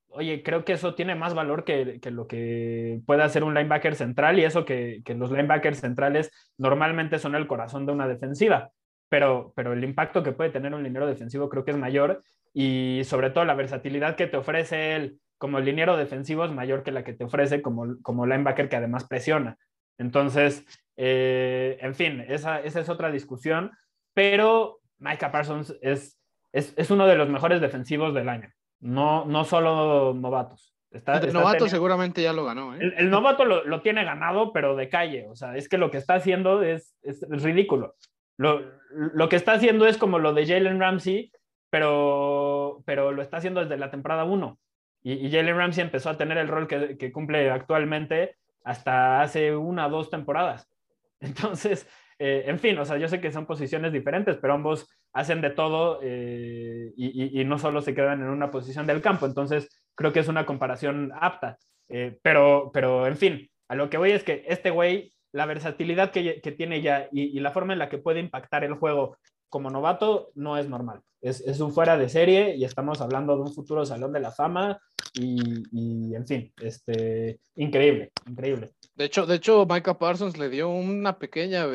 oye, 0.09 0.43
creo 0.43 0.65
que 0.65 0.73
eso 0.73 0.95
tiene 0.95 1.15
más 1.15 1.35
valor 1.35 1.65
que, 1.65 2.01
lo 2.11 2.27
que 2.27 3.01
puede 3.07 3.23
hacer 3.23 3.45
un 3.45 3.55
linebacker 3.55 3.95
central 3.95 4.39
y 4.39 4.45
eso 4.45 4.65
que, 4.65 5.03
que, 5.05 5.15
los 5.15 5.31
linebackers 5.31 5.81
centrales 5.81 6.31
normalmente 6.57 7.19
son 7.19 7.35
el 7.35 7.47
corazón 7.47 7.87
de 7.87 7.93
una 7.93 8.09
defensiva 8.09 8.71
pero, 9.09 9.53
pero 9.57 9.73
el 9.73 9.85
impacto 9.85 10.23
que 10.23 10.33
puede 10.33 10.51
tener 10.51 10.75
un 10.75 10.83
liniero 10.83 11.07
defensivo 11.07 11.49
creo 11.49 11.65
que 11.65 11.71
es 11.73 11.77
mayor 11.77 12.23
y 12.53 13.03
sobre 13.05 13.31
todo 13.31 13.45
la 13.45 13.55
versatilidad 13.55 14.17
que 14.17 14.27
te 14.27 14.37
ofrece 14.37 14.97
él 14.97 15.21
como 15.39 15.61
liniero 15.61 15.97
defensivo 15.97 16.45
es 16.45 16.53
mayor 16.53 16.83
que 16.83 16.93
la 16.93 17.05
que 17.05 17.13
te 17.13 17.25
ofrece 17.25 17.63
como, 17.63 18.01
como 18.03 18.27
linebacker 18.27 18.69
que 18.69 18.77
además 18.77 19.07
presiona. 19.07 19.57
Entonces, 19.97 20.65
eh, 20.97 21.79
en 21.81 21.95
fin, 21.95 22.25
esa, 22.29 22.61
esa, 22.61 22.81
es 22.81 22.89
otra 22.89 23.13
discusión, 23.13 23.71
pero 24.15 24.81
Micah 24.99 25.31
Parsons 25.31 25.77
es, 25.81 26.19
es, 26.53 26.75
es, 26.77 26.91
uno 26.91 27.07
de 27.07 27.15
los 27.15 27.29
mejores 27.29 27.61
defensivos 27.61 28.15
del 28.15 28.29
año, 28.29 28.49
no, 28.81 29.25
no 29.25 29.45
solo 29.45 30.15
novatos. 30.15 30.75
Está, 30.91 31.19
el 31.19 31.33
novato 31.33 31.69
seguramente 31.69 32.23
ya 32.23 32.33
lo 32.33 32.45
ganó. 32.45 32.75
¿eh? 32.75 32.95
El, 32.97 33.11
novato 33.11 33.45
lo, 33.45 33.65
lo, 33.65 33.83
tiene 33.83 34.05
ganado, 34.05 34.53
pero 34.53 34.75
de 34.75 34.89
calle. 34.89 35.27
O 35.29 35.37
sea, 35.37 35.57
es 35.57 35.69
que 35.69 35.77
lo 35.77 35.91
que 35.91 35.99
está 35.99 36.15
haciendo 36.15 36.63
es, 36.63 36.97
es 37.03 37.21
ridículo. 37.29 37.95
Lo, 38.39 38.63
lo 38.91 39.29
que 39.29 39.37
está 39.37 39.53
haciendo 39.53 39.87
es 39.87 39.99
como 39.99 40.19
lo 40.19 40.33
de 40.33 40.47
Jalen 40.47 40.81
Ramsey, 40.81 41.31
pero, 41.71 42.83
pero 42.87 43.13
lo 43.13 43.21
está 43.21 43.39
haciendo 43.39 43.61
desde 43.61 43.77
la 43.77 43.91
temporada 43.91 44.25
1. 44.25 44.59
Y, 45.03 45.31
Jalen 45.31 45.57
Ramsey 45.57 45.83
empezó 45.85 46.11
a 46.11 46.17
tener 46.17 46.39
el 46.39 46.49
rol 46.49 46.67
que, 46.67 46.97
que, 46.97 47.13
cumple 47.13 47.51
actualmente 47.51 48.37
hasta 48.65 49.21
hace 49.21 49.55
una 49.55 49.87
o 49.87 49.91
dos 49.91 50.11
temporadas. 50.11 50.69
Entonces, 51.21 51.89
eh, 52.19 52.45
en 52.47 52.59
fin, 52.59 52.77
o 52.79 52.85
sea, 52.85 52.97
yo 52.99 53.09
sé 53.09 53.21
que 53.21 53.33
son 53.33 53.47
posiciones 53.47 53.93
diferentes, 53.93 54.37
pero 54.37 54.55
ambos 54.55 54.89
hacen 55.13 55.41
de 55.41 55.51
todo 55.51 56.01
eh, 56.03 56.93
y, 56.97 57.41
y, 57.41 57.45
no 57.45 57.59
solo 57.59 57.81
se 57.81 57.95
quedan 57.95 58.21
en 58.21 58.29
una 58.29 58.51
posición 58.51 58.87
del 58.87 59.01
campo. 59.01 59.27
Entonces, 59.27 59.69
creo 59.95 60.13
que 60.13 60.21
es 60.21 60.29
una 60.29 60.47
comparación 60.47 61.13
apta. 61.19 61.59
Eh, 61.89 62.19
pero, 62.23 62.71
pero, 62.73 63.07
en 63.07 63.17
fin, 63.17 63.51
a 63.69 63.75
lo 63.75 63.91
que 63.91 63.99
voy 63.99 64.13
es 64.13 64.23
que 64.23 64.45
este 64.49 64.71
güey 64.71 65.13
la 65.33 65.47
versatilidad 65.47 66.11
que, 66.11 66.41
tiene 66.57 66.81
ya 66.81 67.09
y, 67.13 67.39
la 67.41 67.51
forma 67.51 67.73
en 67.73 67.79
la 67.79 67.89
que 67.89 67.99
puede 67.99 68.21
impactar 68.21 68.65
el 68.65 68.75
juego 68.75 69.19
como 69.49 69.71
novato 69.71 70.31
no 70.35 70.57
es 70.57 70.69
normal. 70.69 71.01
Es, 71.21 71.61
un 71.61 71.73
fuera 71.73 71.99
de 71.99 72.09
serie 72.09 72.57
y 72.57 72.65
estamos 72.65 73.01
hablando 73.01 73.37
de 73.37 73.43
un 73.43 73.53
futuro 73.53 73.85
salón 73.85 74.13
de 74.13 74.21
la 74.21 74.31
fama 74.31 74.81
y, 75.15 76.15
en 76.15 76.27
fin, 76.27 76.53
este, 76.63 77.41
increíble, 77.57 78.13
increíble. 78.27 78.71
De 78.95 79.05
hecho, 79.05 79.27
de 79.27 79.37
hecho, 79.37 79.67
Micah 79.69 79.99
Parsons 79.99 80.39
le 80.39 80.49
dio 80.49 80.69
una 80.69 81.19
pequeña 81.19 81.67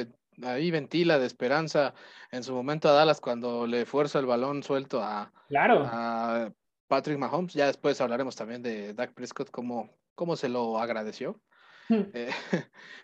ahí 0.44 0.72
ventila 0.72 1.20
de 1.20 1.28
esperanza 1.28 1.94
en 2.32 2.44
su 2.44 2.54
momento 2.54 2.90
a 2.90 2.94
Dallas 2.94 3.22
cuando 3.22 3.68
le 3.68 3.86
fuerza 3.86 4.20
el 4.20 4.26
balón 4.26 4.64
suelto 4.64 5.02
a, 5.04 5.32
claro. 5.48 5.84
a 5.86 6.52
Patrick 6.88 7.18
Mahomes. 7.18 7.54
Ya 7.54 7.68
después 7.68 8.00
hablaremos 8.02 8.36
también 8.36 8.62
de 8.62 8.94
Dak 8.94 9.14
Prescott, 9.14 9.52
cómo, 9.52 9.90
cómo 10.16 10.36
se 10.36 10.50
lo 10.50 10.80
agradeció. 10.80 11.42
Eh, 12.14 12.32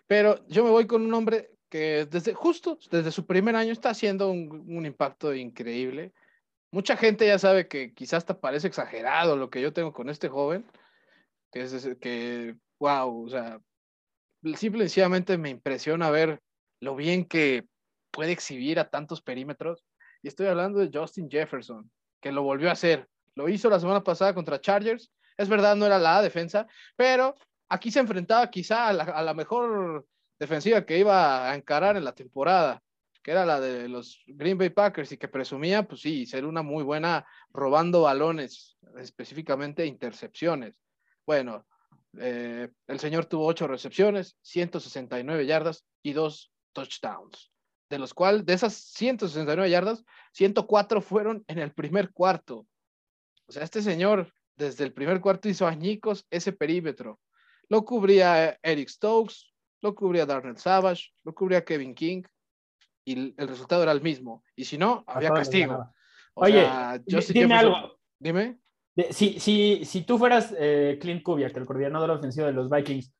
pero 0.06 0.44
yo 0.48 0.64
me 0.64 0.70
voy 0.70 0.86
con 0.86 1.02
un 1.02 1.12
hombre 1.12 1.50
que 1.68 2.06
desde 2.06 2.34
justo 2.34 2.78
desde 2.90 3.12
su 3.12 3.26
primer 3.26 3.54
año 3.54 3.72
está 3.72 3.90
haciendo 3.90 4.30
un, 4.30 4.84
impacto 4.84 5.32
increíble. 5.34 6.12
Mucha 6.72 6.96
gente 6.96 7.26
ya 7.26 7.38
sabe 7.38 7.68
que 7.68 7.94
quizás 7.94 8.26
te 8.26 8.34
parece 8.34 8.66
exagerado 8.66 9.36
lo 9.36 9.50
que 9.50 9.60
yo 9.60 9.72
tengo 9.72 9.92
con 9.92 10.08
este 10.08 10.28
joven, 10.28 10.66
que 11.52 11.62
es 11.62 11.88
que, 12.00 12.56
wow, 12.78 13.26
o 13.26 13.28
sea, 13.28 13.60
simple 14.56 14.84
y 14.84 14.88
sencillamente 14.88 15.38
me 15.38 15.50
impresiona 15.50 16.10
ver 16.10 16.40
lo 16.80 16.96
bien 16.96 17.24
que 17.24 17.66
puede 18.10 18.32
exhibir 18.32 18.78
a 18.78 18.88
tantos 18.88 19.22
perímetros. 19.22 19.84
Y 20.22 20.28
estoy 20.28 20.46
hablando 20.46 20.80
de 20.80 20.90
Justin 20.92 21.30
Jefferson, 21.30 21.90
que 22.20 22.32
lo 22.32 22.42
volvió 22.42 22.68
a 22.68 22.72
hacer. 22.72 23.08
Lo 23.34 23.48
hizo 23.48 23.70
la 23.70 23.80
semana 23.80 24.02
pasada 24.02 24.34
contra 24.34 24.60
Chargers. 24.60 25.10
Es 25.36 25.48
verdad, 25.48 25.76
no 25.76 25.86
era 25.86 25.98
la 25.98 26.20
defensa, 26.20 26.66
pero 26.96 27.34
aquí 27.68 27.90
se 27.90 28.00
enfrentaba 28.00 28.50
quizá 28.50 28.88
a 28.88 28.92
la, 28.92 29.34
mejor 29.34 30.06
defensiva 30.38 30.84
que 30.84 30.98
iba 30.98 31.50
a 31.50 31.54
encarar 31.54 31.96
en 31.96 32.04
la 32.04 32.14
temporada, 32.14 32.82
que 33.22 33.30
era 33.30 33.46
la 33.46 33.60
de 33.60 33.88
los 33.88 34.22
Green 34.26 34.58
Bay 34.58 34.70
Packers 34.70 35.12
y 35.12 35.16
que 35.16 35.28
presumía, 35.28 35.84
pues 35.86 36.02
sí, 36.02 36.26
ser 36.26 36.44
una 36.44 36.62
muy 36.62 36.82
buena 36.82 37.24
robando 37.52 38.02
balones, 38.02 38.76
específicamente 38.98 39.86
intercepciones. 39.86 40.78
Bueno, 41.24 41.66
eh, 42.18 42.68
el 42.86 42.98
señor 42.98 43.26
tuvo 43.26 43.46
ocho 43.46 43.66
recepciones, 43.66 44.36
169 44.42 45.46
yardas 45.46 45.86
y 46.02 46.12
dos 46.12 46.52
touchdowns, 46.72 47.52
de 47.88 47.98
los 47.98 48.14
cuales, 48.14 48.44
de 48.44 48.54
esas 48.54 48.74
169 48.74 49.70
yardas, 49.70 50.04
104 50.32 51.00
fueron 51.00 51.44
en 51.48 51.58
el 51.58 51.72
primer 51.72 52.12
cuarto. 52.12 52.66
O 53.46 53.52
sea, 53.52 53.64
este 53.64 53.82
señor 53.82 54.32
desde 54.56 54.84
el 54.84 54.92
primer 54.92 55.20
cuarto 55.20 55.48
hizo 55.48 55.66
añicos 55.66 56.26
ese 56.30 56.52
perímetro. 56.52 57.18
Lo 57.68 57.84
cubría 57.84 58.58
Eric 58.62 58.88
Stokes, 58.88 59.52
lo 59.80 59.94
cubría 59.94 60.26
Darnell 60.26 60.58
Savage, 60.58 61.10
lo 61.24 61.34
cubría 61.34 61.64
Kevin 61.64 61.94
King 61.94 62.22
y 63.04 63.34
el 63.40 63.48
resultado 63.48 63.82
era 63.82 63.92
el 63.92 64.02
mismo. 64.02 64.44
Y 64.54 64.64
si 64.64 64.76
no, 64.76 65.04
había 65.06 65.30
castigo. 65.30 65.92
Oye, 66.34 66.68
dime 67.32 67.54
algo. 67.54 67.98
Dime. 68.18 68.58
Si, 69.10 69.40
si, 69.40 69.84
si 69.84 70.02
tú 70.02 70.18
fueras 70.18 70.54
eh, 70.58 70.98
Clint 71.00 71.22
Kubiak, 71.22 71.56
el 71.56 71.64
coordinador 71.64 72.10
ofensivo 72.10 72.46
de 72.46 72.52
los 72.52 72.68
Vikings, 72.68 73.12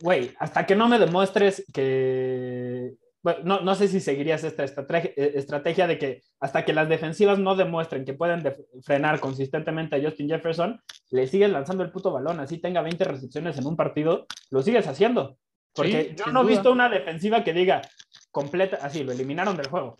güey, 0.00 0.34
hasta 0.38 0.66
que 0.66 0.76
no 0.76 0.88
me 0.88 0.98
demuestres 0.98 1.64
que 1.72 2.94
no, 3.42 3.60
no, 3.60 3.74
sé 3.74 3.88
si 3.88 4.00
seguirías 4.00 4.44
esta 4.44 4.64
estrategia, 4.64 5.10
eh, 5.16 5.32
estrategia, 5.34 5.86
de 5.86 5.98
que 5.98 6.22
hasta 6.38 6.64
que 6.64 6.72
las 6.72 6.88
defensivas 6.88 7.38
no 7.38 7.56
demuestren 7.56 8.04
que 8.04 8.14
pueden 8.14 8.42
frenar 8.82 9.20
consistentemente 9.20 9.96
a 9.96 10.02
Justin 10.02 10.28
Jefferson, 10.28 10.80
le 11.10 11.26
sigues 11.26 11.50
lanzando 11.50 11.82
el 11.82 11.90
puto 11.90 12.12
balón, 12.12 12.38
así 12.40 12.58
tenga 12.58 12.82
20 12.82 13.04
recepciones 13.04 13.58
en 13.58 13.66
un 13.66 13.76
partido, 13.76 14.26
lo 14.50 14.62
sigues 14.62 14.86
haciendo. 14.86 15.38
Porque 15.74 16.14
yo 16.16 16.32
no 16.32 16.42
he 16.42 16.46
visto 16.46 16.72
una 16.72 16.88
defensiva 16.88 17.44
que 17.44 17.52
diga 17.52 17.82
completa, 18.30 18.78
así, 18.80 19.02
lo 19.02 19.12
eliminaron 19.12 19.56
del 19.56 19.68
juego. 19.68 19.98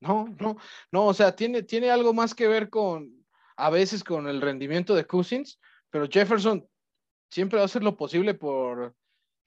No, 0.00 0.26
no, 0.38 0.56
no, 0.90 1.06
o 1.06 1.14
sea, 1.14 1.34
tiene, 1.34 1.62
tiene 1.62 1.90
algo 1.90 2.12
más 2.12 2.34
que 2.34 2.48
ver 2.48 2.68
con, 2.68 3.24
a 3.56 3.70
veces 3.70 4.04
con 4.04 4.28
el 4.28 4.42
rendimiento 4.42 4.94
de 4.94 5.06
Cousins, 5.06 5.58
pero 5.90 6.08
Jefferson 6.10 6.66
siempre 7.30 7.56
va 7.56 7.62
a 7.62 7.66
hacer 7.66 7.82
lo 7.82 7.96
posible 7.96 8.34
por 8.34 8.94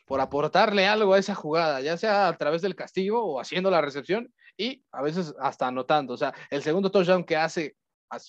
por 0.08 0.22
aportarle 0.22 0.88
algo 0.88 1.14
a 1.14 1.20
esa 1.20 1.36
jugada, 1.36 1.82
ya 1.82 1.98
sea 1.98 2.30
a 2.30 2.38
través 2.38 2.62
del 2.62 2.76
castigo 2.76 3.24
o 3.24 3.42
haciendo 3.42 3.70
la 3.70 3.82
recepción 3.82 4.34
y 4.56 4.82
a 4.94 5.02
veces 5.02 5.36
hasta 5.38 5.68
anotando. 5.68 6.14
O 6.14 6.18
sea, 6.18 6.34
el 6.50 6.64
segundo 6.64 6.90
touchdown 6.90 7.26
que 7.26 7.36
hace 7.36 7.76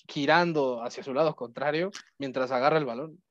girando 0.09 0.83
hacia 0.83 1.03
su 1.03 1.13
lado 1.13 1.35
contrario 1.37 1.89
mientras 2.17 2.51
agarra 2.51 2.77
el 2.77 2.85
balón. 2.85 3.23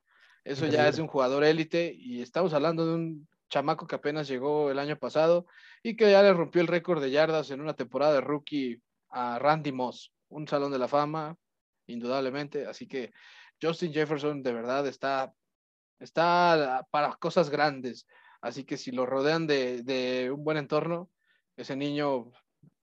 Eso 0.45 0.65
ya 0.67 0.89
es 0.89 0.99
un 0.99 1.09
jugador 1.09 1.45
élite 1.45 1.95
y 1.95 2.23
estamos 2.23 2.55
hablando 2.55 2.87
de 2.87 2.95
un 2.95 3.29
chamaco 3.51 3.87
que 3.87 3.97
apenas 3.97 4.27
llegó 4.27 4.71
el 4.71 4.79
año 4.79 4.99
pasado 4.99 5.45
y 5.83 5.95
que 5.95 6.11
ya 6.11 6.23
le 6.23 6.33
rompió 6.33 6.63
el 6.63 6.69
récord 6.69 7.03
de 7.03 7.11
yardas 7.11 7.51
en 7.51 7.61
una 7.61 7.75
temporada 7.75 8.15
de 8.15 8.23
rookie 8.23 8.81
a 9.11 9.39
Randy 9.39 9.73
Moss, 9.73 10.11
un 10.31 10.49
salón 10.49 10.73
de 10.73 10.79
la 10.79 10.89
fama, 10.89 11.37
indudablemente. 11.87 12.65
Así 12.65 12.89
que 12.89 13.13
Justin 13.61 13.93
Jefferson 13.93 14.43
de 14.43 14.55
verdad 14.55 14.87
está, 14.87 15.35
está 16.01 16.87
para 16.91 17.15
cosas 17.17 17.51
grandes. 17.51 18.07
Así 18.41 18.65
que 18.65 18.77
si 18.77 18.93
lo 18.93 19.07
rodean 19.07 19.47
de, 19.47 20.31
un 20.33 20.45
buen 20.45 20.59
entorno, 20.59 21.11
ese 21.57 21.77
niño 21.77 22.31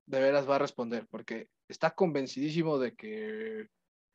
de 0.06 0.20
veras 0.20 0.50
va 0.50 0.56
a 0.56 0.60
responder, 0.60 1.08
porque 1.10 1.48
está 1.68 1.92
convencidísimo 1.92 2.78
de 2.78 2.94
que 2.96 3.68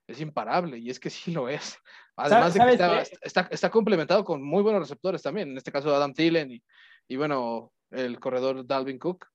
es 0.06 0.20
imparable, 0.20 0.78
y 0.78 0.90
es 0.90 1.00
que 1.00 1.10
sí 1.10 1.32
lo 1.32 1.48
es. 1.48 1.78
Además 2.16 2.54
de 2.54 2.60
que 2.60 3.16
está, 3.22 3.70
complementado 3.70 4.24
con 4.24 4.42
muy 4.42 4.62
buenos 4.62 4.82
receptores 4.82 5.22
también, 5.22 5.50
en 5.50 5.56
este 5.56 5.72
caso 5.72 5.94
Adam 5.94 6.12
Thielen 6.12 6.60
y, 7.08 7.16
bueno, 7.16 7.72
el 7.90 8.20
corredor 8.20 8.66
Dalvin 8.66 8.98
Cook, 8.98 9.26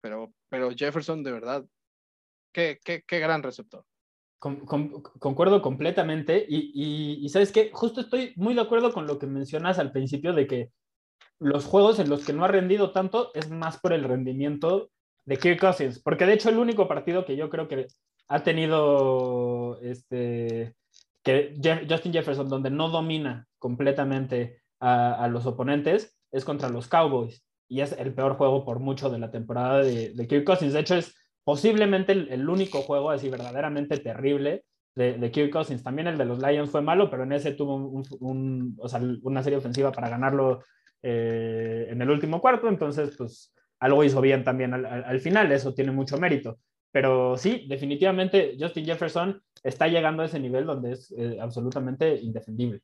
pero, 0.00 0.32
pero 0.48 0.70
Jefferson 0.74 1.22
de 1.22 1.32
verdad, 1.32 1.64
qué, 2.52 2.80
qué, 2.84 3.18
gran 3.20 3.44
receptor. 3.44 3.84
concuerdo 4.40 5.62
completamente 5.62 6.44
y, 6.46 7.24
y, 7.24 7.28
sabes 7.28 7.52
que 7.52 7.70
justo 7.72 8.00
estoy 8.00 8.32
muy 8.34 8.54
de 8.54 8.62
acuerdo 8.62 8.92
con 8.92 9.06
lo 9.06 9.18
que 9.20 9.28
mencionas 9.28 9.78
al 9.78 9.92
principio 9.92 10.32
de 10.32 10.46
que 10.48 10.72
los 11.42 11.64
juegos 11.64 11.98
en 11.98 12.08
los 12.08 12.24
que 12.24 12.32
no 12.32 12.44
ha 12.44 12.48
rendido 12.48 12.92
tanto 12.92 13.30
es 13.34 13.50
más 13.50 13.78
por 13.78 13.92
el 13.92 14.04
rendimiento 14.04 14.90
de 15.24 15.36
Kirk 15.36 15.60
Cousins, 15.60 16.00
porque 16.00 16.26
de 16.26 16.34
hecho 16.34 16.48
el 16.48 16.58
único 16.58 16.88
partido 16.88 17.24
que 17.24 17.36
yo 17.36 17.50
creo 17.50 17.68
que 17.68 17.86
ha 18.28 18.42
tenido 18.42 19.78
este 19.82 20.74
que 21.22 21.54
Justin 21.88 22.12
Jefferson 22.12 22.48
donde 22.48 22.70
no 22.70 22.88
domina 22.88 23.46
completamente 23.58 24.62
a, 24.80 25.28
los 25.28 25.46
oponentes 25.46 26.18
es 26.32 26.44
contra 26.44 26.68
los 26.68 26.88
Cowboys 26.88 27.44
y 27.68 27.80
es 27.80 27.92
el 27.92 28.12
peor 28.14 28.34
juego 28.34 28.64
por 28.64 28.80
mucho 28.80 29.10
de 29.10 29.20
la 29.20 29.30
temporada 29.30 29.78
de, 29.78 30.26
Kirk 30.28 30.44
Cousins. 30.44 30.72
De 30.72 30.80
hecho 30.80 30.96
es 30.96 31.14
posiblemente 31.44 32.12
el, 32.12 32.48
único 32.48 32.82
juego 32.82 33.10
así 33.10 33.30
verdaderamente 33.30 33.98
terrible 33.98 34.64
de, 34.96 35.18
de, 35.18 35.30
Kirk 35.30 35.52
Cousins. 35.52 35.84
También 35.84 36.08
el 36.08 36.18
de 36.18 36.24
los 36.24 36.40
Lions 36.40 36.70
fue 36.70 36.82
malo, 36.82 37.08
pero 37.08 37.22
en 37.22 37.32
ese 37.32 37.52
tuvo 37.52 37.76
un, 37.76 38.76
una 39.22 39.42
serie 39.44 39.58
ofensiva 39.58 39.92
para 39.92 40.08
ganarlo 40.08 40.64
eh, 41.02 41.86
en 41.90 42.00
el 42.00 42.10
último 42.10 42.40
cuarto, 42.40 42.68
entonces 42.68 43.16
pues 43.16 43.54
algo 43.80 44.04
hizo 44.04 44.20
bien 44.20 44.44
también 44.44 44.72
al, 44.72 45.20
final, 45.20 45.50
eso 45.50 45.74
tiene 45.74 45.90
mucho 45.90 46.16
mérito. 46.18 46.58
Pero 46.92 47.36
sí, 47.36 47.66
definitivamente 47.68 48.56
Justin 48.58 48.84
Jefferson 48.84 49.42
está 49.62 49.88
llegando 49.88 50.22
a 50.22 50.26
ese 50.26 50.38
nivel 50.38 50.66
donde 50.66 50.92
es 50.92 51.12
eh, 51.16 51.38
absolutamente 51.40 52.14
indefendible. 52.20 52.82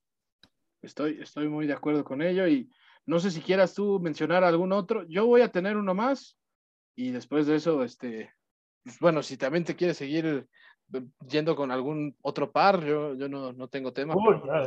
Estoy, 0.83 1.21
estoy 1.21 1.49
muy 1.49 1.67
de 1.67 1.75
acuerdo 1.75 2.05
con 2.05 2.23
ello 2.23 2.49
y 2.49 2.71
no 3.07 3.21
sé 3.21 3.31
si 3.31 3.41
quieras 3.41 3.75
tú 3.75 4.01
mencionar 4.01 4.45
algún 4.45 4.73
otro. 4.73 5.05
Yo 5.09 5.27
voy 5.27 5.43
a 5.43 5.53
tener 5.53 5.77
uno 5.77 5.95
más 5.95 6.37
y 6.97 7.11
después 7.11 7.47
de 7.47 7.57
eso, 7.57 7.85
este, 7.85 8.33
pues, 8.83 8.99
bueno, 8.99 9.23
si 9.23 9.37
también 9.37 9.65
te 9.65 9.77
quieres 9.77 9.99
seguir 9.99 10.49
yendo 11.29 11.55
con 11.55 11.71
algún 11.71 12.17
otro 12.23 12.51
par, 12.51 12.85
yo, 12.85 13.15
yo 13.15 13.29
no, 13.29 13.53
no 13.53 13.69
tengo 13.69 13.93
tema. 13.93 14.15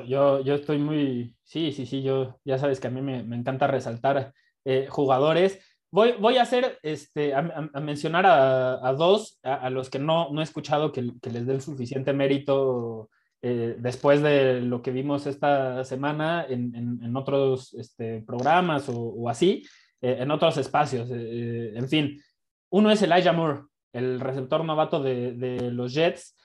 yo, 0.08 0.42
yo 0.42 0.56
estoy 0.56 0.78
muy, 0.78 1.36
sí, 1.44 1.72
sí, 1.72 1.86
sí, 1.86 2.04
yo 2.04 2.40
ya 2.44 2.58
sabes 2.58 2.80
que 2.80 2.88
a 2.88 2.92
mí 2.92 3.02
me, 3.02 3.24
me 3.24 3.36
encanta 3.36 3.68
resaltar 3.68 4.34
eh, 4.66 4.88
jugadores. 4.90 5.60
Voy, 5.92 6.14
voy, 6.20 6.38
a 6.38 6.44
hacer, 6.44 6.80
este, 6.84 7.34
a, 7.34 7.42
mencionar 7.82 8.26
a, 8.26 8.88
a 8.88 8.94
dos, 8.94 9.40
a, 9.44 9.70
los 9.70 9.90
que 9.90 10.00
no, 10.00 10.30
no 10.32 10.40
he 10.40 10.44
escuchado 10.44 10.92
que, 10.92 11.12
que 11.22 11.32
les 11.32 11.46
den 11.46 11.60
suficiente 11.60 12.14
mérito 12.14 13.10
eh, 13.42 13.76
después 13.78 14.22
de 14.22 14.62
lo 14.62 14.82
que 14.82 14.92
vimos 14.92 15.26
esta 15.26 15.84
semana 15.84 16.46
en, 16.48 16.74
en, 16.76 17.16
otros 17.18 17.74
este, 17.74 18.22
programas 18.22 18.88
o, 18.88 18.98
o 18.98 19.28
así, 19.28 19.64
en 20.00 20.32
otros 20.32 20.58
espacios. 20.58 21.10
en 21.12 21.88
fin, 21.90 22.20
uno 22.70 22.90
es 22.90 23.02
Elijah 23.02 23.34
Moore 23.34 23.64
el 23.94 24.20
receptor 24.20 24.64
novato 24.64 25.02
de, 25.02 25.72
los 25.72 25.94
Jets. 25.94 26.38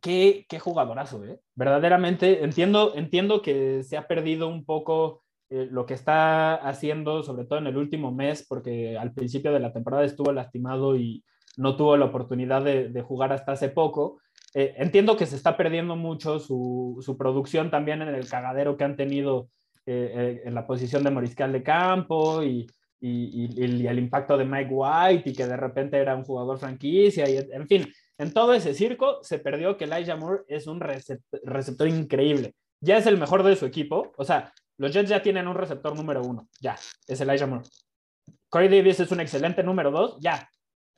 Qué, 0.00 0.46
qué, 0.48 0.60
jugadorazo, 0.60 1.24
¿eh? 1.24 1.40
Verdaderamente 1.56 2.44
entiendo, 2.44 2.94
entiendo 2.94 3.42
que 3.42 3.82
se 3.82 3.96
ha 3.96 4.06
perdido 4.06 4.46
un 4.48 4.64
poco 4.64 5.24
eh, 5.50 5.66
lo 5.70 5.86
que 5.86 5.94
está 5.94 6.54
haciendo, 6.54 7.22
sobre 7.22 7.46
todo 7.46 7.58
en 7.58 7.66
el 7.66 7.76
último 7.76 8.12
mes, 8.12 8.46
porque 8.46 8.96
al 8.96 9.12
principio 9.12 9.52
de 9.52 9.60
la 9.60 9.72
temporada 9.72 10.04
estuvo 10.04 10.30
lastimado 10.32 10.96
y 10.96 11.24
no 11.56 11.74
tuvo 11.74 11.96
la 11.96 12.04
oportunidad 12.04 12.62
de, 12.62 13.02
jugar 13.02 13.32
hasta 13.32 13.52
hace 13.52 13.70
poco. 13.70 14.20
Eh, 14.54 14.74
entiendo 14.76 15.16
que 15.16 15.26
se 15.26 15.36
está 15.36 15.56
perdiendo 15.56 15.96
mucho 15.96 16.38
su, 16.38 16.98
su, 17.00 17.16
producción 17.16 17.70
también 17.70 18.02
en 18.02 18.14
el 18.14 18.28
cagadero 18.28 18.76
que 18.76 18.84
han 18.84 18.96
tenido 18.96 19.48
eh, 19.84 20.42
en 20.44 20.54
la 20.54 20.66
posición 20.66 21.02
de 21.02 21.10
moriscal 21.10 21.50
de 21.52 21.62
campo 21.62 22.42
y, 22.42 22.66
y, 23.00 23.86
el 23.86 23.98
impacto 23.98 24.36
de 24.36 24.44
Mike 24.44 24.70
White 24.72 25.30
y 25.30 25.32
que 25.32 25.46
de 25.46 25.56
repente 25.56 25.98
era 25.98 26.16
un 26.16 26.24
jugador 26.24 26.58
franquicia 26.58 27.28
y 27.28 27.36
en 27.36 27.66
fin, 27.68 27.92
en 28.18 28.32
todo 28.32 28.54
ese 28.54 28.74
circo 28.74 29.22
se 29.22 29.38
perdió 29.38 29.76
que 29.76 29.84
Elijah 29.84 30.16
Moore 30.16 30.42
es 30.48 30.66
un 30.66 30.80
receptor 30.80 31.88
increíble. 31.88 32.54
Ya 32.80 32.98
es 32.98 33.06
el 33.06 33.18
mejor 33.18 33.42
de 33.42 33.56
su 33.56 33.66
equipo, 33.66 34.12
o 34.16 34.24
sea, 34.24 34.52
los 34.76 34.92
Jets 34.92 35.08
ya 35.08 35.22
tienen 35.22 35.48
un 35.48 35.56
receptor 35.56 35.96
número 35.96 36.22
uno, 36.22 36.48
ya, 36.60 36.76
es 37.06 37.20
Elijah 37.20 37.46
Moore. 37.46 37.64
Corey 38.48 38.68
Davis 38.68 39.00
es 39.00 39.10
un 39.10 39.20
excelente 39.20 39.62
número 39.62 39.90
dos, 39.90 40.16
ya. 40.20 40.48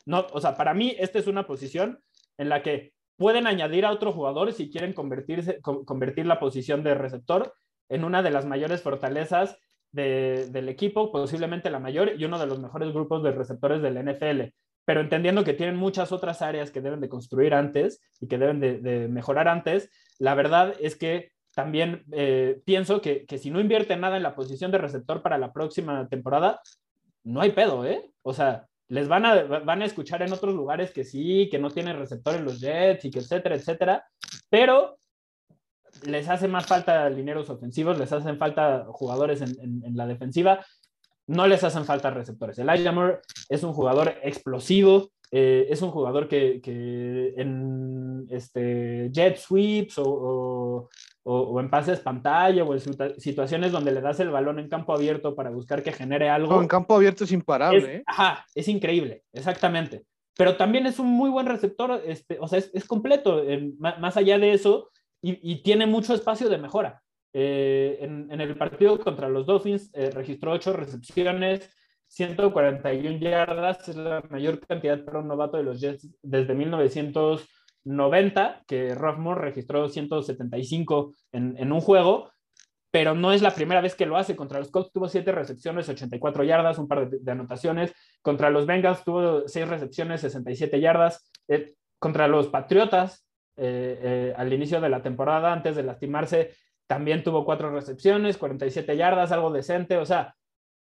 No, 0.07 0.27
o 0.33 0.41
sea, 0.41 0.57
para 0.57 0.75
mí 0.75 0.95
esta 0.99 1.19
es 1.19 1.27
una 1.27 1.47
posición 1.47 2.01
en 2.39 2.49
la 2.49 2.63
que 2.63 2.93
pueden 3.17 3.47
añadir 3.47 3.85
a 3.85 3.93
otro 3.93 4.13
jugador 4.13 4.53
si 4.53 4.71
quieren 4.71 4.93
convertirse, 4.93 5.61
convertir 5.61 6.27
la 6.27 6.41
posición 6.41 6.83
de 6.83 6.95
receptor 6.95 7.55
en 7.89 8.05
una 8.05 8.23
de 8.23 8.31
las 8.31 8.47
mayores 8.47 8.83
fortalezas 8.83 9.59
del 9.93 10.69
equipo, 10.69 11.11
posiblemente 11.11 11.71
la 11.71 11.79
mayor 11.79 12.13
y 12.17 12.25
uno 12.25 12.39
de 12.39 12.47
los 12.47 12.61
mejores 12.61 12.93
grupos 12.93 13.23
de 13.23 13.33
receptores 13.33 13.83
del 13.83 13.99
NFL, 13.99 14.53
pero 14.85 15.01
entendiendo 15.01 15.45
que 15.45 15.55
tienen 15.55 15.77
muchas 15.77 16.13
otras 16.13 16.43
áreas 16.43 16.71
que 16.71 16.81
deben 16.81 17.01
de 17.01 17.09
construir 17.09 17.55
antes 17.55 18.01
y 18.21 18.29
que 18.29 18.39
deben 18.39 18.61
de, 18.61 19.09
mejorar 19.09 19.49
antes, 19.49 19.91
la 20.19 20.35
verdad 20.35 20.75
es 20.81 20.97
que 20.97 21.33
también 21.55 22.05
eh, 22.13 22.61
pienso 22.65 23.01
que, 23.01 23.27
que, 23.27 23.39
si 23.39 23.51
no 23.51 23.61
invierte 23.61 23.97
nada 23.97 24.17
en 24.17 24.23
la 24.23 24.35
posición 24.35 24.71
de 24.71 24.79
receptor 24.79 25.23
para 25.23 25.39
la 25.39 25.53
próxima 25.53 26.09
temporada, 26.09 26.61
no 27.25 27.41
hay 27.41 27.51
pedo, 27.51 27.85
¿eh? 27.85 28.11
O 28.23 28.33
sea, 28.33 28.67
les 28.91 29.07
van 29.07 29.25
a, 29.25 29.43
van 29.43 29.83
a 29.83 29.85
escuchar 29.85 30.23
en 30.23 30.33
otros 30.33 30.55
lugares 30.55 30.91
que 30.91 31.05
sí, 31.05 31.49
que 31.51 31.59
no 31.59 31.71
tienen 31.71 31.99
receptor 31.99 32.35
en 32.35 32.45
los 32.45 32.61
Jets 32.61 33.05
y 33.05 33.11
que 33.11 33.21
etcétera, 33.21 33.55
etcétera, 33.55 34.05
pero 34.49 34.97
les 36.03 36.29
hace 36.29 36.49
más 36.49 36.67
falta 36.67 37.09
lineros 37.11 37.51
ofensivos, 37.51 37.99
les 37.99 38.13
hacen 38.13 38.39
falta 38.39 38.87
jugadores 38.89 39.43
en, 39.43 39.83
la 39.95 40.07
defensiva, 40.07 40.65
no 41.27 41.47
les 41.47 41.63
hacen 41.65 41.85
falta 41.85 42.11
receptores. 42.11 42.59
El 42.59 42.93
Moore 42.93 43.21
es 43.49 43.63
un 43.63 43.73
jugador 43.73 44.15
explosivo, 44.23 45.11
eh, 45.31 45.69
es 45.71 45.81
un 45.83 45.91
jugador 45.91 46.27
que, 46.27 46.61
en 47.37 48.27
este, 48.31 49.11
jet 49.13 49.37
sweeps 49.37 49.95
o, 49.99 50.89
en 51.25 51.71
pases 51.71 52.01
pantalla 52.01 52.65
o 52.65 52.75
en 52.75 52.81
situaciones 53.21 53.71
donde 53.71 53.93
le 53.93 54.01
das 54.01 54.19
el 54.19 54.31
balón 54.31 54.59
en 54.59 54.69
campo 54.69 54.93
abierto 54.93 55.37
para 55.37 55.51
buscar 55.51 55.83
que 55.83 55.93
genere 55.93 56.29
algo. 56.29 56.61
en 56.61 56.67
campo 56.67 56.97
abierto 56.97 57.25
es 57.25 57.33
imparable. 57.33 57.97
¿eh? 57.97 58.03
Ajá, 58.07 58.45
es 58.55 58.67
increíble, 58.67 59.23
exactamente. 59.33 60.05
Pero 60.37 60.57
también 60.57 60.87
es 60.87 60.99
un 60.99 61.09
muy 61.09 61.31
buen 61.31 61.47
receptor, 61.47 62.03
este, 62.07 62.39
o 62.41 62.49
sea, 62.49 62.59
es, 62.59 62.85
completo. 62.87 63.45
más 63.79 64.17
allá 64.17 64.39
de 64.39 64.53
eso, 64.53 64.89
y, 65.23 65.63
tiene 65.63 65.87
mucho 65.87 66.15
espacio 66.15 66.49
de 66.49 66.59
mejora. 66.59 67.03
Eh, 67.33 67.99
en, 68.01 68.41
el 68.41 68.57
partido 68.57 68.99
contra 68.99 69.29
los 69.29 69.47
Dolphins 69.47 69.91
eh, 69.95 70.11
registró 70.11 70.53
ocho 70.53 70.73
recepciones, 70.73 71.71
141 72.09 73.19
yardas, 73.19 73.89
es 73.89 73.97
la 73.97 74.23
mayor 74.31 74.61
cantidad 74.67 75.05
para 75.05 75.21
un 75.21 75.29
novato 75.29 75.57
de 75.57 75.63
los 75.63 75.81
Jets 75.81 76.09
desde 76.23 76.55
1990, 76.55 78.65
que 78.67 78.95
Rough 78.95 79.19
Moore 79.19 79.43
registró 79.43 79.89
175 79.89 81.13
en, 81.33 81.57
en 81.57 81.73
un 81.73 81.81
juego, 81.81 82.31
pero 82.91 83.15
no 83.15 83.33
es 83.33 83.43
la 83.43 83.55
primera 83.55 83.81
vez 83.81 83.95
que 83.95 84.07
lo 84.07 84.17
hace. 84.17 84.35
Contra 84.35 84.59
los 84.59 84.71
Colts 84.71 84.93
tuvo 84.93 85.09
siete 85.09 85.33
recepciones, 85.33 85.89
84 85.89 86.45
yardas, 86.45 86.79
un 86.79 86.89
par 86.89 87.09
de, 87.09 87.31
anotaciones. 87.31 87.93
Contra 88.23 88.51
los 88.51 88.67
Bengals 88.67 89.05
tuvo 89.05 89.47
seis 89.47 89.69
recepciones, 89.69 90.23
67 90.23 90.81
yardas. 90.81 91.31
Eh, 91.47 91.75
contra 91.99 92.27
los 92.27 92.49
Patriotas 92.49 93.27
eh, 93.61 93.99
eh, 94.03 94.35
al 94.37 94.53
inicio 94.53 94.81
de 94.81 94.89
la 94.89 95.03
temporada, 95.03 95.53
antes 95.53 95.77
de 95.77 95.83
lastimarse, 95.83 96.51
también 96.87 97.23
tuvo 97.23 97.45
cuatro 97.45 97.71
recepciones, 97.71 98.39
47 98.39 98.97
yardas, 98.97 99.33
algo 99.33 99.53
decente. 99.53 99.97
O 99.99 100.07
sea, 100.07 100.35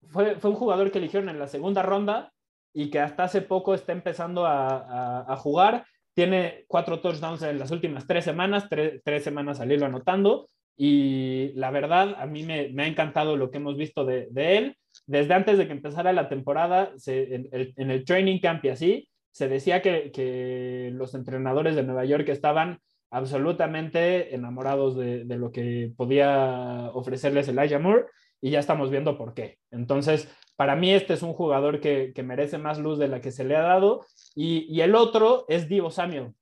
fue, 0.06 0.36
fue 0.36 0.50
un 0.50 0.56
jugador 0.56 0.90
que 0.90 0.98
eligieron 0.98 1.28
en 1.28 1.38
la 1.38 1.48
segunda 1.48 1.82
ronda 1.82 2.32
y 2.72 2.90
que 2.90 3.00
hasta 3.00 3.24
hace 3.24 3.42
poco 3.42 3.74
está 3.74 3.92
empezando 3.92 4.46
a, 4.46 5.36
jugar. 5.38 5.84
Tiene 6.14 6.64
cuatro 6.68 7.00
touchdowns 7.00 7.42
en 7.42 7.58
las 7.58 7.70
últimas 7.70 8.06
tres 8.06 8.24
semanas, 8.24 8.68
tres, 8.68 9.24
semanas 9.24 9.60
al 9.60 9.72
hilo 9.72 9.86
anotando. 9.86 10.46
Y 10.76 11.52
la 11.54 11.72
verdad, 11.72 12.14
a 12.18 12.26
mí 12.26 12.44
me, 12.44 12.72
ha 12.78 12.86
encantado 12.86 13.36
lo 13.36 13.50
que 13.50 13.58
hemos 13.58 13.76
visto 13.76 14.04
de, 14.04 14.28
él. 14.32 14.76
Desde 15.06 15.34
antes 15.34 15.58
de 15.58 15.66
que 15.66 15.72
empezara 15.72 16.12
la 16.12 16.28
temporada, 16.28 16.92
en, 17.06 17.48
el, 17.50 18.04
training 18.04 18.38
camp 18.38 18.64
y 18.64 18.68
así, 18.68 19.08
se 19.38 19.46
decía 19.46 19.82
que, 19.82 20.90
los 20.94 21.14
entrenadores 21.14 21.76
de 21.76 21.84
Nueva 21.84 22.04
York 22.04 22.28
estaban 22.28 22.80
absolutamente 23.08 24.34
enamorados 24.34 24.96
de, 24.96 25.24
lo 25.36 25.52
que 25.52 25.92
podía 25.96 26.90
ofrecerles 26.92 27.46
Elijah 27.46 27.78
Moore 27.78 28.06
y 28.40 28.50
ya 28.50 28.58
estamos 28.58 28.90
viendo 28.90 29.16
por 29.16 29.34
qué. 29.34 29.58
Entonces, 29.70 30.28
para 30.56 30.74
mí 30.74 30.90
este 30.90 31.14
es 31.14 31.22
un 31.22 31.34
jugador 31.34 31.78
que, 31.78 32.12
merece 32.24 32.58
más 32.58 32.80
luz 32.80 32.98
de 32.98 33.06
la 33.06 33.20
que 33.20 33.30
se 33.30 33.44
le 33.44 33.54
ha 33.54 33.62
dado 33.62 34.04
y, 34.34 34.80
el 34.80 34.96
otro 34.96 35.44
es 35.46 35.68
Divo 35.68 35.92
Samuel. 35.92 36.34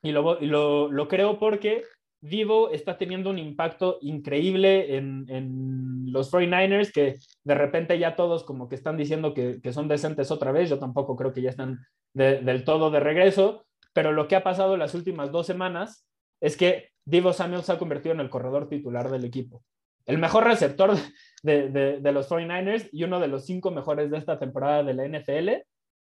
Y, 0.00 0.12
lo, 0.12 0.40
lo, 0.40 1.08
creo 1.08 1.40
porque 1.40 1.82
Divo 2.20 2.70
está 2.70 2.98
teniendo 2.98 3.30
un 3.30 3.38
impacto 3.38 3.98
increíble 4.02 4.96
en, 4.96 6.12
los 6.12 6.32
49ers, 6.32 6.92
que 6.92 7.14
de 7.44 7.54
repente 7.54 7.98
ya 7.98 8.16
todos 8.16 8.44
como 8.44 8.68
que 8.68 8.74
están 8.74 8.96
diciendo 8.96 9.32
que, 9.32 9.60
que 9.62 9.72
son 9.72 9.88
decentes 9.88 10.30
otra 10.30 10.52
vez. 10.52 10.68
Yo 10.68 10.78
tampoco 10.78 11.16
creo 11.16 11.32
que 11.32 11.42
ya 11.42 11.50
están 11.50 11.78
del 12.12 12.64
todo 12.64 12.90
de 12.90 13.00
regreso, 13.00 13.64
pero 13.92 14.12
lo 14.12 14.28
que 14.28 14.36
ha 14.36 14.42
pasado 14.42 14.76
las 14.76 14.94
últimas 14.94 15.30
dos 15.30 15.46
semanas 15.46 16.06
es 16.40 16.56
que 16.56 16.90
Divo 17.04 17.32
Samuel 17.32 17.62
se 17.62 17.72
ha 17.72 17.78
convertido 17.78 18.14
en 18.14 18.20
el 18.20 18.30
corredor 18.30 18.68
titular 18.68 19.10
del 19.10 19.24
equipo. 19.24 19.62
El 20.06 20.18
mejor 20.18 20.44
receptor 20.44 20.96
de, 21.42 22.00
los 22.12 22.28
49ers 22.28 22.88
y 22.92 23.04
uno 23.04 23.20
de 23.20 23.28
los 23.28 23.46
cinco 23.46 23.70
mejores 23.70 24.10
de 24.10 24.18
esta 24.18 24.38
temporada 24.38 24.82
de 24.82 24.94
la 24.94 25.06
NFL 25.06 25.62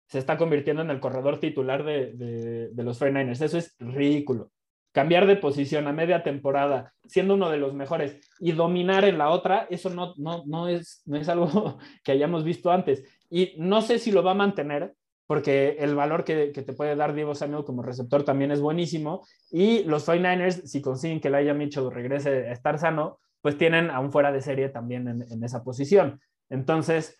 se 0.06 0.18
está 0.18 0.36
convirtiendo 0.36 0.82
en 0.82 0.90
el 0.90 1.00
corredor 1.00 1.38
titular 1.38 1.84
de, 1.84 2.70
los 2.74 3.00
49ers. 3.00 3.42
Eso 3.42 3.58
es 3.58 3.74
ridículo. 3.78 4.50
Cambiar 4.92 5.26
de 5.26 5.36
posición 5.36 5.86
a 5.86 5.92
media 5.92 6.22
temporada, 6.22 6.92
siendo 7.06 7.34
uno 7.34 7.50
de 7.50 7.56
los 7.56 7.74
mejores 7.74 8.18
y 8.40 8.52
dominar 8.52 9.04
en 9.04 9.18
la 9.18 9.30
otra, 9.30 9.66
eso 9.70 9.90
no, 9.90 10.14
no, 10.16 10.44
no, 10.46 10.68
es, 10.68 11.02
no 11.06 11.16
es 11.16 11.28
algo 11.28 11.78
que 12.04 12.12
hayamos 12.12 12.44
visto 12.44 12.70
antes. 12.70 13.02
Y 13.30 13.54
no 13.56 13.80
sé 13.82 13.98
si 13.98 14.12
lo 14.12 14.22
va 14.22 14.32
a 14.32 14.34
mantener, 14.34 14.94
porque 15.26 15.76
el 15.78 15.94
valor 15.94 16.24
que, 16.24 16.48
te 16.48 16.72
puede 16.74 16.94
dar 16.94 17.14
Diego 17.14 17.34
Samuel 17.34 17.64
como 17.64 17.82
receptor 17.82 18.22
también 18.22 18.50
es 18.50 18.60
buenísimo. 18.60 19.26
Y 19.50 19.82
los 19.84 20.06
49ers, 20.06 20.66
si 20.66 20.82
consiguen 20.82 21.20
que 21.20 21.30
Laia 21.30 21.54
Mitchell 21.54 21.90
regrese 21.90 22.48
a 22.48 22.52
estar 22.52 22.78
sano, 22.78 23.18
pues 23.40 23.58
tienen 23.58 23.90
a 23.90 24.00
un 24.00 24.12
fuera 24.12 24.32
de 24.32 24.40
serie 24.40 24.68
también 24.68 25.08
en, 25.08 25.44
esa 25.44 25.64
posición. 25.64 26.20
Entonces, 26.48 27.18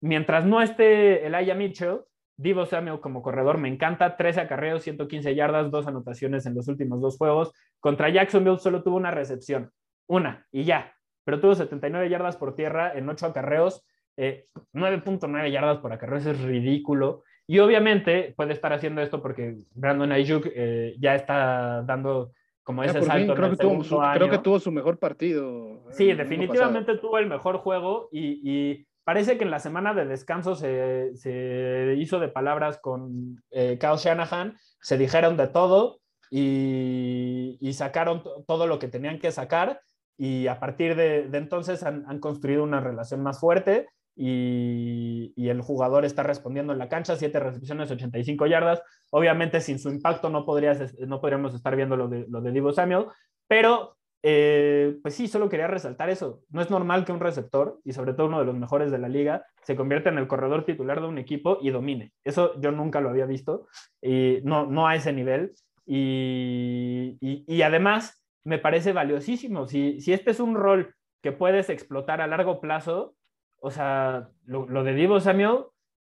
mientras 0.00 0.44
no 0.44 0.60
esté 0.60 1.26
el 1.26 1.34
Aya 1.34 1.54
Mitchell, 1.54 2.00
Divo 2.42 2.66
Samuel 2.66 3.00
como 3.00 3.22
corredor 3.22 3.58
me 3.58 3.68
encanta, 3.68 4.16
13 4.16 4.40
acarreos, 4.40 4.82
115 4.82 5.34
yardas, 5.34 5.70
dos 5.70 5.86
anotaciones 5.86 6.44
en 6.46 6.54
los 6.54 6.66
últimos 6.68 7.00
dos 7.00 7.16
juegos. 7.16 7.52
Contra 7.78 8.08
Jacksonville 8.08 8.58
solo 8.58 8.82
tuvo 8.82 8.96
una 8.96 9.12
recepción, 9.12 9.70
una, 10.08 10.46
y 10.50 10.64
ya, 10.64 10.92
pero 11.24 11.40
tuvo 11.40 11.54
79 11.54 12.08
yardas 12.08 12.36
por 12.36 12.54
tierra 12.54 12.92
en 12.94 13.08
8 13.08 13.26
acarreos, 13.26 13.84
9.9 14.16 15.44
eh, 15.44 15.50
yardas 15.50 15.78
por 15.78 15.92
acarreo, 15.92 16.18
eso 16.18 16.32
es 16.32 16.40
ridículo. 16.42 17.22
Y 17.46 17.58
obviamente 17.60 18.34
puede 18.36 18.52
estar 18.52 18.72
haciendo 18.72 19.02
esto 19.02 19.22
porque 19.22 19.56
Brandon 19.74 20.12
Ayuk 20.12 20.46
eh, 20.54 20.94
ya 20.98 21.14
está 21.14 21.82
dando 21.82 22.32
como 22.62 22.82
ese 22.84 23.02
salto. 23.02 23.34
creo, 23.34 23.50
que 23.50 23.56
tuvo 23.56 23.84
su, 23.84 23.98
creo, 23.98 24.30
que 24.30 24.38
tuvo 24.38 24.58
su, 24.60 24.70
mejor 24.70 24.98
partido. 24.98 25.82
Sí, 25.90 26.12
definitivamente 26.12 26.96
tuvo 26.98 27.18
el 27.18 27.26
mejor 27.26 27.58
juego 27.58 28.08
y, 28.12 28.86
parece 29.04 29.38
que 29.38 29.44
en 29.44 29.50
la 29.50 29.58
semana 29.58 29.94
de 29.94 30.06
descanso 30.06 30.54
se, 30.54 31.16
se 31.16 31.94
hizo 31.98 32.20
de 32.20 32.28
palabras 32.28 32.78
con 32.78 33.42
eh, 33.50 33.78
Kyle 33.80 33.96
Shanahan, 33.96 34.56
se 34.80 34.98
dijeron 34.98 35.36
de 35.36 35.48
todo 35.48 36.00
y, 36.30 37.58
y, 37.60 37.72
sacaron 37.74 38.22
todo 38.46 38.66
lo 38.66 38.78
que 38.78 38.88
tenían 38.88 39.18
que 39.18 39.32
sacar 39.32 39.80
y 40.16 40.46
a 40.46 40.58
partir 40.60 40.96
de, 40.96 41.28
entonces 41.32 41.82
han, 41.82 42.04
han, 42.08 42.20
construido 42.20 42.62
una 42.62 42.80
relación 42.80 43.22
más 43.22 43.40
fuerte 43.40 43.88
y, 44.14 45.32
el 45.36 45.60
jugador 45.60 46.04
está 46.04 46.22
respondiendo 46.22 46.72
en 46.72 46.78
la 46.78 46.88
cancha, 46.88 47.16
7 47.16 47.38
recepciones, 47.40 47.90
85 47.90 48.46
yardas. 48.46 48.82
Obviamente 49.10 49.60
sin 49.60 49.78
su 49.78 49.90
impacto 49.90 50.30
no, 50.30 50.44
podrías, 50.44 50.94
no 51.00 51.20
podríamos 51.20 51.54
estar 51.54 51.76
viendo 51.76 51.96
lo 51.96 52.08
de, 52.08 52.26
lo 52.28 52.40
de 52.40 52.52
Divo 52.52 52.72
Samuel, 52.72 53.06
pero 53.46 53.96
eh, 54.22 54.98
pues 55.02 55.14
sí, 55.14 55.26
solo 55.26 55.48
quería 55.48 55.66
resaltar 55.66 56.08
eso. 56.08 56.42
No 56.50 56.62
es 56.62 56.70
normal 56.70 57.04
que 57.04 57.12
un 57.12 57.20
receptor, 57.20 57.80
y 57.84 57.92
sobre 57.92 58.14
todo 58.14 58.28
uno 58.28 58.38
de 58.38 58.44
los 58.44 58.56
mejores 58.56 58.90
de 58.92 58.98
la 58.98 59.08
liga, 59.08 59.44
se 59.62 59.74
convierta 59.74 60.10
en 60.10 60.18
el 60.18 60.28
corredor 60.28 60.64
titular 60.64 61.00
de 61.00 61.08
un 61.08 61.18
equipo 61.18 61.58
y 61.60 61.70
domine. 61.70 62.12
Eso 62.24 62.60
yo 62.60 62.70
nunca 62.70 63.00
lo 63.00 63.10
había 63.10 63.26
visto, 63.26 63.66
y 64.00 64.40
no, 64.44 64.66
no 64.66 64.86
a 64.86 64.94
ese 64.94 65.12
nivel. 65.12 65.54
Y, 65.84 67.18
y, 67.20 67.62
además 67.62 68.24
me 68.44 68.58
parece 68.58 68.92
valiosísimo. 68.92 69.66
Si, 69.66 70.00
si 70.00 70.12
este 70.12 70.30
es 70.30 70.38
un 70.38 70.54
rol 70.54 70.94
que 71.22 71.32
puedes 71.32 71.68
explotar 71.70 72.20
a 72.20 72.28
largo 72.28 72.60
plazo, 72.60 73.16
o 73.58 73.70
sea, 73.70 74.28
lo, 74.44 74.84
de 74.84 74.94
Divo 74.94 75.18
Samuel 75.20 75.64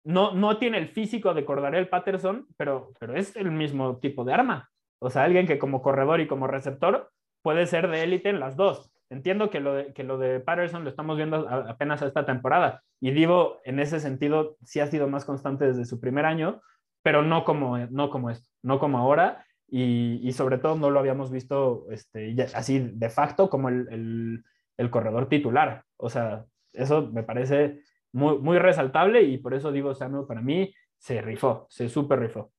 no, 0.04 0.32
no 0.32 0.58
tiene 0.58 0.78
el 0.78 0.88
físico 0.88 1.32
de 1.34 1.44
Cordarel 1.44 1.88
Patterson, 1.88 2.48
pero, 2.56 2.92
pero 2.98 3.14
es 3.16 3.36
el 3.36 3.52
mismo 3.52 3.98
tipo 3.98 4.24
de 4.24 4.32
arma. 4.32 4.70
O 4.98 5.10
sea, 5.10 5.24
alguien 5.24 5.46
que 5.46 5.58
como 5.58 5.82
corredor 5.82 6.20
y 6.20 6.26
como 6.26 6.48
receptor 6.48 7.12
puede 7.42 7.66
ser 7.66 7.88
de 7.88 8.02
élite 8.02 8.28
en 8.28 8.40
las 8.40 8.56
dos. 8.56 8.90
Entiendo 9.10 9.50
que 9.50 9.60
lo, 9.60 9.74
de, 9.74 9.92
que 9.92 10.04
lo 10.04 10.16
de 10.16 10.40
Patterson 10.40 10.84
lo 10.84 10.90
estamos 10.90 11.16
viendo 11.16 11.46
apenas 11.48 12.00
esta 12.00 12.24
temporada 12.24 12.82
y 12.98 13.10
Divo 13.10 13.60
en 13.64 13.78
ese 13.78 14.00
sentido 14.00 14.56
sí 14.64 14.80
ha 14.80 14.86
sido 14.86 15.06
más 15.06 15.26
constante 15.26 15.66
desde 15.66 15.84
su 15.84 16.00
primer 16.00 16.24
año, 16.24 16.62
pero 17.02 17.22
no 17.22 17.44
como, 17.44 17.76
no 17.78 18.08
como 18.08 18.30
esto, 18.30 18.48
no 18.62 18.78
como 18.78 18.98
ahora 18.98 19.44
y, 19.68 20.20
y 20.22 20.32
sobre 20.32 20.56
todo 20.56 20.76
no 20.76 20.88
lo 20.88 20.98
habíamos 20.98 21.30
visto 21.30 21.86
este, 21.90 22.34
así 22.54 22.78
de 22.78 23.10
facto 23.10 23.50
como 23.50 23.68
el, 23.68 23.86
el, 23.90 24.44
el 24.78 24.90
corredor 24.90 25.28
titular. 25.28 25.84
O 25.98 26.08
sea, 26.08 26.46
eso 26.72 27.06
me 27.12 27.22
parece 27.22 27.82
muy, 28.12 28.38
muy 28.38 28.58
resaltable 28.58 29.22
y 29.22 29.38
por 29.38 29.52
eso 29.52 29.72
digo, 29.72 29.94
Samuel 29.94 30.26
para 30.26 30.40
mí 30.40 30.72
se 30.96 31.20
rifó, 31.20 31.66
se 31.68 31.88
super 31.88 32.18
rifó. 32.20 32.52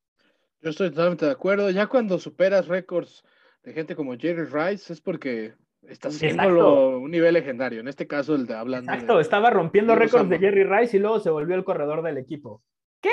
Yo 0.62 0.70
estoy 0.70 0.90
totalmente 0.92 1.26
de 1.26 1.32
acuerdo. 1.32 1.70
Ya 1.70 1.88
cuando 1.88 2.20
superas 2.20 2.68
récords 2.68 3.24
de 3.64 3.74
gente 3.74 3.96
como 3.96 4.18
Jerry 4.18 4.46
Rice 4.46 4.92
es 4.92 5.02
porque 5.02 5.54
estás 5.88 6.16
haciendo 6.16 7.00
un 7.00 7.12
nivel 7.12 7.34
legendario. 7.34 7.80
En 7.80 7.88
este 7.88 8.08
caso, 8.08 8.36
el 8.36 8.46
de 8.46 8.56
hablando. 8.56 8.92
Exacto, 8.92 9.20
estaba 9.20 9.50
rompiendo 9.50 9.96
récords 9.96 10.30
de 10.30 10.40
Jerry 10.40 10.64
Rice 10.64 10.98
y 10.98 11.00
luego 11.00 11.20
se 11.20 11.30
volvió 11.30 11.56
el 11.56 11.64
corredor 11.64 12.02
del 12.02 12.18
equipo. 12.18 12.62
¿Qué? 13.02 13.10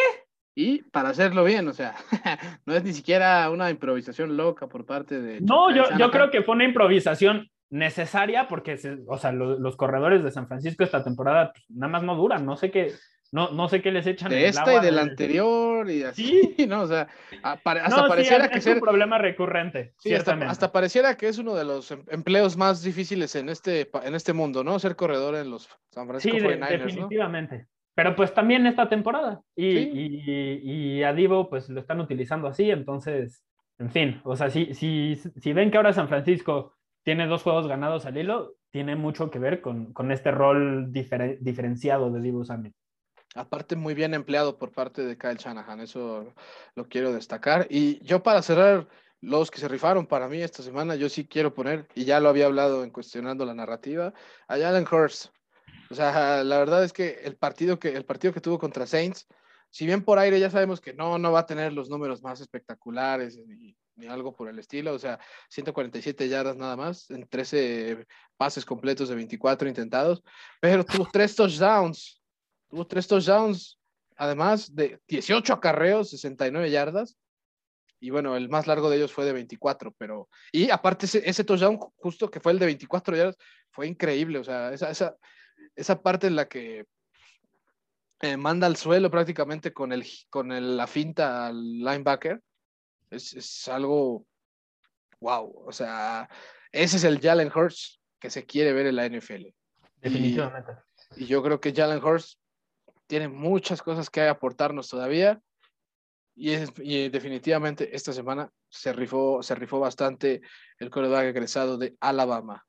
Y 0.54 0.82
para 0.82 1.10
hacerlo 1.10 1.44
bien, 1.44 1.68
o 1.68 1.72
sea, 1.72 1.94
no 2.66 2.74
es 2.74 2.84
ni 2.84 2.92
siquiera 2.92 3.48
una 3.50 3.70
improvisación 3.70 4.36
loca 4.36 4.66
por 4.66 4.84
parte 4.84 5.20
de. 5.20 5.40
No, 5.40 5.74
yo, 5.74 5.84
yo 5.96 6.10
creo 6.10 6.30
que 6.30 6.42
fue 6.42 6.54
una 6.54 6.64
improvisación 6.64 7.48
necesaria 7.70 8.48
porque, 8.48 8.78
o 9.06 9.16
sea, 9.16 9.32
los, 9.32 9.76
corredores 9.76 10.24
de 10.24 10.32
San 10.32 10.48
Francisco 10.48 10.82
esta 10.82 11.04
temporada 11.04 11.52
pues, 11.52 11.64
nada 11.70 11.92
más 11.92 12.02
no 12.02 12.16
duran, 12.16 12.44
no 12.44 12.56
sé 12.56 12.70
qué, 12.70 12.92
no, 13.32 13.50
no 13.50 13.68
sé 13.68 13.80
qué 13.80 13.92
les 13.92 14.06
echan. 14.06 14.30
De 14.30 14.48
esta 14.48 14.74
y 14.74 14.80
del 14.80 14.98
anterior 14.98 15.88
y 15.88 16.02
así, 16.02 16.54
¿no? 16.68 16.82
O 16.82 16.86
sea, 16.86 17.08
hasta 17.42 18.08
pareciera 18.08 18.48
que 18.48 18.58
es 18.58 18.66
un 18.66 18.80
problema 18.80 19.18
recurrente. 19.18 19.94
Sí, 19.98 20.12
hasta, 20.14 20.72
pareciera 20.72 21.16
que 21.16 21.28
es 21.28 21.38
uno 21.38 21.54
de 21.54 21.64
los 21.64 21.90
em, 21.92 22.02
empleos 22.08 22.56
más 22.56 22.82
difíciles 22.82 23.36
en 23.36 23.48
este, 23.48 23.88
en 24.02 24.14
este 24.14 24.32
mundo, 24.32 24.64
¿no? 24.64 24.78
Ser 24.78 24.96
corredor 24.96 25.36
en 25.36 25.50
los 25.50 25.68
San 25.90 26.08
Francisco 26.08 26.38
sí, 26.38 26.44
49ers, 26.44 26.84
definitivamente. 26.84 27.66
Pero 27.94 28.16
pues 28.16 28.34
también 28.34 28.66
esta 28.66 28.88
temporada. 28.88 29.40
Y, 29.54 29.78
y, 29.78 30.60
y, 30.62 31.02
a 31.04 31.12
Divo 31.12 31.48
pues 31.48 31.68
lo 31.68 31.80
están 31.80 32.00
utilizando 32.00 32.48
así, 32.48 32.70
entonces, 32.70 33.44
en 33.78 33.90
fin, 33.90 34.20
o 34.24 34.34
sea, 34.36 34.50
si, 34.50 34.74
si, 34.74 35.16
si 35.16 35.52
ven 35.52 35.70
que 35.70 35.76
ahora 35.76 35.92
San 35.92 36.08
Francisco 36.08 36.74
tiene 37.04 37.26
dos 37.26 37.42
juegos 37.42 37.68
ganados 37.68 38.06
al 38.06 38.16
hilo, 38.16 38.54
tiene 38.70 38.96
mucho 38.96 39.30
que 39.30 39.38
ver 39.38 39.60
con, 39.60 39.92
con 39.92 40.10
este 40.10 40.30
rol 40.30 40.92
diferenciado 40.92 42.10
de 42.10 42.20
Dibu 42.20 42.44
Samuel. 42.44 42.74
Aparte, 43.34 43.76
muy 43.76 43.94
bien 43.94 44.14
empleado 44.14 44.58
por 44.58 44.72
parte 44.72 45.02
de 45.02 45.16
Kyle 45.16 45.36
Shanahan, 45.36 45.80
eso 45.80 46.34
lo 46.74 46.88
quiero 46.88 47.12
destacar. 47.12 47.66
Y 47.70 48.02
yo 48.04 48.22
para 48.22 48.42
cerrar 48.42 48.88
los 49.20 49.50
que 49.50 49.60
se 49.60 49.68
rifaron 49.68 50.06
para 50.06 50.28
mí 50.28 50.40
esta 50.42 50.62
semana, 50.62 50.96
yo 50.96 51.08
sí 51.08 51.26
quiero 51.26 51.54
poner, 51.54 51.86
y 51.94 52.04
ya 52.04 52.20
lo 52.20 52.28
había 52.28 52.46
hablado 52.46 52.82
en 52.82 52.90
cuestionando 52.90 53.44
la 53.44 53.54
narrativa, 53.54 54.12
a 54.48 54.58
Jalen 54.58 54.86
Hurst. 54.90 55.26
O 55.90 55.94
sea, 55.94 56.42
la 56.42 56.58
verdad 56.58 56.84
es 56.84 56.92
que 56.92 57.20
el 57.24 57.36
partido 57.36 57.78
que, 57.78 57.90
el 57.90 58.04
partido 58.04 58.32
que 58.32 58.40
tuvo 58.40 58.58
contra 58.58 58.86
Saints, 58.86 59.26
si 59.70 59.86
bien 59.86 60.04
por 60.04 60.18
aire 60.18 60.40
ya 60.40 60.50
sabemos 60.50 60.80
que 60.80 60.94
no, 60.94 61.18
no 61.18 61.30
va 61.30 61.40
a 61.40 61.46
tener 61.46 61.72
los 61.72 61.88
números 61.88 62.22
más 62.22 62.40
espectaculares 62.40 63.36
y 63.36 63.76
ni 63.96 64.06
algo 64.06 64.34
por 64.34 64.48
el 64.48 64.58
estilo, 64.58 64.94
o 64.94 64.98
sea, 64.98 65.20
147 65.50 66.28
yardas 66.28 66.56
nada 66.56 66.76
más, 66.76 67.10
en 67.10 67.28
13 67.28 68.06
pases 68.36 68.64
completos 68.64 69.08
de 69.08 69.14
24 69.14 69.68
intentados, 69.68 70.22
pero 70.60 70.84
tuvo 70.84 71.06
tres 71.12 71.36
touchdowns, 71.36 72.19
tuvo 72.70 72.86
tres 72.86 73.06
touchdowns, 73.06 73.78
además 74.16 74.74
de 74.74 75.00
18 75.08 75.52
acarreos, 75.52 76.10
69 76.10 76.70
yardas, 76.70 77.16
y 78.02 78.10
bueno, 78.10 78.36
el 78.36 78.48
más 78.48 78.66
largo 78.66 78.88
de 78.88 78.96
ellos 78.96 79.12
fue 79.12 79.26
de 79.26 79.34
24, 79.34 79.92
pero, 79.98 80.28
y 80.52 80.70
aparte 80.70 81.04
ese, 81.04 81.28
ese 81.28 81.44
touchdown 81.44 81.78
justo 81.96 82.30
que 82.30 82.40
fue 82.40 82.52
el 82.52 82.58
de 82.58 82.66
24 82.66 83.16
yardas, 83.16 83.36
fue 83.70 83.86
increíble, 83.86 84.38
o 84.38 84.44
sea, 84.44 84.72
esa, 84.72 84.90
esa, 84.90 85.16
esa 85.76 86.00
parte 86.00 86.26
en 86.26 86.36
la 86.36 86.48
que 86.48 86.86
eh, 88.22 88.36
manda 88.36 88.66
al 88.66 88.76
suelo 88.76 89.10
prácticamente 89.10 89.72
con, 89.72 89.92
el, 89.92 90.04
con 90.30 90.52
el, 90.52 90.76
la 90.76 90.86
finta 90.86 91.46
al 91.46 91.78
linebacker, 91.78 92.40
es, 93.10 93.68
algo, 93.68 94.26
wow, 95.20 95.64
o 95.66 95.72
sea, 95.72 96.28
ese 96.72 96.96
es 96.96 97.04
el 97.04 97.20
Jalen 97.20 97.50
Hurts 97.54 98.00
que 98.18 98.30
se 98.30 98.46
quiere 98.46 98.72
ver 98.72 98.86
en 98.86 98.96
la 98.96 99.08
NFL. 99.08 99.46
Definitivamente. 99.96 100.72
Y, 101.16 101.26
yo 101.26 101.42
creo 101.42 101.60
que 101.60 101.74
Jalen 101.74 102.02
Hurts 102.02 102.39
tiene 103.10 103.26
muchas 103.26 103.82
cosas 103.82 104.08
que 104.08 104.22
aportarnos 104.22 104.88
todavía. 104.88 105.40
Y, 106.36 106.52
es, 106.52 106.72
definitivamente 107.10 107.94
esta 107.94 108.12
semana 108.12 108.50
se 108.68 108.92
rifó, 108.92 109.42
se 109.42 109.56
rifó 109.56 109.80
bastante 109.80 110.40
el 110.78 110.90
coreback 110.90 111.24
egresado 111.26 111.76
de 111.76 111.96
Alabama. 112.00 112.64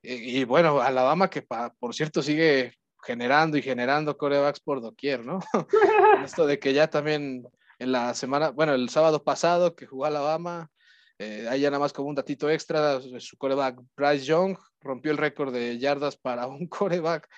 Y, 0.00 0.44
bueno, 0.44 0.80
Alabama 0.80 1.28
que 1.28 1.42
por 1.42 1.94
cierto 1.94 2.22
sigue 2.22 2.72
generando 3.02 3.58
y 3.58 3.62
generando 3.62 4.16
corebacks 4.16 4.60
por 4.60 4.80
doquier, 4.80 5.26
¿no? 5.26 5.40
Esto 6.24 6.46
de 6.46 6.58
que 6.60 6.72
ya 6.72 6.88
también 6.88 7.46
en 7.78 7.92
la 7.92 8.14
semana, 8.14 8.50
bueno, 8.50 8.74
el 8.74 8.88
sábado 8.90 9.24
pasado 9.24 9.74
que 9.74 9.86
jugó 9.86 10.04
Alabama, 10.06 10.70
eh, 11.18 11.46
ahí 11.50 11.62
ya 11.62 11.70
nada 11.70 11.80
más 11.80 11.92
como 11.92 12.08
un 12.08 12.14
datito 12.14 12.48
extra, 12.48 13.00
su 13.18 13.36
coreback 13.36 13.80
Bryce 13.96 14.24
Young 14.24 14.56
rompió 14.80 15.10
el 15.10 15.18
récord 15.18 15.52
de 15.52 15.78
yardas 15.78 16.16
para 16.16 16.46
un 16.46 16.66
coreback 16.68 17.28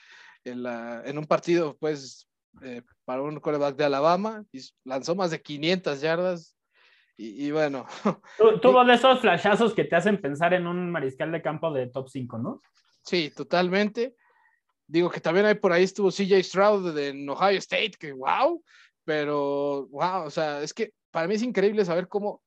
en, 0.45 0.63
la, 0.63 1.03
en 1.05 1.19
un 1.19 1.27
partido, 1.27 1.77
pues, 1.79 2.29
eh, 2.63 2.83
para 3.05 3.23
un 3.23 3.41
coreback 3.41 3.77
de 3.77 3.85
Alabama, 3.85 4.45
y 4.53 4.61
lanzó 4.85 5.15
más 5.15 5.31
de 5.31 5.41
500 5.41 6.01
yardas. 6.01 6.57
Y, 7.17 7.51
bueno. 7.51 7.87
Tuvo 8.63 8.85
de 8.85 8.95
esos 8.95 9.21
flashazos 9.21 9.75
que 9.75 9.85
te 9.85 9.97
hacen 9.97 10.21
pensar 10.21 10.55
en 10.55 10.67
un 10.67 10.91
mariscal 10.91 11.31
de 11.31 11.43
campo 11.43 11.73
de 11.73 11.87
top 11.89 12.09
5, 12.09 12.39
¿no? 12.39 12.63
Sí, 13.03 13.31
totalmente. 13.35 14.17
Digo 14.87 15.09
que 15.11 15.21
también 15.21 15.47
hay 15.47 15.55
por 15.55 15.73
ahí 15.73 15.85
estuvo 15.85 16.11
CJ 16.11 16.43
Stroud 16.43 16.95
de 16.95 17.11
Ohio 17.29 17.59
State, 17.59 17.93
que 17.99 18.13
wow, 18.13 18.63
pero, 19.05 19.87
wow, 19.89 20.25
o 20.25 20.31
sea, 20.31 20.63
es 20.63 20.75
que 20.75 20.93
para 21.11 21.29
mí 21.29 21.35
es 21.35 21.43
increíble 21.43 21.85
saber 21.85 22.09
cómo 22.09 22.43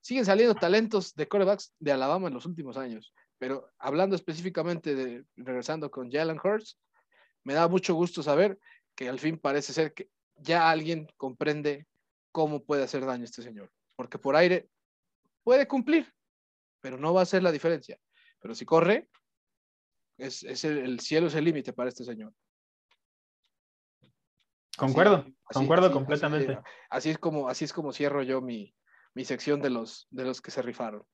siguen 0.00 0.24
saliendo 0.24 0.54
talentos 0.54 1.14
de 1.14 1.28
corebacks 1.28 1.74
de 1.78 1.92
Alabama 1.92 2.28
en 2.28 2.34
los 2.34 2.46
últimos 2.46 2.76
años. 2.76 3.14
Pero 3.38 3.70
hablando 3.78 4.14
específicamente 4.14 4.94
de, 4.94 5.24
regresando 5.36 5.90
con 5.90 6.10
Jalen 6.10 6.40
Hurts, 6.42 6.78
me 7.44 7.54
da 7.54 7.68
mucho 7.68 7.94
gusto 7.94 8.22
saber 8.22 8.58
que 8.94 9.08
al 9.08 9.18
fin 9.18 9.38
parece 9.38 9.72
ser 9.72 9.94
que 9.94 10.10
ya 10.36 10.70
alguien 10.70 11.08
comprende 11.16 11.86
cómo 12.30 12.64
puede 12.64 12.84
hacer 12.84 13.04
daño 13.04 13.24
este 13.24 13.42
señor. 13.42 13.70
Porque 13.96 14.18
por 14.18 14.36
aire 14.36 14.68
puede 15.42 15.66
cumplir, 15.66 16.12
pero 16.80 16.98
no 16.98 17.14
va 17.14 17.22
a 17.22 17.26
ser 17.26 17.42
la 17.42 17.52
diferencia. 17.52 17.98
Pero 18.40 18.54
si 18.54 18.64
corre, 18.64 19.08
es, 20.18 20.42
el, 20.64 20.78
el 20.78 21.00
cielo 21.00 21.28
es 21.28 21.34
el 21.34 21.44
límite 21.44 21.72
para 21.72 21.88
este 21.88 22.04
señor. 22.04 22.32
Concuerdo, 24.76 25.26
concuerdo 25.44 25.92
completamente. 25.92 26.58
Así, 26.88 27.10
es 27.10 27.18
como, 27.18 27.48
así 27.48 27.64
es 27.64 27.72
como 27.72 27.92
cierro 27.92 28.22
yo 28.22 28.40
mi, 28.40 28.74
mi 29.14 29.24
sección 29.24 29.60
de 29.60 29.70
los, 29.70 30.06
de 30.10 30.24
los 30.24 30.40
que 30.40 30.50
se 30.50 30.62
rifaron. 30.62 31.04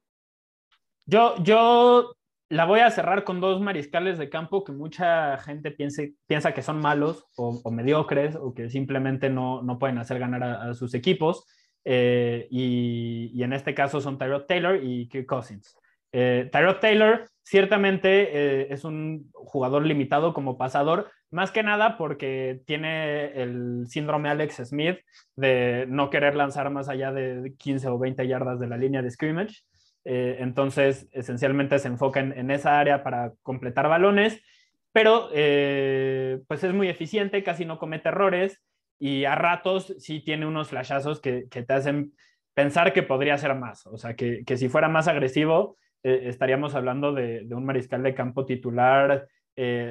Yo, 1.07 1.37
yo 1.43 2.17
la 2.51 2.65
voy 2.65 2.81
a 2.81 2.91
cerrar 2.91 3.25
con 3.25 3.41
dos 3.41 3.61
mariscales 3.61 4.17
de 4.19 4.31
campo 4.31 4.65
que 4.65 4.73
mucha 4.73 5.37
gente 5.39 5.71
piense, 5.71 6.15
piensa 6.27 6.55
que 6.55 6.63
son 6.63 6.81
malos 6.81 7.27
o, 7.37 7.71
mediocres 7.71 8.37
o 8.37 8.55
que 8.55 8.71
simplemente 8.71 9.29
no, 9.29 9.63
no 9.63 9.79
pueden 9.79 9.99
hacer 9.99 10.19
ganar 10.19 10.43
a, 10.43 10.75
sus 10.75 10.95
equipos. 10.95 11.47
Eh, 11.85 12.49
y, 12.51 13.43
en 13.43 13.53
este 13.53 13.75
caso 13.75 14.01
son 14.01 14.19
Tyrod 14.19 14.47
Taylor 14.47 14.83
y 14.83 15.09
Kirk 15.09 15.27
Cousins. 15.27 15.77
Eh, 16.13 16.49
Tyrod 16.51 16.77
Taylor 16.77 17.29
ciertamente 17.43 18.29
eh, 18.33 18.69
es 18.71 18.85
un 18.85 19.31
jugador 19.33 19.85
limitado 19.85 20.33
como 20.33 20.57
pasador, 20.57 21.11
más 21.31 21.51
que 21.51 21.63
nada 21.63 21.99
porque 21.99 22.63
tiene 22.67 23.43
el 23.43 23.87
síndrome 23.87 24.31
Alex 24.31 24.69
Smith 24.69 24.99
de 25.37 25.85
no 25.89 26.09
querer 26.09 26.35
lanzar 26.35 26.71
más 26.71 26.89
allá 26.89 27.13
de 27.13 27.55
15 27.59 27.89
o 27.89 27.99
20 27.99 28.27
yardas 28.27 28.59
de 28.59 28.69
la 28.69 28.79
línea 28.79 29.03
de 29.03 29.11
scrimmage. 29.11 29.63
Eh, 30.11 30.39
entonces, 30.41 31.07
esencialmente 31.13 31.79
se 31.79 31.89
enfoca 31.89 32.21
en, 32.21 32.51
esa 32.51 32.81
área 32.81 33.03
para 33.03 33.35
completar 33.43 33.91
balones, 33.91 34.43
pero 34.91 35.29
eh, 35.35 36.41
pues 36.49 36.65
es 36.65 36.73
muy 36.73 36.89
eficiente, 36.89 37.43
casi 37.43 37.67
no 37.67 37.79
comete 37.79 38.09
errores 38.09 38.59
y 38.99 39.27
a 39.27 39.35
ratos 39.35 39.95
sí 39.99 40.21
tiene 40.21 40.47
unos 40.47 40.71
flashazos 40.71 41.21
que, 41.21 41.43
te 41.51 41.73
hacen 41.75 42.15
pensar 42.55 42.95
que 42.95 43.03
podría 43.03 43.37
ser 43.37 43.55
más. 43.55 43.87
O 43.87 43.99
sea, 43.99 44.17
que, 44.17 44.45
si 44.57 44.71
fuera 44.71 44.89
más 44.89 45.09
agresivo, 45.09 45.77
eh, 46.03 46.23
estaríamos 46.25 46.75
hablando 46.75 47.13
de, 47.13 47.47
un 47.51 47.67
mariscal 47.67 48.03
de 48.03 48.15
campo 48.15 48.47
titular, 48.47 49.29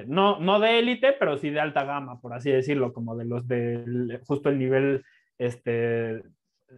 no, 0.08 0.40
no 0.40 0.60
de 0.60 0.80
élite, 0.80 1.14
pero 1.14 1.38
sí 1.38 1.52
de 1.52 1.60
alta 1.60 1.84
gama, 1.84 2.20
por 2.22 2.34
así 2.34 2.50
decirlo, 2.50 2.92
como 2.92 3.16
de 3.16 3.26
los 3.26 3.48
de 3.48 4.20
justo 4.26 4.50
el 4.50 4.58
nivel 4.58 5.04
este, 5.38 6.24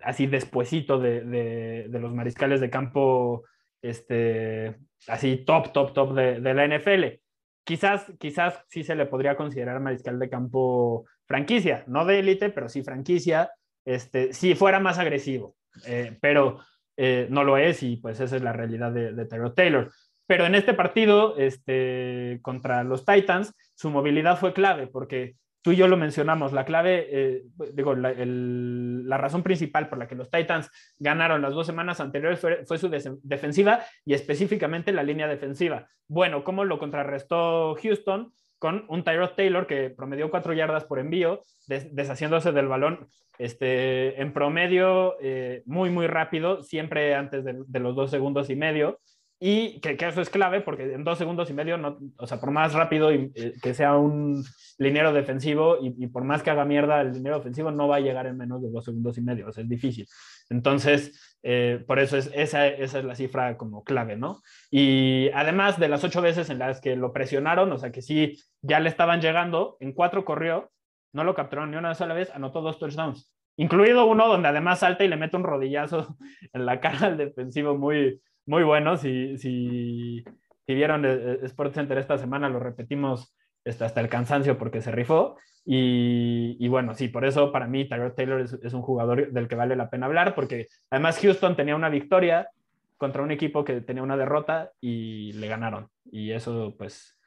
así 0.04 0.28
despuesito 0.28 1.00
de, 1.00 1.22
de, 1.22 2.00
los 2.00 2.14
mariscales 2.14 2.62
de 2.62 2.70
campo, 2.70 3.44
este, 3.82 4.76
así 5.08 5.38
top, 5.38 5.72
top, 5.72 5.94
top 5.94 6.14
de, 6.14 6.42
de, 6.42 6.54
la 6.54 6.68
NFL. 6.68 7.20
Quizás, 7.64 8.12
quizás 8.20 8.64
sí 8.68 8.84
se 8.84 8.96
le 8.96 9.06
podría 9.06 9.36
considerar 9.36 9.80
mariscal 9.80 10.20
de 10.20 10.30
campo 10.30 11.06
franquicia, 11.26 11.84
no 11.88 12.06
de 12.06 12.20
élite, 12.20 12.50
pero 12.50 12.70
sí 12.70 12.84
franquicia, 12.84 13.52
este, 13.86 14.34
si 14.34 14.56
fuera 14.56 14.80
más 14.80 14.98
agresivo, 14.98 15.56
eh, 15.86 16.18
pero 16.22 16.60
eh, 16.98 17.28
no 17.30 17.44
lo 17.44 17.58
es 17.58 17.84
y 17.84 17.98
pues 17.98 18.20
esa 18.20 18.36
es 18.36 18.42
la 18.42 18.54
realidad 18.54 18.92
de, 18.92 19.14
de 19.14 19.26
Taylor. 19.26 19.92
Pero 20.28 20.46
en 20.46 20.54
este 20.54 20.74
partido 20.74 21.38
este, 21.38 22.40
contra 22.42 22.84
los 22.84 23.06
Titans, 23.06 23.54
su 23.74 23.90
movilidad 23.90 24.38
fue 24.38 24.54
clave 24.54 24.86
porque 24.88 25.36
tú 25.62 25.72
y 25.72 25.76
yo 25.76 25.88
lo 25.88 25.98
mencionamos, 25.98 26.54
la 26.54 26.66
clave, 26.66 27.08
eh, 27.12 27.44
digo, 27.74 27.96
la, 27.96 29.18
razón 29.18 29.44
principal 29.44 29.90
por 29.90 29.98
la 29.98 30.08
que 30.08 30.16
los 30.16 30.30
Titans 30.30 30.70
ganaron 30.98 31.42
las 31.42 31.54
dos 31.54 31.66
semanas 31.66 32.00
anteriores 32.00 32.40
fue, 32.40 32.78
su 32.78 32.90
defensiva 32.90 33.82
y 34.06 34.14
específicamente 34.14 34.92
la 34.92 35.04
línea 35.04 35.28
defensiva. 35.28 35.88
Bueno, 36.08 36.44
¿cómo 36.44 36.64
lo 36.64 36.80
contrarrestó 36.80 37.76
Houston? 37.82 38.32
Con 38.58 38.86
un 38.90 39.04
Tyrod 39.04 39.36
Taylor 39.36 39.68
que 39.68 39.90
promedió 39.90 40.30
cuatro 40.30 40.54
yardas 40.54 40.84
por 40.84 41.00
envío, 41.00 41.44
deshaciéndose 41.68 42.52
del 42.52 42.68
balón 42.68 43.08
este, 43.38 44.22
en 44.22 44.34
promedio 44.34 45.16
eh, 45.22 45.64
muy, 45.66 45.90
muy 45.90 46.08
rápido, 46.08 46.62
siempre 46.62 47.16
antes 47.16 47.46
de 47.46 47.80
los 47.80 47.96
dos 47.96 48.12
segundos 48.12 48.50
y 48.50 48.58
medio 48.58 49.00
y 49.40 49.80
que, 49.80 49.98
eso 50.00 50.22
es 50.22 50.30
clave 50.30 50.60
porque 50.60 50.94
en 50.94 51.06
dos 51.06 51.18
segundos 51.18 51.50
y 51.50 51.54
medio, 51.54 51.78
no, 51.78 51.98
o 52.18 52.28
sea, 52.28 52.40
por 52.42 52.52
más 52.52 52.74
rápido 52.74 53.14
y, 53.14 53.32
eh, 53.36 53.54
que 53.62 53.74
sea 53.74 53.96
un 53.96 54.44
liniero 54.78 55.14
defensivo 55.14 55.78
y, 55.82 56.08
por 56.08 56.26
más 56.26 56.44
que 56.44 56.50
haga 56.50 56.66
mierda 56.66 57.02
el 57.02 57.14
liniero 57.14 57.38
ofensivo, 57.38 57.72
no 57.72 57.88
va 57.88 57.98
a 57.98 58.02
llegar 58.02 58.28
en 58.28 58.38
menos 58.38 58.62
de 58.62 58.70
dos 58.70 58.84
segundos 58.84 59.18
y 59.18 59.22
medio, 59.22 59.48
o 59.48 59.52
sea, 59.52 59.64
es 59.64 59.70
difícil. 59.70 60.08
Entonces, 60.50 61.38
eh, 61.44 61.84
por 61.88 62.00
eso 62.00 62.18
es, 62.18 62.30
esa, 62.34 62.68
esa 62.68 63.00
es 63.00 63.06
la 63.06 63.16
cifra 63.16 63.56
como 63.56 63.84
clave, 63.84 64.18
¿no? 64.18 64.42
Y 64.70 65.30
además 65.34 65.80
de 65.80 65.88
las 65.88 66.04
ocho 66.04 66.22
veces 66.22 66.50
en 66.50 66.60
las 66.60 66.82
que 66.82 66.98
lo 66.98 67.14
presionaron, 67.14 67.72
o 67.72 67.78
sea, 67.78 67.92
que 67.92 68.02
sí, 68.02 68.38
ya 68.62 68.80
le 68.82 68.90
estaban 68.90 69.22
llegando, 69.22 69.78
en 69.80 69.94
cuatro 69.94 70.26
corrió, 70.26 70.72
no 71.14 71.24
lo 71.24 71.34
capturaron 71.34 71.72
ni 71.72 71.78
una 71.78 71.96
sola 71.96 72.14
vez, 72.14 72.30
anotó 72.32 72.62
dos 72.62 72.78
touchdowns 72.78 73.34
incluido 73.60 74.06
uno 74.06 74.30
donde 74.30 74.48
además 74.48 74.80
salta 74.80 75.04
y 75.04 75.10
le 75.10 75.18
mete 75.18 75.36
un 75.36 75.44
rodillazo 75.44 76.16
en 76.54 76.66
la 76.66 76.80
cara 76.80 77.08
al 77.08 77.18
defensivo 77.18 77.78
muy, 77.78 78.22
muy 78.50 78.64
bueno. 78.64 78.98
Si, 78.98 79.38
si, 79.38 80.24
si 80.66 80.74
vieron 80.74 81.06
Sports 81.06 81.76
Center 81.76 81.98
esta 81.98 82.18
semana, 82.18 82.50
lo 82.50 82.60
repetimos 82.60 83.36
este, 83.64 83.86
hasta 83.86 84.02
el 84.02 84.10
cansancio 84.10 84.58
porque 84.58 84.82
se 84.82 84.92
rifó. 84.92 85.38
Y, 85.66 86.58
y 86.60 86.68
bueno, 86.68 86.96
sí, 86.96 87.10
por 87.10 87.26
eso 87.26 87.52
para 87.52 87.68
mí 87.68 87.88
Tyrod 87.88 88.14
Taylor 88.14 88.42
es, 88.42 88.54
es, 88.54 88.74
un 88.74 88.82
jugador 88.82 89.32
del 89.32 89.48
que 89.48 89.56
vale 89.56 89.76
la 89.76 89.90
pena 89.90 90.08
hablar, 90.08 90.34
porque 90.34 90.68
además 90.90 91.20
Houston 91.22 91.56
tenía 91.56 91.76
una 91.76 91.90
victoria 91.90 92.50
contra 92.98 93.22
un 93.22 93.32
equipo 93.32 93.64
que 93.64 93.82
tenía 93.82 94.02
una 94.02 94.18
derrota 94.18 94.72
y 94.82 95.34
le 95.34 95.48
ganaron. 95.48 95.90
Y 96.12 96.32
eso, 96.32 96.74
pues, 96.78 97.18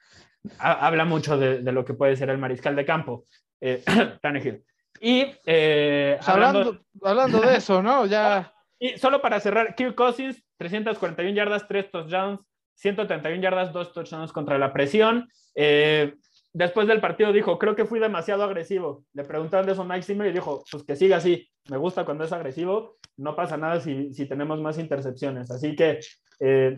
habla 0.59 1.05
mucho 1.05 1.39
de, 1.39 1.63
de, 1.63 1.73
lo 1.73 1.85
que 1.85 1.95
puede 1.95 2.17
ser 2.17 2.31
el 2.31 2.39
mariscal 2.39 2.75
de 2.75 2.85
campo, 2.85 3.27
eh, 3.61 3.83
Tannehill. 4.23 4.65
Y 5.01 5.27
eh, 5.47 6.19
hablando, 6.27 6.81
hablando, 7.03 7.41
de 7.41 7.57
eso, 7.57 7.83
¿no? 7.83 8.07
Ya. 8.07 8.53
Y 8.83 8.99
solo 8.99 9.23
para 9.23 9.39
cerrar, 9.39 9.77
Kirk 9.77 9.95
Cousins, 9.95 10.43
341 10.57 11.37
yardas, 11.37 11.69
3 11.69 11.89
touchdowns, 11.93 12.41
131 12.75 13.41
yardas, 13.41 13.73
2 13.73 13.93
touchdowns 13.93 14.33
contra 14.33 14.59
la 14.59 14.73
presión. 14.73 15.29
Eh, 15.55 16.17
después 16.53 16.89
del 16.89 17.01
partido 17.01 17.33
dijo, 17.33 17.61
creo 17.61 17.77
que 17.77 17.85
fui 17.85 18.01
demasiado 18.01 18.43
agresivo. 18.43 19.05
Le 19.13 19.23
preguntaron 19.23 19.67
de 19.67 19.73
eso 19.75 19.83
a 19.83 19.85
Mike 19.85 20.03
Zimmer 20.03 20.27
y 20.27 20.33
dijo, 20.33 20.65
pues 20.69 20.83
que 20.83 20.97
siga 20.97 21.19
así. 21.19 21.49
Me 21.71 21.77
gusta 21.77 22.05
cuando 22.05 22.25
es 22.25 22.33
agresivo. 22.33 22.97
No 23.17 23.37
pasa 23.37 23.57
nada 23.57 23.79
si, 23.79 24.13
si 24.13 24.27
tenemos 24.27 24.61
más 24.61 24.77
intercepciones. 24.79 25.53
Así 25.53 25.77
que 25.77 26.01
eh, 26.41 26.77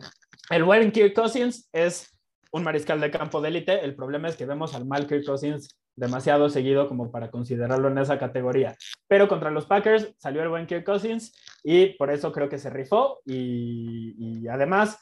el 0.51 0.65
buen 0.65 0.93
Kirk 0.93 1.15
Cousins 1.15 1.71
es 1.73 2.15
un 2.53 2.65
mariscal 2.65 3.01
de 3.01 3.11
campo 3.11 3.41
de 3.41 3.49
élite. 3.49 3.83
El 3.83 3.95
problema 3.95 4.29
es 4.29 4.37
que 4.37 4.45
vemos 4.45 4.75
al 4.75 4.85
mal 4.85 5.07
Kirk 5.07 5.25
Cousins 5.25 5.75
demasiado 5.97 6.49
seguido 6.49 6.89
como 6.89 7.11
para 7.11 7.31
considerarlo 7.31 7.89
en 7.89 7.99
esa 7.99 8.19
categoría. 8.19 8.77
Pero 9.09 9.29
contra 9.29 9.51
los 9.51 9.67
Packers 9.67 10.15
salió 10.19 10.43
el 10.43 10.49
buen 10.49 10.67
Kirk 10.67 10.85
Cousins 10.85 11.35
y 11.63 11.89
por 11.97 12.11
eso 12.11 12.33
creo 12.33 12.49
que 12.49 12.59
se 12.59 12.71
rifó 12.71 13.21
y, 13.25 14.47
además, 14.49 14.99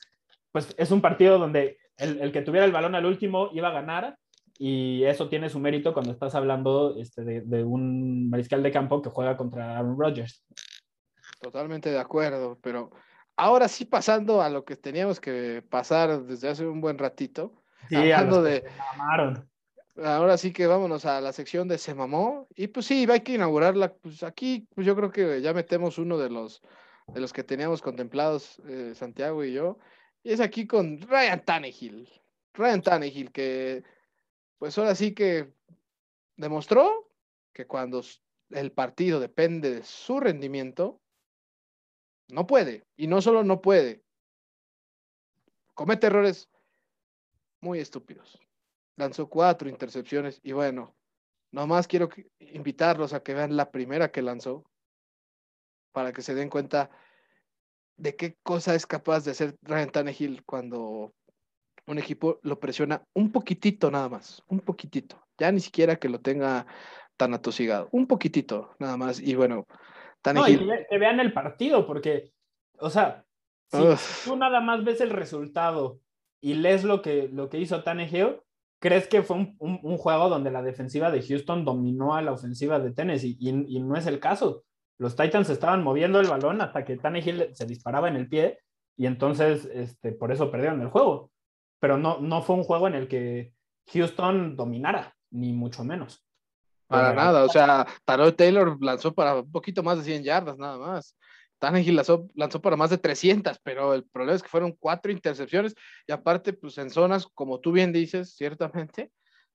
pues 0.51 0.74
es 0.77 0.90
un 0.90 1.01
partido 1.01 1.39
donde 1.39 1.78
el, 1.97 2.32
que 2.32 2.43
tuviera 2.43 2.66
el 2.66 2.73
balón 2.73 2.94
al 2.94 3.06
último 3.06 3.51
iba 3.52 3.69
a 3.69 3.73
ganar 3.73 4.16
y 4.59 5.05
eso 5.05 5.28
tiene 5.28 5.48
su 5.48 5.59
mérito 5.59 5.93
cuando 5.93 6.12
estás 6.12 6.35
hablando 6.35 6.97
este, 6.98 7.23
de, 7.23 7.64
un 7.64 8.28
mariscal 8.28 8.62
de 8.62 8.70
campo 8.70 9.02
que 9.02 9.10
juega 9.10 9.36
contra 9.36 9.78
Aaron 9.78 9.98
Rodgers. 9.98 10.44
Totalmente 11.40 11.90
de 11.90 11.98
acuerdo, 11.98 12.59
pero 12.62 12.90
ahora 13.36 13.66
sí 13.66 13.85
pasando 13.85 14.43
a 14.43 14.51
lo 14.51 14.64
que 14.64 14.77
teníamos 14.77 15.20
que 15.20 15.64
pasar 15.69 16.23
desde 16.23 16.48
hace 16.48 16.66
un 16.66 16.81
buen 16.81 16.98
ratito. 16.98 17.62
Sí, 17.89 17.97
hablando 17.97 18.43
de, 18.43 18.62
Ahora 20.05 20.37
sí 20.37 20.53
que 20.53 20.66
vámonos 20.66 21.05
a 21.05 21.20
la 21.20 21.33
sección 21.33 21.69
de 21.69 21.79
Se 21.79 21.95
Mamó. 21.95 22.49
Y 22.57 22.66
pues 22.69 22.87
sí, 22.87 23.07
hay 23.09 23.20
que 23.20 23.35
inaugurarla. 23.35 23.95
Pues 23.95 24.23
aquí, 24.24 24.66
pues 24.74 24.85
yo 24.87 24.97
creo 24.97 25.12
que 25.12 25.41
ya 25.41 25.55
metemos 25.55 25.99
uno 25.99 26.19
de 26.19 26.29
los, 26.29 26.61
de 27.07 27.20
los 27.20 27.33
que 27.33 27.45
teníamos 27.45 27.83
contemplados, 27.83 28.61
eh, 28.66 28.95
Santiago 28.97 29.45
y 29.45 29.53
yo. 29.53 29.79
Y 30.24 30.33
es 30.33 30.41
aquí 30.41 30.66
con 30.66 31.01
Ryan 31.01 31.45
Tannehill. 31.45 32.09
Ryan 32.55 32.83
Tannehill, 32.83 33.31
que 33.31 33.85
pues 34.59 34.77
ahora 34.77 34.95
sí 34.95 35.15
que 35.15 35.53
demostró 36.37 37.11
que 37.53 37.66
cuando 37.66 38.03
el 38.51 38.73
partido 38.73 39.20
depende 39.20 39.70
de 39.70 39.85
su 39.85 40.19
rendimiento, 40.19 41.01
no 42.29 42.47
puede. 42.47 42.87
Y 42.97 43.07
no 43.07 43.23
solo 43.23 43.45
no 43.45 43.61
puede, 43.61 44.03
comete 45.74 46.09
errores 46.09 46.49
muy 47.61 47.79
estúpidos 47.79 48.41
lanzó 48.97 49.28
cuatro 49.28 49.69
intercepciones 49.69 50.40
y 50.43 50.52
bueno, 50.52 50.94
nomás 51.51 51.86
quiero 51.86 52.09
invitarlos 52.40 53.12
a 53.12 53.23
que 53.23 53.35
vean 53.35 53.56
la 53.56 53.70
primera 53.70 54.10
que 54.10 54.23
lanzó 54.23 54.64
para 55.93 56.12
que 56.12 56.23
se 56.23 56.35
den 56.35 56.48
cuenta 56.48 56.90
de 57.97 58.16
qué 58.16 58.36
cosa 58.43 58.74
es 58.74 58.86
capaz 58.86 59.24
de 59.24 59.32
hacer 59.32 59.56
Ryan 59.62 59.90
Tannehill 59.90 60.43
cuando 60.44 61.14
un 61.86 61.98
equipo 61.98 62.39
lo 62.43 62.59
presiona 62.59 63.05
un 63.12 63.32
poquitito 63.32 63.90
nada 63.90 64.09
más, 64.09 64.43
un 64.48 64.60
poquitito, 64.60 65.27
ya 65.39 65.52
ni 65.52 65.60
siquiera 65.60 65.97
que 65.97 66.09
lo 66.09 66.20
tenga 66.20 66.66
tan 67.16 67.35
atosigado, 67.35 67.89
un 67.93 68.06
poquitito 68.06 68.74
nada 68.78 68.97
más 68.97 69.20
y 69.20 69.35
bueno, 69.35 69.66
Tannehill... 70.23 70.66
No, 70.66 70.74
que 70.89 70.98
vean 70.98 71.20
el 71.20 71.32
partido 71.32 71.86
porque, 71.86 72.32
o 72.78 72.89
sea, 72.89 73.24
si 73.70 74.28
tú 74.28 74.36
nada 74.36 74.60
más 74.60 74.85
ves 74.85 75.01
el 75.01 75.10
resultado 75.10 76.01
y 76.40 76.55
lees 76.55 76.85
lo 76.85 77.02
que, 77.02 77.28
lo 77.28 77.48
que 77.48 77.59
hizo 77.59 77.82
Tannehill, 77.82 78.40
¿Crees 78.82 79.06
que 79.06 79.22
fue 79.22 79.36
un, 79.60 79.96
juego 79.96 80.28
donde 80.28 80.50
la 80.50 80.60
defensiva 80.60 81.12
de 81.12 81.22
Houston 81.22 81.64
dominó 81.64 82.16
a 82.16 82.20
la 82.20 82.32
ofensiva 82.32 82.80
de 82.80 82.90
Tennessee? 82.90 83.36
Y, 83.38 83.52
no 83.78 83.94
es 83.96 84.09
el 84.09 84.18
caso. 84.18 84.64
Los 84.98 85.14
Titans 85.14 85.48
estaban 85.50 85.84
moviendo 85.84 86.18
el 86.18 86.26
balón 86.26 86.60
hasta 86.60 86.84
que 86.84 86.96
Tannehill 86.96 87.54
se 87.54 87.64
disparaba 87.64 88.09
en 88.09 88.16
el 88.16 88.28
pie 88.28 88.59
y 88.96 89.06
entonces 89.06 89.66
este, 89.72 90.10
por 90.10 90.32
eso 90.32 90.50
perdieron 90.50 90.80
el 90.80 90.88
juego. 90.88 91.30
Pero 91.78 91.96
no, 91.96 92.18
no 92.18 92.42
fue 92.42 92.56
un 92.56 92.64
juego 92.64 92.88
en 92.88 92.96
el 92.96 93.06
que 93.06 93.52
Houston 93.92 94.56
dominara, 94.56 95.14
ni 95.30 95.52
mucho 95.52 95.84
menos. 95.84 96.26
Para 96.88 97.14
nada, 97.14 97.44
o 97.44 97.48
sea, 97.48 97.86
Tarot 98.04 98.36
Taylor 98.36 98.76
lanzó 98.82 99.14
para 99.14 99.36
un 99.36 99.52
poquito 99.52 99.84
más 99.84 99.98
de 99.98 100.04
100 100.04 100.24
yardas, 100.24 100.59
nada 100.59 100.76
más. 100.76 101.16
Tannehill 101.62 101.94
lanzó, 101.94 102.26
lanzó 102.34 102.60
para 102.60 102.76
más 102.76 102.90
de 102.90 102.98
300, 102.98 103.60
pero 103.62 103.94
el 103.94 104.02
problema 104.02 104.34
es 104.34 104.43
que 104.43 104.48
fueron 104.48 104.72
cuatro 104.72 105.12
intercepciones 105.12 105.76
y 106.09 106.12
aparte, 106.12 106.52
pues 106.52 106.76
en 106.78 106.90
zonas, 106.90 107.28
como 107.34 107.60
tú 107.60 107.70
bien 107.70 107.93
dices, 107.93 108.34
ciertamente, 108.34 109.12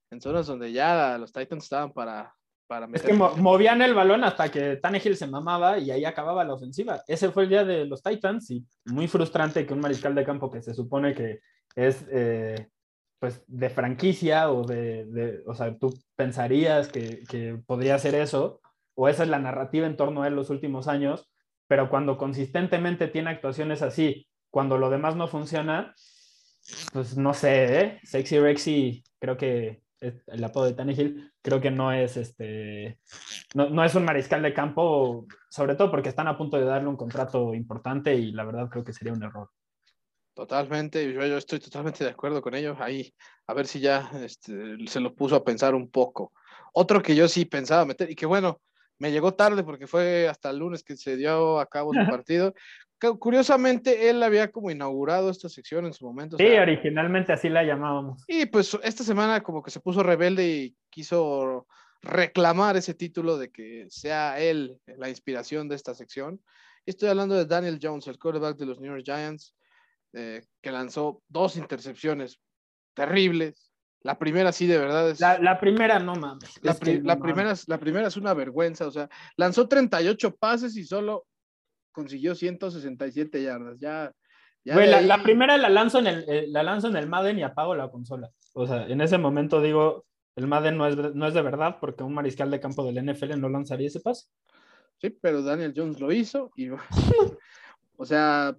en 0.09 0.21
zonas 0.21 0.47
donde 0.47 0.71
ya 0.71 1.17
los 1.17 1.33
Titans 1.33 1.65
estaban 1.65 1.91
para, 1.91 2.33
para 2.65 2.87
meter. 2.87 3.11
Es 3.11 3.17
que 3.17 3.41
movían 3.41 3.81
el 3.81 3.93
balón 3.93 4.23
hasta 4.23 4.49
que 4.49 4.77
Tannehill 4.77 5.17
se 5.17 5.27
mamaba 5.27 5.79
y 5.79 5.91
ahí 5.91 6.05
acababa 6.05 6.45
la 6.45 6.53
ofensiva. 6.53 7.03
Ese 7.07 7.29
fue 7.29 7.43
el 7.43 7.49
día 7.49 7.65
de 7.65 7.83
los 7.83 8.01
Titans 8.01 8.51
y 8.51 8.65
muy 8.85 9.09
frustrante 9.09 9.65
que 9.65 9.73
un 9.73 9.81
mariscal 9.81 10.15
de 10.15 10.23
campo 10.23 10.49
que 10.49 10.61
se 10.61 10.73
supone 10.73 11.13
que 11.13 11.41
es 11.75 12.05
eh, 12.09 12.69
pues 13.19 13.43
de 13.47 13.69
franquicia 13.69 14.49
o 14.49 14.63
de, 14.63 15.43
o 15.45 15.53
sea, 15.53 15.77
tú 15.77 15.93
pensarías 16.15 16.87
que, 16.87 17.23
que 17.27 17.59
podría 17.65 17.99
ser 17.99 18.15
eso, 18.15 18.61
o 18.95 19.09
esa 19.09 19.23
es 19.23 19.29
la 19.29 19.39
narrativa 19.39 19.85
en 19.85 19.97
torno 19.97 20.23
a 20.23 20.27
él 20.29 20.35
los 20.35 20.49
últimos 20.49 20.87
años, 20.87 21.29
pero 21.67 21.89
cuando 21.89 22.17
consistentemente 22.17 23.07
tiene 23.07 23.29
actuaciones 23.29 23.81
así, 23.81 24.27
cuando 24.49 24.77
lo 24.77 24.89
demás 24.89 25.15
no 25.15 25.27
funciona, 25.27 25.93
pues 26.93 27.17
no 27.17 27.33
sé, 27.33 27.79
¿eh? 27.79 27.99
Sexy 28.03 28.39
Rexy, 28.39 29.03
creo 29.19 29.37
que 29.37 29.81
el 29.99 30.43
apodo 30.43 30.65
de 30.65 30.73
Tannehill, 30.73 31.31
creo 31.41 31.59
que 31.59 31.71
no 31.71 31.91
es 31.91 32.17
este, 32.17 32.99
no, 33.55 33.69
no, 33.69 33.83
es 33.83 33.95
un 33.95 34.05
mariscal 34.05 34.41
de 34.43 34.53
campo, 34.53 35.25
sobre 35.49 35.75
todo 35.75 35.89
porque 35.89 36.09
están 36.09 36.27
a 36.27 36.37
punto 36.37 36.57
de 36.57 36.65
darle 36.65 36.87
un 36.87 36.97
contrato 36.97 37.53
importante 37.53 38.13
y 38.13 38.31
la 38.31 38.43
verdad 38.43 38.69
creo 38.69 38.83
que 38.83 38.93
sería 38.93 39.13
un 39.13 39.23
error. 39.23 39.49
Totalmente, 40.37 41.11
yo, 41.11 41.21
estoy 41.35 41.59
totalmente 41.59 42.03
de 42.03 42.11
acuerdo 42.11 42.43
con 42.43 42.53
ellos. 42.53 42.77
Ahí, 42.79 43.11
a 43.47 43.55
ver 43.55 43.65
si 43.65 43.79
ya 43.79 44.11
este, 44.21 44.77
se 44.85 44.99
lo 44.99 45.15
puso 45.15 45.35
a 45.35 45.43
pensar 45.43 45.73
un 45.73 45.89
poco. 45.89 46.31
Otro 46.73 47.01
que 47.01 47.15
yo 47.15 47.27
sí 47.27 47.45
pensaba 47.45 47.85
meter, 47.85 48.11
y 48.11 48.15
que 48.15 48.27
bueno, 48.27 48.61
me 48.99 49.11
llegó 49.11 49.33
tarde 49.33 49.63
porque 49.63 49.87
fue 49.87 50.27
hasta 50.27 50.49
el 50.49 50.59
lunes 50.59 50.83
que 50.83 50.95
se 50.95 51.17
dio 51.17 51.59
a 51.59 51.65
cabo 51.65 51.93
su 51.93 52.05
partido. 52.09 52.53
Curiosamente, 53.19 54.09
él 54.09 54.23
había 54.23 54.51
como 54.51 54.71
inaugurado 54.71 55.29
esta 55.29 55.49
sección 55.49 55.85
en 55.85 55.93
su 55.93 56.05
momento. 56.05 56.37
Sí, 56.37 56.45
originalmente 56.45 57.31
así 57.31 57.47
la 57.47 57.63
llamábamos. 57.63 58.23
Y 58.27 58.47
pues 58.47 58.77
esta 58.83 59.03
semana 59.03 59.41
como 59.41 59.61
que 59.61 59.69
se 59.69 59.79
puso 59.79 60.01
rebelde 60.01 60.47
y 60.47 60.75
quiso 60.89 61.67
reclamar 62.01 62.75
ese 62.75 62.93
título 62.95 63.37
de 63.37 63.51
que 63.51 63.85
sea 63.89 64.39
él 64.39 64.79
la 64.85 65.09
inspiración 65.09 65.67
de 65.67 65.75
esta 65.75 65.93
sección. 65.93 66.41
Estoy 66.85 67.09
hablando 67.09 67.35
de 67.35 67.45
Daniel 67.45 67.79
Jones, 67.81 68.07
el 68.07 68.17
quarterback 68.17 68.57
de 68.57 68.65
los 68.65 68.79
New 68.79 68.91
York 68.91 69.03
Giants. 69.05 69.53
Eh, 70.13 70.41
que 70.61 70.71
lanzó 70.71 71.21
dos 71.27 71.57
intercepciones 71.57 72.39
terribles. 72.93 73.66
La 74.01 74.17
primera 74.17 74.51
sí 74.51 74.67
de 74.67 74.77
verdad 74.77 75.09
es... 75.09 75.19
La, 75.19 75.59
primera 75.59 75.99
no 75.99 76.15
mames. 76.15 76.59
La, 76.61 76.75
primera, 76.75 77.53
la 77.67 77.79
primera 77.79 78.07
es 78.07 78.17
una 78.17 78.33
vergüenza, 78.33 78.87
o 78.87 78.91
sea, 78.91 79.09
lanzó 79.35 79.67
38 79.67 80.35
pases 80.35 80.77
y 80.77 80.83
solo 80.83 81.25
consiguió 81.91 82.35
167 82.35 83.41
yardas. 83.41 83.79
Ya, 83.79 84.13
la, 84.63 85.23
primera 85.23 85.57
la 85.57 85.69
lanzo, 85.69 85.99
en 85.99 86.07
el, 86.07 86.25
eh, 86.27 86.45
la 86.47 86.61
lanzo 86.61 86.89
en 86.89 86.97
el 86.97 87.07
Madden 87.07 87.39
y 87.39 87.43
apago 87.43 87.75
la 87.75 87.89
consola. 87.89 88.29
O 88.53 88.67
sea, 88.67 88.85
en 88.87 89.01
ese 89.01 89.17
momento 89.17 89.61
digo, 89.61 90.05
el 90.35 90.47
Madden 90.47 90.77
no 90.77 90.87
es, 90.87 90.95
no 90.95 91.27
es 91.27 91.33
de 91.33 91.41
verdad 91.41 91.77
porque 91.79 92.03
un 92.03 92.13
mariscal 92.13 92.51
de 92.51 92.59
campo 92.59 92.85
del 92.85 93.03
NFL 93.03 93.39
no 93.39 93.49
lanzaría 93.49 93.87
ese 93.87 93.99
pase. 93.99 94.27
Sí, 94.99 95.09
pero 95.09 95.41
Daniel 95.41 95.73
Jones 95.75 95.99
lo 95.99 96.11
hizo 96.11 96.51
y, 96.55 96.69
o 97.97 98.05
sea, 98.05 98.55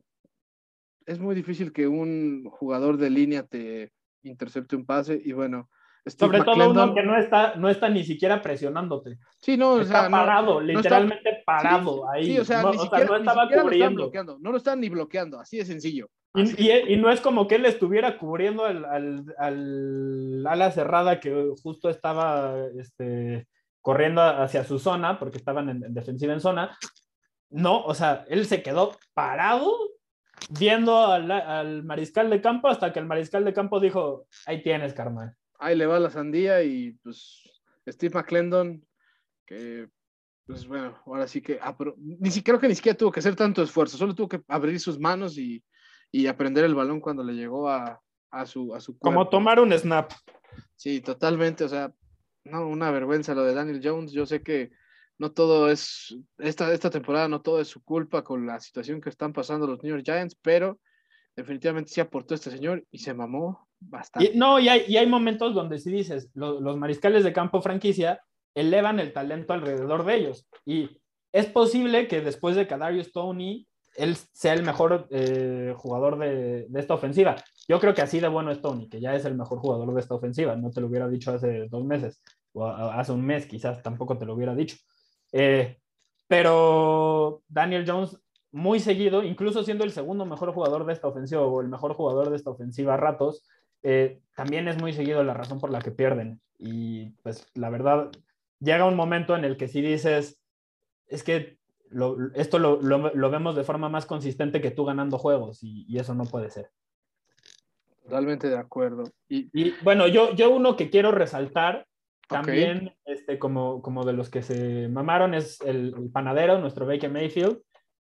es 1.06 1.18
muy 1.18 1.34
difícil 1.34 1.72
que 1.72 1.86
un 1.86 2.44
jugador 2.50 2.96
de 2.96 3.10
línea 3.10 3.44
te 3.44 3.92
intercepte 4.22 4.76
un 4.76 4.84
pase 4.84 5.20
y 5.22 5.32
bueno. 5.32 5.68
Sobre 6.06 6.42
todo 6.42 6.70
uno 6.70 6.94
que 6.94 7.02
no 7.02 7.18
está, 7.18 7.56
no 7.56 7.68
está 7.68 7.88
ni 7.88 8.02
siquiera 8.02 8.40
presionándote. 8.40 9.18
Sí, 9.40 9.56
no, 9.56 9.80
está 9.80 10.08
parado, 10.08 10.60
literalmente 10.60 11.42
parado 11.44 12.08
ahí. 12.08 12.24
Sí, 12.24 12.38
o 12.38 12.44
sea, 12.44 12.62
no, 12.62 12.72
estaba 12.72 13.48
cubriendo. 13.50 14.10
no 14.40 14.52
lo 14.52 14.56
están 14.56 14.80
ni 14.80 14.88
bloqueando, 14.88 15.38
así 15.38 15.58
de 15.58 15.64
sencillo. 15.66 16.08
Y, 16.34 16.96
no 16.96 17.10
es 17.10 17.20
como 17.20 17.48
que 17.48 17.56
él 17.56 17.66
estuviera 17.66 18.18
cubriendo 18.18 18.64
al, 18.64 18.84
al, 19.38 20.46
ala 20.46 20.70
cerrada 20.70 21.20
que 21.20 21.52
justo 21.62 21.90
estaba 21.90 22.54
este, 22.78 23.48
corriendo 23.80 24.22
hacia 24.22 24.64
su 24.64 24.78
zona, 24.78 25.18
porque 25.18 25.38
estaban 25.38 25.68
en 25.68 25.94
defensiva 25.94 26.32
en 26.32 26.40
zona. 26.40 26.78
No, 27.50 27.82
o 27.82 27.94
sea, 27.94 28.24
él 28.28 28.46
se 28.46 28.62
quedó 28.62 28.96
parado 29.14 29.74
viendo 30.50 31.06
al, 31.06 31.82
mariscal 31.84 32.30
de 32.30 32.40
campo 32.40 32.68
hasta 32.68 32.92
que 32.92 32.98
el 32.98 33.06
mariscal 33.06 33.44
de 33.44 33.52
campo 33.52 33.80
dijo, 33.80 34.26
ahí 34.46 34.62
tienes, 34.62 34.94
carnal. 34.94 35.34
Ahí 35.58 35.76
le 35.76 35.86
va 35.86 35.98
la 35.98 36.10
sandía 36.10 36.62
y 36.62 36.92
pues 37.02 37.42
Steve 37.86 38.14
McClendon, 38.14 38.84
que 39.46 39.88
pues 40.46 40.66
bueno, 40.66 40.98
ahora 41.04 41.26
sí 41.26 41.42
que, 41.42 41.60
ni 41.98 42.30
siquiera 42.30 42.58
creo 42.58 42.60
que 42.60 42.68
ni 42.68 42.74
siquiera 42.74 42.96
tuvo 42.96 43.12
que 43.12 43.20
hacer 43.20 43.36
tanto 43.36 43.62
esfuerzo, 43.62 43.98
solo 43.98 44.14
tuvo 44.14 44.28
que 44.28 44.42
abrir 44.48 44.80
sus 44.80 44.98
manos 44.98 45.36
y, 45.36 45.62
y 46.10 46.26
aprender 46.26 46.64
el 46.64 46.74
balón 46.74 47.00
cuando 47.00 47.22
le 47.22 47.34
llegó 47.34 47.68
a, 47.68 48.00
a 48.30 48.46
su, 48.46 48.74
a 48.74 48.80
su 48.80 48.98
Como 48.98 49.28
tomar 49.28 49.60
un 49.60 49.72
snap. 49.72 50.12
Sí, 50.74 51.00
totalmente, 51.00 51.64
o 51.64 51.68
sea, 51.68 51.92
no, 52.44 52.66
una 52.66 52.90
vergüenza 52.90 53.34
lo 53.34 53.44
de 53.44 53.54
Daniel 53.54 53.80
Jones, 53.82 54.12
yo 54.12 54.24
sé 54.24 54.42
que 54.42 54.70
no 55.18 55.32
todo 55.32 55.70
es, 55.70 56.16
esta, 56.38 56.72
esta 56.72 56.90
temporada 56.90 57.28
no 57.28 57.42
todo 57.42 57.60
es 57.60 57.68
su 57.68 57.82
culpa 57.82 58.22
con 58.22 58.46
la 58.46 58.60
situación 58.60 59.00
que 59.00 59.10
están 59.10 59.32
pasando 59.32 59.66
los 59.66 59.82
New 59.82 59.92
York 59.92 60.04
Giants, 60.04 60.36
pero 60.40 60.78
definitivamente 61.36 61.90
sí 61.90 62.00
aportó 62.00 62.34
este 62.34 62.50
señor 62.50 62.84
y 62.90 62.98
se 62.98 63.14
mamó 63.14 63.68
bastante. 63.80 64.32
no, 64.34 64.58
y 64.58 64.68
hay, 64.68 64.84
y 64.88 64.96
hay 64.96 65.06
momentos 65.06 65.54
donde 65.54 65.78
sí 65.78 65.90
dices, 65.90 66.30
los 66.34 66.76
mariscales 66.76 67.24
de 67.24 67.32
campo 67.32 67.60
franquicia 67.60 68.20
elevan 68.54 68.98
el 68.98 69.12
talento 69.12 69.52
alrededor 69.52 70.04
de 70.04 70.14
ellos. 70.16 70.48
Y 70.64 71.00
es 71.32 71.46
posible 71.46 72.08
que 72.08 72.20
después 72.20 72.56
de 72.56 72.66
Kadarius 72.66 73.12
Tony, 73.12 73.66
él 73.96 74.16
sea 74.16 74.54
el 74.54 74.62
mejor 74.62 75.06
eh, 75.10 75.74
jugador 75.76 76.18
de, 76.18 76.66
de, 76.68 76.80
esta 76.80 76.94
ofensiva. 76.94 77.36
Yo 77.68 77.80
creo 77.80 77.94
que 77.94 78.02
así 78.02 78.20
de 78.20 78.28
bueno 78.28 78.50
es 78.50 78.60
Tony, 78.60 78.88
que 78.88 79.00
ya 79.00 79.14
es 79.14 79.24
el 79.24 79.36
mejor 79.36 79.58
jugador 79.58 79.92
de 79.92 80.00
esta 80.00 80.14
ofensiva. 80.14 80.56
No 80.56 80.70
te 80.70 80.80
lo 80.80 80.86
hubiera 80.86 81.08
dicho 81.08 81.32
hace 81.32 81.66
dos 81.68 81.84
meses, 81.84 82.22
o 82.52 82.66
hace 82.66 83.12
un 83.12 83.24
mes 83.24 83.46
quizás 83.46 83.82
tampoco 83.82 84.16
te 84.16 84.24
lo 84.24 84.34
hubiera 84.34 84.54
dicho. 84.54 84.76
Eh, 85.32 85.78
pero 86.26 87.42
Daniel 87.48 87.84
Jones, 87.86 88.18
muy 88.52 88.80
seguido, 88.80 89.22
incluso 89.22 89.62
siendo 89.62 89.84
el 89.84 89.92
segundo 89.92 90.24
mejor 90.26 90.52
jugador 90.52 90.86
de 90.86 90.92
esta 90.92 91.08
ofensiva 91.08 91.42
o 91.42 91.60
el 91.60 91.68
mejor 91.68 91.94
jugador 91.94 92.30
de 92.30 92.36
esta 92.36 92.50
ofensiva 92.50 92.94
a 92.94 92.98
ratos, 92.98 93.48
eh, 93.82 94.20
también 94.34 94.68
es 94.68 94.78
muy 94.80 94.92
seguido 94.92 95.22
la 95.22 95.34
razón 95.34 95.58
por 95.58 95.70
la 95.70 95.80
que 95.80 95.90
pierden. 95.90 96.40
Y 96.58 97.10
pues 97.22 97.46
la 97.54 97.70
verdad, 97.70 98.10
llega 98.60 98.84
un 98.84 98.96
momento 98.96 99.36
en 99.36 99.44
el 99.44 99.56
que 99.56 99.68
si 99.68 99.80
dices, 99.80 100.40
es 101.06 101.22
que 101.22 101.58
esto 102.34 102.58
lo, 102.58 103.30
vemos 103.30 103.56
de 103.56 103.64
forma 103.64 103.88
más 103.88 104.04
consistente 104.04 104.60
que 104.60 104.70
tú 104.70 104.84
ganando 104.84 105.16
juegos 105.18 105.60
y, 105.62 105.96
eso 105.98 106.14
no 106.14 106.24
puede 106.24 106.50
ser. 106.50 106.70
Totalmente 108.02 108.48
de 108.48 108.58
acuerdo. 108.58 109.04
Y, 109.28 109.48
y, 109.52 109.74
bueno, 109.82 110.06
yo, 110.06 110.34
yo 110.34 110.50
uno 110.50 110.76
que 110.76 110.90
quiero 110.90 111.12
resaltar 111.12 111.86
también, 112.28 112.94
este, 113.06 113.38
como, 113.38 113.80
como 113.82 114.04
de 114.04 114.12
los 114.12 114.28
que 114.28 114.42
se 114.42 114.88
mamaron, 114.88 115.34
es 115.34 115.60
el, 115.62 115.94
panadero, 116.12 116.58
nuestro 116.58 116.86
Baker 116.86 117.10
Mayfield. 117.10 117.58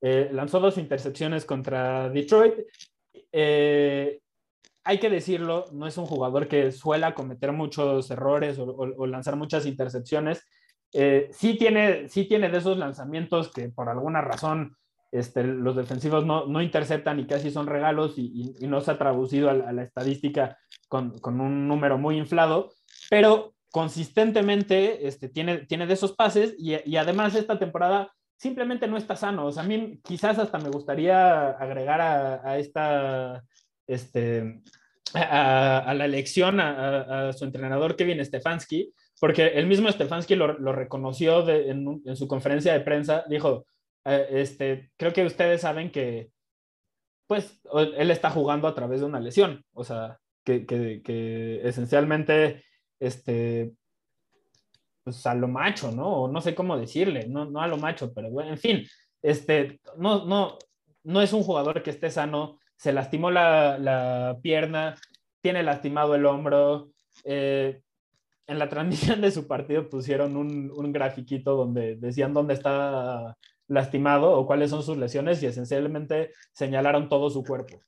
Eh, 0.01 0.29
lanzó 0.31 0.59
dos 0.59 0.77
intercepciones 0.77 1.45
contra 1.45 2.09
Detroit. 2.09 2.53
Eh, 3.31 4.19
hay 4.83 4.99
que 4.99 5.09
decirlo, 5.09 5.65
no 5.71 5.87
es 5.87 5.97
un 5.97 6.05
jugador 6.05 6.47
que 6.47 6.71
suela 6.71 7.13
cometer 7.13 7.51
muchos 7.51 8.09
errores 8.11 8.57
o, 8.59 9.07
lanzar 9.07 9.35
muchas 9.35 9.65
intercepciones. 9.65 10.45
Eh, 10.93 11.29
sí, 11.31 11.57
tiene, 11.57 12.09
sí 12.09 12.25
tiene 12.25 12.49
de 12.49 12.57
esos 12.57 12.77
lanzamientos 12.77 13.51
que 13.51 13.69
por 13.69 13.89
alguna 13.89 14.21
razón 14.21 14.75
este, 15.11 15.43
los 15.43 15.75
defensivos 15.75 16.25
no, 16.25 16.45
no, 16.45 16.61
interceptan 16.61 17.19
y 17.19 17.27
casi 17.27 17.51
son 17.51 17.67
regalos 17.67 18.17
y, 18.17 18.55
no 18.61 18.81
se 18.81 18.91
ha 18.91 18.97
traducido 18.97 19.49
a, 19.49 19.53
la 19.53 19.83
estadística 19.83 20.57
con, 20.87 21.19
con, 21.19 21.39
un 21.39 21.67
número 21.67 21.97
muy 21.97 22.17
inflado, 22.17 22.71
pero 23.09 23.53
consistentemente 23.71 25.07
este, 25.07 25.29
tiene, 25.29 25.59
tiene 25.65 25.85
de 25.85 25.93
esos 25.93 26.13
pases 26.13 26.55
y, 26.57 26.95
además 26.95 27.35
esta 27.35 27.59
temporada 27.59 28.11
simplemente 28.37 28.87
no 28.87 28.97
está 28.97 29.15
sano. 29.15 29.45
O 29.45 29.51
sea, 29.51 29.63
a 29.63 29.67
mí 29.67 29.99
quizás 30.03 30.39
hasta 30.39 30.57
me 30.57 30.69
gustaría 30.69 31.49
agregar 31.51 32.01
a, 32.01 32.57
esta, 32.57 33.43
este, 33.85 34.61
a, 35.13 35.93
la 35.95 36.05
elección 36.05 36.59
a, 36.59 37.31
su 37.33 37.45
entrenador 37.45 37.95
Kevin 37.95 38.23
Stefanski, 38.23 38.93
porque 39.19 39.47
el 39.47 39.67
mismo 39.67 39.91
Stefanski 39.91 40.35
lo, 40.35 40.71
reconoció 40.71 41.47
en, 41.49 42.15
su 42.15 42.27
conferencia 42.27 42.73
de 42.73 42.79
prensa, 42.79 43.25
dijo, 43.29 43.65
eh, 44.05 44.27
este, 44.31 44.91
creo 44.97 45.13
que 45.13 45.25
ustedes 45.25 45.61
saben 45.61 45.91
que 45.91 46.29
pues 47.27 47.61
él 47.75 48.09
está 48.09 48.31
jugando 48.31 48.67
a 48.67 48.73
través 48.73 49.01
de 49.01 49.05
una 49.05 49.19
lesión, 49.19 49.63
o 49.73 49.83
sea, 49.83 50.17
que, 50.43 50.65
que, 50.65 51.03
que 51.03 51.61
esencialmente 51.67 52.63
este, 52.99 53.73
pues 55.03 55.25
a 55.25 55.35
lo 55.35 55.47
macho, 55.47 55.91
¿no? 55.91 56.27
No 56.27 56.41
sé 56.41 56.55
cómo 56.55 56.77
decirle, 56.77 57.27
no, 57.27 57.45
no 57.45 57.61
a 57.61 57.67
lo 57.67 57.77
macho, 57.77 58.13
pero 58.13 58.29
bueno, 58.29 58.51
en 58.51 58.57
fin, 58.57 58.85
este, 59.21 59.79
no, 59.97 60.25
no, 60.25 60.57
no 61.03 61.21
es 61.21 61.33
un 61.33 61.43
jugador 61.43 61.81
que 61.83 61.89
esté 61.89 62.11
sano, 62.11 62.59
se 62.77 62.93
lastimó 62.93 63.31
la, 63.31 63.77
la 63.77 64.37
pierna, 64.41 64.95
tiene 65.41 65.63
lastimado 65.63 66.15
el 66.15 66.25
hombro, 66.25 66.89
eh, 67.23 67.81
en 68.47 68.59
la 68.59 68.67
transmisión 68.67 69.21
de 69.21 69.31
su 69.31 69.47
partido 69.47 69.89
pusieron 69.89 70.35
un, 70.35 70.71
un 70.75 70.91
grafiquito 70.91 71.55
donde 71.55 71.95
decían 71.95 72.33
dónde 72.33 72.55
está 72.55 73.37
lastimado 73.67 74.31
o 74.31 74.47
cuáles 74.47 74.71
son 74.71 74.83
sus 74.83 74.97
lesiones 74.97 75.41
y 75.41 75.45
esencialmente 75.45 76.31
señalaron 76.51 77.07
todo 77.07 77.29
su 77.29 77.43
cuerpo. 77.43 77.79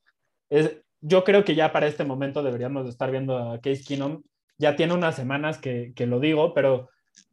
Es, 0.50 0.78
yo 1.02 1.24
creo 1.24 1.44
que 1.44 1.56
ya 1.56 1.72
para 1.74 1.88
este 1.88 2.04
momento 2.06 2.44
deberíamos 2.44 2.88
estar 2.88 3.10
viendo 3.10 3.38
a 3.38 3.60
Case 3.60 3.84
Keenum. 3.84 4.22
Ya 4.62 4.76
tiene 4.76 4.94
unas 4.94 5.16
semanas 5.16 5.58
que, 5.58 5.92
que 5.96 6.06
lo 6.06 6.20
digo, 6.20 6.54
pero 6.54 6.90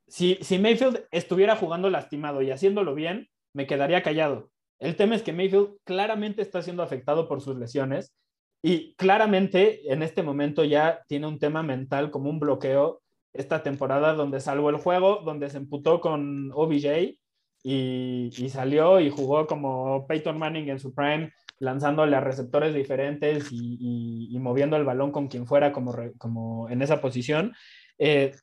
si, 0.06 0.38
si 0.40 0.58
Mayfield 0.58 1.04
estuviera 1.10 1.56
jugando 1.56 1.90
lastimado 1.90 2.40
y 2.40 2.50
haciéndolo 2.50 2.94
bien, 2.94 3.28
me 3.52 3.66
quedaría 3.66 4.02
callado. 4.02 4.50
El 4.78 4.96
tema 4.96 5.14
es 5.14 5.22
que 5.22 5.34
Mayfield 5.34 5.76
claramente 5.84 6.40
está 6.40 6.62
siendo 6.62 6.82
afectado 6.82 7.28
por 7.28 7.42
sus 7.42 7.58
lesiones 7.58 8.14
y 8.62 8.94
claramente 8.94 9.92
en 9.92 10.02
este 10.02 10.22
momento 10.22 10.64
ya 10.64 11.02
tiene 11.06 11.26
un 11.26 11.38
tema 11.38 11.62
mental 11.62 12.10
como 12.10 12.30
un 12.30 12.40
bloqueo 12.40 13.02
esta 13.34 13.62
temporada 13.62 14.14
donde 14.14 14.40
salvó 14.40 14.70
el 14.70 14.76
juego, 14.76 15.20
donde 15.22 15.50
se 15.50 15.58
emputó 15.58 16.00
con 16.00 16.50
OBJ 16.54 17.18
y, 17.62 18.30
y, 18.34 18.48
salió 18.48 19.00
y 19.00 19.10
jugó 19.10 19.46
como 19.46 20.06
Peyton 20.06 20.38
Manning 20.38 20.70
en 20.70 20.78
su 20.78 20.94
prime, 20.94 21.30
lanzándole 21.60 22.16
a 22.16 22.20
receptores 22.20 22.74
diferentes 22.74 23.48
y, 23.50 24.28
y, 24.30 24.38
moviendo 24.38 24.76
el 24.76 24.84
balón 24.84 25.10
con 25.10 25.28
quien 25.28 25.46
fuera 25.46 25.72
como, 25.72 25.94
como 26.18 26.68
en 26.70 26.82
esa 26.82 27.00
posición. 27.00 27.54
Eh, 27.98 28.34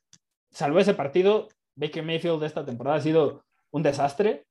salvó 0.50 0.78
ese 0.78 0.94
partido. 0.94 1.48
Baker 1.74 2.04
Mayfield 2.04 2.40
de 2.40 2.46
esta 2.46 2.64
temporada 2.64 2.98
ha 2.98 3.00
sido 3.00 3.44
un 3.70 3.82
desastre 3.82 4.46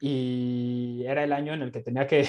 y 0.00 1.04
era 1.06 1.24
el 1.24 1.32
año 1.32 1.54
en 1.54 1.62
el 1.62 1.72
que 1.72 1.80
tenía 1.80 2.06
que, 2.06 2.28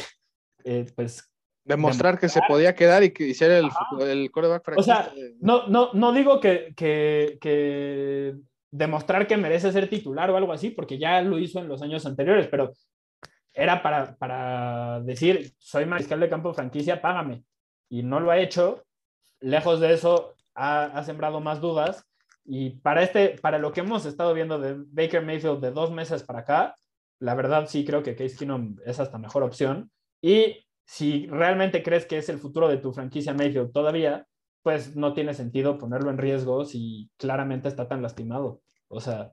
eh, 0.63 0.85
pues... 0.95 1.31
Demostrar 1.63 2.17
que 2.17 2.29
se 2.29 2.39
podía 2.47 2.73
quedar 2.75 3.03
y 3.03 3.11
que 3.11 3.33
ser 3.33 3.51
el, 3.51 3.69
el 3.99 4.31
coreback 4.31 4.77
O 4.77 4.83
sea, 4.83 5.11
no, 5.41 5.67
no, 5.67 5.89
no 5.93 6.13
digo 6.13 6.39
que, 6.39 6.73
que, 6.77 7.37
que 7.41 8.35
demostrar 8.71 9.27
que 9.27 9.35
merece 9.35 9.73
ser 9.73 9.89
titular 9.89 10.29
o 10.29 10.37
algo 10.37 10.53
así, 10.53 10.69
porque 10.69 10.97
ya 10.97 11.21
lo 11.21 11.37
hizo 11.37 11.59
en 11.59 11.67
los 11.67 11.81
años 11.81 12.05
anteriores, 12.05 12.47
pero 12.47 12.71
era 13.57 13.81
para, 13.81 14.15
para 14.17 15.01
decir, 15.01 15.51
soy 15.57 15.87
mariscal 15.87 16.19
de 16.19 16.29
campo 16.29 16.53
franquicia, 16.53 17.01
págame. 17.01 17.43
Y 17.89 18.03
no 18.03 18.19
lo 18.19 18.29
ha 18.29 18.37
hecho. 18.37 18.85
Lejos 19.39 19.79
de 19.79 19.93
eso, 19.93 20.35
ha, 20.53 20.83
ha, 20.83 21.03
sembrado 21.03 21.39
más 21.41 21.59
dudas. 21.59 22.05
Y 22.45 22.69
para, 22.81 23.01
este, 23.01 23.29
para 23.41 23.57
lo 23.57 23.73
que 23.73 23.79
hemos 23.79 24.05
estado 24.05 24.35
viendo 24.35 24.59
de 24.59 24.75
Baker 24.77 25.25
Mayfield 25.25 25.59
de 25.59 25.71
dos 25.71 25.91
meses 25.91 26.21
para 26.21 26.39
acá, 26.39 26.75
la 27.19 27.33
verdad 27.33 27.65
sí 27.67 27.83
creo 27.83 28.03
que 28.03 28.15
Case 28.15 28.37
Keenum 28.37 28.77
es 28.85 28.99
hasta 28.99 29.17
mejor 29.17 29.41
opción. 29.41 29.89
Y 30.21 30.63
si 30.85 31.25
realmente 31.25 31.81
crees 31.81 32.05
que 32.05 32.19
es 32.19 32.29
el 32.29 32.37
futuro 32.37 32.67
de 32.67 32.77
tu 32.77 32.93
franquicia 32.93 33.33
Mayfield 33.33 33.71
todavía, 33.71 34.27
pues 34.61 34.95
no 34.95 35.13
tiene 35.13 35.33
sentido 35.33 35.79
ponerlo 35.79 36.11
en 36.11 36.19
riesgo 36.19 36.63
si 36.63 37.09
claramente 37.17 37.69
está 37.69 37.87
tan 37.87 38.03
lastimado. 38.03 38.61
O 38.87 39.01
sea, 39.01 39.31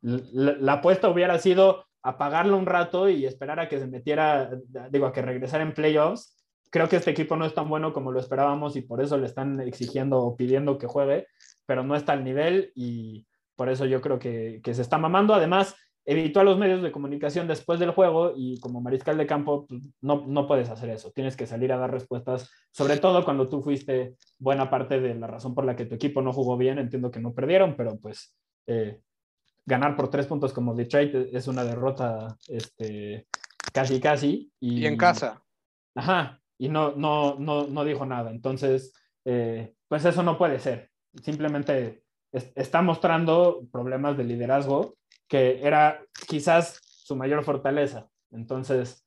la, 0.00 0.52
la 0.60 0.72
apuesta 0.74 1.08
hubiera 1.08 1.38
sido 1.40 1.86
apagarlo 2.04 2.56
un 2.58 2.66
rato 2.66 3.08
y 3.08 3.24
esperar 3.24 3.58
a 3.58 3.68
que 3.68 3.80
se 3.80 3.86
metiera, 3.86 4.50
digo, 4.90 5.06
a 5.06 5.12
que 5.12 5.22
regresara 5.22 5.64
en 5.64 5.72
playoffs. 5.72 6.36
Creo 6.70 6.88
que 6.88 6.96
este 6.96 7.10
equipo 7.10 7.34
no 7.34 7.46
es 7.46 7.54
tan 7.54 7.68
bueno 7.68 7.92
como 7.92 8.12
lo 8.12 8.20
esperábamos 8.20 8.76
y 8.76 8.82
por 8.82 9.02
eso 9.02 9.16
le 9.16 9.26
están 9.26 9.60
exigiendo 9.60 10.20
o 10.20 10.36
pidiendo 10.36 10.76
que 10.76 10.86
juegue, 10.86 11.26
pero 11.66 11.82
no 11.82 11.96
está 11.96 12.12
al 12.12 12.22
nivel 12.22 12.72
y 12.74 13.26
por 13.56 13.70
eso 13.70 13.86
yo 13.86 14.00
creo 14.02 14.18
que, 14.18 14.60
que 14.62 14.74
se 14.74 14.82
está 14.82 14.98
mamando. 14.98 15.32
Además, 15.32 15.76
evitó 16.04 16.40
a 16.40 16.44
los 16.44 16.58
medios 16.58 16.82
de 16.82 16.92
comunicación 16.92 17.48
después 17.48 17.80
del 17.80 17.92
juego 17.92 18.34
y 18.36 18.60
como 18.60 18.82
mariscal 18.82 19.16
de 19.16 19.26
campo 19.26 19.66
pues, 19.66 19.82
no, 20.02 20.26
no 20.26 20.46
puedes 20.46 20.68
hacer 20.68 20.90
eso. 20.90 21.10
Tienes 21.12 21.36
que 21.36 21.46
salir 21.46 21.72
a 21.72 21.78
dar 21.78 21.90
respuestas, 21.90 22.50
sobre 22.70 22.98
todo 22.98 23.24
cuando 23.24 23.48
tú 23.48 23.62
fuiste 23.62 24.16
buena 24.38 24.68
parte 24.68 25.00
de 25.00 25.14
la 25.14 25.26
razón 25.26 25.54
por 25.54 25.64
la 25.64 25.74
que 25.74 25.86
tu 25.86 25.94
equipo 25.94 26.20
no 26.20 26.34
jugó 26.34 26.58
bien. 26.58 26.78
Entiendo 26.78 27.10
que 27.10 27.20
no 27.20 27.32
perdieron, 27.32 27.76
pero 27.76 27.96
pues 27.98 28.36
eh, 28.66 29.00
ganar 29.66 29.96
por 29.96 30.10
tres 30.10 30.26
puntos 30.26 30.52
como 30.52 30.74
Detroit 30.74 31.14
es 31.32 31.48
una 31.48 31.64
derrota 31.64 32.36
este, 32.48 33.26
casi, 33.72 34.00
casi. 34.00 34.52
Y, 34.60 34.86
en 34.86 34.96
casa. 34.96 35.42
Ajá, 35.94 36.40
y 36.58 36.68
no, 36.68 36.94
no, 36.96 37.36
no, 37.38 37.66
no 37.66 37.84
dijo 37.84 38.04
nada. 38.06 38.30
Entonces, 38.30 38.92
eh, 39.24 39.74
pues 39.88 40.04
eso 40.04 40.22
no 40.22 40.38
puede 40.38 40.58
ser. 40.58 40.90
Simplemente 41.22 42.04
está 42.32 42.82
mostrando 42.82 43.62
problemas 43.70 44.16
de 44.16 44.24
liderazgo 44.24 44.96
que 45.28 45.64
era 45.64 46.04
quizás 46.28 46.80
su 46.82 47.16
mayor 47.16 47.44
fortaleza. 47.44 48.08
Entonces, 48.30 49.04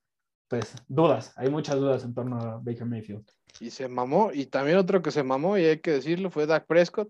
pues 0.48 0.74
dudas, 0.88 1.34
hay 1.36 1.50
muchas 1.50 1.76
dudas 1.76 2.04
en 2.04 2.14
torno 2.14 2.40
a 2.40 2.60
Baker 2.64 2.86
Mayfield. 2.86 3.30
Y 3.60 3.70
se 3.70 3.88
mamó, 3.88 4.32
y 4.34 4.46
también 4.46 4.78
otro 4.78 5.02
que 5.02 5.12
se 5.12 5.24
mamó, 5.24 5.58
y 5.58 5.66
hay 5.66 5.80
que 5.80 5.92
decirlo, 5.92 6.30
fue 6.30 6.46
Dak 6.46 6.66
Prescott. 6.66 7.10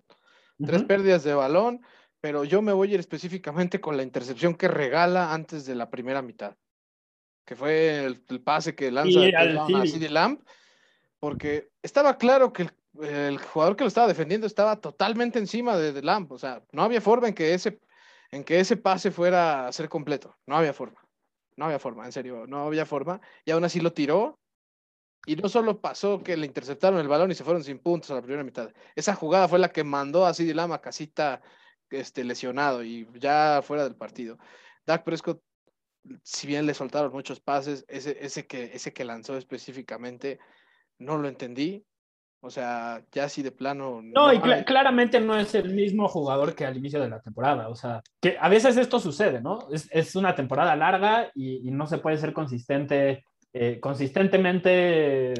Tres 0.65 0.83
pérdidas 0.85 1.23
de 1.23 1.35
balón, 1.35 1.81
pero 2.27 2.43
yo 2.43 2.61
me 2.61 2.73
voy 2.73 2.91
a 2.91 2.93
ir 2.95 2.99
específicamente 2.99 3.79
con 3.79 3.95
la 3.95 4.03
intercepción 4.03 4.53
que 4.53 4.67
regala 4.67 5.33
antes 5.33 5.65
de 5.65 5.75
la 5.75 5.89
primera 5.89 6.21
mitad, 6.21 6.57
que 7.45 7.55
fue 7.55 8.03
el, 8.03 8.21
el 8.27 8.41
pase 8.41 8.75
que 8.75 8.91
lanza 8.91 9.21
Sí, 9.21 9.31
a 9.33 9.85
CD 9.85 10.09
Lamb, 10.09 10.43
porque 11.21 11.69
estaba 11.81 12.17
claro 12.17 12.51
que 12.51 12.63
el, 12.63 12.71
el 13.07 13.37
jugador 13.37 13.77
que 13.77 13.85
lo 13.85 13.87
estaba 13.87 14.09
defendiendo 14.09 14.45
estaba 14.45 14.75
totalmente 14.81 15.39
encima 15.39 15.77
de, 15.77 15.93
de 15.93 16.01
Lamb, 16.01 16.29
o 16.33 16.37
sea, 16.37 16.61
no 16.73 16.83
había 16.83 16.99
forma 16.99 17.29
en 17.29 17.33
que 17.33 17.53
ese, 17.53 17.79
en 18.31 18.43
que 18.43 18.59
ese 18.59 18.75
pase 18.75 19.09
fuera 19.09 19.65
a 19.65 19.71
ser 19.71 19.87
completo, 19.87 20.35
no 20.45 20.57
había 20.57 20.73
forma, 20.73 20.99
no 21.55 21.63
había 21.63 21.79
forma, 21.79 22.05
en 22.05 22.11
serio, 22.11 22.45
no 22.45 22.65
había 22.65 22.85
forma, 22.85 23.21
y 23.45 23.51
aún 23.51 23.63
así 23.63 23.79
lo 23.79 23.93
tiró. 23.93 24.37
Y 25.25 25.37
no 25.37 25.47
solo 25.47 25.79
pasó 25.79 26.21
que 26.21 26.35
le 26.35 26.45
interceptaron 26.45 26.99
el 26.99 27.07
balón 27.07 27.31
y 27.31 27.35
se 27.35 27.45
fueron 27.45 27.63
sin 27.63 27.79
puntos 27.79 28.11
a 28.11 28.15
la 28.15 28.21
primera 28.21 28.43
mitad. 28.43 28.69
Esa 28.95 29.13
jugada 29.13 29.47
fue 29.47 29.59
la 29.59 29.69
que 29.69 29.83
mandó 29.83 30.25
a 30.25 30.33
CD 30.33 30.53
Lamb 30.53 30.73
a 30.73 30.81
casita 30.81 31.41
este, 31.89 32.23
lesionado 32.23 32.83
y 32.83 33.07
ya 33.19 33.61
fuera 33.63 33.83
del 33.83 33.95
partido. 33.95 34.37
Dak 34.85 35.03
Prescott, 35.03 35.41
si 36.23 36.47
bien 36.47 36.65
le 36.65 36.73
soltaron 36.73 37.11
muchos 37.11 37.39
pases, 37.39 37.85
ese, 37.87 38.17
ese, 38.21 38.47
que, 38.47 38.71
ese 38.73 38.93
que 38.93 39.05
lanzó 39.05 39.37
específicamente, 39.37 40.39
no 40.99 41.17
lo 41.17 41.27
entendí. 41.27 41.85
O 42.39 42.51
sea, 42.51 43.03
ya 43.11 43.23
así 43.25 43.41
de 43.41 43.51
plano. 43.51 43.99
No, 44.03 44.31
y 44.31 44.39
cl 44.39 44.53
hay- 44.53 44.63
claramente 44.63 45.19
no 45.19 45.37
es 45.37 45.55
el 45.55 45.73
mismo 45.73 46.07
jugador 46.07 46.53
que 46.53 46.65
al 46.65 46.77
inicio 46.77 47.01
de 47.01 47.09
la 47.09 47.19
temporada. 47.19 47.67
O 47.67 47.75
sea, 47.75 48.01
que 48.21 48.37
a 48.39 48.47
veces 48.47 48.77
esto 48.77 48.99
sucede, 48.99 49.41
¿no? 49.41 49.67
Es, 49.71 49.89
es 49.91 50.15
una 50.15 50.35
temporada 50.35 50.75
larga 50.75 51.31
y, 51.33 51.67
y, 51.67 51.71
no 51.71 51.87
se 51.87 51.97
puede 51.97 52.17
ser 52.17 52.33
consistente, 52.33 53.25
eh, 53.53 53.79
consistentemente, 53.79 55.33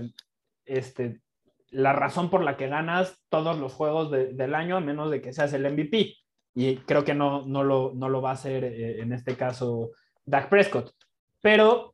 este, 0.66 1.22
la 1.70 1.94
razón 1.94 2.30
por 2.32 2.44
la 2.44 2.58
que 2.58 2.68
ganas 2.68 3.24
todos 3.30 3.58
los 3.60 3.74
juegos 3.74 4.10
de, 4.10 4.34
del 4.34 4.56
año, 4.56 4.78
a 4.78 4.82
menos 4.82 5.12
de 5.12 5.22
que 5.22 5.34
seas 5.34 5.54
el 5.54 5.72
MVP. 5.72 6.16
Y 6.60 6.78
creo 6.78 7.04
que 7.04 7.14
no, 7.14 7.46
no, 7.46 7.64
lo, 7.64 7.92
no 7.94 8.10
lo 8.10 8.20
va 8.20 8.32
a 8.32 8.34
hacer 8.34 8.64
eh, 8.64 9.00
en 9.00 9.14
este 9.14 9.36
caso 9.36 9.92
Dak 10.26 10.50
Prescott. 10.50 10.92
Pero 11.40 11.94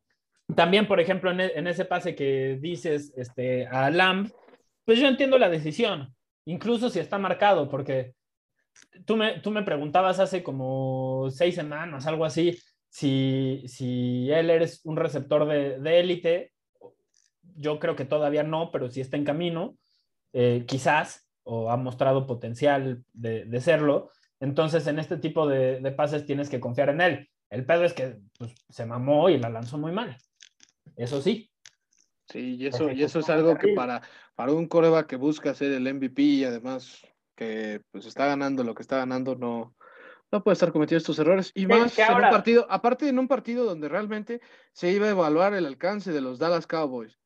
también, 0.56 0.88
por 0.88 1.00
ejemplo, 1.00 1.30
en, 1.30 1.38
en 1.38 1.66
ese 1.66 1.84
pase 1.84 2.14
que 2.14 2.56
dices 2.58 3.12
este, 3.14 3.66
a 3.66 3.90
Lamb, 3.90 4.32
pues 4.86 4.98
yo 4.98 5.06
entiendo 5.06 5.36
la 5.36 5.50
decisión, 5.50 6.14
incluso 6.46 6.88
si 6.88 6.98
está 6.98 7.18
marcado, 7.18 7.68
porque 7.68 8.14
tú 9.04 9.16
me, 9.16 9.40
tú 9.40 9.50
me 9.50 9.64
preguntabas 9.64 10.18
hace 10.18 10.42
como 10.42 11.28
seis 11.30 11.56
semanas, 11.56 12.06
algo 12.06 12.24
así, 12.24 12.58
si, 12.88 13.64
si 13.66 14.30
él 14.30 14.48
eres 14.48 14.80
un 14.84 14.96
receptor 14.96 15.46
de 15.46 16.00
élite. 16.00 16.52
Yo 17.56 17.78
creo 17.78 17.96
que 17.96 18.06
todavía 18.06 18.44
no, 18.44 18.70
pero 18.70 18.88
si 18.88 19.02
está 19.02 19.18
en 19.18 19.26
camino, 19.26 19.76
eh, 20.32 20.64
quizás, 20.66 21.28
o 21.42 21.70
ha 21.70 21.76
mostrado 21.76 22.26
potencial 22.26 23.04
de, 23.12 23.44
de 23.44 23.60
serlo. 23.60 24.10
Entonces, 24.44 24.86
en 24.86 24.98
este 24.98 25.16
tipo 25.16 25.48
de, 25.48 25.80
de, 25.80 25.90
pases 25.90 26.26
tienes 26.26 26.50
que 26.50 26.60
confiar 26.60 26.90
en 26.90 27.00
él. 27.00 27.30
El 27.48 27.64
pedo 27.64 27.82
es 27.82 27.94
que 27.94 28.18
pues, 28.38 28.52
se 28.68 28.84
mamó 28.84 29.30
y 29.30 29.38
la 29.38 29.48
lanzó 29.48 29.78
muy 29.78 29.90
mal. 29.90 30.18
Eso 30.96 31.22
sí. 31.22 31.50
Sí, 32.28 32.56
y 32.56 32.66
eso, 32.66 32.90
y 32.90 33.02
eso 33.02 33.20
es 33.20 33.30
algo 33.30 33.56
que 33.56 33.72
para, 33.72 34.02
para 34.34 34.52
un 34.52 34.66
coreback 34.68 35.06
que 35.06 35.16
busca 35.16 35.54
ser 35.54 35.72
el 35.72 35.94
MVP 35.94 36.22
y 36.22 36.44
además 36.44 37.00
que 37.34 37.80
pues 37.90 38.04
está 38.04 38.26
ganando 38.26 38.64
lo 38.64 38.74
que 38.74 38.82
está 38.82 38.98
ganando, 38.98 39.34
no, 39.34 39.74
no 40.30 40.44
puede 40.44 40.52
estar 40.52 40.72
cometiendo 40.72 40.98
estos 40.98 41.18
errores. 41.18 41.50
Y 41.54 41.66
más 41.66 41.98
en 41.98 42.04
ahora... 42.04 42.28
un 42.28 42.32
partido, 42.34 42.66
aparte 42.68 43.08
en 43.08 43.18
un 43.18 43.28
partido 43.28 43.64
donde 43.64 43.88
realmente 43.88 44.42
se 44.74 44.92
iba 44.92 45.06
a 45.06 45.10
evaluar 45.10 45.54
el 45.54 45.64
alcance 45.64 46.12
de 46.12 46.20
los 46.20 46.38
Dallas 46.38 46.66
Cowboys. 46.66 47.18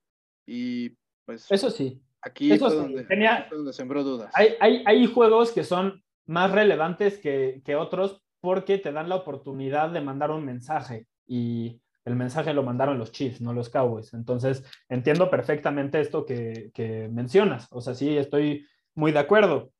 Y 0.47 0.90
pues 1.24 1.51
eso 1.51 1.69
sí. 1.70 2.01
Aquí 2.23 2.53
eso 2.53 2.66
fue, 2.66 2.77
sí. 2.77 2.77
donde, 2.77 3.05
Tenía... 3.07 3.49
donde 3.51 3.73
sembró 3.73 4.05
dudas. 4.05 4.31
Hay, 4.35 4.55
hay, 4.61 4.85
hay 4.86 5.07
juegos 5.07 5.51
que 5.51 5.65
son 5.65 6.01
más 6.28 6.52
relevantes 6.52 7.18
que, 7.18 7.62
otros 7.76 8.22
porque 8.40 8.78
te 8.78 8.92
dan 8.92 9.09
la 9.09 9.16
oportunidad 9.16 9.90
de 9.90 10.00
mandar 10.00 10.30
un 10.30 10.44
mensaje 10.44 11.06
y 11.26 11.80
el 12.05 12.14
mensaje 12.14 12.55
lo 12.55 12.62
mandaron 12.62 12.98
los 12.98 13.10
Chiefs, 13.10 13.40
no 13.40 13.52
los 13.52 13.68
Cowboys. 13.68 14.14
Entonces, 14.14 14.62
entiendo 14.88 15.28
perfectamente 15.28 16.00
esto 16.00 16.24
que, 16.24 16.70
que 16.72 17.09
mencionas. 17.09 17.66
O 17.70 17.80
sea, 17.80 17.94
sí, 17.94 18.16
estoy 18.16 18.66
muy 18.94 19.12
de 19.12 19.18
acuerdo. 19.18 19.72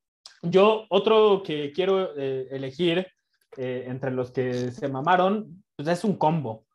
Yo, 0.43 0.85
otro 0.89 1.43
que 1.43 1.73
quiero 1.73 2.17
eh, 2.17 2.49
elegir 2.51 3.07
eh, 3.57 3.85
entre 3.87 4.11
los 4.11 4.31
que 4.31 4.71
se 4.71 4.89
mamaron, 4.89 5.65
pues 5.77 5.89
es 5.89 6.05
un 6.05 6.17
combo. 6.17 6.67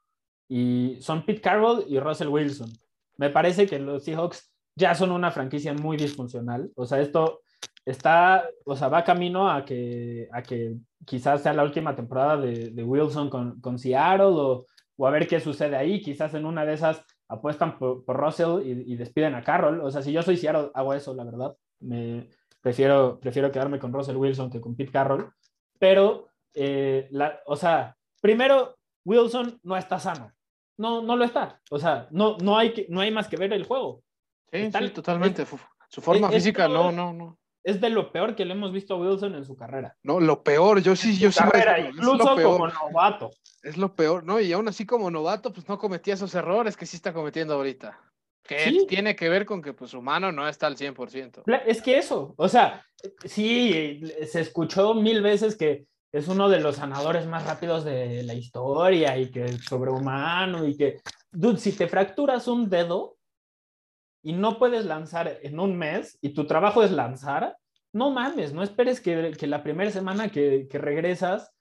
Y 0.49 0.97
son 1.01 1.25
Pete 1.25 1.41
Carroll 1.41 1.85
y 1.87 1.99
Russell 1.99 2.27
Wilson. 2.27 2.71
Me 3.17 3.29
parece 3.29 3.67
que 3.67 3.79
los 3.79 4.03
Seahawks 4.03 4.51
ya 4.75 4.95
son 4.95 5.11
una 5.11 5.31
franquicia 5.31 5.73
muy 5.73 5.97
disfuncional. 5.97 6.71
O 6.75 6.85
sea, 6.85 6.99
esto 6.99 7.42
está, 7.85 8.47
o 8.65 8.75
sea, 8.75 8.87
va 8.87 9.03
camino 9.03 9.49
a 9.49 9.65
que, 9.65 10.29
a 10.31 10.41
que 10.41 10.77
quizás 11.05 11.41
sea 11.41 11.53
la 11.53 11.63
última 11.63 11.95
temporada 11.95 12.37
de, 12.37 12.69
de 12.71 12.83
Wilson 12.83 13.29
con, 13.29 13.59
con 13.59 13.77
Seattle 13.77 14.25
o, 14.25 14.65
o, 14.97 15.07
a 15.07 15.11
ver 15.11 15.27
qué 15.27 15.39
sucede 15.39 15.75
ahí. 15.75 16.01
Quizás 16.01 16.33
en 16.33 16.45
una 16.45 16.65
de 16.65 16.73
esas 16.73 17.03
apuestan 17.27 17.77
por, 17.77 18.05
por 18.05 18.17
Russell 18.17 18.65
y, 18.65 18.93
y, 18.93 18.95
despiden 18.95 19.35
a 19.35 19.43
Carroll. 19.43 19.81
O 19.81 19.91
sea, 19.91 20.01
si 20.01 20.11
yo 20.11 20.21
soy 20.21 20.37
Seattle, 20.37 20.71
hago 20.73 20.93
eso, 20.93 21.13
la 21.13 21.23
verdad. 21.23 21.55
Me, 21.79 22.29
prefiero, 22.61 23.19
prefiero 23.19 23.51
quedarme 23.51 23.79
con 23.79 23.93
Russell 23.93 24.15
Wilson 24.15 24.49
que 24.49 24.61
con 24.61 24.75
Pete 24.75 24.91
Carroll. 24.91 25.31
Pero, 25.77 26.29
eh, 26.53 27.07
la, 27.11 27.41
o 27.45 27.55
sea, 27.55 27.95
primero, 28.21 28.77
Wilson 29.03 29.59
no 29.63 29.75
está 29.75 29.99
sano. 29.99 30.31
No, 30.77 31.01
no 31.01 31.15
lo 31.15 31.25
está. 31.25 31.61
O 31.69 31.77
sea, 31.77 32.07
no, 32.11 32.37
no, 32.41 32.57
hay, 32.57 32.73
que, 32.73 32.87
no 32.89 33.01
hay 33.01 33.11
más 33.11 33.27
que 33.27 33.37
ver 33.37 33.51
el 33.53 33.65
juego. 33.65 34.01
Sí, 34.51 34.71
sí 34.71 34.89
totalmente. 34.89 35.43
Es, 35.43 35.49
Su 35.89 36.01
forma 36.01 36.27
es, 36.27 36.35
física, 36.35 36.67
no, 36.67 36.91
no, 36.91 37.11
no. 37.11 37.37
Es 37.63 37.79
de 37.79 37.89
lo 37.89 38.11
peor 38.11 38.35
que 38.35 38.43
le 38.43 38.53
hemos 38.53 38.73
visto 38.73 38.95
a 38.95 38.97
Wilson 38.97 39.35
en 39.35 39.45
su 39.45 39.55
carrera. 39.55 39.95
No, 40.03 40.19
lo 40.19 40.43
peor, 40.43 40.81
yo 40.81 40.95
sí, 40.95 41.17
yo 41.17 41.31
sí. 41.31 41.39
Carrera, 41.39 41.79
incluso 41.79 42.35
como 42.35 42.67
novato. 42.67 43.31
Es 43.61 43.77
lo 43.77 43.95
peor, 43.95 44.25
¿no? 44.25 44.39
Y 44.39 44.51
aún 44.51 44.67
así 44.67 44.85
como 44.85 45.09
novato, 45.09 45.53
pues 45.53 45.67
no 45.69 45.77
cometía 45.77 46.15
esos 46.15 46.35
errores 46.35 46.75
que 46.75 46.85
sí 46.85 46.97
está 46.97 47.13
cometiendo 47.13 47.53
ahorita. 47.53 47.97
Que 48.43 48.59
¿Sí? 48.59 48.85
tiene 48.89 49.15
que 49.15 49.29
ver 49.29 49.45
con 49.45 49.61
que 49.61 49.71
pues 49.71 49.91
su 49.91 50.01
mano 50.01 50.33
no 50.33 50.45
está 50.47 50.67
al 50.67 50.75
100%. 50.75 51.43
Es 51.65 51.81
que 51.81 51.97
eso, 51.97 52.33
o 52.35 52.49
sea, 52.49 52.85
sí, 53.23 54.01
se 54.29 54.41
escuchó 54.41 54.93
mil 54.93 55.21
veces 55.21 55.55
que 55.55 55.85
es 56.11 56.27
uno 56.27 56.49
de 56.49 56.59
los 56.59 56.75
sanadores 56.75 57.25
más 57.25 57.45
rápidos 57.45 57.85
de 57.85 58.23
la 58.23 58.33
historia 58.33 59.17
y 59.17 59.31
que 59.31 59.45
es 59.45 59.63
sobrehumano 59.63 60.67
y 60.67 60.75
que, 60.75 60.99
dude, 61.31 61.57
si 61.57 61.71
te 61.71 61.87
fracturas 61.87 62.49
un 62.49 62.69
dedo 62.69 63.15
y 64.23 64.33
no 64.33 64.57
puedes 64.57 64.85
lanzar 64.85 65.39
en 65.43 65.59
un 65.59 65.77
mes 65.77 66.17
y 66.21 66.29
tu 66.29 66.47
trabajo 66.47 66.81
es 66.81 66.91
lanzar, 66.91 67.57
no 67.91 68.09
mames, 68.09 68.53
no 68.53 68.63
esperes 68.63 69.01
que, 69.01 69.33
que 69.37 69.47
la 69.47 69.61
primera 69.61 69.91
semana 69.91 70.29
que, 70.29 70.67
que 70.69 70.77
regresas 70.79 71.51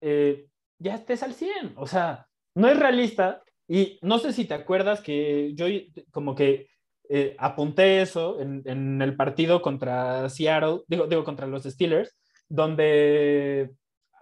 eh, 0.00 0.46
ya 0.78 0.94
estés 0.94 1.22
al 1.22 1.34
100. 1.34 1.74
O 1.76 1.86
sea, 1.86 2.26
no 2.54 2.68
es 2.68 2.78
realista 2.78 3.42
y 3.68 3.98
no 4.02 4.18
sé 4.18 4.32
si 4.32 4.44
te 4.44 4.54
acuerdas 4.54 5.00
que 5.00 5.52
yo 5.54 5.66
como 6.10 6.34
que 6.34 6.68
eh, 7.08 7.36
apunté 7.38 8.00
eso 8.00 8.40
en, 8.40 8.62
en, 8.64 9.02
el 9.02 9.16
partido 9.16 9.60
contra 9.60 10.28
Seattle, 10.30 10.80
digo, 10.86 11.06
digo, 11.06 11.24
contra 11.24 11.46
los 11.46 11.64
Steelers, 11.64 12.16
donde 12.48 13.70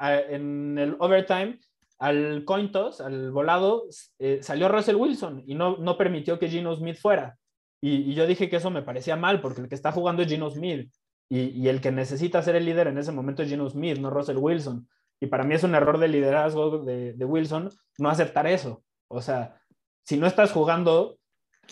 en 0.00 0.78
el 0.78 0.96
overtime, 0.98 1.58
al 1.98 2.44
coin 2.44 2.72
toss, 2.72 3.00
al 3.00 3.30
volado, 3.30 3.84
eh, 4.18 4.40
salió 4.42 4.68
Russell 4.68 4.96
Wilson 4.96 5.42
y 5.46 5.54
no, 5.54 5.76
no 5.76 5.98
permitió 5.98 6.38
que 6.38 6.48
Gino 6.48 6.74
Smith 6.74 6.96
fuera. 6.96 7.36
Y, 7.80 8.14
yo 8.14 8.26
dije 8.26 8.48
que 8.48 8.56
eso 8.56 8.70
me 8.70 8.82
parecía 8.82 9.16
mal, 9.16 9.40
porque 9.40 9.60
el 9.62 9.68
que 9.68 9.74
está 9.74 9.92
jugando 9.92 10.22
es 10.22 10.28
Gino 10.28 10.50
Smith. 10.50 10.92
Y, 11.28 11.68
el 11.68 11.80
que 11.80 11.92
necesita 11.92 12.42
ser 12.42 12.56
el 12.56 12.66
líder 12.66 12.88
en 12.88 12.98
ese 12.98 13.12
momento 13.12 13.42
es 13.42 13.48
Gino 13.48 13.68
Smith, 13.68 13.98
no 13.98 14.10
Russell 14.10 14.38
Wilson. 14.38 14.88
Y 15.20 15.26
para 15.26 15.44
mí 15.44 15.54
es 15.54 15.62
un 15.62 15.74
error 15.74 15.98
de 15.98 16.08
liderazgo 16.08 16.78
de, 16.78 17.12
de 17.12 17.24
Wilson 17.24 17.70
no 17.98 18.08
aceptar 18.08 18.46
eso. 18.46 18.82
O 19.08 19.20
sea, 19.20 19.60
si 20.04 20.16
no 20.16 20.26
estás 20.26 20.52
jugando, 20.52 21.18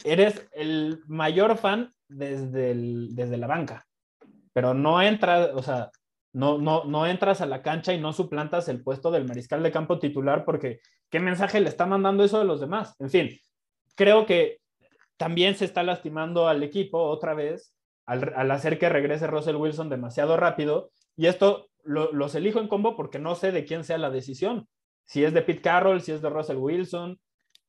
eres 0.05 0.49
el 0.53 1.03
mayor 1.07 1.57
fan 1.57 1.95
desde, 2.09 2.75
desde 3.11 3.37
la 3.37 3.47
banca. 3.47 3.87
Pero 4.53 4.75
no 4.75 5.01
entra, 5.03 5.51
o 5.55 5.63
sea, 5.63 5.91
no, 6.33 6.59
no, 6.59 6.85
no 6.85 7.07
entras 7.07 7.41
a 7.41 7.47
la 7.47 7.63
cancha 7.63 7.93
y 7.93 8.01
no 8.01 8.13
suplantas 8.13 8.69
el 8.69 8.83
puesto 8.83 9.11
del 9.11 9.27
mariscal 9.27 9.63
de 9.63 9.73
campo 9.73 9.99
titular 9.99 10.45
porque 10.45 10.81
¿qué 11.11 11.21
mensaje 11.21 11.61
le 11.61 11.69
está 11.69 11.87
mandando 11.87 12.25
eso 12.25 12.41
a 12.41 12.45
los 12.45 12.61
demás? 12.61 12.95
En 12.99 13.11
fin, 13.11 13.31
creo 13.95 14.27
que 14.27 14.59
también 15.19 15.55
se 15.55 15.67
está 15.67 15.83
lastimando 15.83 16.49
al 16.49 16.63
equipo 16.63 17.03
otra 17.03 17.35
vez 17.35 17.75
al, 18.07 18.33
al 18.35 18.51
hacer 18.51 18.79
que 18.79 18.89
regrese 18.89 19.27
Russell 19.27 19.57
Wilson 19.57 19.91
demasiado 19.91 20.39
rápido 20.39 20.91
y 21.15 21.27
esto 21.27 21.69
lo, 21.85 22.11
los 22.13 22.35
elijo 22.35 22.61
en 22.61 22.69
combo 22.69 22.97
porque 22.97 23.19
no 23.19 23.35
sé 23.35 23.53
de 23.53 23.65
quién 23.65 23.85
sea 23.85 23.99
la 23.99 24.11
decisión. 24.11 24.67
Si 25.05 25.25
es 25.25 25.35
de 25.35 25.43
Pete 25.43 25.61
Carroll, 25.61 26.01
si 26.01 26.13
es 26.13 26.23
de 26.23 26.31
Russell 26.31 26.57
Wilson, 26.57 27.19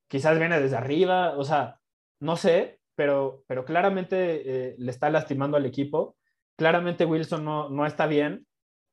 quizás 0.08 0.40
viene 0.40 0.60
desde 0.60 0.78
arriba, 0.78 1.38
o 1.38 1.44
sea, 1.44 1.80
no 2.20 2.36
sé, 2.36 2.80
pero, 2.96 3.44
pero 3.48 3.66
claramente 3.66 4.18
eh, 4.46 4.76
le 4.78 4.92
está 4.92 5.10
lastimando 5.10 5.58
al 5.58 5.66
equipo. 5.66 6.16
Claramente 6.58 7.06
Wilson 7.06 7.44
no, 7.44 7.70
no 7.70 7.86
está 7.86 8.08
bien 8.08 8.46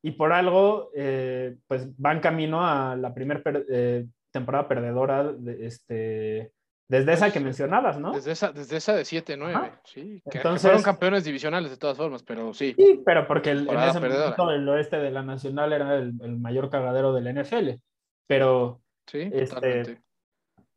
y 0.06 0.12
por 0.12 0.32
algo, 0.32 0.90
eh, 0.94 1.56
pues 1.66 1.88
van 1.98 2.20
camino 2.20 2.64
a 2.64 2.94
la 2.94 3.12
primera 3.12 3.42
eh, 3.68 4.06
temporada 4.30 4.68
perdedora 4.68 5.32
de, 5.32 5.66
este, 5.66 6.52
desde 6.88 7.12
esa 7.12 7.32
que 7.32 7.40
mencionabas, 7.40 7.98
¿no? 7.98 8.12
Desde 8.12 8.32
esa, 8.32 8.52
desde 8.52 8.76
esa 8.76 8.94
de 8.94 9.02
7-9, 9.02 9.80
sí. 9.84 10.22
Que, 10.30 10.38
Entonces, 10.38 10.62
que 10.62 10.68
fueron 10.68 10.82
campeones 10.82 11.24
divisionales 11.24 11.70
de 11.70 11.76
todas 11.76 11.96
formas, 11.96 12.22
pero 12.22 12.54
sí. 12.54 12.74
Sí, 12.78 13.02
pero 13.04 13.26
porque 13.26 13.50
el, 13.50 13.68
en 13.68 13.78
ese 13.80 14.00
momento 14.00 14.50
el 14.50 14.68
oeste 14.68 14.98
de 14.98 15.10
la 15.10 15.22
Nacional 15.22 15.72
era 15.72 15.96
el, 15.96 16.14
el 16.22 16.36
mayor 16.38 16.70
cagadero 16.70 17.12
del 17.12 17.34
NFL. 17.34 17.80
Pero. 18.26 18.80
Sí, 19.06 19.22
este, 19.32 19.46
totalmente. 19.46 20.02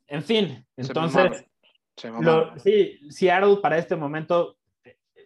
En 0.07 0.23
fin, 0.23 0.65
entonces. 0.76 1.45
Se 1.95 2.10
lo, 2.10 2.57
sí, 2.57 2.98
Seattle 3.10 3.57
para 3.61 3.77
este 3.77 3.98
momento 3.98 4.57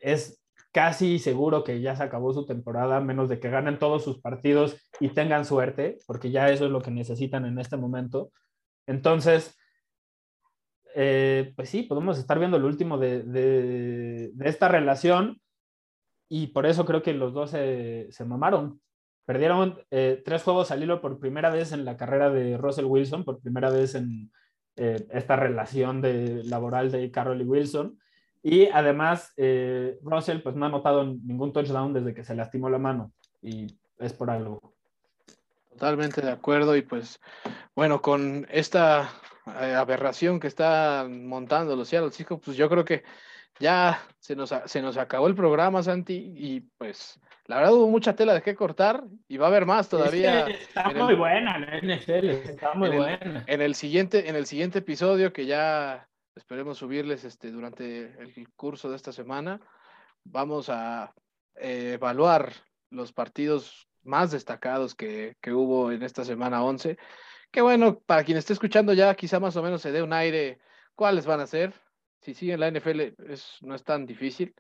es 0.01 0.43
casi 0.71 1.19
seguro 1.19 1.63
que 1.63 1.79
ya 1.81 1.95
se 1.95 2.03
acabó 2.03 2.33
su 2.33 2.45
temporada, 2.45 2.99
menos 2.99 3.29
de 3.29 3.39
que 3.39 3.51
ganen 3.51 3.77
todos 3.77 4.03
sus 4.03 4.19
partidos 4.19 4.75
y 4.99 5.09
tengan 5.09 5.45
suerte, 5.45 5.99
porque 6.07 6.31
ya 6.31 6.49
eso 6.49 6.65
es 6.65 6.71
lo 6.71 6.81
que 6.81 6.89
necesitan 6.89 7.45
en 7.45 7.59
este 7.59 7.77
momento. 7.77 8.31
Entonces, 8.87 9.55
eh, 10.95 11.53
pues 11.55 11.69
sí, 11.69 11.83
podemos 11.83 12.17
estar 12.17 12.39
viendo 12.39 12.57
el 12.57 12.65
último 12.65 12.97
de, 12.97 13.23
de, 13.23 14.31
de, 14.33 14.49
esta 14.49 14.67
relación 14.67 15.41
y 16.29 16.47
por 16.47 16.65
eso 16.65 16.85
creo 16.85 17.01
que 17.01 17.13
los 17.13 17.33
dos 17.33 17.51
se, 17.51 18.07
se 18.11 18.25
mamaron. 18.25 18.81
Perdieron 19.25 19.79
eh, 19.89 20.21
tres 20.25 20.43
juegos 20.43 20.71
al 20.71 20.83
hilo 20.83 20.99
por 20.99 21.19
primera 21.19 21.49
vez 21.49 21.71
en 21.71 21.85
la 21.85 21.95
carrera 21.95 22.29
de 22.29 22.57
Russell 22.57 22.85
Wilson, 22.85 23.23
por 23.23 23.39
primera 23.39 23.69
vez 23.69 23.95
en 23.95 24.31
eh, 24.75 25.07
esta 25.11 25.35
relación 25.35 26.01
de, 26.01 26.43
laboral 26.43 26.91
de 26.91 27.09
Carroll 27.09 27.41
y 27.41 27.45
Wilson. 27.45 27.99
Y 28.41 28.65
además, 28.67 29.31
eh, 29.37 29.97
Russell 30.01 30.41
pues 30.41 30.55
no 30.55 30.65
ha 30.65 30.67
anotado 30.67 31.05
ningún 31.05 31.53
touchdown 31.53 31.93
desde 31.93 32.13
que 32.13 32.25
se 32.25 32.35
lastimó 32.35 32.69
la 32.69 32.79
mano 32.79 33.13
y 33.41 33.67
es 33.99 34.11
por 34.11 34.29
algo. 34.29 34.73
Totalmente 35.69 36.21
de 36.21 36.31
acuerdo 36.31 36.75
y 36.75 36.81
pues 36.81 37.19
bueno, 37.75 38.01
con 38.01 38.45
esta 38.51 39.09
aberración 39.45 40.39
que 40.39 40.47
está 40.47 41.07
montando 41.09 41.75
los 41.75 41.87
Seattle 41.87 42.11
chicos, 42.11 42.39
pues 42.43 42.57
yo 42.57 42.69
creo 42.69 42.85
que 42.85 43.03
ya 43.59 44.01
se 44.19 44.35
nos, 44.35 44.53
se 44.65 44.81
nos 44.81 44.97
acabó 44.97 45.27
el 45.27 45.35
programa, 45.35 45.83
Santi, 45.83 46.33
y 46.35 46.61
pues 46.77 47.19
la 47.45 47.57
verdad 47.57 47.73
hubo 47.73 47.87
mucha 47.87 48.15
tela 48.15 48.33
de 48.33 48.41
qué 48.41 48.55
cortar 48.55 49.03
y 49.27 49.37
va 49.37 49.47
a 49.47 49.49
haber 49.49 49.65
más 49.65 49.89
todavía. 49.89 50.47
Está 50.47 50.89
muy 50.89 51.13
el, 51.13 51.19
buena 51.19 51.59
la 51.59 51.77
NFL, 51.77 52.29
está 52.29 52.73
muy 52.73 52.89
en 52.89 52.97
buena. 52.97 53.43
El, 53.47 53.53
en, 53.53 53.61
el 53.61 53.75
siguiente, 53.75 54.29
en 54.29 54.35
el 54.35 54.45
siguiente 54.45 54.79
episodio 54.79 55.33
que 55.33 55.45
ya 55.45 56.07
Esperemos 56.35 56.79
subirles 56.79 57.23
este, 57.25 57.51
durante 57.51 58.05
el 58.19 58.49
curso 58.55 58.89
de 58.89 58.95
esta 58.95 59.11
semana. 59.11 59.61
Vamos 60.23 60.69
a 60.69 61.13
eh, 61.55 61.93
evaluar 61.93 62.51
los 62.89 63.13
partidos 63.13 63.87
más 64.03 64.31
destacados 64.31 64.95
que, 64.95 65.37
que, 65.41 65.53
hubo 65.53 65.91
en 65.91 66.01
esta 66.01 66.25
semana 66.25 66.63
11. 66.63 66.97
Que 67.53 67.61
bueno, 67.61 67.99
para 67.99 68.23
quien 68.23 68.39
esté 68.39 68.53
escuchando 68.53 68.93
ya 68.93 69.13
quizá 69.13 69.39
más 69.39 69.55
o 69.55 69.61
menos 69.61 69.79
se 69.83 69.91
dé 69.91 70.01
un 70.01 70.11
aire 70.11 70.57
cuáles 70.95 71.27
van 71.27 71.39
a 71.39 71.45
ser. 71.45 71.71
Si 72.19 72.33
siguen 72.33 72.59
la 72.59 72.71
NFL 72.71 73.13
es, 73.29 73.59
no 73.61 73.75
es 73.75 73.83
tan 73.83 74.07
difícil, 74.07 74.55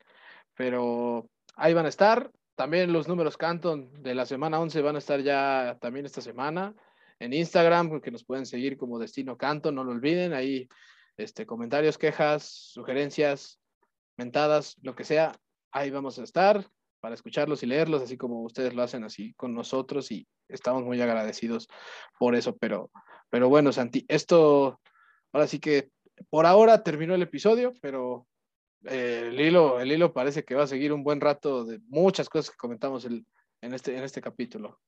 pero 0.53 1.27
ahí 1.55 1.73
van 1.73 1.87
a 1.87 1.89
estar. 1.89 2.31
También 2.53 2.93
los 2.93 3.07
números 3.07 3.35
Canton 3.35 4.03
de 4.03 4.13
la 4.13 4.27
semana 4.27 4.59
11 4.59 4.79
van 4.83 4.95
a 4.95 4.99
estar 4.99 5.19
ya 5.21 5.75
también 5.81 6.05
esta 6.05 6.21
semana 6.21 6.75
en 7.17 7.33
Instagram, 7.33 7.99
que 7.99 8.11
nos 8.11 8.23
pueden 8.23 8.45
seguir 8.45 8.77
como 8.77 8.99
Destino 8.99 9.37
Canton, 9.37 9.73
no 9.73 9.83
lo 9.83 9.91
olviden, 9.91 10.33
ahí 10.33 10.69
este, 11.17 11.47
comentarios, 11.47 11.97
quejas, 11.97 12.43
sugerencias, 12.43 13.59
mentadas, 14.17 14.77
lo 14.83 14.93
que 14.93 15.03
sea, 15.03 15.31
ahí 15.71 15.89
vamos 15.89 16.19
a 16.19 16.23
estar 16.23 16.63
para 17.03 17.15
escucharlos 17.15 17.61
y 17.61 17.65
leerlos, 17.65 18.01
así 18.01 18.15
como 18.15 18.43
ustedes 18.43 18.73
lo 18.73 18.81
hacen 18.81 19.03
así 19.03 19.33
con 19.33 19.53
nosotros 19.53 20.09
y 20.09 20.25
estamos 20.47 20.83
muy 20.83 21.01
agradecidos 21.01 21.67
por 22.17 22.33
eso, 22.33 22.55
pero, 22.55 22.91
pero 23.29 23.49
bueno, 23.49 23.73
Santi, 23.73 24.05
esto, 24.07 24.79
ahora 25.33 25.47
sí 25.47 25.59
que 25.59 25.89
por 26.29 26.45
ahora 26.45 26.81
terminó 26.81 27.13
el 27.13 27.21
episodio, 27.21 27.73
pero 27.81 28.25
eh, 28.85 29.25
el, 29.27 29.37
hilo, 29.37 29.81
el 29.81 29.91
hilo 29.91 30.13
parece 30.13 30.45
que 30.45 30.55
va 30.55 30.63
a 30.63 30.67
seguir 30.67 30.93
un 30.93 31.03
buen 31.03 31.19
rato 31.19 31.65
de 31.65 31.81
muchas 31.89 32.29
cosas 32.29 32.51
que 32.51 32.57
comentamos 32.57 33.03
en, 33.03 33.25
este, 33.59 33.97
en 33.97 34.05
este 34.05 34.21
capítulo. 34.21 34.79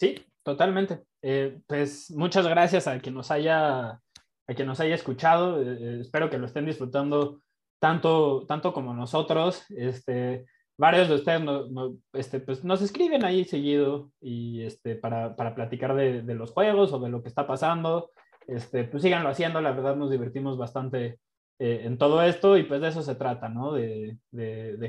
Sí, 0.00 0.26
totalmente. 0.42 1.04
Eh, 1.22 1.60
pues 1.64 2.10
muchas 2.10 2.44
gracias 2.44 2.88
a 2.88 2.98
quien 2.98 3.14
nos 3.14 3.30
haya 3.30 3.90
a 3.90 4.54
quien 4.56 4.66
nos 4.66 4.80
haya 4.80 4.96
escuchado. 4.96 5.62
Eh, 5.62 6.00
espero 6.00 6.28
que 6.28 6.38
lo 6.38 6.46
estén 6.46 6.66
disfrutando 6.66 7.40
tanto, 7.78 8.46
tanto 8.48 8.72
como 8.72 8.94
nosotros. 8.94 9.64
Este, 9.70 10.46
varios 10.80 11.10
de 11.10 11.16
ustedes 11.16 11.42
no, 11.42 11.98
este, 12.14 12.40
pues 12.40 12.64
nos 12.64 12.80
escriben 12.80 13.22
ahí 13.22 13.44
seguido 13.44 14.10
y 14.18 14.62
este, 14.62 14.96
para, 14.96 15.36
platicar 15.54 15.94
de, 15.94 16.22
los 16.34 16.52
juegos 16.52 16.94
o 16.94 16.98
de 16.98 17.10
lo 17.10 17.22
que 17.22 17.28
está 17.28 17.46
pasando. 17.46 18.10
Este, 18.46 18.84
pues 18.84 19.02
síganlo 19.02 19.28
haciendo, 19.28 19.60
la 19.60 19.72
verdad 19.72 19.94
nos 19.94 20.10
divertimos 20.10 20.56
bastante 20.56 21.20
eh, 21.58 21.82
en 21.84 21.98
todo 21.98 22.22
esto 22.22 22.56
y 22.56 22.62
pues 22.62 22.80
de 22.80 22.88
eso 22.88 23.02
se 23.02 23.14
trata, 23.14 23.50
¿no? 23.50 23.74
De, 23.74 24.18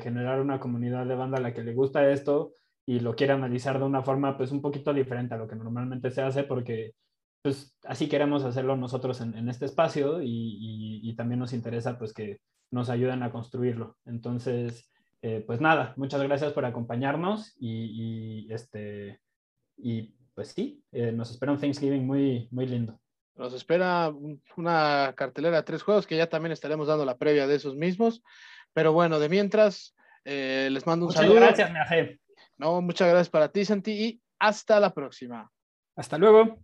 generar 0.01 0.39
una 0.39 0.61
comunidad 0.61 1.05
de 1.05 1.15
banda 1.15 1.37
a 1.37 1.41
la 1.41 1.53
que 1.53 1.63
le 1.63 1.73
gusta 1.73 2.09
esto 2.09 2.53
y 2.85 3.01
lo 3.01 3.13
quiere 3.13 3.33
analizar 3.33 3.77
de 3.77 3.85
una 3.85 4.01
forma 4.01 4.37
pues 4.37 4.51
un 4.53 4.61
poquito 4.61 4.93
diferente 4.93 5.35
a 5.35 5.37
lo 5.37 5.47
que 5.47 5.57
normalmente 5.57 6.09
se 6.09 6.21
hace 6.21 6.43
porque 6.43 6.93
pues 7.43 7.77
así 7.83 8.07
queremos 8.07 8.45
hacerlo 8.45 8.77
nosotros 8.77 9.19
en, 9.19 9.37
en 9.37 9.49
este 9.49 9.65
espacio 9.65 10.21
y, 10.21 11.01
y, 11.03 11.15
también 11.15 11.39
nos 11.39 11.53
interesa 11.53 11.97
pues 11.97 12.13
que 12.13 12.39
nos 12.71 12.89
ayuden 12.89 13.23
a 13.23 13.31
construirlo. 13.31 13.97
Entonces, 14.05 14.91
eh, 15.21 15.43
pues 15.45 15.61
nada, 15.61 15.93
muchas 15.97 16.21
gracias 16.23 16.53
por 16.53 16.65
acompañarnos 16.65 17.55
y, 17.59 18.47
y 18.47 18.53
este, 18.53 19.21
y 19.77 20.13
pues 20.33 20.49
sí, 20.49 20.83
eh, 20.91 21.11
nos 21.11 21.31
espera 21.31 21.51
un 21.51 21.59
Thanksgiving 21.59 22.05
muy, 22.05 22.47
muy 22.51 22.65
lindo. 22.65 22.99
Nos 23.35 23.53
espera 23.53 24.13
una 24.57 25.13
cartelera 25.15 25.57
de 25.57 25.63
tres 25.63 25.83
juegos 25.83 26.05
que 26.05 26.17
ya 26.17 26.27
también 26.27 26.51
estaremos 26.51 26.87
dando 26.87 27.05
la 27.05 27.17
previa 27.17 27.47
de 27.47 27.55
esos 27.55 27.75
mismos. 27.75 28.23
Pero 28.73 28.93
bueno, 28.93 29.19
de 29.19 29.29
mientras, 29.29 29.95
eh, 30.25 30.69
les 30.71 30.85
mando 30.85 31.05
un 31.05 31.09
muchas 31.09 31.23
saludo. 31.23 31.41
Muchas 31.41 31.71
gracias, 31.71 32.19
No, 32.57 32.81
muchas 32.81 33.09
gracias 33.09 33.29
para 33.29 33.49
ti, 33.49 33.65
Santi, 33.65 33.91
y 33.91 34.21
hasta 34.39 34.79
la 34.79 34.93
próxima. 34.93 35.51
Hasta 35.95 36.17
luego. 36.17 36.59